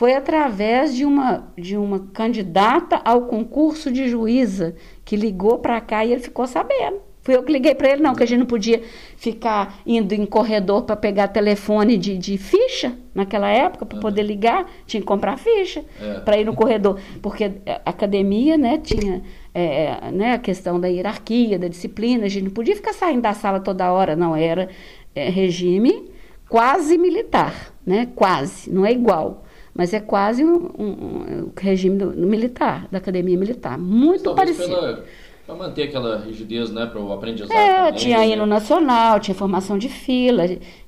foi 0.01 0.15
através 0.15 0.95
de 0.95 1.05
uma, 1.05 1.53
de 1.55 1.77
uma 1.77 1.99
candidata 2.11 2.99
ao 3.05 3.27
concurso 3.27 3.91
de 3.91 4.09
juíza, 4.09 4.73
que 5.05 5.15
ligou 5.15 5.59
para 5.59 5.79
cá 5.79 6.03
e 6.03 6.11
ele 6.11 6.21
ficou 6.21 6.47
sabendo. 6.47 6.97
Fui 7.21 7.35
eu 7.35 7.43
que 7.43 7.51
liguei 7.51 7.75
para 7.75 7.91
ele, 7.91 8.01
não, 8.01 8.15
que 8.15 8.23
a 8.23 8.25
gente 8.25 8.39
não 8.39 8.47
podia 8.47 8.81
ficar 9.15 9.79
indo 9.85 10.11
em 10.15 10.25
corredor 10.25 10.85
para 10.85 10.95
pegar 10.95 11.27
telefone 11.27 11.99
de, 11.99 12.17
de 12.17 12.35
ficha 12.35 12.97
naquela 13.13 13.47
época, 13.47 13.85
para 13.85 13.99
poder 13.99 14.23
ligar, 14.23 14.65
tinha 14.87 15.01
que 15.01 15.05
comprar 15.05 15.37
ficha 15.37 15.85
É. 16.01 16.21
para 16.21 16.35
ir 16.35 16.45
no 16.45 16.55
corredor, 16.55 16.99
porque 17.21 17.51
a 17.67 17.91
academia, 17.91 18.57
né, 18.57 18.79
tinha 18.79 19.21
é, 19.53 20.09
né, 20.11 20.33
a 20.33 20.39
questão 20.39 20.79
da 20.79 20.87
hierarquia, 20.87 21.59
da 21.59 21.67
disciplina, 21.67 22.25
a 22.25 22.27
gente 22.27 22.45
não 22.45 22.51
podia 22.51 22.75
ficar 22.75 22.93
saindo 22.93 23.21
da 23.21 23.33
sala 23.33 23.59
toda 23.59 23.91
hora, 23.91 24.15
não, 24.15 24.35
era 24.35 24.67
é, 25.13 25.29
regime 25.29 26.09
quase 26.49 26.97
militar, 26.97 27.71
né, 27.85 28.07
quase, 28.15 28.67
não 28.73 28.83
é 28.83 28.91
igual, 28.91 29.43
mas 29.73 29.93
é 29.93 29.99
quase 29.99 30.43
um, 30.43 30.69
um- 30.77 31.43
um 31.45 31.51
regime 31.57 31.97
do- 31.97 32.11
militar, 32.27 32.87
da 32.91 32.97
academia 32.97 33.37
militar, 33.37 33.77
muito 33.77 34.23
Talvez 34.23 34.57
parecido. 34.57 34.75
pela, 34.79 35.05
pra 35.45 35.55
manter 35.55 35.83
aquela 35.83 36.19
rigidez, 36.19 36.69
né, 36.71 36.85
para 36.85 36.99
o 37.01 37.11
aprendizado. 37.13 37.51
É, 37.51 37.77
também, 37.85 37.93
tinha 37.93 38.17
né? 38.19 38.29
hino 38.29 38.45
nacional, 38.45 39.19
tinha 39.19 39.35
formação 39.35 39.77
de 39.77 39.89
fila. 39.89 40.43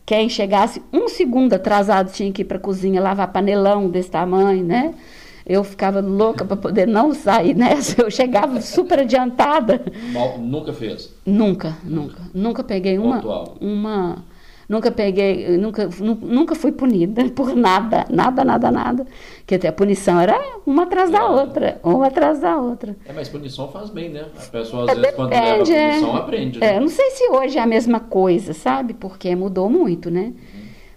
Quem 0.05 0.27
chegasse 0.29 0.81
um 0.91 1.07
segundo 1.07 1.53
atrasado 1.53 2.11
tinha 2.11 2.31
que 2.31 2.41
ir 2.41 2.45
para 2.45 2.57
a 2.57 2.59
cozinha 2.61 3.01
lavar 3.01 3.31
panelão 3.31 3.89
desse 3.89 4.11
tamanho, 4.11 4.63
né? 4.63 4.93
Eu 5.45 5.61
ficava 5.63 5.99
louca 5.99 6.45
para 6.45 6.55
poder 6.55 6.87
não 6.87 7.13
sair 7.13 7.53
nessa. 7.55 8.01
Eu 8.01 8.09
chegava 8.11 8.61
super 8.61 8.99
adiantada. 8.99 9.81
Mal- 10.13 10.37
nunca 10.39 10.71
fez. 10.71 11.13
Nunca, 11.25 11.77
nunca. 11.83 12.21
Nunca 12.33 12.63
peguei 12.63 12.97
uma. 12.97 13.15
Pontual. 13.17 13.57
uma 13.59 14.23
nunca 14.67 14.91
peguei, 14.91 15.57
nunca, 15.57 15.87
nu- 15.99 16.19
nunca 16.21 16.55
fui 16.55 16.71
punida 16.71 17.23
por 17.35 17.55
nada, 17.55 18.05
nada, 18.09 18.43
nada, 18.43 18.71
nada. 18.71 19.07
Que 19.45 19.55
até 19.55 19.67
a 19.67 19.73
punição 19.73 20.19
era 20.19 20.39
uma 20.65 20.83
atrás 20.83 21.09
da 21.11 21.19
É. 21.19 21.23
outra, 21.23 21.79
uma 21.83 22.07
atrás 22.07 22.39
da 22.39 22.57
outra. 22.57 22.95
É, 23.05 23.13
mas 23.13 23.29
punição 23.29 23.67
faz 23.69 23.89
bem, 23.89 24.09
né? 24.09 24.25
A 24.37 24.45
pessoa, 24.49 24.83
às 24.83 24.89
É, 24.91 24.95
vezes, 24.95 25.15
quando 25.15 25.29
leva 25.31 25.45
depende, 25.45 25.73
é. 25.73 25.89
punição, 25.89 26.15
aprende. 26.15 26.57
É, 26.63 26.71
Né? 26.71 26.77
eu 26.77 26.81
não 26.81 26.87
sei 26.89 27.09
se 27.11 27.29
hoje 27.29 27.57
é 27.57 27.61
a 27.61 27.65
mesma 27.67 27.99
coisa, 27.99 28.53
sabe? 28.53 28.93
Porque 28.93 29.35
mudou 29.35 29.69
muito, 29.69 30.09
né? 30.09 30.33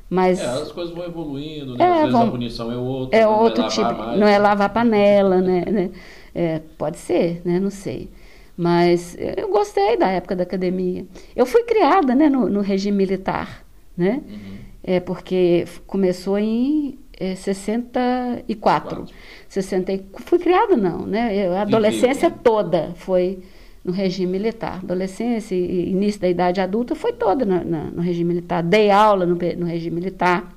Mas 0.09 0.39
É, 0.39 0.47
as 0.47 0.71
coisas 0.71 0.95
vão 0.95 1.05
evoluindo, 1.05 1.77
né? 1.77 1.85
É, 1.85 1.89
às 1.93 1.99
vezes 1.99 2.13
vão- 2.13 2.29
a 2.29 2.31
punição 2.31 2.71
é 2.73 2.77
outra. 2.77 3.19
é 3.19 3.27
outro 3.27 3.67
tipo, 3.69 3.93
mais. 3.93 4.19
não 4.21 4.27
é 4.29 4.39
lavar 4.39 4.73
panela, 4.73 5.41
né? 5.41 5.65
né? 5.71 5.91
É, 6.39 6.61
pode 6.77 6.99
ser, 6.99 7.41
né? 7.47 7.59
Não 7.59 7.71
sei. 7.71 8.11
Mas 8.57 9.17
eu 9.37 9.49
gostei 9.51 9.97
da 9.99 10.09
época 10.09 10.35
da 10.35 10.45
academia. 10.45 11.05
Eu 11.35 11.45
fui 11.45 11.63
criada, 11.65 12.15
né, 12.15 12.29
no, 12.29 12.49
no 12.49 12.61
regime 12.63 12.97
militar, 12.97 13.65
né? 13.97 14.23
Uhum. 14.27 14.57
É 14.83 15.01
porque 15.01 15.67
começou 15.87 16.39
em 16.39 16.99
é, 17.19 17.35
64. 17.35 18.97
Quatro. 18.97 19.15
60, 19.49 19.93
e- 19.93 20.05
fui 20.25 20.39
criada 20.39 20.77
não, 20.77 21.07
né? 21.07 21.35
Eu- 21.47 21.53
a 21.53 21.63
adolescência 21.63 22.31
toda 22.31 22.93
foi 22.97 23.41
no 23.85 23.93
regime 23.93 24.33
militar. 24.33 24.81
Adolescência 24.83 25.55
e 25.55 25.91
início 25.91 26.21
da 26.21 26.29
idade 26.29 26.61
adulta 26.61 26.95
foi 26.95 27.13
toda 27.13 27.45
na- 27.45 27.65
na- 27.65 27.91
no 27.91 28.01
regime 28.03 28.35
militar. 28.35 28.63
Dei 28.63 28.91
aula 28.91 29.27
no, 29.27 29.35
no 29.35 29.67
regime 29.67 29.97
militar. 29.97 30.56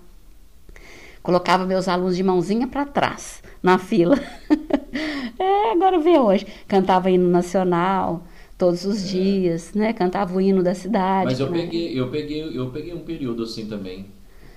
Colocava 1.21 1.65
meus 1.65 1.87
alunos 1.87 2.15
de 2.15 2.23
mãozinha 2.23 2.67
para 2.67 2.85
trás, 2.85 3.41
na 3.61 3.77
fila. 3.77 4.15
é, 5.37 5.71
agora 5.71 5.99
vê 5.99 6.17
hoje. 6.17 6.45
Cantava 6.67 7.09
hino 7.11 7.29
nacional 7.29 8.23
todos 8.57 8.85
os 8.85 9.07
dias, 9.07 9.73
né? 9.73 9.93
Cantava 9.93 10.35
o 10.35 10.41
hino 10.41 10.61
da 10.63 10.73
cidade. 10.73 11.23
É. 11.23 11.31
Mas 11.31 11.39
eu 11.39 11.49
né? 11.49 11.59
peguei, 11.61 11.99
eu 11.99 12.09
peguei, 12.09 12.57
eu 12.57 12.69
peguei 12.71 12.93
um 12.93 12.99
período 13.03 13.43
assim 13.43 13.67
também. 13.67 14.05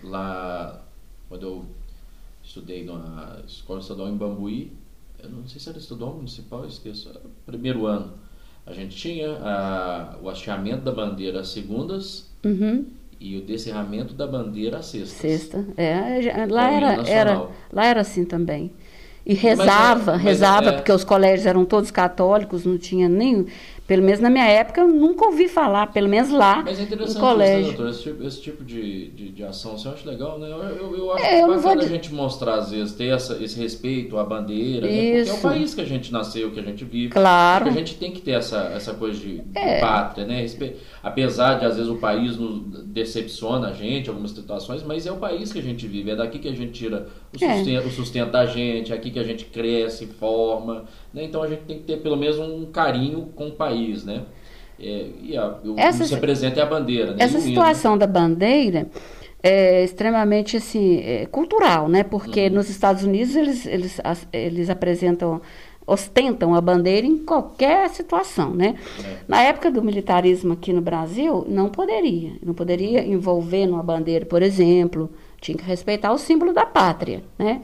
Lá 0.03 0.81
quando 1.29 1.43
eu 1.47 1.65
estudei 2.43 2.85
na 2.85 3.39
escola 3.47 3.81
estadual 3.81 4.09
em 4.09 4.17
Bambuí, 4.17 4.73
eu 5.23 5.31
não 5.31 5.47
sei 5.47 5.61
se 5.61 5.69
era 5.69 5.79
estadual 5.79 6.15
municipal, 6.15 6.61
eu 6.63 6.69
esqueço. 6.69 7.09
era 7.09 7.21
Primeiro 7.47 7.87
ano. 7.87 8.13
A 8.67 8.73
gente 8.73 8.95
tinha 8.97 9.33
a- 9.39 10.17
o 10.23 10.29
hasteamento 10.29 10.83
da 10.83 10.93
bandeira 10.93 11.41
às 11.41 11.49
segundas 11.49 12.31
Uhum. 12.45 12.87
E 13.23 13.37
o 13.39 13.43
descerramento 13.43 14.15
da 14.15 14.27
bandeira 14.27 14.79
às 14.79 14.87
sextas. 14.87 15.13
Sexta. 15.13 15.65
É, 15.77 16.47
lá, 16.51 16.71
É 16.71 16.75
era, 16.75 17.09
era, 17.09 17.47
lá 17.73 17.87
era 17.87 18.01
assim 18.01 18.25
também. 18.25 18.73
E 19.25 19.35
rezava, 19.35 20.13
mas 20.15 20.23
rezava, 20.23 20.71
é- 20.71 20.73
porque 20.73 20.91
os 20.91 21.05
colégios 21.05 21.47
eram 21.47 21.65
todos 21.65 21.91
católicos, 21.93 22.65
não 22.65 22.77
tinha 22.77 23.09
nem. 23.09 23.47
Pelo 23.87 24.03
menos 24.03 24.21
na 24.21 24.31
minha 24.31 24.47
época, 24.47 24.81
eu 24.81 24.89
nunca 24.89 25.27
ouvi 25.27 25.49
falar, 25.49 25.89
pelo 25.89 26.09
menos 26.09 26.31
lá 26.31 26.63
Mas 26.65 26.79
é 26.79 26.83
no 26.83 26.87
interessante 26.87 27.09
isso, 27.11 27.19
né, 27.21 27.29
colégio. 27.29 27.65
doutor? 27.73 27.89
Esse 27.91 28.03
tipo, 28.03 28.25
esse 28.25 28.41
tipo 28.41 28.65
de, 28.65 29.09
de, 29.09 29.29
de 29.31 29.45
ação, 29.45 29.77
você 29.77 29.89
acha 29.89 30.09
legal, 30.09 30.39
né? 30.39 30.49
Eu, 30.49 30.63
eu, 30.77 30.97
eu 30.97 31.13
acho 31.13 31.25
É, 31.25 31.43
eu 31.43 31.47
vou 31.49 31.57
bacana 31.57 31.83
a 31.83 31.85
di- 31.85 31.91
gente 31.91 32.15
mostrar, 32.15 32.55
às 32.55 32.71
vezes, 32.71 32.95
ter 32.95 33.07
essa, 33.09 33.43
esse 33.43 33.59
respeito 33.61 34.17
à 34.17 34.25
bandeira, 34.25 34.87
né? 34.87 35.17
Porque 35.17 35.31
é 35.31 35.33
o 35.35 35.39
país 35.41 35.75
que 35.75 35.81
a 35.81 35.85
gente 35.85 36.13
nasceu, 36.13 36.51
que 36.53 36.61
a 36.61 36.63
gente 36.63 36.85
vive. 36.85 37.09
Claro. 37.13 37.67
A 37.69 37.71
gente 37.73 37.97
tem 37.97 38.13
que 38.13 38.21
ter 38.21 38.33
essa, 38.33 38.71
essa 38.75 38.95
coisa 38.95 39.19
de, 39.19 39.39
de 39.41 39.59
É. 39.59 39.81
pátria, 39.81 40.27
né? 40.27 40.41
Respe- 40.43 40.77
Apesar 41.03 41.59
de, 41.59 41.67
às 41.67 41.75
vezes, 41.77 41.91
o 41.91 41.97
país 41.97 42.37
nos 42.37 42.63
decepciona 42.87 43.69
a 43.69 43.73
gente, 43.73 44.09
algumas 44.09 44.31
situações, 44.31 44.83
mas 44.85 45.07
é 45.07 45.13
o 45.13 45.17
país 45.17 45.53
que 45.53 45.59
a 45.59 45.63
gente 45.63 45.87
vive, 45.89 46.13
é 46.13 46.17
daqui 46.17 46.39
que 46.39 46.49
a 46.49 46.55
gente 46.55 46.71
tira 46.73 47.09
o 47.33 47.45
É. 47.45 47.57
sustento, 47.57 47.87
o 47.87 47.91
sustento 47.91 48.31
da 48.31 48.47
gente, 48.47 48.93
é 48.93 48.95
aqui 48.95 49.11
que 49.11 49.19
a 49.19 49.25
gente 49.25 49.45
cresce, 49.47 50.07
forma, 50.07 50.85
né? 51.13 51.25
Então 51.25 51.43
a 51.43 51.49
gente 51.49 51.63
tem 51.63 51.79
que 51.79 51.85
ter 51.85 51.97
pelo 51.99 52.17
menos 52.17 52.39
um 52.39 52.67
carinho 52.67 53.31
com 53.35 53.49
o 53.49 53.53
país, 53.53 53.82
né? 54.05 54.23
É, 54.81 55.07
e 55.23 55.37
a, 55.37 55.59
o 55.65 55.75
Essa 55.79 56.01
que 56.03 56.09
se 56.09 56.15
representa 56.15 56.61
é 56.61 56.63
a 56.63 56.67
bandeira, 56.67 57.11
né? 57.13 57.17
Essa 57.21 57.39
hino. 57.39 57.47
situação 57.47 57.97
da 57.97 58.07
bandeira 58.07 58.89
é 59.43 59.85
extremamente 59.85 60.57
assim, 60.57 61.01
é, 61.01 61.27
cultural, 61.27 61.89
né? 61.89 62.03
Porque 62.03 62.47
Uhum. 62.47 62.55
nos 62.55 62.69
Estados 62.69 63.03
Unidos 63.05 63.35
eles, 63.37 63.67
eles, 63.67 64.01
eles 64.33 64.71
apresentam, 64.71 65.41
ostentam 65.87 66.55
a 66.55 66.61
bandeira 66.61 67.07
em 67.07 67.19
qualquer 67.19 67.89
situação, 67.91 68.55
né? 68.55 68.77
É. 69.05 69.17
Na 69.29 69.43
época 69.43 69.71
do 69.71 69.83
militarismo 69.83 70.53
aqui 70.53 70.73
no 70.73 70.81
Brasil, 70.81 71.45
não 71.49 71.69
poderia. 71.69 72.33
Não 72.45 72.55
poderia 72.55 73.05
envolver 73.05 73.67
numa 73.67 73.83
bandeira, 73.83 74.25
por 74.27 74.43
exemplo. 74.43 75.11
Tinha 75.41 75.57
que 75.59 75.65
respeitar 75.65 76.13
o 76.13 76.19
símbolo 76.19 76.53
da 76.53 76.65
pátria, 76.65 77.23
né? 77.39 77.63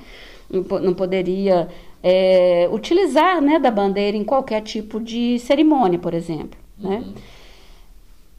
Não, 0.50 0.62
não 0.80 0.94
poderia 0.94 1.68
é, 2.03 2.68
utilizar 2.72 3.40
né, 3.40 3.59
da 3.59 3.70
bandeira 3.70 4.16
em 4.16 4.24
qualquer 4.24 4.62
tipo 4.62 5.01
de 5.01 5.38
cerimônia, 5.38 5.99
por 5.99 6.14
exemplo, 6.14 6.59
né? 6.78 7.03
Uhum. 7.05 7.14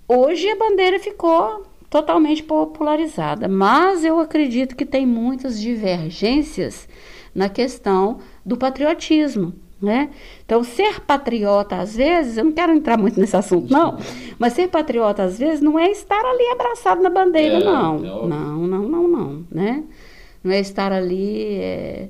Hoje 0.07 0.49
a 0.49 0.55
bandeira 0.55 0.99
ficou 0.99 1.65
totalmente 1.89 2.41
popularizada, 2.43 3.47
mas 3.47 4.03
eu 4.03 4.19
acredito 4.19 4.75
que 4.75 4.85
tem 4.85 5.05
muitas 5.05 5.59
divergências 5.59 6.87
na 7.33 7.49
questão 7.49 8.19
do 8.45 8.57
patriotismo. 8.57 9.53
Né? 9.81 10.09
Então, 10.43 10.61
ser 10.61 10.99
patriota, 10.99 11.77
às 11.77 11.95
vezes, 11.95 12.35
eu 12.35 12.43
não 12.43 12.51
quero 12.51 12.73
entrar 12.73 12.97
muito 12.97 13.17
nesse 13.17 13.37
assunto, 13.37 13.71
não, 13.71 13.97
mas 14.37 14.51
ser 14.51 14.67
patriota, 14.67 15.23
às 15.23 15.39
vezes, 15.39 15.61
não 15.61 15.79
é 15.79 15.89
estar 15.89 16.19
ali 16.19 16.49
abraçado 16.51 17.01
na 17.01 17.09
bandeira, 17.09 17.59
É, 17.59 17.63
não. 17.63 17.95
é 17.95 18.01
não, 18.27 18.57
não, 18.67 18.89
não, 18.89 19.07
não, 19.07 19.45
né? 19.49 19.85
Não 20.43 20.51
é 20.51 20.59
estar 20.59 20.91
ali, 20.91 21.53
é, 21.53 22.09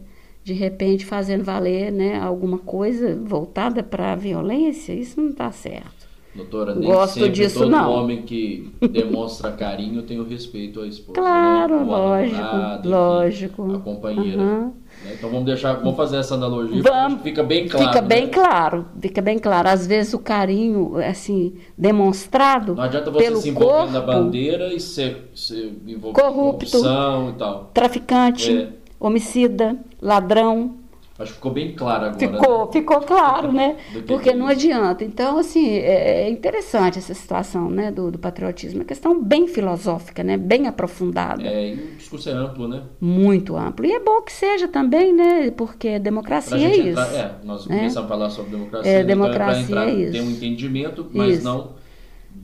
de 0.50 0.56
repente, 0.56 1.06
fazendo 1.06 1.43
valer 1.43 1.91
né, 1.91 2.20
alguma 2.20 2.58
coisa 2.58 3.16
voltada 3.24 3.84
para 3.84 4.13
a 4.13 4.16
violência, 4.16 4.93
isso 4.93 5.21
não 5.21 5.30
está 5.30 5.51
certo. 5.51 6.09
Doutora, 6.34 6.74
nem 6.76 6.89
Gosto 6.89 7.16
sempre 7.16 7.30
disso, 7.32 7.59
todo 7.59 7.71
não. 7.71 7.92
homem 7.92 8.21
que 8.21 8.71
demonstra 8.92 9.51
carinho 9.51 10.04
tem 10.04 10.20
o 10.20 10.24
respeito 10.24 10.80
à 10.82 10.88
esposa. 10.88 11.20
Claro, 11.20 11.80
né? 11.80 11.86
Ou 11.86 11.96
à 11.96 12.09
lógico, 12.20 12.38
enfim, 12.78 12.88
lógico. 12.88 13.76
A 13.76 13.80
companheira. 13.80 14.38
Né? 14.38 14.71
Então 15.13 15.30
vamos 15.30 15.46
deixar, 15.46 15.74
vamos 15.74 15.96
fazer 15.96 16.17
essa 16.17 16.36
analogia, 16.36 16.82
Vamos. 16.84 17.21
fica 17.21 17.42
bem 17.42 17.67
claro. 17.67 17.88
Fica 17.88 18.01
bem 18.01 18.26
né? 18.26 18.32
claro, 18.32 18.86
fica 19.00 19.21
bem 19.21 19.39
claro. 19.39 19.70
Às 19.70 19.88
vezes 19.88 20.13
o 20.13 20.20
carinho, 20.20 20.97
assim, 20.97 21.55
demonstrado 21.78 22.76
Não 22.76 22.84
adianta 22.84 23.09
você 23.09 23.24
pelo 23.24 23.38
se 23.38 23.50
envolver 23.50 23.74
corpo, 23.74 23.92
na 23.92 24.01
bandeira 24.01 24.74
e 24.74 24.80
ser, 24.80 25.30
ser 25.34 25.74
envolvido 25.88 26.21
Corrupto. 26.21 26.66
em 26.66 26.70
corrupção 26.71 27.30
e 27.30 27.34
tal. 27.39 27.71
traficante, 27.74 28.51
É. 28.51 28.67
homicida, 29.00 29.78
ladrão, 30.01 30.76
Acho 31.20 31.32
que 31.32 31.36
ficou 31.36 31.51
bem 31.51 31.74
claro 31.74 32.05
agora. 32.05 32.17
Ficou, 32.17 32.66
né? 32.66 32.71
ficou 32.71 33.01
claro, 33.01 33.51
né? 33.51 33.76
Porque 34.08 34.34
não 34.34 34.47
adianta. 34.47 35.04
Então, 35.04 35.38
assim, 35.38 35.67
é, 35.67 36.21
é 36.21 36.30
interessante 36.30 36.97
essa 36.97 37.13
situação 37.13 37.70
né, 37.70 37.92
do, 37.92 38.09
do 38.09 38.17
patriotismo. 38.17 38.78
É 38.78 38.80
uma 38.80 38.86
questão 38.86 39.21
bem 39.21 39.46
filosófica, 39.46 40.24
né? 40.24 40.38
Bem 40.38 40.66
aprofundada. 40.66 41.43
É, 41.43 41.71
e 41.71 41.74
o 41.74 41.96
discurso 41.97 42.30
é 42.30 42.32
amplo, 42.32 42.70
né? 42.70 42.84
Muito 43.01 43.58
amplo. 43.58 43.86
E 43.86 43.92
é 43.92 44.00
bom 44.00 44.21
que 44.21 44.32
seja 44.32 44.70
também, 44.70 45.13
né? 45.13 45.51
Porque 45.51 46.00
democracia 46.00 46.58
é 46.58 46.78
isso. 46.78 46.88
Entrar, 46.88 47.13
é, 47.13 47.36
nós 47.43 47.67
né? 47.67 47.80
começamos 47.80 48.05
a 48.05 48.08
falar 48.08 48.30
sobre 48.30 48.51
democracia. 48.51 48.89
É, 48.89 48.97
né? 49.00 49.04
democracia 49.04 49.62
então 49.63 49.82
é 49.82 49.89
é 49.89 49.93
isso. 49.96 50.12
ter 50.13 50.21
um 50.21 50.30
entendimento, 50.32 51.05
mas 51.13 51.34
Isso. 51.34 51.43
não 51.43 51.71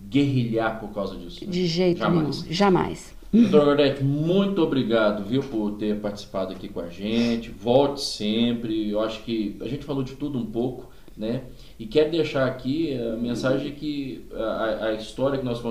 guerrilhar 0.09 0.81
por 0.81 0.89
causa 0.93 1.15
disso. 1.15 1.45
né? 1.45 1.51
De 1.51 1.65
jeito 1.65 1.99
Jamais. 1.99 2.41
nenhum. 2.41 2.53
Jamais. 2.53 3.14
Doutor 3.31 3.65
Gordete, 3.65 4.03
muito 4.03 4.61
obrigado, 4.61 5.23
viu, 5.23 5.41
por 5.41 5.71
ter 5.71 5.99
participado 5.99 6.53
aqui 6.53 6.69
com 6.69 6.79
a 6.79 6.87
gente. 6.87 7.49
Volte 7.49 8.01
sempre. 8.01 8.89
Eu 8.89 9.01
acho 9.01 9.23
que 9.23 9.57
a 9.61 9.67
gente 9.67 9.83
falou 9.83 10.03
de 10.03 10.13
tudo 10.13 10.37
um 10.37 10.45
pouco, 10.45 10.89
né? 11.17 11.43
E 11.77 11.85
quero 11.85 12.11
deixar 12.11 12.45
aqui 12.47 12.97
a 12.97 13.17
mensagem 13.17 13.71
que 13.73 14.25
a, 14.33 14.85
a 14.85 14.93
história 14.93 15.37
que 15.37 15.43
nós 15.43 15.61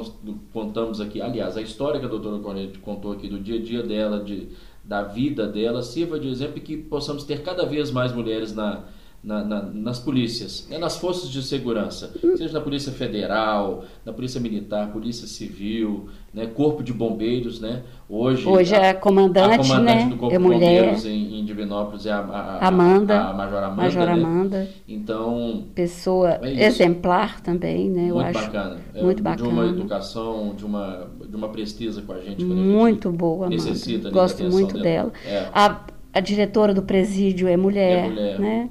contamos 0.53 1.01
aqui, 1.01 1.23
aliás, 1.23 1.57
a 1.57 1.63
história 1.63 1.99
que 1.99 2.07
a 2.07 2.09
doutora 2.09 2.37
Gordete 2.37 2.79
contou 2.79 3.13
aqui 3.13 3.29
do 3.29 3.39
dia 3.39 3.59
a 3.59 3.63
dia 3.63 3.83
dela, 3.83 4.23
de, 4.23 4.49
da 4.85 5.03
vida 5.03 5.47
dela, 5.47 5.83
sirva 5.83 6.21
de 6.21 6.29
exemplo 6.29 6.61
que 6.61 6.77
possamos 6.77 7.25
ter 7.25 7.43
cada 7.43 7.65
vez 7.65 7.91
mais 7.91 8.13
mulheres 8.13 8.55
na, 8.55 8.85
na, 9.25 9.43
na, 9.43 9.63
nas 9.63 9.99
polícias, 9.99 10.67
né, 10.69 10.77
nas 10.77 10.99
forças 10.99 11.31
de 11.31 11.43
segurança, 11.43 12.13
seja 12.37 12.53
na 12.53 12.61
Polícia 12.61 12.93
Federal, 12.93 13.85
na 14.05 14.13
Polícia 14.13 14.39
Militar, 14.39 14.93
Polícia 14.93 15.27
Civil, 15.27 16.09
né, 16.33 16.47
Corpo 16.47 16.83
de 16.83 16.93
Bombeiros, 16.93 17.59
né? 17.59 17.83
Hoje, 18.07 18.47
Hoje 18.47 18.75
é 18.75 18.91
a, 18.91 18.95
comandante, 18.95 19.55
a 19.55 19.59
comandante 19.59 20.05
né? 20.05 20.11
do 20.11 20.17
Corpo 20.17 20.35
é 20.35 20.39
de. 20.39 20.45
Bombeiros 20.45 21.07
em, 21.07 21.41
em 21.41 21.45
Divinópolis 21.45 22.05
é 22.05 22.13
a, 22.13 22.19
a, 22.19 22.69
Amanda, 22.69 23.15
a, 23.19 23.31
a 23.31 23.33
Major 23.33 23.63
Amanda. 23.63 23.83
Major 23.83 24.07
né? 24.07 24.13
Amanda. 24.13 24.69
Então, 24.87 25.65
Pessoa 25.75 26.39
É 26.43 26.67
exemplar 26.67 27.41
também, 27.41 27.89
né? 27.89 28.11
Eu 28.11 28.17
muito 28.17 28.27
acho. 28.37 28.47
bacana. 28.47 28.77
É, 28.95 29.03
muito 29.03 29.23
De 29.23 29.23
uma 29.23 29.37
bacana. 29.37 29.67
educação, 29.69 30.55
de 30.55 30.65
uma, 30.67 31.09
de 31.27 31.35
uma 31.35 31.49
presteza 31.49 32.03
com 32.03 32.13
a 32.13 32.21
gente. 32.21 32.45
quando 32.45 32.53
a 32.53 32.57
gente 32.57 32.69
Muito 32.69 33.11
boa, 33.11 33.47
Amanda. 33.47 33.55
necessita 33.65 34.11
Gosto 34.11 34.45
muito 34.45 34.79
dela. 34.79 35.11
É. 35.27 35.49
A, 35.55 35.81
a 36.13 36.21
diretora 36.21 36.75
do 36.75 36.83
presídio 36.83 37.49
é 37.49 37.57
mulher, 37.57 38.05
É 38.05 38.09
mulher. 38.09 38.39
né? 38.39 38.71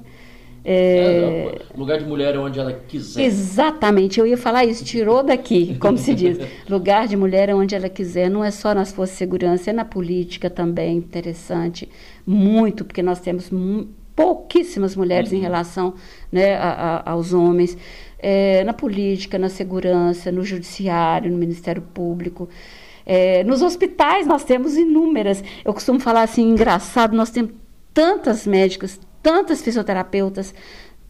É, 0.66 1.56
É, 1.60 1.62
lugar 1.76 1.98
de 1.98 2.06
mulher 2.06 2.34
é 2.34 2.38
onde 2.38 2.58
ela 2.58 2.72
quiser. 2.72 3.22
Exatamente, 3.24 4.18
eu 4.18 4.26
ia 4.26 4.36
falar 4.38 4.64
isso, 4.64 4.82
tirou 4.84 5.22
daqui, 5.22 5.76
como 5.78 5.98
se 5.98 6.14
diz. 6.14 6.38
Lugar 6.68 7.06
de 7.06 7.16
mulher 7.16 7.50
é 7.50 7.54
onde 7.54 7.74
ela 7.74 7.88
quiser, 7.88 8.30
não 8.30 8.42
é 8.42 8.50
só 8.50 8.74
nas 8.74 8.90
forças 8.90 9.14
de 9.14 9.18
segurança, 9.18 9.70
é 9.70 9.72
na 9.74 9.84
política 9.84 10.48
também, 10.48 10.96
interessante. 10.96 11.88
Muito, 12.26 12.84
porque 12.84 13.02
nós 13.02 13.20
temos 13.20 13.50
pouquíssimas 14.16 14.96
mulheres 14.96 15.32
Uhum. 15.32 15.38
em 15.38 15.40
relação 15.40 15.94
né, 16.32 16.54
a- 16.56 17.02
a- 17.04 17.10
aos 17.10 17.32
homens. 17.32 17.76
É, 18.18 18.64
na 18.64 18.72
política, 18.72 19.38
na 19.38 19.50
segurança, 19.50 20.32
no 20.32 20.42
judiciário, 20.42 21.30
no 21.30 21.36
Ministério 21.36 21.82
Público. 21.82 22.48
É, 23.04 23.44
nos 23.44 23.60
hospitais 23.60 24.26
nós 24.26 24.44
temos 24.44 24.76
inúmeras. 24.76 25.44
Eu 25.62 25.74
costumo 25.74 26.00
falar 26.00 26.22
assim, 26.22 26.48
engraçado, 26.48 27.14
nós 27.14 27.28
temos 27.28 27.50
tantas 27.92 28.46
médicas, 28.46 28.98
tantas 29.24 29.62
fisioterapeutas, 29.62 30.54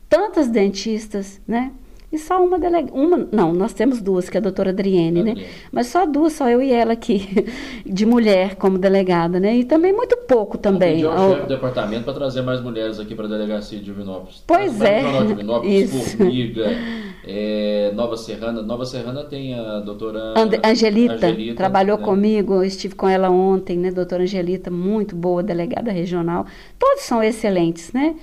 tantas 0.09 0.49
dentistas, 0.49 1.41
né? 1.47 1.73
E 2.15 2.19
só 2.19 2.41
uma 2.45 2.61
delegada. 2.61 2.93
Uma, 2.97 3.27
não, 3.33 3.53
nós 3.53 3.73
temos 3.73 4.01
duas, 4.01 4.31
que 4.31 4.37
é 4.37 4.41
a 4.41 4.43
doutora 4.43 4.71
Adriene, 4.71 5.21
né? 5.23 5.31
Adriene. 5.33 5.51
Mas 5.73 5.89
só 5.89 6.07
duas, 6.07 6.33
só 6.35 6.49
eu 6.49 6.63
e 6.63 6.71
ela 6.71 6.93
aqui, 6.93 7.29
de 7.85 8.07
mulher 8.07 8.55
como 8.55 8.79
delegada, 8.79 9.41
né? 9.41 9.57
E 9.57 9.65
também 9.65 9.93
muito 9.93 10.17
pouco 10.29 10.57
também. 10.57 10.95
Pedir 10.97 11.07
Ao- 11.09 11.31
chefe 11.31 11.43
do 11.43 11.49
departamento 11.49 12.05
para 12.05 12.15
trazer 12.15 12.43
mais 12.43 12.61
mulheres 12.63 13.01
aqui 13.01 13.15
para 13.17 13.25
a 13.27 13.29
delegacia 13.29 13.79
de 13.79 13.85
Divinópolis. 13.85 14.45
Pois 14.47 14.79
Vai 14.79 14.95
é. 14.95 15.03
Jornal 15.03 15.23
de 15.23 15.29
Divinópolis, 15.29 15.93
Isso. 15.95 16.17
Formiga, 16.17 16.67
é, 17.27 17.91
Nova 17.95 18.17
Serrana. 18.17 18.63
Nova 18.63 18.85
Serrana 18.87 19.25
tem 19.25 19.55
a 19.59 19.81
doutora 19.81 20.35
Ande- 20.37 20.61
Angelita, 20.65 21.15
Angelita, 21.27 21.57
trabalhou 21.57 21.99
né? 21.99 22.05
comigo, 22.05 22.55
eu 22.55 22.65
estive 22.65 22.95
com 22.95 23.09
ela 23.09 23.29
ontem, 23.31 23.77
né, 23.77 23.91
doutora 23.91 24.23
Angelita, 24.23 24.71
muito 24.71 25.17
boa, 25.17 25.43
delegada 25.43 25.91
regional. 25.91 26.47
Todos 26.79 27.03
são 27.03 27.23
excelentes, 27.23 27.93
né? 27.93 28.15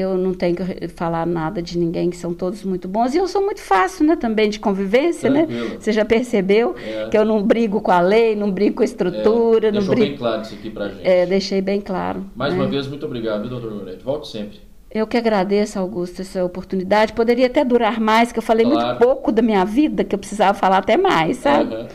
Eu 0.00 0.16
não 0.16 0.32
tenho 0.34 0.54
que 0.56 0.88
falar 0.88 1.26
nada 1.26 1.60
de 1.62 1.78
ninguém, 1.78 2.10
que 2.10 2.16
são 2.16 2.32
todos 2.34 2.62
muito 2.64 2.86
bons. 2.86 3.14
E 3.14 3.18
eu 3.18 3.26
sou 3.26 3.42
muito 3.44 3.60
fácil, 3.60 4.06
né, 4.06 4.16
também 4.16 4.48
de 4.50 4.58
convivência, 4.60 5.28
né? 5.30 5.46
Tranquilo. 5.46 5.80
Você 5.80 5.92
já 5.92 6.04
percebeu 6.04 6.74
É. 6.78 7.08
que 7.08 7.16
eu 7.18 7.24
não 7.24 7.42
brigo 7.42 7.80
com 7.80 7.90
a 7.90 8.00
lei, 8.00 8.34
não 8.36 8.50
brigo 8.50 8.76
com 8.76 8.82
a 8.82 8.84
estrutura, 8.84 9.68
É, 9.68 9.72
não 9.72 9.78
deixou 9.80 9.94
brigo. 9.94 10.10
bem 10.10 10.16
claro 10.18 10.42
isso 10.42 10.54
aqui 10.54 10.70
para 10.70 10.88
gente. 10.88 11.06
É, 11.08 11.26
deixei 11.26 11.60
bem 11.60 11.80
claro. 11.80 12.24
Mais 12.36 12.52
né? 12.54 12.60
uma 12.60 12.68
vez, 12.68 12.86
muito 12.86 13.04
obrigado, 13.06 13.40
viu, 13.48 13.50
doutor? 13.60 13.98
Volte 14.04 14.28
sempre. 14.28 14.60
Eu 14.90 15.06
que 15.06 15.16
agradeço, 15.18 15.78
Augusto, 15.78 16.22
essa 16.22 16.42
oportunidade. 16.44 17.12
Poderia 17.12 17.46
até 17.46 17.62
durar 17.64 18.00
mais, 18.00 18.32
que 18.32 18.38
eu 18.38 18.42
falei 18.42 18.64
Claro. 18.64 18.86
muito 18.86 18.98
pouco 18.98 19.30
da 19.30 19.42
minha 19.42 19.62
vida, 19.64 20.02
que 20.02 20.14
eu 20.14 20.18
precisava 20.18 20.54
falar 20.56 20.78
até 20.78 20.96
mais, 20.96 21.36
sabe? 21.38 21.74
Aham. 21.74 21.88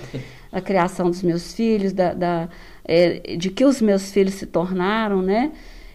da 0.52 0.62
criação 0.62 1.10
dos 1.10 1.24
meus 1.24 1.52
filhos, 1.56 1.94
da, 1.94 2.14
da, 2.14 2.48
é, 2.86 3.36
de 3.36 3.50
que 3.50 3.66
os 3.66 3.82
meus 3.82 4.12
filhos 4.12 4.36
se 4.36 4.46
tornaram, 4.46 5.20
né? 5.24 5.52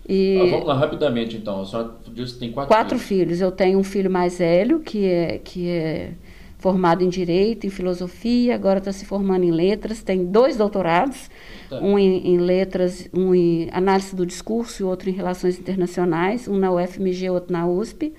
E 0.08 0.38
Ah, 0.40 0.46
vamos 0.50 0.66
lá, 0.66 0.74
rapidamente 0.74 1.36
então. 1.36 1.60
A 1.60 1.64
senhora 1.66 1.94
disse 2.14 2.34
que 2.34 2.40
tem 2.40 2.52
quatro, 2.52 2.74
quatro 2.74 2.98
filhos. 2.98 3.40
Eu 3.40 3.52
tenho 3.52 3.78
um 3.78 3.84
filho 3.84 4.10
mais 4.10 4.38
velho, 4.38 4.80
que 4.80 5.04
é, 5.04 5.38
que 5.38 5.68
é 5.68 6.12
formado 6.58 7.04
em 7.04 7.08
Direito, 7.08 7.66
em 7.66 7.70
Filosofia, 7.70 8.54
agora 8.54 8.78
está 8.78 8.90
se 8.90 9.04
formando 9.04 9.44
em 9.44 9.50
Letras, 9.52 10.02
tem 10.02 10.24
dois 10.24 10.56
doutorados, 10.56 11.30
Tá. 11.70 11.78
um 11.80 11.98
em, 11.98 12.26
em 12.34 12.38
Letras, 12.38 13.08
um 13.14 13.34
em 13.34 13.68
Análise 13.72 14.16
do 14.16 14.24
Discurso 14.26 14.82
e 14.82 14.84
outro 14.84 15.08
em 15.10 15.12
Relações 15.12 15.58
Internacionais, 15.58 16.48
um 16.48 16.56
na 16.56 16.72
UFMG, 16.72 17.30
outro 17.30 17.52
na 17.52 17.66
USP. 17.66 18.12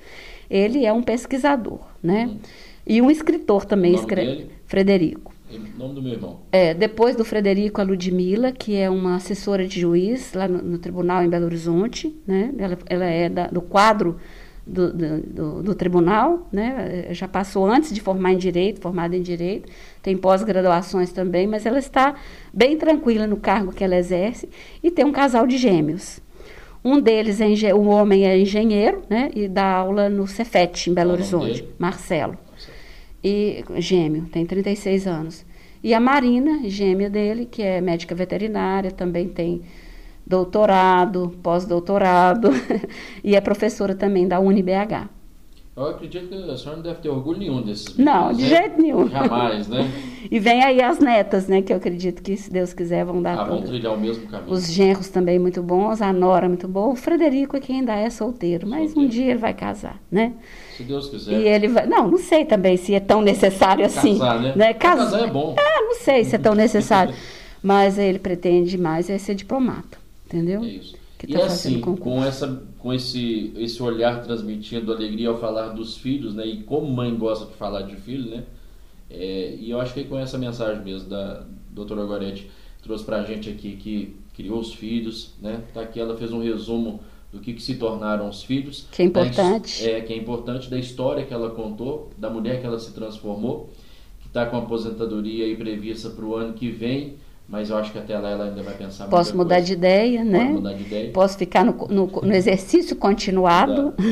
Ele 0.50 0.86
é 0.86 0.94
um 0.94 1.02
pesquisador, 1.02 1.80
né? 2.02 2.30
E 2.88 3.02
um 3.02 3.10
escritor 3.12 3.66
também, 3.66 3.94
escreve, 3.96 4.28
dele? 4.32 4.52
Frederico. 4.66 5.34
Nome 5.78 5.94
do 5.96 6.02
meu 6.02 6.14
irmão. 6.14 6.42
É, 6.52 6.74
depois 6.74 7.16
do 7.16 7.26
Frederico, 7.26 7.82
a 7.82 7.84
Ludmila, 7.84 8.52
que 8.52 8.76
é 8.76 8.90
uma 8.90 9.16
assessora 9.16 9.66
de 9.68 9.80
juiz 9.80 10.34
lá 10.34 10.48
no, 10.48 10.62
no 10.62 10.78
tribunal 10.78 11.24
em 11.24 11.30
Belo 11.30 11.46
Horizonte, 11.46 12.16
né? 12.28 12.52
Ela, 12.58 12.78
ela 12.88 13.06
é 13.06 13.30
da- 13.30 13.48
do 13.48 13.62
quadro 13.62 14.18
do, 14.68 14.94
do, 14.94 15.64
do- 15.64 15.64
tribunal, 15.76 16.48
né? 16.52 17.06
Eh, 17.10 17.14
Já 17.14 17.28
passou 17.28 17.66
antes 17.66 17.92
de 17.92 18.00
formar 18.00 18.34
em 18.34 18.38
direito, 18.38 18.80
formada 18.80 19.16
em 19.18 19.22
direito, 19.24 19.72
tem 20.04 20.16
pós-graduações 20.16 21.12
também, 21.12 21.48
mas 21.48 21.66
ela 21.66 21.80
está 21.80 22.14
bem 22.54 22.78
tranquila 22.78 23.26
no 23.26 23.38
cargo 23.38 23.72
que 23.72 23.84
ela 23.84 23.96
exerce 23.96 24.48
e 24.84 24.92
tem 24.92 25.04
um 25.04 25.12
casal 25.12 25.48
de 25.48 25.58
gêmeos. 25.58 26.20
Um 26.86 27.02
deles, 27.02 27.42
é 27.42 27.74
o 27.74 27.86
homem 27.88 28.26
é 28.28 28.38
engenheiro, 28.40 29.02
né? 29.10 29.32
E 29.36 29.48
dá 29.48 29.66
aula 29.66 30.08
no 30.10 30.28
Cefet, 30.28 30.90
em 30.90 30.94
Belo 30.94 31.10
nome 31.12 31.22
Horizonte? 31.24 31.66
Marcelo 31.80 32.38
e 33.24 33.64
gêmeo, 33.78 34.26
tem 34.32 34.46
36 34.46 35.08
anos. 35.08 35.46
E 35.84 35.94
a 35.94 36.00
Marina, 36.00 36.68
gêmea 36.70 37.10
dele, 37.10 37.46
que 37.46 37.62
é 37.62 37.80
médica 37.82 38.14
veterinária, 38.14 38.92
também 38.92 39.30
tem 39.30 39.62
doutorado, 40.26 41.36
pós-doutorado 41.42 42.50
e 43.24 43.36
é 43.36 43.42
professora 43.42 43.96
também 43.96 44.28
da 44.28 44.40
UniBH. 44.40 45.10
Eu 45.76 45.88
acredito 45.92 46.28
que 46.28 46.36
a 46.36 46.58
senhora 46.58 46.76
não 46.76 46.84
deve 46.84 47.00
ter 47.00 47.08
orgulho 47.10 47.40
nenhum 47.40 47.62
desses 47.62 47.96
Não, 47.98 48.34
de 48.34 48.42
né? 48.42 48.48
jeito 48.50 48.82
nenhum. 48.82 49.08
Jamais, 49.08 49.68
né? 49.70 49.90
E 50.30 50.38
vem 50.38 50.62
aí 50.62 50.82
as 50.82 51.00
netas, 51.00 51.48
né, 51.48 51.62
que 51.62 51.72
eu 51.74 51.78
acredito 51.78 52.22
que 52.22 52.36
se 52.36 52.52
Deus 52.52 52.74
quiser 52.74 53.06
vão 53.06 53.22
dar 53.22 53.40
Ah, 53.40 53.44
vão 53.46 53.62
trilhar 53.64 53.94
o 53.94 54.00
mesmo 54.00 54.28
caminho. 54.28 54.52
Os 54.52 54.70
genros 54.70 55.08
também 55.10 55.40
muito 55.40 55.64
bons, 55.64 56.02
a 56.02 56.12
Nora 56.14 56.48
muito 56.50 56.68
boa, 56.68 56.90
o 56.90 56.96
Frederico 56.96 57.56
é 57.56 57.60
que 57.62 57.72
ainda 57.72 57.96
é 57.96 58.10
solteiro, 58.10 58.68
mas 58.68 58.92
um 58.92 58.94
Solteiro. 58.96 59.10
dia 59.10 59.26
ele 59.32 59.40
vai 59.40 59.54
casar, 59.54 60.00
né? 60.12 60.34
Se 60.80 60.84
Deus 60.86 61.10
quiser. 61.10 61.34
E 61.42 61.46
ele 61.46 61.68
vai, 61.68 61.86
não, 61.86 62.10
não 62.10 62.18
sei 62.18 62.46
também 62.46 62.78
se 62.78 62.94
é 62.94 63.02
tão 63.02 63.22
necessário 63.22 63.86
assim, 63.86 64.18
Casar, 64.18 64.56
né? 64.56 64.74
Cas- 64.74 64.98
Casar 65.00 65.28
é 65.28 65.28
bom. 65.30 65.54
Ah, 65.60 65.82
não 65.82 65.96
sei 65.96 66.24
se 66.24 66.36
é 66.36 66.40
tão 66.40 66.56
necessário, 66.56 67.14
mas 67.62 67.98
ele 67.98 68.18
pretende 68.18 68.78
mais 68.78 69.10
é 69.10 69.18
ser 69.18 69.36
diplomata, 69.36 69.98
entendeu? 70.26 70.64
É 70.64 70.68
isso. 70.68 70.96
Que 71.18 71.26
e 71.30 71.34
tá 71.34 71.40
fazendo 71.40 71.90
assim, 71.90 71.96
com, 71.98 72.24
essa, 72.24 72.64
com 72.80 72.94
esse, 72.94 73.52
esse 73.58 73.84
olhar 73.84 74.24
transmitindo 74.24 74.94
alegria 74.94 75.28
ao 75.28 75.38
falar 75.38 75.74
dos 75.74 75.98
filhos, 75.98 76.34
né? 76.34 76.48
E 76.48 76.64
como 76.64 76.90
mãe 76.90 77.14
gosta 77.14 77.46
de 77.46 77.56
falar 77.56 77.82
de 77.82 77.98
filho, 77.98 78.30
né? 78.30 78.44
É, 79.10 79.54
e 79.60 79.70
eu 79.70 79.82
acho 79.82 79.94
que 79.94 80.06
com 80.06 80.18
essa 80.18 80.38
mensagem 80.38 80.82
mesmo 80.82 81.10
da 81.10 81.44
doutora 81.72 82.06
Goretti 82.06 82.50
trouxe 82.82 83.04
pra 83.04 83.24
gente 83.24 83.50
aqui 83.50 83.76
que 83.76 84.16
criou 84.34 84.60
os 84.62 84.74
filhos, 84.74 85.34
né? 85.42 85.62
Tá 85.74 85.82
aqui, 85.82 86.00
ela 86.00 86.16
fez 86.16 86.32
um 86.32 86.42
resumo 86.42 87.02
do 87.32 87.40
que, 87.40 87.54
que 87.54 87.62
se 87.62 87.76
tornaram 87.76 88.28
os 88.28 88.44
filhos. 88.44 88.88
Que 88.92 89.04
é 89.04 89.10
da 89.10 89.22
importante. 89.26 89.88
é, 89.88 90.02
que 90.02 90.14
é 90.14 90.18
importante, 90.18 90.70
da 90.70 90.78
história 90.78 91.26
que 91.26 91.34
ela 91.34 91.52
contou, 91.52 92.10
da 92.18 92.30
mulher 92.30 92.60
que 92.60 92.66
ela 92.66 92.80
se 92.80 92.92
transformou, 92.92 93.70
que 94.22 94.28
está 94.28 94.46
com 94.46 94.58
aposentadoria 94.58 95.46
aí 95.46 95.56
prevista 95.56 96.10
para 96.10 96.26
o 96.26 96.36
ano 96.36 96.54
que 96.54 96.70
vem, 96.72 97.16
mas 97.48 97.70
eu 97.70 97.78
acho 97.78 97.92
que 97.92 97.98
até 97.98 98.18
lá 98.18 98.30
ela 98.30 98.46
ainda 98.46 98.62
vai 98.62 98.76
pensar 98.76 99.08
Posso 99.08 99.36
mudar 99.36 99.56
coisa. 99.56 99.68
de 99.68 99.74
ideia, 99.74 100.24
né? 100.24 100.46
mudar 100.46 100.74
de 100.74 100.84
ideia. 100.84 101.12
Posso 101.12 101.38
ficar 101.38 101.64
no, 101.66 101.74
no, 101.88 102.06
no 102.08 102.34
exercício 102.34 102.96
continuado. 102.96 103.94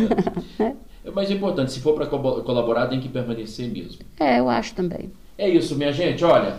É. 0.60 0.74
É 1.06 1.12
mais 1.12 1.32
importante, 1.32 1.72
se 1.72 1.80
for 1.80 1.94
para 1.94 2.06
colaborar, 2.08 2.88
tem 2.88 3.00
que 3.00 3.08
permanecer 3.08 3.70
mesmo. 3.72 4.00
É, 4.20 4.40
eu 4.42 4.50
acho 4.50 4.76
também. 4.76 5.10
É 5.38 5.48
isso, 5.48 5.78
minha 5.78 5.94
gente. 5.94 6.26
Olha, 6.26 6.58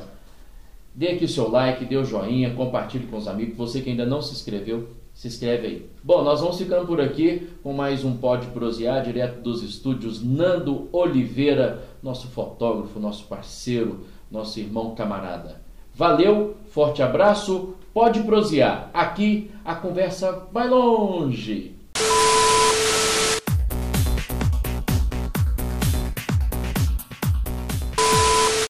dê 0.94 1.09
aqui 1.09 1.26
o 1.26 1.28
seu 1.28 1.51
like, 1.51 1.85
dê 1.85 1.98
o 1.98 2.05
joinha, 2.05 2.55
compartilhe 2.55 3.06
com 3.09 3.18
os 3.18 3.28
amigos. 3.28 3.56
Você 3.59 3.82
que 3.82 3.90
ainda 3.90 4.06
não 4.06 4.22
se 4.22 4.32
inscreveu, 4.32 4.89
Se 5.19 5.27
inscreve 5.27 5.66
aí. 5.66 5.90
Bom, 6.01 6.23
nós 6.23 6.40
vamos 6.40 6.59
ficando 6.59 6.86
por 6.86 7.01
aqui 7.01 7.49
com 7.61 7.73
mais 7.73 8.05
um 8.05 8.16
Pode 8.16 8.47
Prosear, 8.53 9.03
direto 9.03 9.40
dos 9.40 9.65
estúdios 9.65 10.23
Nando 10.23 10.89
Oliveira, 10.93 11.82
nosso 12.01 12.28
fotógrafo, 12.28 13.01
nosso 13.01 13.24
parceiro, 13.24 14.05
nosso 14.31 14.61
irmão 14.61 14.95
camarada. 14.95 15.61
Valeu, 15.93 16.57
forte 16.70 17.03
abraço, 17.03 17.74
pode 17.93 18.20
prosear. 18.20 18.90
Aqui 18.95 19.51
a 19.65 19.74
conversa 19.74 20.47
vai 20.53 20.69
longe. 20.69 21.74